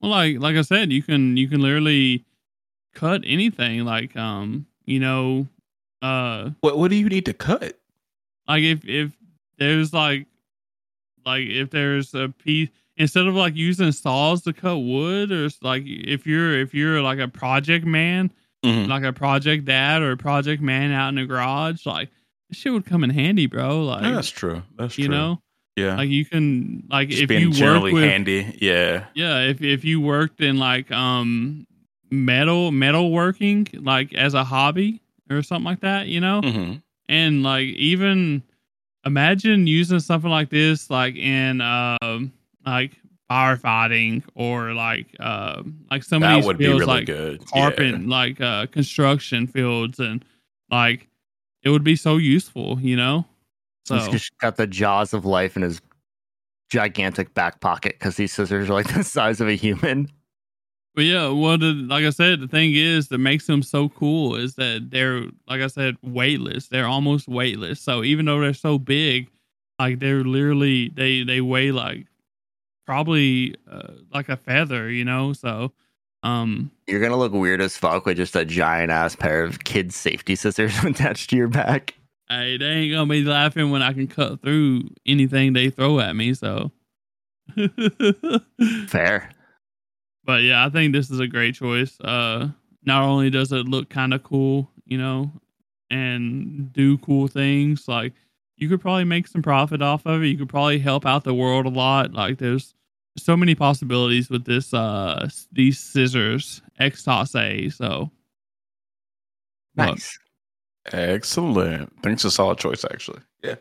Well, 0.00 0.10
like 0.10 0.38
like 0.38 0.56
I 0.56 0.62
said, 0.62 0.92
you 0.92 1.02
can 1.02 1.36
you 1.36 1.48
can 1.48 1.60
literally 1.60 2.24
cut 2.94 3.22
anything. 3.24 3.84
Like 3.84 4.16
um, 4.16 4.66
you 4.86 5.00
know, 5.00 5.46
uh, 6.02 6.50
What 6.60 6.78
what 6.78 6.90
do 6.90 6.96
you 6.96 7.08
need 7.08 7.26
to 7.26 7.32
cut? 7.34 7.78
like 8.46 8.62
if 8.62 8.84
if 8.84 9.12
there's 9.58 9.92
like 9.92 10.26
like 11.24 11.46
if 11.46 11.70
there's 11.70 12.14
a 12.14 12.28
piece 12.28 12.68
instead 12.96 13.26
of 13.26 13.34
like 13.34 13.56
using 13.56 13.92
saws 13.92 14.42
to 14.42 14.52
cut 14.52 14.78
wood, 14.78 15.32
or 15.32 15.48
like 15.62 15.82
if 15.86 16.26
you're 16.26 16.58
if 16.60 16.74
you're 16.74 17.02
like 17.02 17.18
a 17.18 17.28
project 17.28 17.84
man, 17.86 18.30
Mhm. 18.64 18.88
like 18.88 19.02
a 19.04 19.12
project 19.12 19.64
dad 19.66 20.02
or 20.02 20.12
a 20.12 20.16
project 20.16 20.62
man 20.62 20.90
out 20.92 21.08
in 21.10 21.16
the 21.16 21.26
garage, 21.26 21.84
like 21.86 22.08
this 22.48 22.58
shit 22.58 22.72
would 22.72 22.86
come 22.86 23.04
in 23.04 23.10
handy, 23.10 23.46
bro. 23.46 23.84
Like 23.84 24.02
Yeah, 24.04 24.12
that's 24.12 24.30
true. 24.30 24.62
That's 24.76 24.98
you 24.98 25.06
true. 25.06 25.14
know, 25.14 25.40
yeah. 25.76 25.96
like 25.96 26.08
you 26.08 26.24
can 26.24 26.84
like 26.90 27.08
Just 27.10 27.22
if 27.22 27.30
you 27.30 27.48
work 27.50 27.56
generally 27.56 27.92
with 27.92 28.04
handy. 28.04 28.56
Yeah. 28.60 29.06
Yeah, 29.14 29.40
if 29.42 29.62
if 29.62 29.84
you 29.84 30.00
worked 30.00 30.40
in 30.40 30.58
like 30.58 30.90
um 30.90 31.66
metal 32.10 32.70
metal 32.72 33.10
working 33.12 33.66
like 33.74 34.14
as 34.14 34.34
a 34.34 34.44
hobby 34.44 35.00
or 35.30 35.42
something 35.42 35.64
like 35.64 35.80
that, 35.80 36.06
you 36.08 36.20
know? 36.20 36.40
hmm 36.40 36.72
And 37.08 37.42
like 37.42 37.66
even 37.66 38.42
imagine 39.04 39.66
using 39.66 40.00
something 40.00 40.30
like 40.30 40.48
this 40.50 40.88
like 40.90 41.16
in 41.16 41.60
um 41.60 42.32
like 42.64 42.92
firefighting 43.34 44.22
or 44.34 44.74
like 44.74 45.06
um 45.20 45.78
like 45.90 46.04
some 46.04 46.22
of 46.22 46.34
these 46.34 46.46
would 46.46 46.58
be 46.58 46.66
fields 46.66 46.80
really 46.80 46.92
like 46.92 47.06
good. 47.06 47.44
carpet 47.46 48.06
like 48.06 48.40
uh 48.40 48.66
construction 48.66 49.46
fields 49.46 49.98
and 49.98 50.24
like 50.70 51.08
it 51.64 51.70
would 51.70 51.84
be 51.84 51.96
so 51.96 52.18
useful, 52.18 52.78
you 52.80 52.96
know? 52.96 53.24
So 53.86 53.96
He's 53.96 54.08
just 54.08 54.38
got 54.38 54.56
the 54.56 54.66
jaws 54.66 55.12
of 55.12 55.24
life 55.24 55.56
in 55.56 55.62
his 55.62 55.80
gigantic 56.70 57.34
back 57.34 57.60
pocket 57.60 57.96
because 57.98 58.16
these 58.16 58.32
scissors 58.32 58.68
are 58.70 58.74
like 58.74 58.92
the 58.94 59.02
size 59.02 59.40
of 59.40 59.48
a 59.48 59.54
human. 59.54 60.08
But 60.94 61.04
yeah, 61.04 61.28
well, 61.28 61.58
the, 61.58 61.72
like 61.72 62.04
I 62.04 62.10
said, 62.10 62.40
the 62.40 62.46
thing 62.46 62.74
is 62.74 63.08
that 63.08 63.18
makes 63.18 63.48
them 63.48 63.62
so 63.64 63.88
cool 63.88 64.36
is 64.36 64.54
that 64.54 64.90
they're, 64.90 65.22
like 65.48 65.60
I 65.60 65.66
said, 65.66 65.96
weightless. 66.02 66.68
They're 66.68 66.86
almost 66.86 67.26
weightless. 67.26 67.80
So 67.80 68.04
even 68.04 68.26
though 68.26 68.40
they're 68.40 68.54
so 68.54 68.78
big, 68.78 69.28
like 69.80 69.98
they're 69.98 70.22
literally 70.22 70.90
they 70.90 71.24
they 71.24 71.40
weigh 71.40 71.72
like 71.72 72.06
probably 72.86 73.54
uh, 73.70 73.94
like 74.12 74.28
a 74.28 74.36
feather, 74.36 74.90
you 74.90 75.04
know. 75.04 75.32
So, 75.32 75.72
um, 76.22 76.70
You're 76.86 77.00
gonna 77.00 77.16
look 77.16 77.32
weird 77.32 77.60
as 77.60 77.76
fuck 77.76 78.06
with 78.06 78.16
just 78.16 78.36
a 78.36 78.44
giant 78.44 78.90
ass 78.90 79.14
pair 79.16 79.44
of 79.44 79.64
kids' 79.64 79.96
safety 79.96 80.34
scissors 80.36 80.76
attached 80.84 81.30
to 81.30 81.36
your 81.36 81.48
back. 81.48 81.94
hey, 82.28 82.56
they 82.56 82.64
ain't 82.66 82.92
gonna 82.92 83.10
be 83.10 83.22
laughing 83.24 83.70
when 83.70 83.82
I 83.82 83.92
can 83.92 84.06
cut 84.06 84.40
through 84.42 84.88
anything 85.06 85.52
they 85.52 85.70
throw 85.70 86.00
at 86.00 86.14
me. 86.16 86.34
So, 86.34 86.70
Fair. 88.88 89.30
but 90.24 90.42
yeah, 90.42 90.64
I 90.64 90.70
think 90.70 90.92
this 90.92 91.10
is 91.10 91.20
a 91.20 91.26
great 91.26 91.54
choice. 91.54 91.98
Uh, 92.00 92.48
not 92.84 93.04
only 93.04 93.30
does 93.30 93.52
it 93.52 93.66
look 93.66 93.88
kind 93.88 94.14
of 94.14 94.22
cool, 94.22 94.70
you 94.86 94.98
know, 94.98 95.30
and 95.90 96.72
do 96.72 96.98
cool 96.98 97.28
things, 97.28 97.88
like 97.88 98.12
you 98.64 98.70
could 98.70 98.80
probably 98.80 99.04
make 99.04 99.28
some 99.28 99.42
profit 99.42 99.82
off 99.82 100.06
of 100.06 100.22
it. 100.22 100.28
You 100.28 100.38
could 100.38 100.48
probably 100.48 100.78
help 100.78 101.04
out 101.04 101.24
the 101.24 101.34
world 101.34 101.66
a 101.66 101.68
lot. 101.68 102.14
Like 102.14 102.38
there's 102.38 102.74
so 103.18 103.36
many 103.36 103.54
possibilities 103.54 104.30
with 104.30 104.46
this, 104.46 104.72
uh, 104.72 105.28
these 105.52 105.78
scissors, 105.78 106.62
Extase. 106.80 107.74
So 107.74 108.10
Look. 109.76 109.86
Nice. 109.86 110.18
Excellent. 110.92 111.92
I 111.98 112.00
think 112.02 112.14
it's 112.14 112.24
a 112.24 112.30
solid 112.30 112.58
choice, 112.58 112.84
actually. 112.84 113.20
Yeah. 113.42 113.56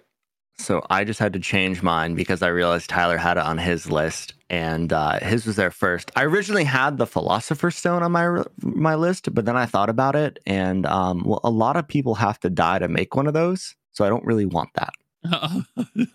So 0.57 0.85
I 0.89 1.03
just 1.03 1.19
had 1.19 1.33
to 1.33 1.39
change 1.39 1.81
mine 1.81 2.13
because 2.15 2.43
I 2.43 2.47
realized 2.47 2.89
Tyler 2.89 3.17
had 3.17 3.37
it 3.37 3.43
on 3.43 3.57
his 3.57 3.89
list, 3.89 4.35
and 4.49 4.93
uh, 4.93 5.19
his 5.19 5.45
was 5.45 5.55
there 5.55 5.71
first. 5.71 6.11
I 6.15 6.23
originally 6.23 6.63
had 6.63 6.97
the 6.97 7.07
Philosopher's 7.07 7.75
Stone 7.75 8.03
on 8.03 8.11
my 8.11 8.43
my 8.61 8.95
list, 8.95 9.33
but 9.33 9.45
then 9.45 9.57
I 9.57 9.65
thought 9.65 9.89
about 9.89 10.15
it, 10.15 10.39
and 10.45 10.85
um, 10.85 11.23
well, 11.25 11.41
a 11.43 11.49
lot 11.49 11.75
of 11.75 11.87
people 11.87 12.15
have 12.15 12.39
to 12.41 12.51
die 12.51 12.77
to 12.79 12.87
make 12.87 13.15
one 13.15 13.25
of 13.25 13.33
those, 13.33 13.75
so 13.93 14.05
I 14.05 14.09
don't 14.09 14.25
really 14.25 14.45
want 14.45 14.69
that. 14.75 14.93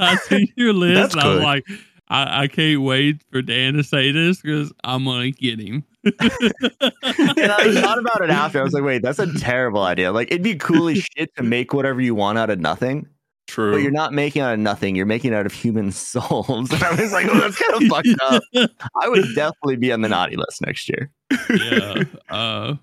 I 0.00 0.16
see 0.16 0.52
your 0.56 0.72
list. 0.72 1.16
I 1.16 1.26
was 1.28 1.38
good. 1.38 1.44
like, 1.44 1.64
I, 2.08 2.42
I 2.42 2.48
can't 2.48 2.82
wait 2.82 3.22
for 3.30 3.42
Dan 3.42 3.74
to 3.74 3.82
say 3.84 4.12
this 4.12 4.40
because 4.42 4.72
I'm 4.84 5.04
gonna 5.04 5.30
get 5.30 5.58
him. 5.60 5.84
And 7.38 7.52
I 7.52 7.72
thought 7.82 7.98
about 7.98 8.22
it 8.22 8.30
after. 8.30 8.60
I 8.60 8.62
was 8.62 8.72
like, 8.72 8.82
wait, 8.82 9.02
that's 9.02 9.18
a 9.18 9.32
terrible 9.38 9.82
idea. 9.82 10.12
Like, 10.12 10.28
it'd 10.30 10.42
be 10.42 10.56
cool 10.56 10.88
as 10.88 10.98
shit 11.16 11.34
to 11.36 11.42
make 11.42 11.72
whatever 11.72 12.00
you 12.00 12.14
want 12.14 12.38
out 12.38 12.50
of 12.50 12.58
nothing, 12.60 13.06
True. 13.46 13.72
but 13.72 13.78
you're 13.78 13.90
not 13.90 14.12
making 14.12 14.42
out 14.42 14.54
of 14.54 14.58
nothing. 14.60 14.96
You're 14.96 15.06
making 15.06 15.34
out 15.34 15.46
of 15.46 15.52
human 15.52 15.92
souls. 15.92 16.70
And 16.72 16.82
I 16.82 16.94
was 17.00 17.12
like, 17.12 17.26
oh, 17.28 17.38
that's 17.38 17.56
kind 17.56 17.82
of 17.82 17.88
fucked 17.88 18.08
up. 18.22 18.42
I 19.02 19.08
would 19.08 19.34
definitely 19.34 19.76
be 19.76 19.92
on 19.92 20.00
the 20.00 20.08
naughty 20.08 20.36
list 20.36 20.60
next 20.64 20.88
year. 20.88 21.10
yeah. 21.50 22.04
Uh, 22.28 22.74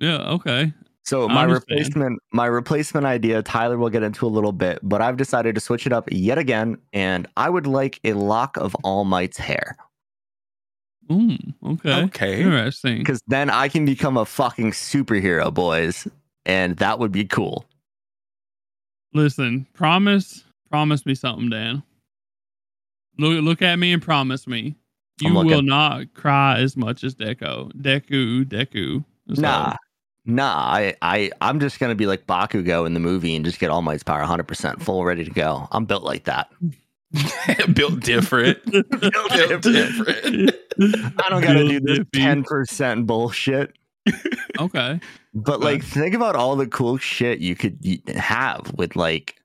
yeah. 0.00 0.28
Okay. 0.30 0.72
So 1.06 1.28
my 1.28 1.44
replacement, 1.44 2.20
my 2.32 2.46
replacement 2.46 3.06
idea, 3.06 3.40
Tyler 3.42 3.78
will 3.78 3.90
get 3.90 4.02
into 4.02 4.26
a 4.26 4.28
little 4.28 4.50
bit, 4.52 4.80
but 4.82 5.00
I've 5.00 5.16
decided 5.16 5.54
to 5.54 5.60
switch 5.60 5.86
it 5.86 5.92
up 5.92 6.08
yet 6.10 6.36
again, 6.36 6.78
and 6.92 7.28
I 7.36 7.48
would 7.48 7.66
like 7.66 8.00
a 8.02 8.12
lock 8.14 8.56
of 8.56 8.74
All 8.82 9.04
Might's 9.04 9.38
hair 9.38 9.76
Mm, 11.08 11.54
okay. 11.64 12.02
Okay. 12.04 12.42
Interesting. 12.42 12.98
because 12.98 13.22
then 13.26 13.50
I 13.50 13.68
can 13.68 13.84
become 13.84 14.16
a 14.16 14.24
fucking 14.24 14.72
superhero, 14.72 15.52
boys, 15.52 16.08
and 16.44 16.76
that 16.78 16.98
would 16.98 17.12
be 17.12 17.24
cool. 17.24 17.64
Listen, 19.14 19.66
promise, 19.72 20.44
promise 20.70 21.06
me 21.06 21.14
something, 21.14 21.48
Dan. 21.48 21.82
Look, 23.18 23.42
look 23.42 23.62
at 23.62 23.78
me 23.78 23.92
and 23.92 24.02
promise 24.02 24.46
me 24.46 24.74
you 25.20 25.32
will 25.32 25.62
not 25.62 26.12
cry 26.12 26.58
as 26.58 26.76
much 26.76 27.02
as 27.04 27.14
Deku. 27.14 27.72
Deku, 27.80 28.44
Deku. 28.44 29.04
So, 29.34 29.40
Nah, 29.40 29.76
nah, 30.26 30.54
I, 30.54 30.94
I, 31.02 31.30
I'm 31.40 31.60
just 31.60 31.78
gonna 31.80 31.94
be 31.94 32.06
like 32.06 32.26
Bakugo 32.26 32.86
in 32.86 32.94
the 32.94 33.00
movie 33.00 33.34
and 33.34 33.44
just 33.44 33.58
get 33.58 33.70
All 33.70 33.82
Might's 33.82 34.02
power 34.02 34.18
100 34.20 34.44
percent 34.44 34.82
full, 34.82 35.04
ready 35.04 35.24
to 35.24 35.30
go. 35.30 35.68
I'm 35.72 35.84
built 35.86 36.02
like 36.02 36.24
that. 36.24 36.50
Built 37.72 38.00
different. 38.00 38.62
Built 38.72 39.62
different. 39.62 40.50
I 40.80 41.26
don't 41.30 41.42
gotta 41.42 41.66
do 41.66 41.80
this 41.80 42.00
ten 42.12 42.42
percent 42.44 43.06
bullshit. 43.06 43.72
Okay. 44.58 45.00
But 45.34 45.54
Okay. 45.56 45.64
like, 45.64 45.84
think 45.84 46.14
about 46.14 46.36
all 46.36 46.56
the 46.56 46.66
cool 46.66 46.96
shit 46.98 47.38
you 47.38 47.54
could 47.56 47.78
have 48.16 48.72
with 48.76 48.96
like 48.96 49.36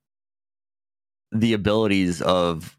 the 1.32 1.54
abilities 1.54 2.22
of 2.22 2.78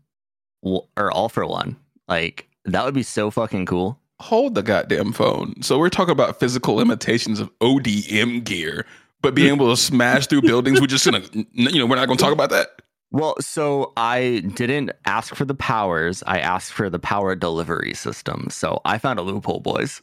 or 0.62 1.11
all 1.12 1.28
for 1.28 1.46
one. 1.46 1.76
Like 2.09 2.48
that 2.64 2.84
would 2.84 2.94
be 2.94 3.03
so 3.03 3.30
fucking 3.30 3.66
cool. 3.66 3.98
Hold 4.22 4.54
the 4.54 4.62
goddamn 4.62 5.12
phone. 5.12 5.60
So 5.62 5.78
we're 5.78 5.90
talking 5.90 6.12
about 6.12 6.38
physical 6.38 6.74
limitations 6.76 7.40
of 7.40 7.50
ODM 7.58 8.44
gear, 8.44 8.86
but 9.20 9.34
being 9.34 9.52
able 9.54 9.68
to 9.70 9.76
smash 9.76 10.26
through 10.28 10.42
buildings. 10.42 10.80
We're 10.80 10.86
just 10.86 11.04
gonna, 11.04 11.22
you 11.32 11.78
know, 11.78 11.86
we're 11.86 11.96
not 11.96 12.06
gonna 12.06 12.18
talk 12.18 12.32
about 12.32 12.50
that. 12.50 12.68
Well, 13.10 13.34
so 13.40 13.92
I 13.96 14.42
didn't 14.54 14.92
ask 15.04 15.34
for 15.34 15.44
the 15.44 15.54
powers. 15.54 16.22
I 16.26 16.38
asked 16.38 16.72
for 16.72 16.88
the 16.88 16.98
power 16.98 17.34
delivery 17.34 17.94
system. 17.94 18.46
So 18.50 18.80
I 18.84 18.96
found 18.98 19.18
a 19.18 19.22
loophole, 19.22 19.60
boys. 19.60 20.00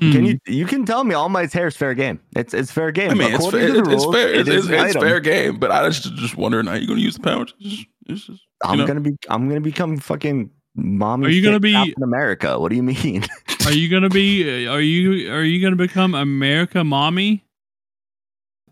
Can 0.00 0.12
Hmm. 0.12 0.24
you 0.24 0.38
you 0.46 0.66
can 0.66 0.84
tell 0.84 1.04
me 1.04 1.14
all 1.14 1.28
my 1.28 1.46
hair 1.46 1.68
is 1.68 1.76
fair 1.76 1.94
game. 1.94 2.18
It's 2.34 2.52
it's 2.52 2.72
fair 2.72 2.90
game. 2.90 3.10
I 3.12 3.14
mean, 3.14 3.28
it's 3.32 3.46
According 3.46 3.60
fair. 3.60 3.74
to 3.76 3.82
the 3.82 3.90
It's 3.92 4.04
fair. 4.06 4.28
it 4.34 4.40
It's, 4.48 4.48
it's, 4.48 4.68
it's 4.68 4.94
fair 4.96 5.20
game. 5.20 5.58
But 5.58 5.70
I 5.70 5.82
was 5.82 6.00
just, 6.00 6.16
just 6.16 6.36
wondering 6.36 6.66
how 6.66 6.74
you 6.74 6.88
gonna 6.88 7.00
use 7.00 7.14
the 7.14 7.20
powers? 7.22 7.54
It's 7.60 7.74
just, 7.76 7.86
it's 8.06 8.26
just, 8.26 8.42
I'm 8.64 8.78
know. 8.78 8.86
gonna 8.88 9.00
be 9.00 9.12
I'm 9.28 9.48
gonna 9.48 9.60
become 9.60 9.98
fucking 9.98 10.50
mommy. 10.74 11.26
Are 11.26 11.30
you 11.30 11.42
gonna 11.42 11.60
be- 11.60 11.72
Captain 11.72 12.02
America? 12.02 12.58
What 12.58 12.70
do 12.70 12.76
you 12.76 12.82
mean? 12.82 13.24
Are 13.66 13.72
you 13.72 13.88
gonna 13.88 14.08
be? 14.10 14.66
Are 14.66 14.80
you? 14.80 15.32
Are 15.32 15.42
you 15.42 15.62
gonna 15.62 15.76
become 15.76 16.14
America 16.14 16.84
mommy? 16.84 17.44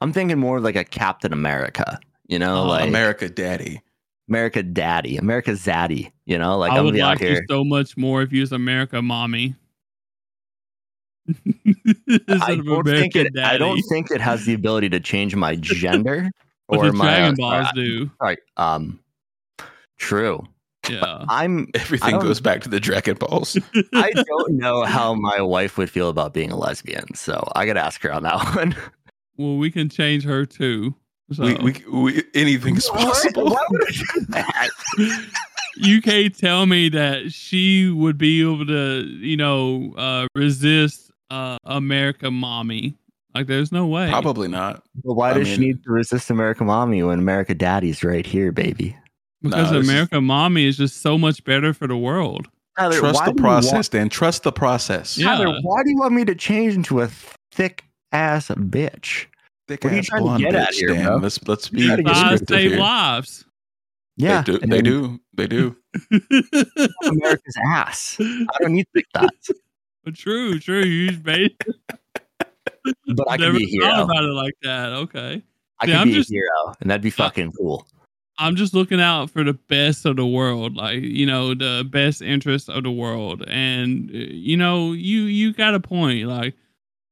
I'm 0.00 0.12
thinking 0.12 0.38
more 0.38 0.58
of 0.58 0.64
like 0.64 0.76
a 0.76 0.84
Captain 0.84 1.32
America. 1.32 1.98
You 2.26 2.38
know, 2.38 2.62
Oh, 2.62 2.66
like 2.66 2.88
America 2.88 3.28
Daddy. 3.28 3.80
America 4.28 4.62
Daddy, 4.62 5.16
America 5.16 5.52
Zaddy. 5.52 6.10
You 6.26 6.38
know, 6.38 6.58
like 6.58 6.72
I 6.72 6.78
I'm 6.78 6.84
would 6.84 6.96
gonna 6.96 7.04
like 7.06 7.20
you 7.20 7.40
so 7.48 7.64
much 7.64 7.96
more 7.96 8.22
if 8.22 8.32
you 8.32 8.40
was 8.40 8.52
America 8.52 9.00
mommy. 9.02 9.54
I 11.28 12.56
don't, 12.56 12.84
think 12.84 13.14
America 13.14 13.20
it, 13.20 13.38
I 13.38 13.56
don't 13.58 13.80
think 13.88 14.10
it 14.10 14.20
has 14.20 14.44
the 14.44 14.54
ability 14.54 14.88
to 14.90 15.00
change 15.00 15.36
my 15.36 15.54
gender 15.60 16.30
or 16.68 16.92
my 16.92 17.04
Dragon 17.04 17.34
uh, 17.34 17.36
Balls 17.36 17.66
sorry, 17.68 17.84
do? 17.84 18.10
Sorry, 18.18 18.36
um, 18.56 19.00
true. 19.98 20.44
Yeah. 20.88 21.24
I'm. 21.28 21.68
Everything 21.74 22.18
goes 22.18 22.40
back 22.40 22.60
to 22.62 22.68
the 22.68 22.80
Dragon 22.80 23.16
Balls. 23.16 23.56
I 23.94 24.10
don't 24.10 24.56
know 24.56 24.82
how 24.82 25.14
my 25.14 25.40
wife 25.40 25.78
would 25.78 25.90
feel 25.90 26.08
about 26.08 26.34
being 26.34 26.50
a 26.50 26.56
lesbian, 26.56 27.14
so 27.14 27.50
I 27.54 27.66
gotta 27.66 27.80
ask 27.80 28.02
her 28.02 28.12
on 28.12 28.22
that 28.24 28.54
one. 28.56 28.74
well, 29.36 29.56
we 29.56 29.70
can 29.70 29.88
change 29.88 30.24
her 30.24 30.44
too. 30.44 30.94
So 31.32 31.44
we, 31.44 31.54
we, 31.54 31.84
we, 31.90 32.24
anything's 32.34 32.88
possible. 32.88 33.44
Why 33.46 33.64
would 33.70 33.82
I 33.82 33.90
do 34.14 34.26
that? 34.28 34.68
you 35.76 36.02
can't 36.02 36.36
tell 36.36 36.66
me 36.66 36.88
that 36.90 37.32
she 37.32 37.88
would 37.88 38.18
be 38.18 38.42
able 38.42 38.66
to, 38.66 39.04
you 39.06 39.36
know, 39.36 39.94
uh, 39.96 40.26
resist 40.34 41.10
uh, 41.30 41.58
America 41.64 42.30
mommy. 42.30 42.98
Like, 43.34 43.46
there's 43.46 43.72
no 43.72 43.86
way. 43.86 44.10
Probably 44.10 44.48
not. 44.48 44.82
But 45.02 45.14
why 45.14 45.30
I 45.30 45.34
does 45.34 45.48
she 45.48 45.56
need 45.56 45.82
to 45.84 45.90
resist 45.90 46.28
America 46.28 46.64
Mommy 46.64 47.02
when 47.02 47.18
America 47.18 47.54
Daddy's 47.54 48.04
right 48.04 48.26
here, 48.26 48.52
baby? 48.52 48.94
Because 49.42 49.70
No, 49.70 49.78
this 49.78 49.84
is- 49.84 49.90
America 49.90 50.20
mommy 50.20 50.66
is 50.66 50.76
just 50.76 51.02
so 51.02 51.18
much 51.18 51.42
better 51.44 51.72
for 51.74 51.86
the 51.86 51.96
world. 51.96 52.48
Tyler, 52.78 52.98
Trust 52.98 53.24
the 53.24 53.32
do 53.32 53.40
you 53.40 53.44
want- 53.44 53.64
process, 53.66 53.88
Dan. 53.88 54.08
Trust 54.08 54.42
the 54.44 54.52
process. 54.52 55.18
Yeah. 55.18 55.36
Tyler, 55.36 55.58
why 55.62 55.82
do 55.82 55.90
you 55.90 55.98
want 55.98 56.14
me 56.14 56.24
to 56.24 56.34
change 56.34 56.74
into 56.74 57.00
a 57.00 57.08
thick 57.52 57.84
ass 58.12 58.48
bitch? 58.48 59.26
Thick 59.68 59.84
What 59.84 59.92
are 59.92 59.96
you 59.96 59.98
ass 60.00 60.06
trying 60.06 60.20
to 60.20 60.24
blonde 60.24 60.42
get 60.42 60.54
at 60.54 60.68
bitch, 60.70 60.74
here, 60.76 60.88
Dan. 60.88 61.04
bro? 61.06 61.16
Let's 61.16 61.46
let's 61.48 61.68
be 61.68 61.86
gotta 61.86 62.02
descriptive 62.02 62.48
save 62.48 62.70
here. 62.72 62.80
lives. 62.80 63.44
Yeah, 64.16 64.42
They 64.42 64.52
do. 64.52 64.58
and 64.62 64.72
They 64.72 64.82
do. 64.82 65.20
They 65.34 65.46
do. 65.46 65.76
America's 67.04 67.56
ass. 67.74 68.16
I 68.20 68.46
don't 68.60 68.72
need 68.72 68.86
thick 68.94 69.06
thighs, 69.14 69.28
true, 70.14 70.58
true. 70.58 70.82
You 70.84 71.18
made 71.24 71.54
but 73.06 73.30
I 73.30 73.36
can 73.36 73.46
never 73.46 73.58
be 73.58 73.78
a 73.78 73.84
thought 73.84 74.02
about 74.02 74.24
it 74.24 74.32
like 74.32 74.54
that. 74.62 74.92
Okay. 74.92 75.42
I 75.80 75.86
See, 75.86 75.92
can 75.92 76.00
I'm 76.00 76.08
be 76.08 76.14
just- 76.14 76.30
a 76.30 76.34
hero, 76.34 76.74
and 76.80 76.90
that'd 76.90 77.02
be 77.02 77.10
fucking 77.10 77.52
cool. 77.52 77.86
I'm 78.38 78.56
just 78.56 78.74
looking 78.74 79.00
out 79.00 79.30
for 79.30 79.44
the 79.44 79.52
best 79.52 80.04
of 80.06 80.16
the 80.16 80.26
world, 80.26 80.76
like 80.76 81.02
you 81.02 81.26
know, 81.26 81.54
the 81.54 81.86
best 81.88 82.22
interests 82.22 82.68
of 82.68 82.82
the 82.82 82.90
world, 82.90 83.44
and 83.46 84.10
uh, 84.10 84.14
you 84.14 84.56
know, 84.56 84.92
you 84.92 85.22
you 85.22 85.52
got 85.52 85.74
a 85.74 85.80
point. 85.80 86.26
Like 86.26 86.54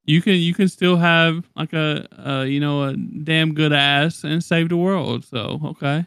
you 0.05 0.23
can 0.23 0.35
you 0.35 0.55
can 0.55 0.69
still 0.69 0.97
have 0.97 1.49
like 1.57 1.73
a, 1.73 2.07
a 2.19 2.47
you 2.47 2.61
know 2.61 2.85
a 2.85 2.97
damn 2.97 3.55
good 3.55 3.73
ass 3.73 4.25
and 4.25 4.43
save 4.43 4.71
the 4.71 4.77
world. 4.77 5.25
So 5.25 5.61
okay, 5.65 6.07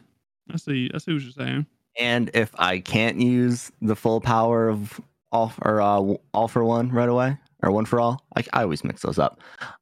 I 0.52 0.56
see 0.56 0.90
I 0.92 0.98
see 0.98 1.12
what 1.12 1.22
you're 1.22 1.32
saying. 1.32 1.66
And 1.98 2.30
if 2.34 2.50
I 2.58 2.80
can't 2.80 3.20
use 3.20 3.70
the 3.80 3.94
full 3.94 4.20
power 4.20 4.68
of 4.68 5.00
all 5.30 5.52
or 5.62 5.80
uh, 5.80 6.14
all 6.32 6.48
for 6.48 6.64
one 6.64 6.90
right 6.90 7.08
away 7.08 7.38
or 7.64 7.70
one 7.72 7.84
for 7.86 8.00
all, 8.00 8.22
I, 8.36 8.44
I 8.52 8.62
always 8.62 8.84
mix 8.84 9.02
those 9.02 9.18
up. 9.18 9.40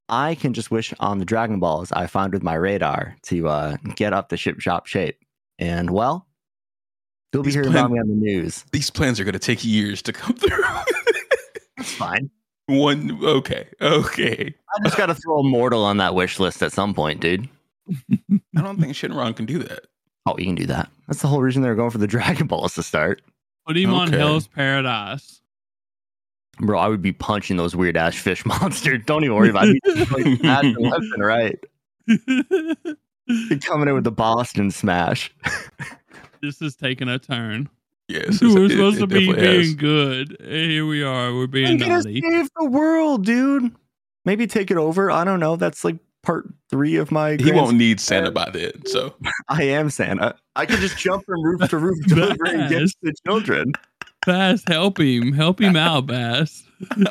I 0.08 0.34
can 0.34 0.52
just 0.54 0.70
wish 0.70 0.92
on 1.00 1.18
the 1.18 1.24
Dragon 1.24 1.58
Balls 1.60 1.90
I 1.92 2.06
found 2.06 2.32
with 2.32 2.42
my 2.42 2.54
radar 2.54 3.16
to 3.24 3.48
uh, 3.48 3.76
get 3.96 4.12
up 4.12 4.28
the 4.28 4.36
ship 4.36 4.60
shop 4.60 4.86
shape. 4.86 5.18
And 5.58 5.90
well, 5.90 6.26
you'll 7.32 7.42
be 7.42 7.48
These 7.48 7.54
hearing 7.54 7.70
plan- 7.72 7.84
about 7.86 7.92
me 7.92 8.00
on 8.00 8.08
the 8.08 8.14
news. 8.14 8.64
These 8.72 8.90
plans 8.90 9.18
are 9.20 9.24
going 9.24 9.32
to 9.34 9.38
take 9.38 9.64
years 9.64 10.02
to 10.02 10.12
come 10.12 10.34
through. 10.36 10.62
That's 11.76 11.92
fine. 11.92 12.30
One. 12.66 13.18
Okay. 13.24 13.66
Okay. 13.80 14.54
I 14.74 14.84
just 14.84 14.96
got 14.96 15.06
to 15.06 15.14
throw 15.14 15.40
a 15.40 15.42
mortal 15.44 15.84
on 15.84 15.96
that 15.98 16.14
wish 16.14 16.38
list 16.38 16.62
at 16.62 16.72
some 16.72 16.94
point, 16.94 17.20
dude. 17.20 17.48
I 17.90 18.62
don't 18.62 18.80
think 18.80 18.94
Shenron 18.94 19.34
can 19.36 19.46
do 19.46 19.58
that. 19.58 19.80
Oh, 20.26 20.36
you 20.38 20.44
can 20.46 20.54
do 20.54 20.66
that. 20.66 20.88
That's 21.08 21.20
the 21.20 21.26
whole 21.28 21.42
reason 21.42 21.62
they're 21.62 21.74
going 21.74 21.90
for 21.90 21.98
the 21.98 22.06
Dragon 22.08 22.46
Balls 22.46 22.74
to 22.76 22.82
start. 22.82 23.22
Put 23.66 23.76
him 23.76 23.92
on 23.92 24.08
Okay. 24.08 24.18
Hell's 24.18 24.46
Paradise. 24.46 25.41
Bro, 26.58 26.78
I 26.78 26.88
would 26.88 27.02
be 27.02 27.12
punching 27.12 27.56
those 27.56 27.74
weird 27.74 27.96
ass 27.96 28.14
fish 28.14 28.44
monsters. 28.46 29.02
Don't 29.06 29.24
even 29.24 29.36
worry 29.36 29.50
about 29.50 29.68
it. 29.68 29.78
Like, 29.84 30.42
left 30.42 30.64
and 30.64 30.76
left 30.78 31.04
and 31.14 31.24
right. 31.24 31.58
Coming 33.62 33.88
in 33.88 33.94
with 33.94 34.04
the 34.04 34.12
Boston 34.12 34.70
smash. 34.70 35.32
this 36.42 36.60
is 36.60 36.76
taking 36.76 37.08
a 37.08 37.18
turn. 37.18 37.68
Yes. 38.08 38.38
We're 38.42 38.66
it- 38.66 38.70
supposed 38.72 38.96
it 38.98 39.00
to 39.00 39.06
be 39.06 39.26
definitely 39.26 39.46
has. 39.46 39.66
being 39.66 39.76
good. 39.76 40.40
and 40.40 40.70
Here 40.70 40.86
we 40.86 41.02
are. 41.02 41.34
We're 41.34 41.46
being 41.46 41.78
gonna 41.78 41.96
naughty. 41.98 42.20
save 42.20 42.48
the 42.58 42.66
world, 42.66 43.24
dude. 43.24 43.74
Maybe 44.24 44.46
take 44.46 44.70
it 44.70 44.76
over. 44.76 45.10
I 45.10 45.24
don't 45.24 45.40
know. 45.40 45.56
That's 45.56 45.84
like 45.84 45.96
part 46.22 46.46
three 46.68 46.96
of 46.96 47.10
my. 47.10 47.36
He 47.36 47.50
won't 47.52 47.76
need 47.76 47.98
Santa 48.00 48.30
by 48.30 48.50
then. 48.52 48.84
So 48.86 49.14
I 49.48 49.62
am 49.64 49.88
Santa. 49.90 50.34
I 50.54 50.66
can 50.66 50.76
just 50.80 50.98
jump 50.98 51.24
from 51.24 51.42
roof 51.42 51.68
to 51.70 51.78
roof 51.78 51.98
delivering 52.06 52.68
gifts 52.68 52.92
to 52.94 52.98
the 53.04 53.14
children. 53.26 53.72
Bass, 54.26 54.62
help 54.66 55.00
him. 55.00 55.32
Help 55.32 55.60
him 55.60 55.76
out, 55.76 56.06
Bass. 56.06 56.64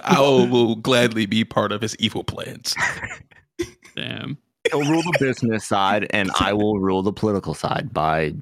I 0.04 0.20
will 0.20 0.76
gladly 0.76 1.26
be 1.26 1.44
part 1.46 1.72
of 1.72 1.82
his 1.82 1.96
evil 1.98 2.24
plans. 2.24 2.76
Damn. 3.96 4.38
He'll 4.70 4.84
rule 4.90 5.02
the 5.02 5.18
business 5.20 5.66
side, 5.66 6.08
and 6.12 6.30
I 6.40 6.54
will 6.54 6.80
rule 6.80 7.02
the 7.02 7.12
political 7.14 7.54
side. 7.54 7.94
By 7.94 8.34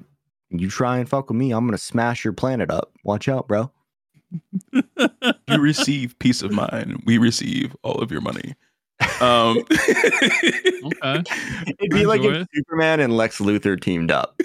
you 0.50 0.68
try 0.68 0.98
and 0.98 1.08
fuck 1.08 1.28
with 1.30 1.36
me, 1.36 1.52
I'm 1.52 1.66
gonna 1.66 1.78
smash 1.78 2.24
your 2.24 2.32
planet 2.32 2.70
up. 2.70 2.92
Watch 3.04 3.28
out, 3.28 3.48
bro. 3.48 3.70
You 4.72 5.58
receive 5.58 6.16
peace 6.18 6.42
of 6.42 6.52
mind. 6.52 7.02
We 7.06 7.18
receive 7.18 7.74
all 7.82 8.00
of 8.00 8.12
your 8.12 8.20
money. 8.20 8.54
Um, 9.20 9.64
Okay. 10.84 11.22
It'd 11.78 11.90
be 11.90 12.06
like 12.06 12.20
Enjoy 12.20 12.34
if 12.36 12.42
it. 12.42 12.48
Superman 12.54 13.00
and 13.00 13.16
Lex 13.16 13.38
Luthor 13.38 13.80
teamed 13.80 14.10
up. 14.10 14.40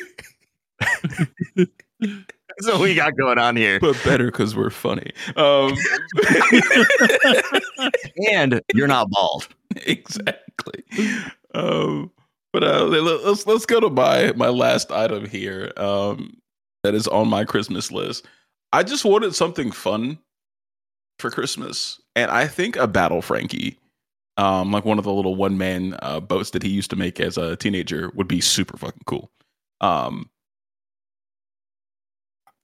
That's 2.57 2.72
what 2.72 2.82
we 2.82 2.95
got 2.95 3.15
going 3.18 3.38
on 3.38 3.56
here. 3.56 3.80
but 3.80 4.02
better 4.03 4.26
because 4.26 4.56
we're 4.56 4.69
funny. 4.69 5.11
Um, 5.36 5.73
And 8.32 8.61
you're 8.73 8.88
not 8.88 9.10
bald. 9.10 9.48
exactly. 9.86 10.84
Um, 11.53 12.11
but 12.53 12.64
uh, 12.64 12.84
let- 12.86 13.03
let's 13.26 13.45
let's 13.45 13.65
go 13.65 13.80
to 13.80 13.90
my 13.90 14.32
my 14.36 14.49
last 14.49 14.91
item 14.91 15.26
here. 15.26 15.72
Um, 15.77 16.38
that 16.84 16.94
is 16.95 17.07
on 17.07 17.27
my 17.27 17.44
Christmas 17.44 17.91
list. 17.91 18.26
I 18.72 18.84
just 18.84 19.06
wanted 19.06 19.36
something 19.36 19.72
fun 19.72 20.18
for 21.19 21.30
Christmas, 21.32 21.99
and 22.15 22.32
I 22.32 22.48
think 22.48 22.76
a 22.77 22.88
battle 22.88 23.22
Franky, 23.22 23.77
um, 24.38 24.72
like 24.72 24.86
one 24.86 24.98
of 24.98 25.03
the 25.06 25.14
little 25.14 25.36
one 25.36 25.57
man 25.57 25.98
uh, 26.02 26.19
boats 26.19 26.52
that 26.52 26.64
he 26.64 26.69
used 26.69 26.90
to 26.91 26.95
make 26.95 27.19
as 27.19 27.38
a 27.38 27.56
teenager, 27.57 28.11
would 28.15 28.27
be 28.27 28.40
super 28.41 28.77
fucking 28.77 29.03
cool. 29.06 29.30
Um, 29.82 30.30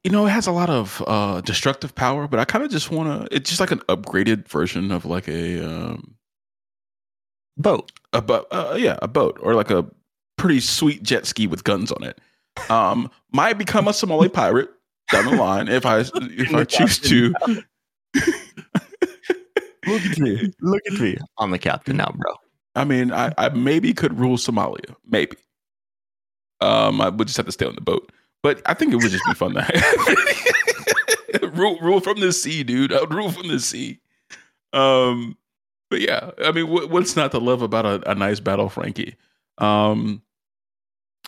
you 0.04 0.12
know, 0.12 0.26
it 0.26 0.32
has 0.32 0.48
a 0.48 0.52
lot 0.52 0.70
of 0.70 1.04
uh, 1.08 1.42
destructive 1.42 1.94
power, 1.96 2.28
but 2.28 2.40
I 2.40 2.46
kind 2.46 2.64
of 2.64 2.72
just 2.72 2.92
want 2.92 3.30
to. 3.30 3.36
It's 3.36 3.50
just 3.50 3.60
like 3.60 3.72
an 3.72 3.80
upgraded 3.90 4.48
version 4.48 4.92
of 4.92 5.06
like 5.06 5.28
a 5.28 5.64
um, 5.66 6.16
Boat. 7.58 7.92
a 8.14 8.22
boat. 8.22 8.48
Uh, 8.52 8.76
yeah, 8.80 8.98
a 9.02 9.08
boat 9.08 9.38
or 9.42 9.54
like 9.56 9.70
a 9.70 9.86
pretty 10.38 10.60
sweet 10.60 11.04
jet 11.04 11.26
ski 11.26 11.48
with 11.48 11.64
guns 11.64 11.92
on 11.92 12.04
it. 12.04 12.20
Um, 12.70 13.10
might 13.32 13.58
become 13.58 13.88
a 13.88 13.94
Somali 13.94 14.30
pirate 14.34 14.70
down 15.12 15.26
the 15.26 15.36
line 15.36 15.68
if 15.68 15.86
I 15.86 16.00
if 16.00 16.54
I 16.54 16.64
choose 16.64 16.98
to. 17.00 17.34
Look 19.88 20.06
at 20.06 20.20
me. 20.20 20.52
Look 20.62 20.82
at 20.92 21.00
me. 21.00 21.18
I'm 21.40 21.52
the 21.52 21.60
captain 21.60 21.98
now, 21.98 22.14
bro. 22.16 22.34
I 22.76 22.86
mean, 22.86 23.12
I, 23.12 23.34
I 23.38 23.50
maybe 23.50 23.94
could 23.94 24.18
rule 24.18 24.38
Somalia. 24.38 24.96
Maybe. 25.06 25.38
Um, 26.62 27.02
I 27.02 27.10
would 27.10 27.28
just 27.28 27.38
have 27.38 27.48
to 27.48 27.52
stay 27.52 27.66
on 27.66 27.76
the 27.76 27.82
boat, 27.82 28.12
but 28.44 28.62
I 28.66 28.74
think 28.74 28.94
it 28.94 28.98
would 28.98 29.12
just 29.12 29.26
be 29.26 29.34
fun 29.34 29.54
to 29.54 29.62
have. 29.62 31.54
rule 31.58 31.78
rule 31.82 32.00
from 32.00 32.20
the 32.20 32.32
sea, 32.34 32.64
dude. 32.64 32.94
I 32.94 33.02
would 33.02 33.14
rule 33.14 33.32
from 33.32 33.48
the 33.48 33.60
sea. 33.60 34.00
Um, 34.74 35.38
but 35.90 36.02
yeah, 36.02 36.32
I 36.44 36.52
mean, 36.52 36.70
what, 36.70 36.90
what's 36.90 37.16
not 37.16 37.32
to 37.32 37.40
love 37.40 37.62
about 37.62 37.86
a, 37.86 38.12
a 38.12 38.16
nice 38.16 38.40
battle, 38.40 38.70
Franky? 38.70 39.16
Um, 39.58 40.22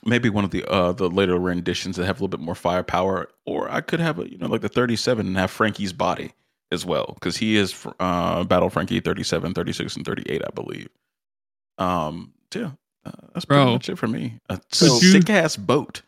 maybe 0.05 0.29
one 0.29 0.43
of 0.43 0.51
the 0.51 0.63
uh 0.65 0.91
the 0.93 1.09
later 1.09 1.37
renditions 1.37 1.95
that 1.97 2.05
have 2.05 2.15
a 2.19 2.23
little 2.23 2.27
bit 2.37 2.39
more 2.43 2.55
firepower, 2.55 3.29
or 3.45 3.69
I 3.69 3.81
could 3.81 3.99
have 3.99 4.19
a 4.19 4.29
you 4.29 4.37
know 4.37 4.47
like 4.47 4.61
the 4.61 4.69
37 4.69 5.27
and 5.27 5.37
have 5.37 5.51
Franky's 5.51 5.93
body 5.93 6.31
as 6.71 6.85
well 6.85 7.11
because 7.15 7.37
he 7.37 7.55
is 7.57 7.75
uh 7.99 8.43
battle 8.45 8.69
Franky 8.69 8.99
37, 8.99 9.53
36, 9.53 9.95
and 9.97 10.05
38, 10.05 10.41
I 10.41 10.49
believe. 10.55 10.89
Um, 11.77 12.33
yeah, 12.55 12.71
uh, 13.05 13.11
that's 13.33 13.45
pretty 13.45 13.63
Bro. 13.63 13.73
much 13.73 13.89
it 13.89 13.97
for 13.97 14.07
me. 14.07 14.39
A 14.49 14.59
So- 14.71 14.97
sick 14.99 15.29
ass 15.29 15.55
boat. 15.57 16.01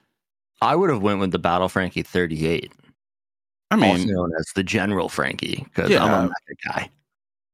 I 0.62 0.76
would 0.76 0.90
have 0.90 1.02
went 1.02 1.20
with 1.20 1.32
the 1.32 1.40
Battle 1.40 1.68
Franky 1.70 2.02
38, 2.02 2.72
I 3.72 3.76
also 3.76 3.86
mean, 4.06 4.08
known 4.14 4.32
as 4.40 4.46
the 4.56 4.64
General 4.64 5.10
Franky, 5.10 5.64
because 5.66 5.90
Yeah. 5.90 6.04
I'm 6.04 6.30
a 6.30 6.68
guy. 6.70 6.90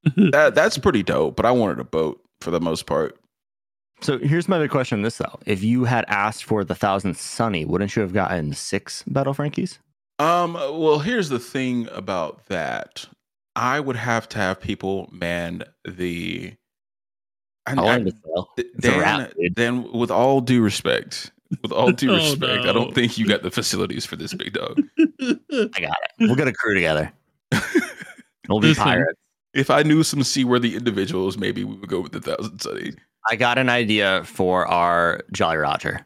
that 0.31 0.55
that's 0.55 0.77
pretty 0.77 1.03
dope. 1.03 1.35
But 1.35 1.45
I 1.45 1.51
wanted 1.51 1.79
a 1.79 1.83
boat 1.83 2.21
for 2.41 2.51
the 2.51 2.59
most 2.61 2.85
part. 2.85 3.17
So 4.01 4.17
here's 4.17 4.47
my 4.49 4.57
big 4.57 4.71
question 4.71 5.03
this 5.03 5.17
though. 5.19 5.39
If 5.45 5.63
you 5.63 5.83
had 5.85 6.05
asked 6.07 6.43
for 6.43 6.63
the 6.63 6.73
thousand 6.75 7.17
Sunny, 7.17 7.65
wouldn't 7.65 7.95
you 7.95 8.01
have 8.01 8.13
gotten 8.13 8.53
six 8.53 9.03
Battle 9.07 9.33
Frankies? 9.33 9.77
Um, 10.17 10.53
well, 10.53 10.99
here's 10.99 11.29
the 11.29 11.39
thing 11.39 11.87
about 11.91 12.45
that. 12.47 13.05
I 13.55 13.79
would 13.79 13.95
have 13.95 14.27
to 14.29 14.37
have 14.39 14.59
people 14.61 15.07
man 15.11 15.63
the. 15.85 16.53
I, 17.67 17.73
I 17.73 17.75
I- 17.75 17.81
wanted 17.81 18.05
to 18.07 18.21
fail. 18.23 18.47
th- 18.55 18.67
Dan, 18.79 18.99
wrap. 18.99 19.33
Dan, 19.53 19.91
with 19.91 20.09
all 20.09 20.41
due 20.41 20.61
respect, 20.63 21.31
with 21.61 21.71
all 21.71 21.91
due 21.91 22.11
Oh, 22.11 22.15
respect, 22.15 22.65
I 22.65 22.73
don't 22.73 22.93
think 22.95 23.17
you 23.17 23.27
got 23.27 23.43
the 23.43 23.51
facilities 23.51 24.05
for 24.05 24.15
this 24.15 24.33
big 24.33 24.53
dog. 24.53 24.81
I 24.99 25.79
got 25.79 25.97
it. 26.03 26.11
We'll 26.19 26.35
get 26.35 26.47
a 26.47 26.53
crew 26.53 26.73
together. 26.75 27.11
We'll 28.49 28.59
be 28.59 28.69
Listen. 28.69 28.83
pirates. 28.83 29.19
if 29.53 29.69
I 29.69 29.83
knew 29.83 30.03
some 30.03 30.23
seaworthy 30.23 30.75
individuals, 30.75 31.37
maybe 31.37 31.63
we 31.63 31.75
would 31.75 31.87
go 31.87 32.01
with 32.01 32.11
the 32.11 32.19
thousand 32.19 32.59
sunny. 32.59 32.93
I 33.29 33.35
got 33.35 33.57
an 33.59 33.69
idea 33.69 34.23
for 34.25 34.67
our 34.67 35.21
Jolly 35.31 35.57
Roger. 35.57 36.03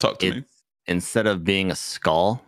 Talk 0.00 0.18
to 0.20 0.26
It's 0.28 0.36
me. 0.38 0.44
instead 0.86 1.26
of 1.26 1.44
being 1.44 1.70
a 1.70 1.74
skull, 1.76 2.42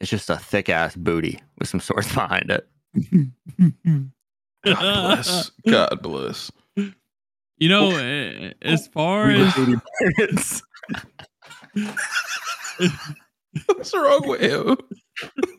it's 0.00 0.08
just 0.10 0.30
a 0.30 0.36
thick 0.36 0.68
ass 0.68 0.94
booty 0.94 1.40
with 1.58 1.68
some 1.68 1.80
swords 1.80 2.14
behind 2.14 2.50
it. 2.50 2.66
God 4.64 4.80
bless. 4.80 5.50
God 5.68 6.02
bless. 6.02 6.50
You 7.64 7.70
know, 7.70 8.50
as 8.60 8.86
far 8.88 9.30
as 9.30 9.54
booty. 9.54 9.76
What's 13.66 13.94
wrong 13.94 14.28
with 14.28 14.40
him? 14.42 14.76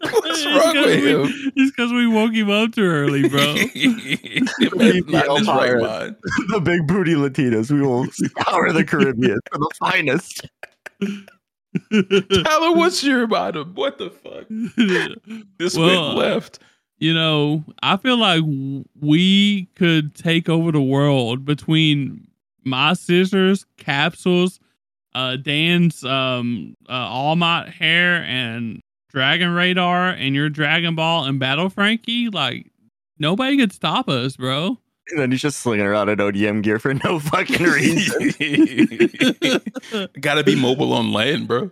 What's 0.02 0.44
It's 0.44 0.46
wrong 0.46 0.74
'cause 0.76 0.86
with 0.86 1.04
we- 1.04 1.10
him? 1.12 1.52
It's 1.56 1.72
because 1.72 1.92
we 1.92 2.06
woke 2.06 2.34
him 2.34 2.52
up 2.52 2.74
too 2.74 2.84
early, 2.84 3.28
bro. 3.28 3.40
Man's 4.76 5.08
not 5.08 5.26
in 5.28 5.38
his 5.38 5.48
right 5.48 6.14
the 6.50 6.62
big 6.64 6.86
booty 6.86 7.16
Latinos. 7.16 7.72
We 7.72 7.82
will 7.82 8.06
scour 8.12 8.72
the 8.72 8.84
Caribbean 8.84 9.40
for 9.52 9.58
the 9.58 9.72
finest. 9.80 10.48
Tyler, 12.44 12.76
what's 12.78 13.04
your 13.04 13.26
bottom? 13.26 13.74
What 13.74 13.98
the 13.98 14.12
fuck? 14.12 14.46
This 15.58 15.76
Well, 15.76 16.16
went 16.16 16.18
left. 16.20 16.60
You 16.98 17.14
know, 17.14 17.64
I 17.84 17.98
feel 17.98 18.18
like 18.18 18.44
we 19.00 19.66
could 19.76 20.16
take 20.16 20.48
over 20.48 20.72
the 20.72 20.82
world 20.82 21.44
between 21.44 22.28
my 22.64 22.94
scissors, 22.94 23.66
capsules, 23.78 24.60
uh, 25.14 25.36
Dan's 25.38 26.04
um, 26.04 26.76
uh, 26.90 26.94
All 26.94 27.36
Might 27.36 27.70
hair, 27.70 28.24
and 28.24 28.82
Dragon 29.10 29.50
Radar, 29.52 30.10
and 30.10 30.36
your 30.36 30.50
Dragon 30.50 30.96
Ball 30.96 31.26
and 31.26 31.40
Battle 31.40 31.70
Franky. 31.70 32.30
Like, 32.30 32.72
nobody 33.20 33.58
could 33.58 33.74
stop 33.74 34.10
us, 34.10 34.38
bro. 34.38 34.78
And 35.10 35.20
then 35.20 35.32
he's 35.32 35.42
just 35.42 35.60
slinging 35.60 35.86
around 35.86 36.10
in 36.10 36.18
ODM 36.18 36.64
gear 36.64 36.80
for 36.80 36.94
no 36.94 37.20
fucking 37.20 37.64
reason. 37.64 38.34
Gotta 40.20 40.44
be 40.44 40.56
mobile 40.56 40.94
on 40.94 41.14
land, 41.14 41.48
bro. 41.48 41.72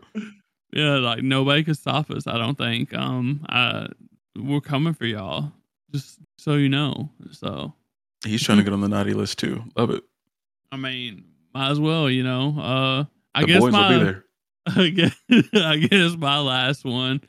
Yeah, 0.71 0.97
like 0.97 1.23
nobody 1.23 1.63
could 1.63 1.77
stop 1.77 2.11
us. 2.11 2.27
I 2.27 2.37
don't 2.37 2.57
think. 2.57 2.93
Um, 2.93 3.45
uh, 3.49 3.87
we're 4.35 4.61
coming 4.61 4.93
for 4.93 5.05
y'all. 5.05 5.51
Just 5.91 6.19
so 6.37 6.55
you 6.55 6.69
know. 6.69 7.09
So, 7.31 7.73
He's 8.25 8.41
trying 8.41 8.57
to 8.59 8.63
get 8.63 8.73
on 8.73 8.81
the 8.81 8.89
naughty 8.89 9.13
list 9.13 9.39
too. 9.39 9.63
Love 9.75 9.89
it. 9.91 10.03
I 10.71 10.77
mean, 10.77 11.25
might 11.53 11.69
as 11.69 11.79
well. 11.79 12.09
You 12.09 12.23
know. 12.23 12.55
Uh, 12.59 13.05
I 13.35 13.41
The 13.41 13.47
guess 13.47 13.59
boys 13.59 13.73
my, 13.73 13.89
will 13.89 13.99
be 13.99 14.03
there. 14.05 14.25
I 14.65 14.89
guess, 14.89 15.15
I 15.53 15.77
guess 15.77 16.15
my 16.17 16.39
last 16.39 16.85
one 16.85 17.21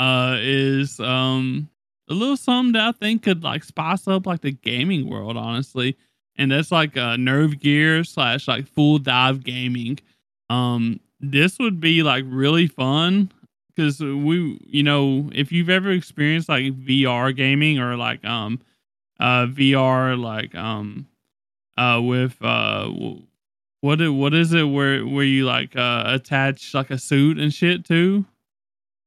uh 0.00 0.36
is 0.40 0.98
um 0.98 1.68
a 2.08 2.14
little 2.14 2.36
something 2.36 2.72
that 2.72 2.88
I 2.88 2.92
think 2.92 3.22
could 3.22 3.44
like 3.44 3.62
spice 3.64 4.08
up 4.08 4.26
like 4.26 4.40
the 4.40 4.50
gaming 4.52 5.08
world, 5.08 5.36
honestly. 5.36 5.96
And 6.36 6.50
that's 6.50 6.72
like 6.72 6.96
uh 6.96 7.16
nerve 7.16 7.60
gear 7.60 8.02
slash 8.04 8.48
like 8.48 8.66
full 8.66 8.98
dive 8.98 9.44
gaming. 9.44 9.98
Um 10.48 11.00
this 11.20 11.58
would 11.58 11.80
be 11.80 12.02
like 12.02 12.24
really 12.26 12.66
fun 12.66 13.30
because 13.80 14.00
we 14.00 14.58
you 14.66 14.82
know, 14.82 15.30
if 15.32 15.52
you've 15.52 15.70
ever 15.70 15.90
experienced 15.90 16.48
like 16.48 16.64
VR 16.64 17.34
gaming 17.34 17.78
or 17.78 17.96
like 17.96 18.24
um 18.24 18.60
uh 19.18 19.46
VR 19.46 20.18
like 20.18 20.54
um 20.54 21.06
uh 21.78 22.00
with 22.02 22.36
uh 22.42 22.90
what 23.80 24.00
it, 24.00 24.10
what 24.10 24.34
is 24.34 24.52
it 24.52 24.64
where 24.64 25.06
where 25.06 25.24
you 25.24 25.46
like 25.46 25.76
uh 25.76 26.04
attach 26.06 26.74
like 26.74 26.90
a 26.90 26.98
suit 26.98 27.38
and 27.38 27.52
shit 27.52 27.84
too? 27.84 28.24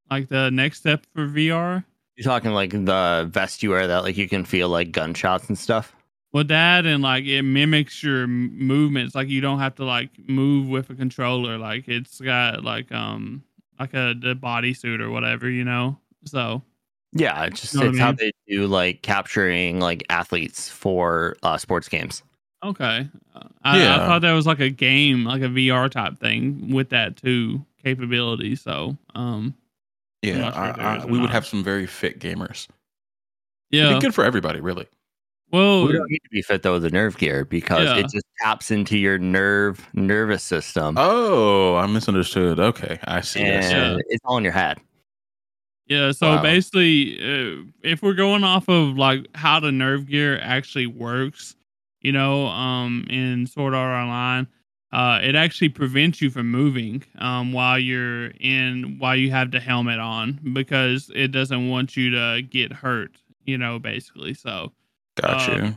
Like 0.10 0.30
the 0.30 0.50
next 0.50 0.80
step 0.80 1.06
for 1.14 1.28
VR? 1.28 1.84
You're 2.16 2.24
talking 2.24 2.52
like 2.52 2.72
the 2.72 3.28
vest 3.32 3.64
you 3.64 3.72
wear 3.72 3.88
that 3.88 4.04
like 4.04 4.18
you 4.18 4.28
can 4.28 4.46
feel 4.46 4.70
like 4.70 4.92
gunshots 4.92 5.50
and 5.50 5.58
stuff. 5.58 5.94
Well, 6.32 6.44
that 6.46 6.88
and 6.88 7.04
like 7.04 7.26
it 7.26 7.44
mimics 7.44 8.02
your 8.02 8.26
movements. 8.26 9.14
Like 9.14 9.30
you 9.30 9.40
don't 9.40 9.60
have 9.60 9.76
to 9.76 9.86
like 9.86 10.10
move 10.28 10.68
with 10.68 10.90
a 10.90 10.96
controller. 10.96 11.60
Like 11.60 11.88
it's 11.88 12.20
got 12.20 12.64
like 12.64 12.92
um 12.92 13.44
like 13.84 13.94
a 13.94 14.14
the 14.20 14.36
bodysuit 14.36 15.00
or 15.02 15.10
whatever, 15.10 15.50
you 15.50 15.64
know. 15.64 15.98
So 16.26 16.62
Yeah, 17.14 17.44
it's 17.46 17.62
just 17.62 17.76
Know 17.76 17.82
what 17.82 17.88
I 17.88 17.90
it's 17.92 18.00
how 18.00 18.12
they 18.14 18.32
do 18.48 18.68
like 18.68 19.02
capturing 19.02 19.80
like 19.80 20.04
athletes 20.10 20.70
for 20.70 21.36
uh, 21.44 21.58
sports 21.58 21.90
games. 21.90 22.24
okay, 22.64 23.08
Uh, 23.36 23.44
I, 23.64 23.78
Yeah. 23.80 23.96
I 23.96 24.06
thought 24.08 24.22
that 24.22 24.32
was 24.34 24.46
like 24.48 24.60
a 24.62 24.70
game, 24.70 25.26
like 25.26 25.42
a 25.42 25.50
VR 25.50 25.90
type 25.90 26.18
thing 26.18 26.72
with 26.72 26.90
that 26.90 27.18
too 27.18 27.66
capability. 27.84 28.56
So 28.56 28.98
um 29.16 29.54
Yeah, 30.22 30.52
sure 30.54 30.64
I, 30.64 30.72
I, 30.72 31.04
or 31.04 31.08
we 31.08 31.20
would 31.20 31.28
not. 31.28 31.32
have 31.32 31.46
some 31.46 31.64
very 31.64 31.86
fit 31.88 32.20
gamers. 32.20 32.68
It'd 33.72 33.90
yeah. 33.90 33.94
be 33.96 34.00
good 34.00 34.16
for 34.16 34.24
everybody, 34.24 34.62
really. 34.62 34.88
Well, 35.54 35.86
We 35.86 35.94
don't 35.94 36.10
need 36.10 36.20
to 36.24 36.30
be 36.32 36.42
fit 36.42 36.64
though 36.64 36.74
with 36.74 36.82
the 36.82 36.90
nerve 36.90 37.18
gear 37.18 37.46
because 37.46 37.88
Yeah. 37.88 38.00
it 38.00 38.10
just 38.12 38.26
taps 38.42 38.72
into 38.72 38.98
your 38.98 39.20
nerve 39.20 39.88
nervous 39.94 40.44
system, 40.44 40.96
Oh, 40.98 41.76
I 41.76 41.86
misunderstood. 41.86 42.60
Okay, 42.60 43.00
I 43.06 43.22
see. 43.22 43.42
And 43.42 43.64
see. 43.64 43.70
Yeah. 43.72 43.98
it's 44.10 44.22
all 44.26 44.38
in 44.38 44.44
your 44.44 44.54
head. 44.54 44.80
Yeah, 45.88 46.12
so 46.12 46.28
Wow. 46.36 46.42
basically, 46.42 47.20
uh, 47.22 47.64
if 47.84 48.02
we're 48.02 48.14
going 48.14 48.44
off 48.44 48.68
of 48.70 48.98
like 48.98 49.28
how 49.36 49.60
the 49.60 49.72
nerve 49.72 50.08
gear 50.08 50.40
actually 50.42 50.88
works, 50.88 51.56
you 52.02 52.12
know, 52.12 52.48
um, 52.48 53.06
in 53.10 53.46
Sword 53.48 53.74
Art 53.74 53.94
Online, 53.94 54.48
uh, 54.94 55.20
it 55.22 55.36
actually 55.36 55.70
prevents 55.70 56.22
you 56.22 56.30
from 56.30 56.50
moving 56.50 57.04
um, 57.20 57.52
while 57.52 57.78
you're 57.80 58.28
in 58.40 58.98
while 59.00 59.16
you 59.16 59.30
have 59.32 59.52
the 59.52 59.60
helmet 59.60 60.00
on 60.00 60.40
because 60.54 61.12
it 61.16 61.30
doesn't 61.30 61.70
want 61.70 61.98
you 61.98 62.10
to 62.12 62.42
get 62.50 62.72
hurt, 62.72 63.12
you 63.46 63.58
know, 63.58 63.78
basically. 63.80 64.34
So 64.34 64.72
Got 65.22 65.50
uh, 65.50 65.56
you. 65.66 65.76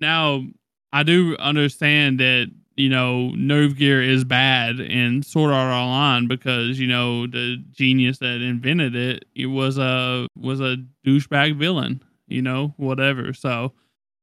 now 0.00 0.44
I 0.92 1.02
do 1.02 1.36
understand 1.38 2.20
that 2.20 2.50
you 2.76 2.88
know 2.88 3.28
nerve 3.30 3.76
gear 3.76 4.02
is 4.02 4.24
bad 4.24 4.80
in 4.80 5.22
Sword 5.22 5.52
Art 5.52 5.72
Online 5.72 6.26
because 6.28 6.78
you 6.80 6.86
know 6.86 7.26
the 7.26 7.62
genius 7.72 8.18
that 8.18 8.40
invented 8.40 8.94
it, 8.96 9.24
it 9.34 9.46
was 9.46 9.78
a 9.78 10.26
was 10.36 10.60
a 10.60 10.76
douchebag 11.06 11.56
villain, 11.58 12.02
you 12.26 12.42
know 12.42 12.74
whatever. 12.76 13.32
So 13.32 13.72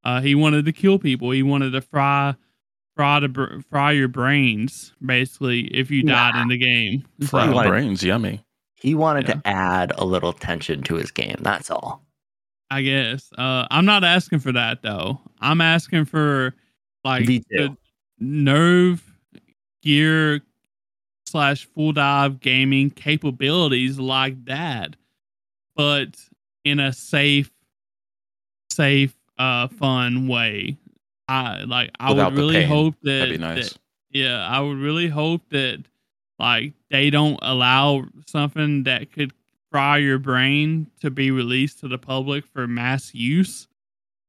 uh, 0.03 0.19
he 0.21 0.35
wanted 0.35 0.65
to 0.65 0.73
kill 0.73 0.99
people. 0.99 1.31
He 1.31 1.43
wanted 1.43 1.71
to 1.71 1.81
fry 1.81 2.35
fry 2.97 3.21
the 3.21 3.29
br- 3.29 3.59
fry 3.69 3.93
your 3.93 4.09
brains 4.09 4.93
basically 5.05 5.61
if 5.73 5.89
you 5.89 6.03
died 6.03 6.35
in 6.35 6.49
the 6.49 6.57
game. 6.57 7.05
Fry 7.27 7.45
So, 7.47 7.53
like- 7.53 7.69
brains, 7.69 8.03
yummy. 8.03 8.43
He 8.75 8.95
wanted 8.95 9.27
Yeah. 9.27 9.35
to 9.35 9.41
add 9.47 9.93
a 9.97 10.03
little 10.03 10.33
tension 10.33 10.81
to 10.83 10.95
his 10.95 11.11
game. 11.11 11.35
That's 11.41 11.69
all. 11.69 12.03
I 12.71 12.81
guess 12.83 13.29
uh, 13.37 13.67
I'm 13.69 13.83
not 13.85 14.03
asking 14.05 14.39
for 14.39 14.53
that 14.53 14.81
though. 14.81 15.19
I'm 15.41 15.59
asking 15.59 16.05
for 16.05 16.55
like 17.03 17.25
Detail. 17.25 17.69
the 17.69 17.77
nerve 18.25 19.03
gear 19.83 20.41
slash 21.25 21.65
full 21.65 21.91
dive 21.91 22.39
gaming 22.39 22.89
capabilities 22.89 23.99
like 23.99 24.45
that, 24.45 24.95
but 25.75 26.15
in 26.63 26.79
a 26.79 26.93
safe, 26.93 27.51
safe, 28.69 29.13
uh, 29.37 29.67
fun 29.67 30.27
way. 30.29 30.77
I 31.27 31.63
like. 31.63 31.91
I 31.99 32.11
Without 32.11 32.31
would 32.31 32.39
really 32.39 32.53
pain. 32.55 32.67
hope 32.69 32.95
that, 33.03 33.11
That'd 33.19 33.31
be 33.31 33.37
nice. 33.37 33.69
that 33.71 33.77
yeah, 34.11 34.47
I 34.47 34.61
would 34.61 34.77
really 34.77 35.07
hope 35.09 35.41
that 35.49 35.83
like 36.39 36.71
they 36.89 37.09
don't 37.09 37.39
allow 37.41 38.05
something 38.27 38.83
that 38.83 39.11
could 39.11 39.33
fry 39.71 39.97
your 39.97 40.19
brain 40.19 40.85
to 41.01 41.09
be 41.09 41.31
released 41.31 41.79
to 41.79 41.87
the 41.87 41.97
public 41.97 42.45
for 42.45 42.67
mass 42.67 43.13
use. 43.13 43.67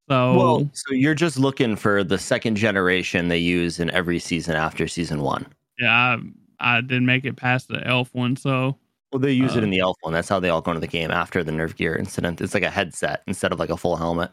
So 0.08 0.36
Well, 0.36 0.70
so 0.72 0.94
you're 0.94 1.14
just 1.14 1.38
looking 1.38 1.76
for 1.76 2.04
the 2.04 2.18
second 2.18 2.56
generation 2.56 3.28
they 3.28 3.38
use 3.38 3.78
in 3.80 3.90
every 3.90 4.18
season 4.18 4.54
after 4.56 4.86
season 4.88 5.20
one. 5.22 5.46
yeah, 5.78 6.16
I, 6.60 6.76
I 6.76 6.80
didn't 6.80 7.06
make 7.06 7.24
it 7.24 7.36
past 7.36 7.68
the 7.68 7.86
elf 7.86 8.10
one. 8.14 8.36
So 8.36 8.76
Well, 9.12 9.20
they 9.20 9.32
use 9.32 9.54
it 9.56 9.60
Uh, 9.60 9.64
in 9.64 9.70
the 9.70 9.80
elf 9.80 9.96
one. 10.02 10.12
That's 10.12 10.28
how 10.28 10.38
they 10.40 10.48
all 10.48 10.60
go 10.60 10.70
into 10.70 10.80
the 10.80 10.86
game 10.86 11.10
after 11.10 11.42
the 11.44 11.52
nerve 11.52 11.76
gear 11.76 11.96
incident. 11.96 12.40
It's 12.40 12.54
like 12.54 12.62
a 12.62 12.70
headset 12.70 13.22
instead 13.26 13.52
of 13.52 13.58
like 13.58 13.70
a 13.70 13.76
full 13.76 13.96
helmet. 13.96 14.30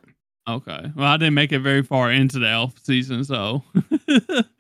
Okay. 0.48 0.92
Well, 0.96 1.08
I 1.08 1.18
didn't 1.18 1.36
make 1.36 1.52
it 1.52 1.60
very 1.60 1.84
far 1.84 2.12
into 2.12 2.40
the 2.40 2.48
elf 2.50 2.74
season, 2.84 3.24
so. 3.24 3.64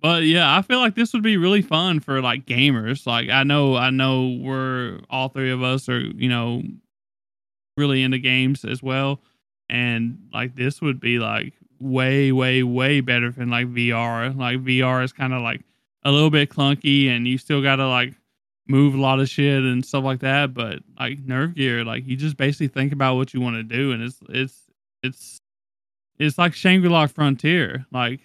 but 0.00 0.24
yeah, 0.24 0.56
I 0.56 0.62
feel 0.62 0.78
like 0.78 0.94
this 0.94 1.12
would 1.12 1.22
be 1.22 1.36
really 1.36 1.62
fun 1.62 2.00
for 2.00 2.20
like 2.20 2.46
gamers. 2.46 3.06
Like 3.06 3.28
I 3.28 3.42
know, 3.42 3.76
I 3.76 3.90
know, 3.90 4.38
we're 4.40 5.00
all 5.10 5.28
three 5.28 5.50
of 5.50 5.62
us 5.62 5.88
are 5.88 6.00
you 6.00 6.28
know 6.28 6.62
really 7.76 8.02
into 8.02 8.18
games 8.18 8.64
as 8.64 8.82
well, 8.82 9.20
and 9.68 10.18
like 10.32 10.56
this 10.56 10.80
would 10.80 11.00
be 11.00 11.18
like 11.18 11.54
way, 11.80 12.30
way, 12.30 12.62
way 12.62 13.00
better 13.00 13.30
than 13.30 13.50
like 13.50 13.66
VR. 13.68 14.36
Like 14.36 14.58
VR 14.58 15.02
is 15.02 15.12
kind 15.12 15.32
of 15.32 15.42
like 15.42 15.62
a 16.04 16.10
little 16.10 16.30
bit 16.30 16.50
clunky, 16.50 17.08
and 17.08 17.26
you 17.26 17.38
still 17.38 17.62
got 17.62 17.76
to 17.76 17.88
like 17.88 18.14
move 18.68 18.94
a 18.94 19.00
lot 19.00 19.20
of 19.20 19.28
shit 19.28 19.62
and 19.62 19.84
stuff 19.84 20.04
like 20.04 20.20
that. 20.20 20.54
But 20.54 20.80
like 20.98 21.18
Nerve 21.20 21.54
Gear, 21.54 21.84
like 21.84 22.06
you 22.06 22.16
just 22.16 22.36
basically 22.36 22.68
think 22.68 22.92
about 22.92 23.16
what 23.16 23.34
you 23.34 23.40
want 23.40 23.56
to 23.56 23.62
do, 23.62 23.92
and 23.92 24.02
it's 24.02 24.18
it's 24.28 24.66
it's 25.02 25.38
it's 26.18 26.38
like 26.38 26.54
Shangri-La 26.54 27.06
Frontier. 27.06 27.86
Like 27.92 28.20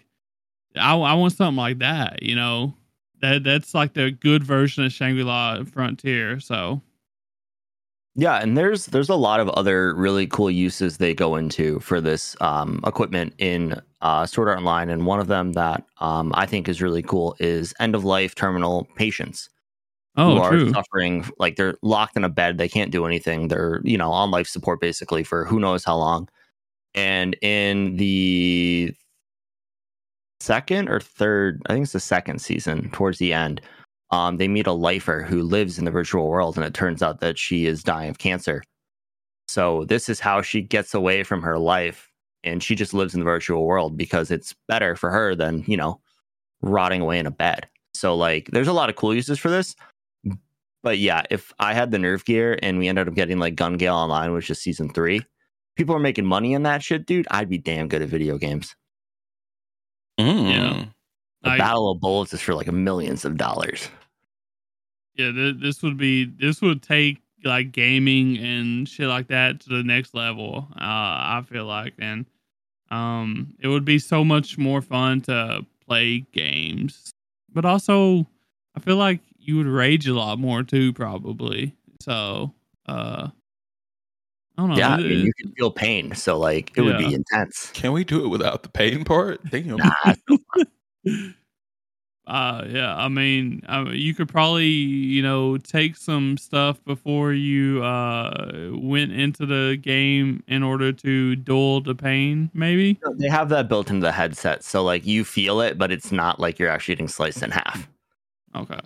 I, 0.78 0.96
I 0.96 1.14
want 1.14 1.34
something 1.34 1.58
like 1.58 1.80
that, 1.80 2.24
you 2.24 2.36
know. 2.36 2.74
That 3.22 3.44
that's 3.44 3.74
like 3.74 3.94
the 3.94 4.12
good 4.12 4.44
version 4.44 4.84
of 4.84 4.92
Shangri-La 4.92 5.64
Frontier. 5.64 6.40
So 6.40 6.82
Yeah, 8.18 8.38
and 8.38 8.58
there's 8.58 8.86
there's 8.88 9.10
a 9.10 9.16
lot 9.16 9.42
of 9.42 9.50
other 9.50 9.94
really 9.96 10.26
cool 10.28 10.50
uses 10.50 10.98
they 10.98 11.14
go 11.14 11.36
into 11.36 11.80
for 11.82 12.00
this 12.00 12.36
um, 12.40 12.80
equipment 12.86 13.34
in 13.38 13.82
uh, 14.02 14.26
Sword 14.26 14.48
Art 14.48 14.58
Online, 14.60 14.90
and 14.90 15.06
one 15.06 15.20
of 15.20 15.28
them 15.28 15.54
that 15.54 15.84
um, 16.00 16.32
I 16.36 16.46
think 16.46 16.70
is 16.70 16.82
really 16.82 17.02
cool 17.02 17.36
is 17.40 17.74
end 17.80 17.94
of 17.94 18.06
life 18.06 18.34
terminal 18.36 18.88
patients 18.96 19.50
who 20.16 20.22
oh, 20.22 20.38
are 20.40 20.52
true. 20.52 20.72
suffering 20.72 21.26
like 21.40 21.58
they're 21.58 21.76
locked 21.82 22.16
in 22.16 22.24
a 22.24 22.30
bed, 22.30 22.58
they 22.58 22.70
can't 22.70 22.92
do 22.92 23.06
anything, 23.06 23.50
they're 23.50 23.82
you 23.84 23.98
know 23.98 24.12
on 24.12 24.32
life 24.32 24.48
support 24.48 24.80
basically 24.80 25.24
for 25.24 25.44
who 25.44 25.60
knows 25.60 25.84
how 25.84 25.98
long. 25.98 26.30
And 26.94 27.36
in 27.42 27.98
the 27.98 28.94
second 30.40 30.90
or 30.90 31.00
third, 31.00 31.62
I 31.68 31.74
think 31.74 31.84
it's 31.84 31.94
the 31.94 32.00
second 32.00 32.40
season, 32.40 32.90
towards 32.92 33.18
the 33.18 33.34
end, 33.34 33.62
um, 34.12 34.38
they 34.38 34.48
meet 34.48 34.68
a 34.68 34.72
lifer 34.72 35.22
who 35.24 35.42
lives 35.42 35.80
in 35.80 35.86
the 35.86 35.92
virtual 35.92 36.28
world, 36.28 36.58
and 36.58 36.66
it 36.66 36.74
turns 36.74 37.02
out 37.02 37.20
that 37.20 37.38
she 37.38 37.66
is 37.66 37.84
dying 37.84 38.10
of 38.10 38.18
cancer. 38.18 38.64
So 39.48 39.86
this 39.86 40.10
is 40.10 40.20
how 40.20 40.42
she 40.42 40.62
gets 40.62 40.94
away 40.94 41.24
from 41.24 41.42
her 41.42 41.58
life, 41.58 42.12
and 42.44 42.62
she 42.62 42.76
just 42.76 42.94
lives 42.94 43.14
in 43.14 43.20
the 43.20 43.26
virtual 43.26 43.66
world 43.66 43.98
because 43.98 44.32
it's 44.32 44.56
better 44.68 44.96
for 44.96 45.10
her 45.10 45.36
than 45.36 45.64
you 45.68 45.78
know 45.78 46.00
rotting 46.62 47.02
away 47.02 47.20
in 47.20 47.26
a 47.26 47.32
bed. 47.32 47.68
So 47.94 48.16
like, 48.16 48.50
there's 48.52 48.68
a 48.68 48.74
lot 48.74 48.90
of 48.90 48.96
cool 48.96 49.14
uses 49.14 49.40
for 49.40 49.50
this. 49.50 49.76
But 50.84 51.00
yeah, 51.00 51.24
if 51.32 51.52
I 51.58 51.74
had 51.74 51.90
the 51.90 51.98
nerve 51.98 52.26
gear 52.26 52.60
and 52.62 52.78
we 52.78 52.88
ended 52.88 53.08
up 53.08 53.16
getting 53.16 53.40
like 53.40 53.56
Gun 53.56 53.78
Gale 53.78 53.96
Online, 53.96 54.34
which 54.34 54.50
is 54.52 54.62
season 54.62 54.94
three, 54.94 55.22
people 55.76 55.96
are 55.96 56.00
making 56.00 56.26
money 56.26 56.54
in 56.54 56.64
that 56.64 56.84
shit, 56.84 57.08
dude. 57.08 57.28
I'd 57.32 57.50
be 57.50 57.58
damn 57.58 57.88
good 57.88 58.04
at 58.04 58.10
video 58.10 58.38
games. 58.38 58.76
Mm. 60.20 60.50
Yeah. 60.50 60.86
The 61.42 61.50
Like- 61.50 61.60
Battle 61.60 61.92
of 61.92 62.00
Bullets 62.00 62.34
is 62.34 62.42
for 62.42 62.54
like 62.56 62.72
millions 62.72 63.26
of 63.26 63.38
dollars. 63.38 63.90
Yeah, 65.16 65.32
th- 65.32 65.58
this 65.60 65.82
would 65.82 65.98
be 65.98 66.26
this 66.26 66.62
would 66.62 66.82
take 66.82 67.22
like 67.44 67.72
gaming 67.72 68.38
and 68.38 68.90
shit 68.90 69.08
like 69.08 69.28
that 69.28 69.60
to 69.62 69.70
the 69.70 69.84
next 69.84 70.14
level. 70.14 70.68
Uh, 70.72 70.80
I 70.82 71.44
feel 71.48 71.66
like, 71.66 71.94
and 72.00 72.26
um, 72.92 73.54
it 73.60 73.68
would 73.68 73.86
be 73.86 74.00
so 74.00 74.26
much 74.26 74.58
more 74.58 74.82
fun 74.82 75.22
to 75.22 75.66
play 75.88 76.26
games, 76.34 77.12
but 77.54 77.64
also 77.66 78.28
I 78.76 78.80
feel 78.80 78.98
like 78.98 79.20
you 79.38 79.58
would 79.58 79.68
rage 79.68 80.08
a 80.08 80.14
lot 80.14 80.40
more 80.40 80.64
too, 80.64 80.92
probably. 80.94 81.76
So, 82.02 82.54
uh, 82.88 83.30
I 84.58 84.62
don't 84.62 84.70
know. 84.70 84.78
yeah, 84.78 84.94
I 84.94 84.98
mean, 84.98 85.26
you 85.26 85.34
can 85.34 85.52
feel 85.54 85.72
pain, 85.72 86.16
so 86.16 86.38
like 86.38 86.72
it 86.78 86.82
would 86.82 86.98
be 86.98 87.14
intense. 87.14 87.72
Can 87.74 87.92
we 87.92 88.04
do 88.04 88.24
it 88.24 88.30
without 88.30 88.64
the 88.64 88.70
pain 88.70 89.04
part? 89.04 89.44
Damn. 89.50 89.76
Nah, 89.78 89.92
uh 92.28 92.66
yeah 92.68 92.96
i 92.96 93.08
mean 93.08 93.62
uh, 93.70 93.86
you 93.92 94.16
could 94.16 94.28
probably 94.28 94.66
you 94.66 95.22
know 95.22 95.58
take 95.58 95.96
some 95.96 96.38
stuff 96.38 96.84
before 96.84 97.34
you 97.34 97.84
uh 97.84 98.72
went 98.74 99.12
into 99.12 99.46
the 99.46 99.78
game 99.80 100.42
in 100.48 100.64
order 100.64 100.92
to 100.92 101.36
dull 101.36 101.82
the 101.82 101.94
pain 101.94 102.50
maybe 102.56 103.00
they 103.18 103.30
have 103.30 103.50
that 103.50 103.70
built 103.70 103.92
into 103.92 104.02
the 104.02 104.12
headset, 104.12 104.64
so 104.64 104.84
like 104.84 105.06
you 105.06 105.24
feel 105.24 105.62
it, 105.62 105.78
but 105.78 105.92
it's 105.92 106.12
not 106.12 106.40
like 106.40 106.58
you're 106.58 106.70
actually 106.70 106.96
getting 106.96 107.08
sliced 107.08 107.44
in 107.44 107.52
half. 107.52 107.88
okay 108.56 108.80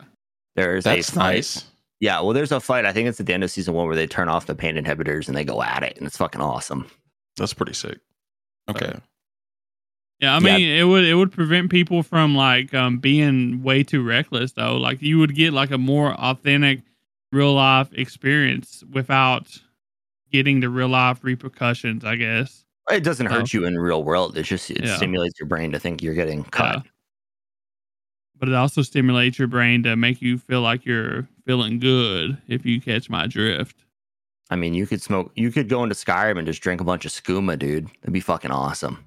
There's 0.56 0.84
That's 0.84 1.08
a 1.08 1.12
fight. 1.14 1.36
nice. 1.36 1.64
Yeah, 2.00 2.22
well, 2.22 2.34
there's 2.34 2.52
a 2.54 2.60
fight. 2.62 2.86
I 2.86 2.94
think 2.94 3.10
it's 3.10 3.20
at 3.20 3.26
the 3.26 3.34
end 3.34 3.44
of 3.44 3.52
season 3.52 3.74
one 3.74 3.88
where 3.88 3.96
they 3.96 4.08
turn 4.08 4.30
off 4.30 4.46
the 4.46 4.56
pain 4.56 4.76
inhibitors 4.76 5.28
and 5.28 5.36
they 5.36 5.44
go 5.44 5.62
at 5.62 5.84
it, 5.84 5.98
and 5.98 6.08
it's 6.08 6.16
fucking 6.18 6.40
awesome. 6.42 6.90
That's 7.38 7.54
pretty 7.54 7.74
sick. 7.74 8.00
Okay. 8.70 8.94
yeah 10.22 10.36
i 10.36 10.40
Yeah. 10.40 10.58
mean 10.58 10.70
it 10.70 10.84
would 10.84 11.04
it 11.06 11.16
would 11.16 11.32
prevent 11.32 11.72
people 11.72 12.04
from 12.04 12.36
like 12.36 12.72
um 12.74 13.00
being 13.00 13.64
way 13.64 13.82
too 13.84 14.04
reckless 14.04 14.52
though 14.52 14.78
like 14.78 15.02
you 15.02 15.18
would 15.18 15.34
get 15.34 15.54
like 15.54 15.72
a 15.72 15.78
more 15.80 16.14
authentic 16.14 16.82
real 17.32 17.54
life 17.56 17.90
experience 17.94 18.84
without 18.92 19.58
getting 20.32 20.60
the 20.60 20.70
real 20.70 20.90
life 20.90 21.24
repercussions 21.24 22.06
i 22.06 22.16
guess 22.16 22.64
It 22.92 23.04
doesn't 23.04 23.26
hurt 23.28 23.44
Oh. 23.56 23.58
you 23.60 23.66
in 23.66 23.80
real 23.80 24.04
world. 24.04 24.38
It 24.38 24.44
just 24.44 24.70
it 24.70 24.84
Yeah. 24.84 24.96
stimulates 24.98 25.40
your 25.40 25.48
brain 25.48 25.72
to 25.72 25.80
think 25.80 26.04
you're 26.04 26.14
getting 26.16 26.44
cut. 26.44 26.76
Yeah. 26.76 26.82
but 28.38 28.50
it 28.50 28.56
also 28.56 28.82
stimulates 28.84 29.40
your 29.40 29.48
brain 29.48 29.82
to 29.84 29.96
make 29.96 30.22
you 30.22 30.38
feel 30.38 30.62
like 30.62 30.86
you're 30.86 31.28
feeling 31.50 31.80
good 31.80 32.38
if 32.48 32.64
you 32.64 32.80
catch 32.80 33.10
my 33.10 33.26
drift. 33.26 33.76
I 34.52 34.56
mean, 34.56 34.76
you 34.76 34.86
could 34.86 35.02
smoke. 35.02 35.32
You 35.34 35.52
could 35.52 35.68
go 35.68 35.82
into 35.82 35.96
Skyrim 35.96 36.38
and 36.38 36.46
just 36.46 36.62
drink 36.62 36.80
a 36.80 36.84
bunch 36.84 37.06
of 37.06 37.12
skooma, 37.12 37.58
dude. 37.58 37.88
That'd 38.02 38.14
be 38.14 38.20
fucking 38.20 38.52
awesome. 38.52 39.04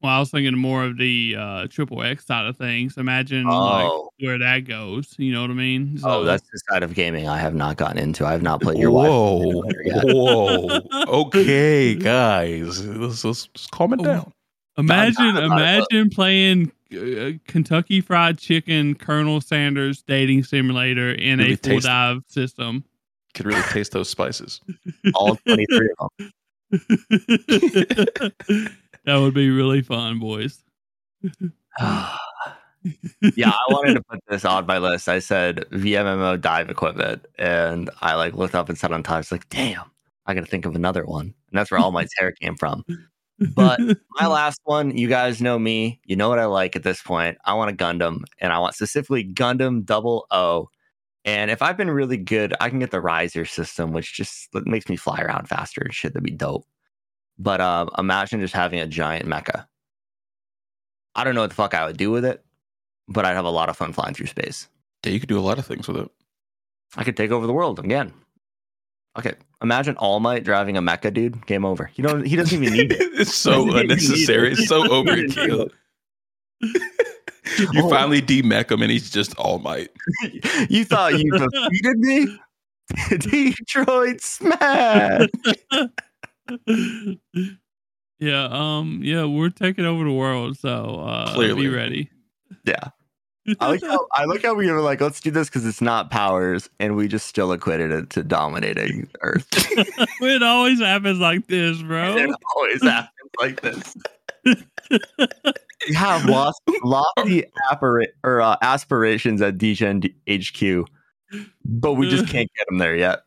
Well, 0.00 0.10
I 0.12 0.18
was 0.20 0.30
thinking 0.30 0.56
more 0.56 0.84
of 0.84 0.96
the 0.96 1.36
uh, 1.38 1.66
triple 1.68 2.02
X 2.02 2.24
side 2.26 2.46
of 2.46 2.56
things. 2.56 2.96
Imagine 2.96 3.46
Oh. 3.46 4.10
like 4.18 4.26
where 4.26 4.38
that 4.38 4.60
goes. 4.60 5.14
You 5.18 5.34
know 5.34 5.42
what 5.42 5.50
I 5.50 5.54
mean? 5.54 5.98
Oh, 6.02 6.20
So- 6.20 6.24
that's 6.24 6.42
the 6.50 6.60
side 6.70 6.82
of 6.82 6.94
gaming 6.94 7.28
I 7.28 7.36
have 7.38 7.54
not 7.54 7.76
gotten 7.76 7.98
into. 7.98 8.24
I 8.24 8.32
have 8.32 8.42
not 8.42 8.62
played 8.62 8.78
your 8.78 8.90
wife. 8.90 9.08
Whoa. 9.10 9.62
Whoa. 10.04 10.80
Okay, 11.26 11.94
guys. 11.94 12.86
Let's, 12.86 13.22
let's 13.22 13.46
just 13.48 13.70
calm 13.70 13.92
it 13.92 14.00
Oh. 14.00 14.04
down. 14.04 14.32
imagine 14.78 15.36
imagine 15.36 16.08
playing 16.08 16.72
uh, 16.98 17.32
Kentucky 17.46 18.00
Fried 18.00 18.38
Chicken 18.38 18.94
Colonel 18.94 19.40
Sanders 19.40 20.02
dating 20.02 20.44
simulator 20.44 21.12
in 21.12 21.38
Really 21.38 21.52
a 21.54 21.56
full 21.56 21.74
tasty. 21.74 21.88
dive 21.88 22.22
system. 22.26 22.84
Could 23.34 23.46
really 23.46 23.62
taste 23.62 23.92
those 23.92 24.08
spices. 24.08 24.60
All 25.14 25.36
23 25.36 25.88
of 25.98 26.10
them. 26.18 26.32
that 29.04 29.16
would 29.16 29.34
be 29.34 29.50
really 29.50 29.82
fun, 29.82 30.18
boys. 30.20 30.62
yeah, 31.80 33.50
I 33.50 33.64
wanted 33.68 33.94
to 33.94 34.02
put 34.02 34.20
this 34.28 34.44
on 34.44 34.66
my 34.66 34.78
list. 34.78 35.08
I 35.08 35.18
said 35.18 35.64
VRMMO 35.72 36.40
dive 36.40 36.70
equipment, 36.70 37.24
and 37.38 37.90
I 38.00 38.14
like 38.14 38.34
looked 38.34 38.54
up 38.54 38.68
and 38.68 38.78
said 38.78 38.92
on 38.92 39.02
time, 39.02 39.20
it's 39.20 39.32
like, 39.32 39.48
damn, 39.48 39.90
I 40.26 40.34
got 40.34 40.40
to 40.44 40.50
think 40.50 40.66
of 40.66 40.74
another 40.76 41.04
one, 41.04 41.26
and 41.26 41.58
that's 41.58 41.70
where 41.70 41.80
all 41.80 41.90
my 41.92 42.06
hair 42.18 42.32
came 42.32 42.56
from. 42.56 42.84
But 43.38 43.80
My 44.20 44.26
last 44.26 44.60
one, 44.64 44.96
you 44.96 45.08
guys 45.08 45.42
know 45.42 45.58
me. 45.58 46.00
You 46.04 46.16
know 46.16 46.28
what 46.28 46.38
I 46.38 46.44
like 46.44 46.76
at 46.76 46.82
this 46.82 47.02
point. 47.02 47.38
I 47.44 47.54
want 47.54 47.70
a 47.70 47.74
Gundam, 47.74 48.22
and 48.38 48.52
I 48.52 48.58
want 48.58 48.74
specifically 48.74 49.24
Gundam 49.24 49.84
Double 49.84 50.26
O. 50.30 50.68
And 51.24 51.50
if 51.50 51.62
I've 51.62 51.76
been 51.76 51.90
really 51.90 52.18
good, 52.18 52.54
I 52.60 52.68
can 52.68 52.78
get 52.78 52.90
the 52.90 53.00
Raiser 53.00 53.44
system, 53.44 53.92
which 53.92 54.14
just 54.14 54.48
makes 54.66 54.88
me 54.88 54.96
fly 54.96 55.20
around 55.20 55.48
faster 55.48 55.80
and 55.80 55.92
shit. 55.94 56.12
That'd 56.12 56.24
be 56.24 56.30
dope. 56.30 56.66
But 57.38 57.60
um, 57.60 57.90
imagine 57.98 58.40
just 58.40 58.54
having 58.54 58.78
a 58.78 58.86
giant 58.86 59.26
mecha. 59.26 59.66
I 61.14 61.24
don't 61.24 61.34
know 61.34 61.40
what 61.40 61.50
the 61.50 61.56
fuck 61.56 61.74
I 61.74 61.86
would 61.86 61.96
do 61.96 62.10
with 62.10 62.24
it, 62.24 62.44
but 63.08 63.24
I'd 63.24 63.34
have 63.34 63.44
a 63.44 63.50
lot 63.50 63.68
of 63.68 63.76
fun 63.76 63.92
flying 63.92 64.14
through 64.14 64.26
space. 64.26 64.68
Yeah, 65.04 65.12
you 65.12 65.20
could 65.20 65.28
do 65.28 65.38
a 65.38 65.40
lot 65.40 65.58
of 65.58 65.66
things 65.66 65.88
with 65.88 65.96
it. 65.96 66.10
I 66.96 67.04
could 67.04 67.16
take 67.16 67.30
over 67.30 67.46
the 67.46 67.52
world 67.52 67.78
again. 67.78 68.12
Okay, 69.16 69.34
imagine 69.62 69.96
All 69.96 70.18
Might 70.20 70.42
driving 70.44 70.76
a 70.76 70.82
mecha, 70.82 71.12
dude. 71.14 71.46
Game 71.46 71.64
over. 71.64 71.90
You 71.94 72.04
know 72.04 72.20
he 72.22 72.34
doesn't 72.36 72.60
even 72.62 72.76
need 72.76 72.92
it. 72.92 72.98
it's 73.20 73.34
so 73.34 73.64
He 73.64 73.70
didn't 73.72 73.74
need 73.76 73.90
unnecessary. 73.92 74.48
it. 74.48 74.58
It's 74.58 74.68
so 74.68 74.82
overkill. 74.84 75.70
you 76.60 77.82
Oh. 77.84 77.90
finally 77.90 78.20
demech 78.22 78.70
him 78.70 78.82
and 78.82 78.90
he's 78.90 79.10
just 79.10 79.36
all 79.36 79.58
might. 79.60 79.90
you 80.68 80.84
thought 80.84 81.18
you 81.18 81.30
defeated 81.30 81.98
me? 81.98 82.38
Detroit 83.10 84.20
Smash. 84.20 85.28
yeah, 88.18 88.48
um, 88.50 89.00
yeah, 89.02 89.24
we're 89.24 89.50
taking 89.50 89.84
over 89.84 90.04
the 90.04 90.12
world, 90.12 90.58
so 90.58 91.00
uh 91.00 91.36
be 91.54 91.68
ready. 91.68 92.10
Yeah. 92.64 92.88
I 93.60 93.68
like 93.68 93.82
how 93.82 94.06
I 94.12 94.24
like 94.24 94.42
how 94.42 94.54
we 94.54 94.70
were 94.70 94.80
like, 94.80 95.00
let's 95.00 95.20
do 95.20 95.30
this 95.30 95.48
because 95.48 95.66
it's 95.66 95.80
not 95.80 96.10
powers, 96.10 96.68
and 96.80 96.96
we 96.96 97.08
just 97.08 97.26
still 97.26 97.52
equated 97.52 97.90
it 97.90 98.10
to 98.10 98.22
dominating 98.22 99.08
Earth. 99.20 99.46
it 99.52 100.42
always 100.42 100.80
happens 100.80 101.18
like 101.18 101.46
this, 101.46 101.82
bro. 101.82 102.16
it 102.16 102.30
always 102.56 102.82
happens 102.82 103.10
like 103.40 103.60
this. 103.60 103.96
We 105.88 105.94
have 105.96 106.24
lost 106.24 106.62
lofty 106.82 107.44
appara- 107.70 108.06
or 108.22 108.40
uh, 108.40 108.56
aspirations 108.62 109.42
at 109.42 109.58
Degen 109.58 110.02
HQ, 110.30 110.88
but 111.62 111.94
we 111.94 112.08
just 112.08 112.26
can't 112.26 112.50
get 112.56 112.66
them 112.68 112.78
there 112.78 112.96
yet. 112.96 113.24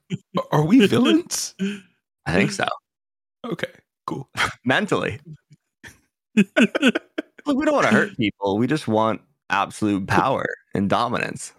Are 0.51 0.65
we 0.65 0.87
villains? 0.87 1.53
I 2.25 2.33
think 2.33 2.51
so. 2.51 2.65
Okay, 3.45 3.69
cool. 4.07 4.27
Mentally, 4.65 5.19
Look, 7.45 7.57
we 7.57 7.65
don't 7.65 7.73
want 7.75 7.87
to 7.87 7.93
hurt 7.93 8.17
people. 8.17 8.57
We 8.57 8.67
just 8.67 8.87
want 8.87 9.21
absolute 9.49 10.07
power 10.07 10.45
and 10.73 10.89
dominance 10.89 11.53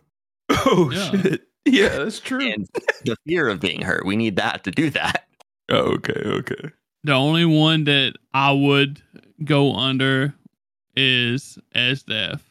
Oh 0.51 0.91
Yeah. 0.93 1.11
shit. 1.23 1.43
Yeah, 1.65 1.89
that's 1.99 2.21
true. 2.21 2.41
and 2.51 2.67
the 3.05 3.17
fear 3.27 3.49
of 3.49 3.61
being 3.61 3.83
hurt. 3.83 4.07
We 4.07 4.17
need 4.17 4.37
that 4.37 4.65
to 4.65 4.71
do 4.71 4.89
that. 4.91 5.27
Oh, 5.69 5.95
okay, 5.97 6.13
okay. 6.25 6.71
The 7.05 7.13
only 7.13 7.45
one 7.45 7.85
that 7.85 8.15
I 8.33 8.53
would 8.53 9.03
go 9.45 9.75
under 9.75 10.35
is 10.97 11.59
SDF. 11.75 12.41
He 12.41 12.43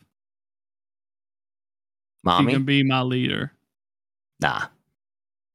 Mommy, 2.23 2.53
can 2.53 2.64
be 2.65 2.84
my 2.84 3.01
leader. 3.01 3.51
nah, 4.39 4.68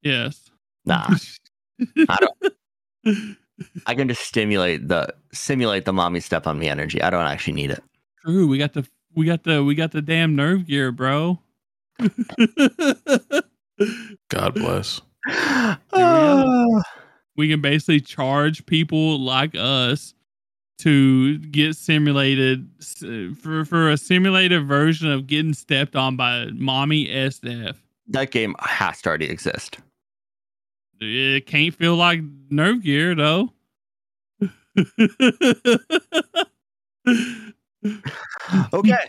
Yes. 0.02 0.50
nah. 0.84 1.14
I 2.09 2.16
don't. 2.20 3.36
I 3.86 3.94
can 3.94 4.09
just 4.09 4.22
stimulate 4.22 4.88
the 4.88 5.14
simulate 5.32 5.84
the 5.84 5.92
mommy 5.92 6.20
step 6.20 6.46
on 6.46 6.59
me 6.59 6.68
energy. 6.68 7.00
I 7.02 7.10
don't 7.10 7.26
actually 7.26 7.52
need 7.54 7.70
it. 7.70 7.82
True. 8.24 8.48
We 8.48 8.59
got 8.59 8.72
the 8.72 8.86
we 9.14 9.26
got 9.26 9.44
the 9.44 9.64
we 9.64 9.74
got 9.74 9.93
the 9.93 10.02
damn 10.02 10.36
nerve 10.36 10.66
gear, 10.66 10.93
bro. 10.93 11.39
God 14.30 14.55
bless. 14.55 15.01
go. 15.93 16.82
we 17.36 17.48
can 17.48 17.60
basically 17.60 18.01
charge 18.01 18.66
people 18.66 19.20
like 19.20 19.55
us 19.55 20.14
to 20.78 21.39
get 21.39 21.76
simulated 21.76 22.68
for 23.40 23.64
for 23.64 23.90
a 23.90 23.97
simulated 23.97 24.66
version 24.66 25.10
of 25.10 25.26
getting 25.26 25.55
stepped 25.55 25.94
on 25.94 26.16
by 26.16 26.47
mommy 26.55 27.06
SDF. 27.06 27.76
that 28.09 28.32
game 28.32 28.56
has 28.59 29.01
to 29.02 29.09
already 29.09 29.30
exist. 29.30 29.78
It 31.01 31.47
can't 31.47 31.74
feel 31.74 31.97
like 31.97 32.20
nerve 32.51 32.82
gear 32.82 33.14
though. 33.14 33.52
Okay. 38.72 38.96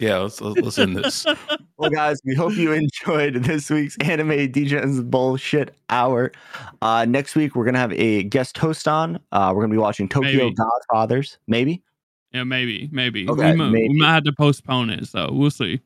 Yeah, 0.00 0.18
let's 0.18 0.40
let's, 0.40 0.60
let's 0.60 0.78
end 0.80 0.96
this. 0.96 1.24
well, 1.76 1.88
guys, 1.88 2.20
we 2.24 2.34
hope 2.34 2.54
you 2.54 2.72
enjoyed 2.72 3.34
this 3.44 3.70
week's 3.70 3.96
Anime 3.98 4.30
Degens 4.50 5.08
Bullshit 5.08 5.72
Hour. 5.88 6.32
Uh, 6.82 7.04
next 7.04 7.36
week, 7.36 7.54
we're 7.54 7.62
going 7.62 7.74
to 7.74 7.80
have 7.80 7.92
a 7.92 8.24
guest 8.24 8.58
host 8.58 8.88
on. 8.88 9.20
Uh, 9.30 9.52
we're 9.54 9.60
going 9.60 9.70
to 9.70 9.74
be 9.74 9.78
watching 9.78 10.08
Tokyo 10.08 10.46
Maybe. 10.46 10.54
Godfathers, 10.56 11.38
maybe. 11.46 11.80
Yeah, 12.32 12.42
maybe, 12.42 12.88
maybe. 12.90 13.28
Okay, 13.28 13.52
we, 13.52 13.56
might, 13.56 13.70
maybe. 13.70 13.88
we 13.90 14.00
might 14.00 14.14
have 14.14 14.24
to 14.24 14.32
postpone 14.32 14.90
it, 14.90 15.06
so 15.06 15.28
we'll 15.30 15.52
see. 15.52 15.80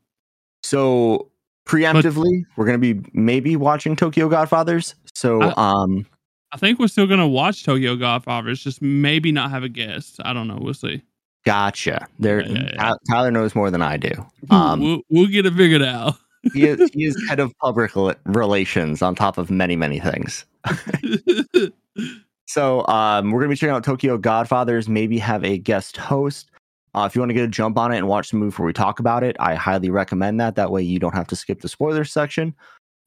So, 0.62 1.30
preemptively, 1.66 2.44
we're 2.56 2.64
going 2.64 2.80
to 2.80 2.94
be 2.94 3.06
maybe 3.12 3.56
watching 3.56 3.94
Tokyo 3.94 4.30
Godfathers. 4.30 4.94
So, 5.14 5.42
I- 5.42 5.52
um, 5.82 6.06
I 6.52 6.56
think 6.56 6.78
we're 6.78 6.88
still 6.88 7.06
gonna 7.06 7.28
watch 7.28 7.64
Tokyo 7.64 7.94
Godfathers, 7.94 8.64
just 8.64 8.80
maybe 8.80 9.32
not 9.32 9.50
have 9.50 9.64
a 9.64 9.68
guest. 9.68 10.16
I 10.24 10.32
don't 10.32 10.48
know. 10.48 10.56
We'll 10.58 10.72
see. 10.72 11.02
Gotcha. 11.48 12.06
There, 12.18 12.46
Yeah, 12.46 12.70
yeah. 12.74 12.94
Tyler 13.10 13.30
knows 13.30 13.54
more 13.54 13.70
than 13.70 13.82
I 13.82 13.96
do. 13.96 14.10
Um, 14.50 14.80
we'll 14.80 15.00
we'll 15.10 15.26
get 15.26 15.46
it 15.46 15.54
figured 15.54 15.82
out. 15.82 16.14
he, 16.54 16.66
is, 16.66 16.90
he 16.92 17.04
is 17.04 17.16
head 17.28 17.40
of 17.40 17.52
public 17.58 17.92
relations 18.24 19.02
on 19.02 19.14
top 19.14 19.38
of 19.38 19.50
many, 19.50 19.76
many 19.76 20.00
things. 20.00 20.44
So 22.48 22.86
um, 22.86 23.30
we're 23.30 23.40
gonna 23.40 23.50
be 23.50 23.56
checking 23.56 23.74
out 23.74 23.84
Tokyo 23.84 24.16
Godfathers. 24.16 24.88
Maybe 24.88 25.18
have 25.18 25.44
a 25.44 25.58
guest 25.58 25.98
host. 25.98 26.50
Uh, 26.94 27.04
if 27.04 27.14
you 27.14 27.20
want 27.20 27.28
to 27.28 27.34
get 27.34 27.44
a 27.44 27.48
jump 27.48 27.76
on 27.76 27.92
it 27.92 27.98
and 27.98 28.08
watch 28.08 28.30
the 28.30 28.36
movie 28.36 28.48
before 28.48 28.64
we 28.64 28.72
talk 28.72 28.98
about 29.00 29.22
it, 29.22 29.36
I 29.38 29.54
highly 29.54 29.90
recommend 29.90 30.40
that. 30.40 30.56
That 30.56 30.70
way 30.70 30.82
you 30.82 30.98
don't 30.98 31.14
have 31.14 31.26
to 31.28 31.36
skip 31.36 31.60
the 31.60 31.68
spoilers 31.68 32.10
section. 32.10 32.54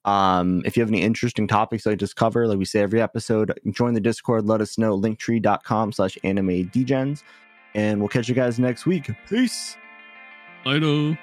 Um, 0.04 0.62
if 0.64 0.76
you 0.76 0.80
have 0.80 0.90
any 0.90 1.02
interesting 1.02 1.48
topics 1.48 1.88
I 1.88 1.96
just 1.96 2.14
cover, 2.14 2.46
like 2.46 2.58
we 2.58 2.64
say 2.64 2.80
every 2.80 3.02
episode, 3.02 3.58
join 3.72 3.94
the 3.94 4.00
Discord. 4.00 4.46
Let 4.46 4.60
us 4.60 4.78
know. 4.78 4.96
Linktree.com 4.96 5.90
slash 5.90 6.16
anime 6.22 6.68
degens. 6.70 7.24
And 7.74 8.00
we'll 8.00 8.08
catch 8.08 8.28
you 8.28 8.34
guys 8.34 8.58
next 8.58 8.86
week. 8.86 9.10
Peace. 9.28 9.76
Later. 10.64 11.18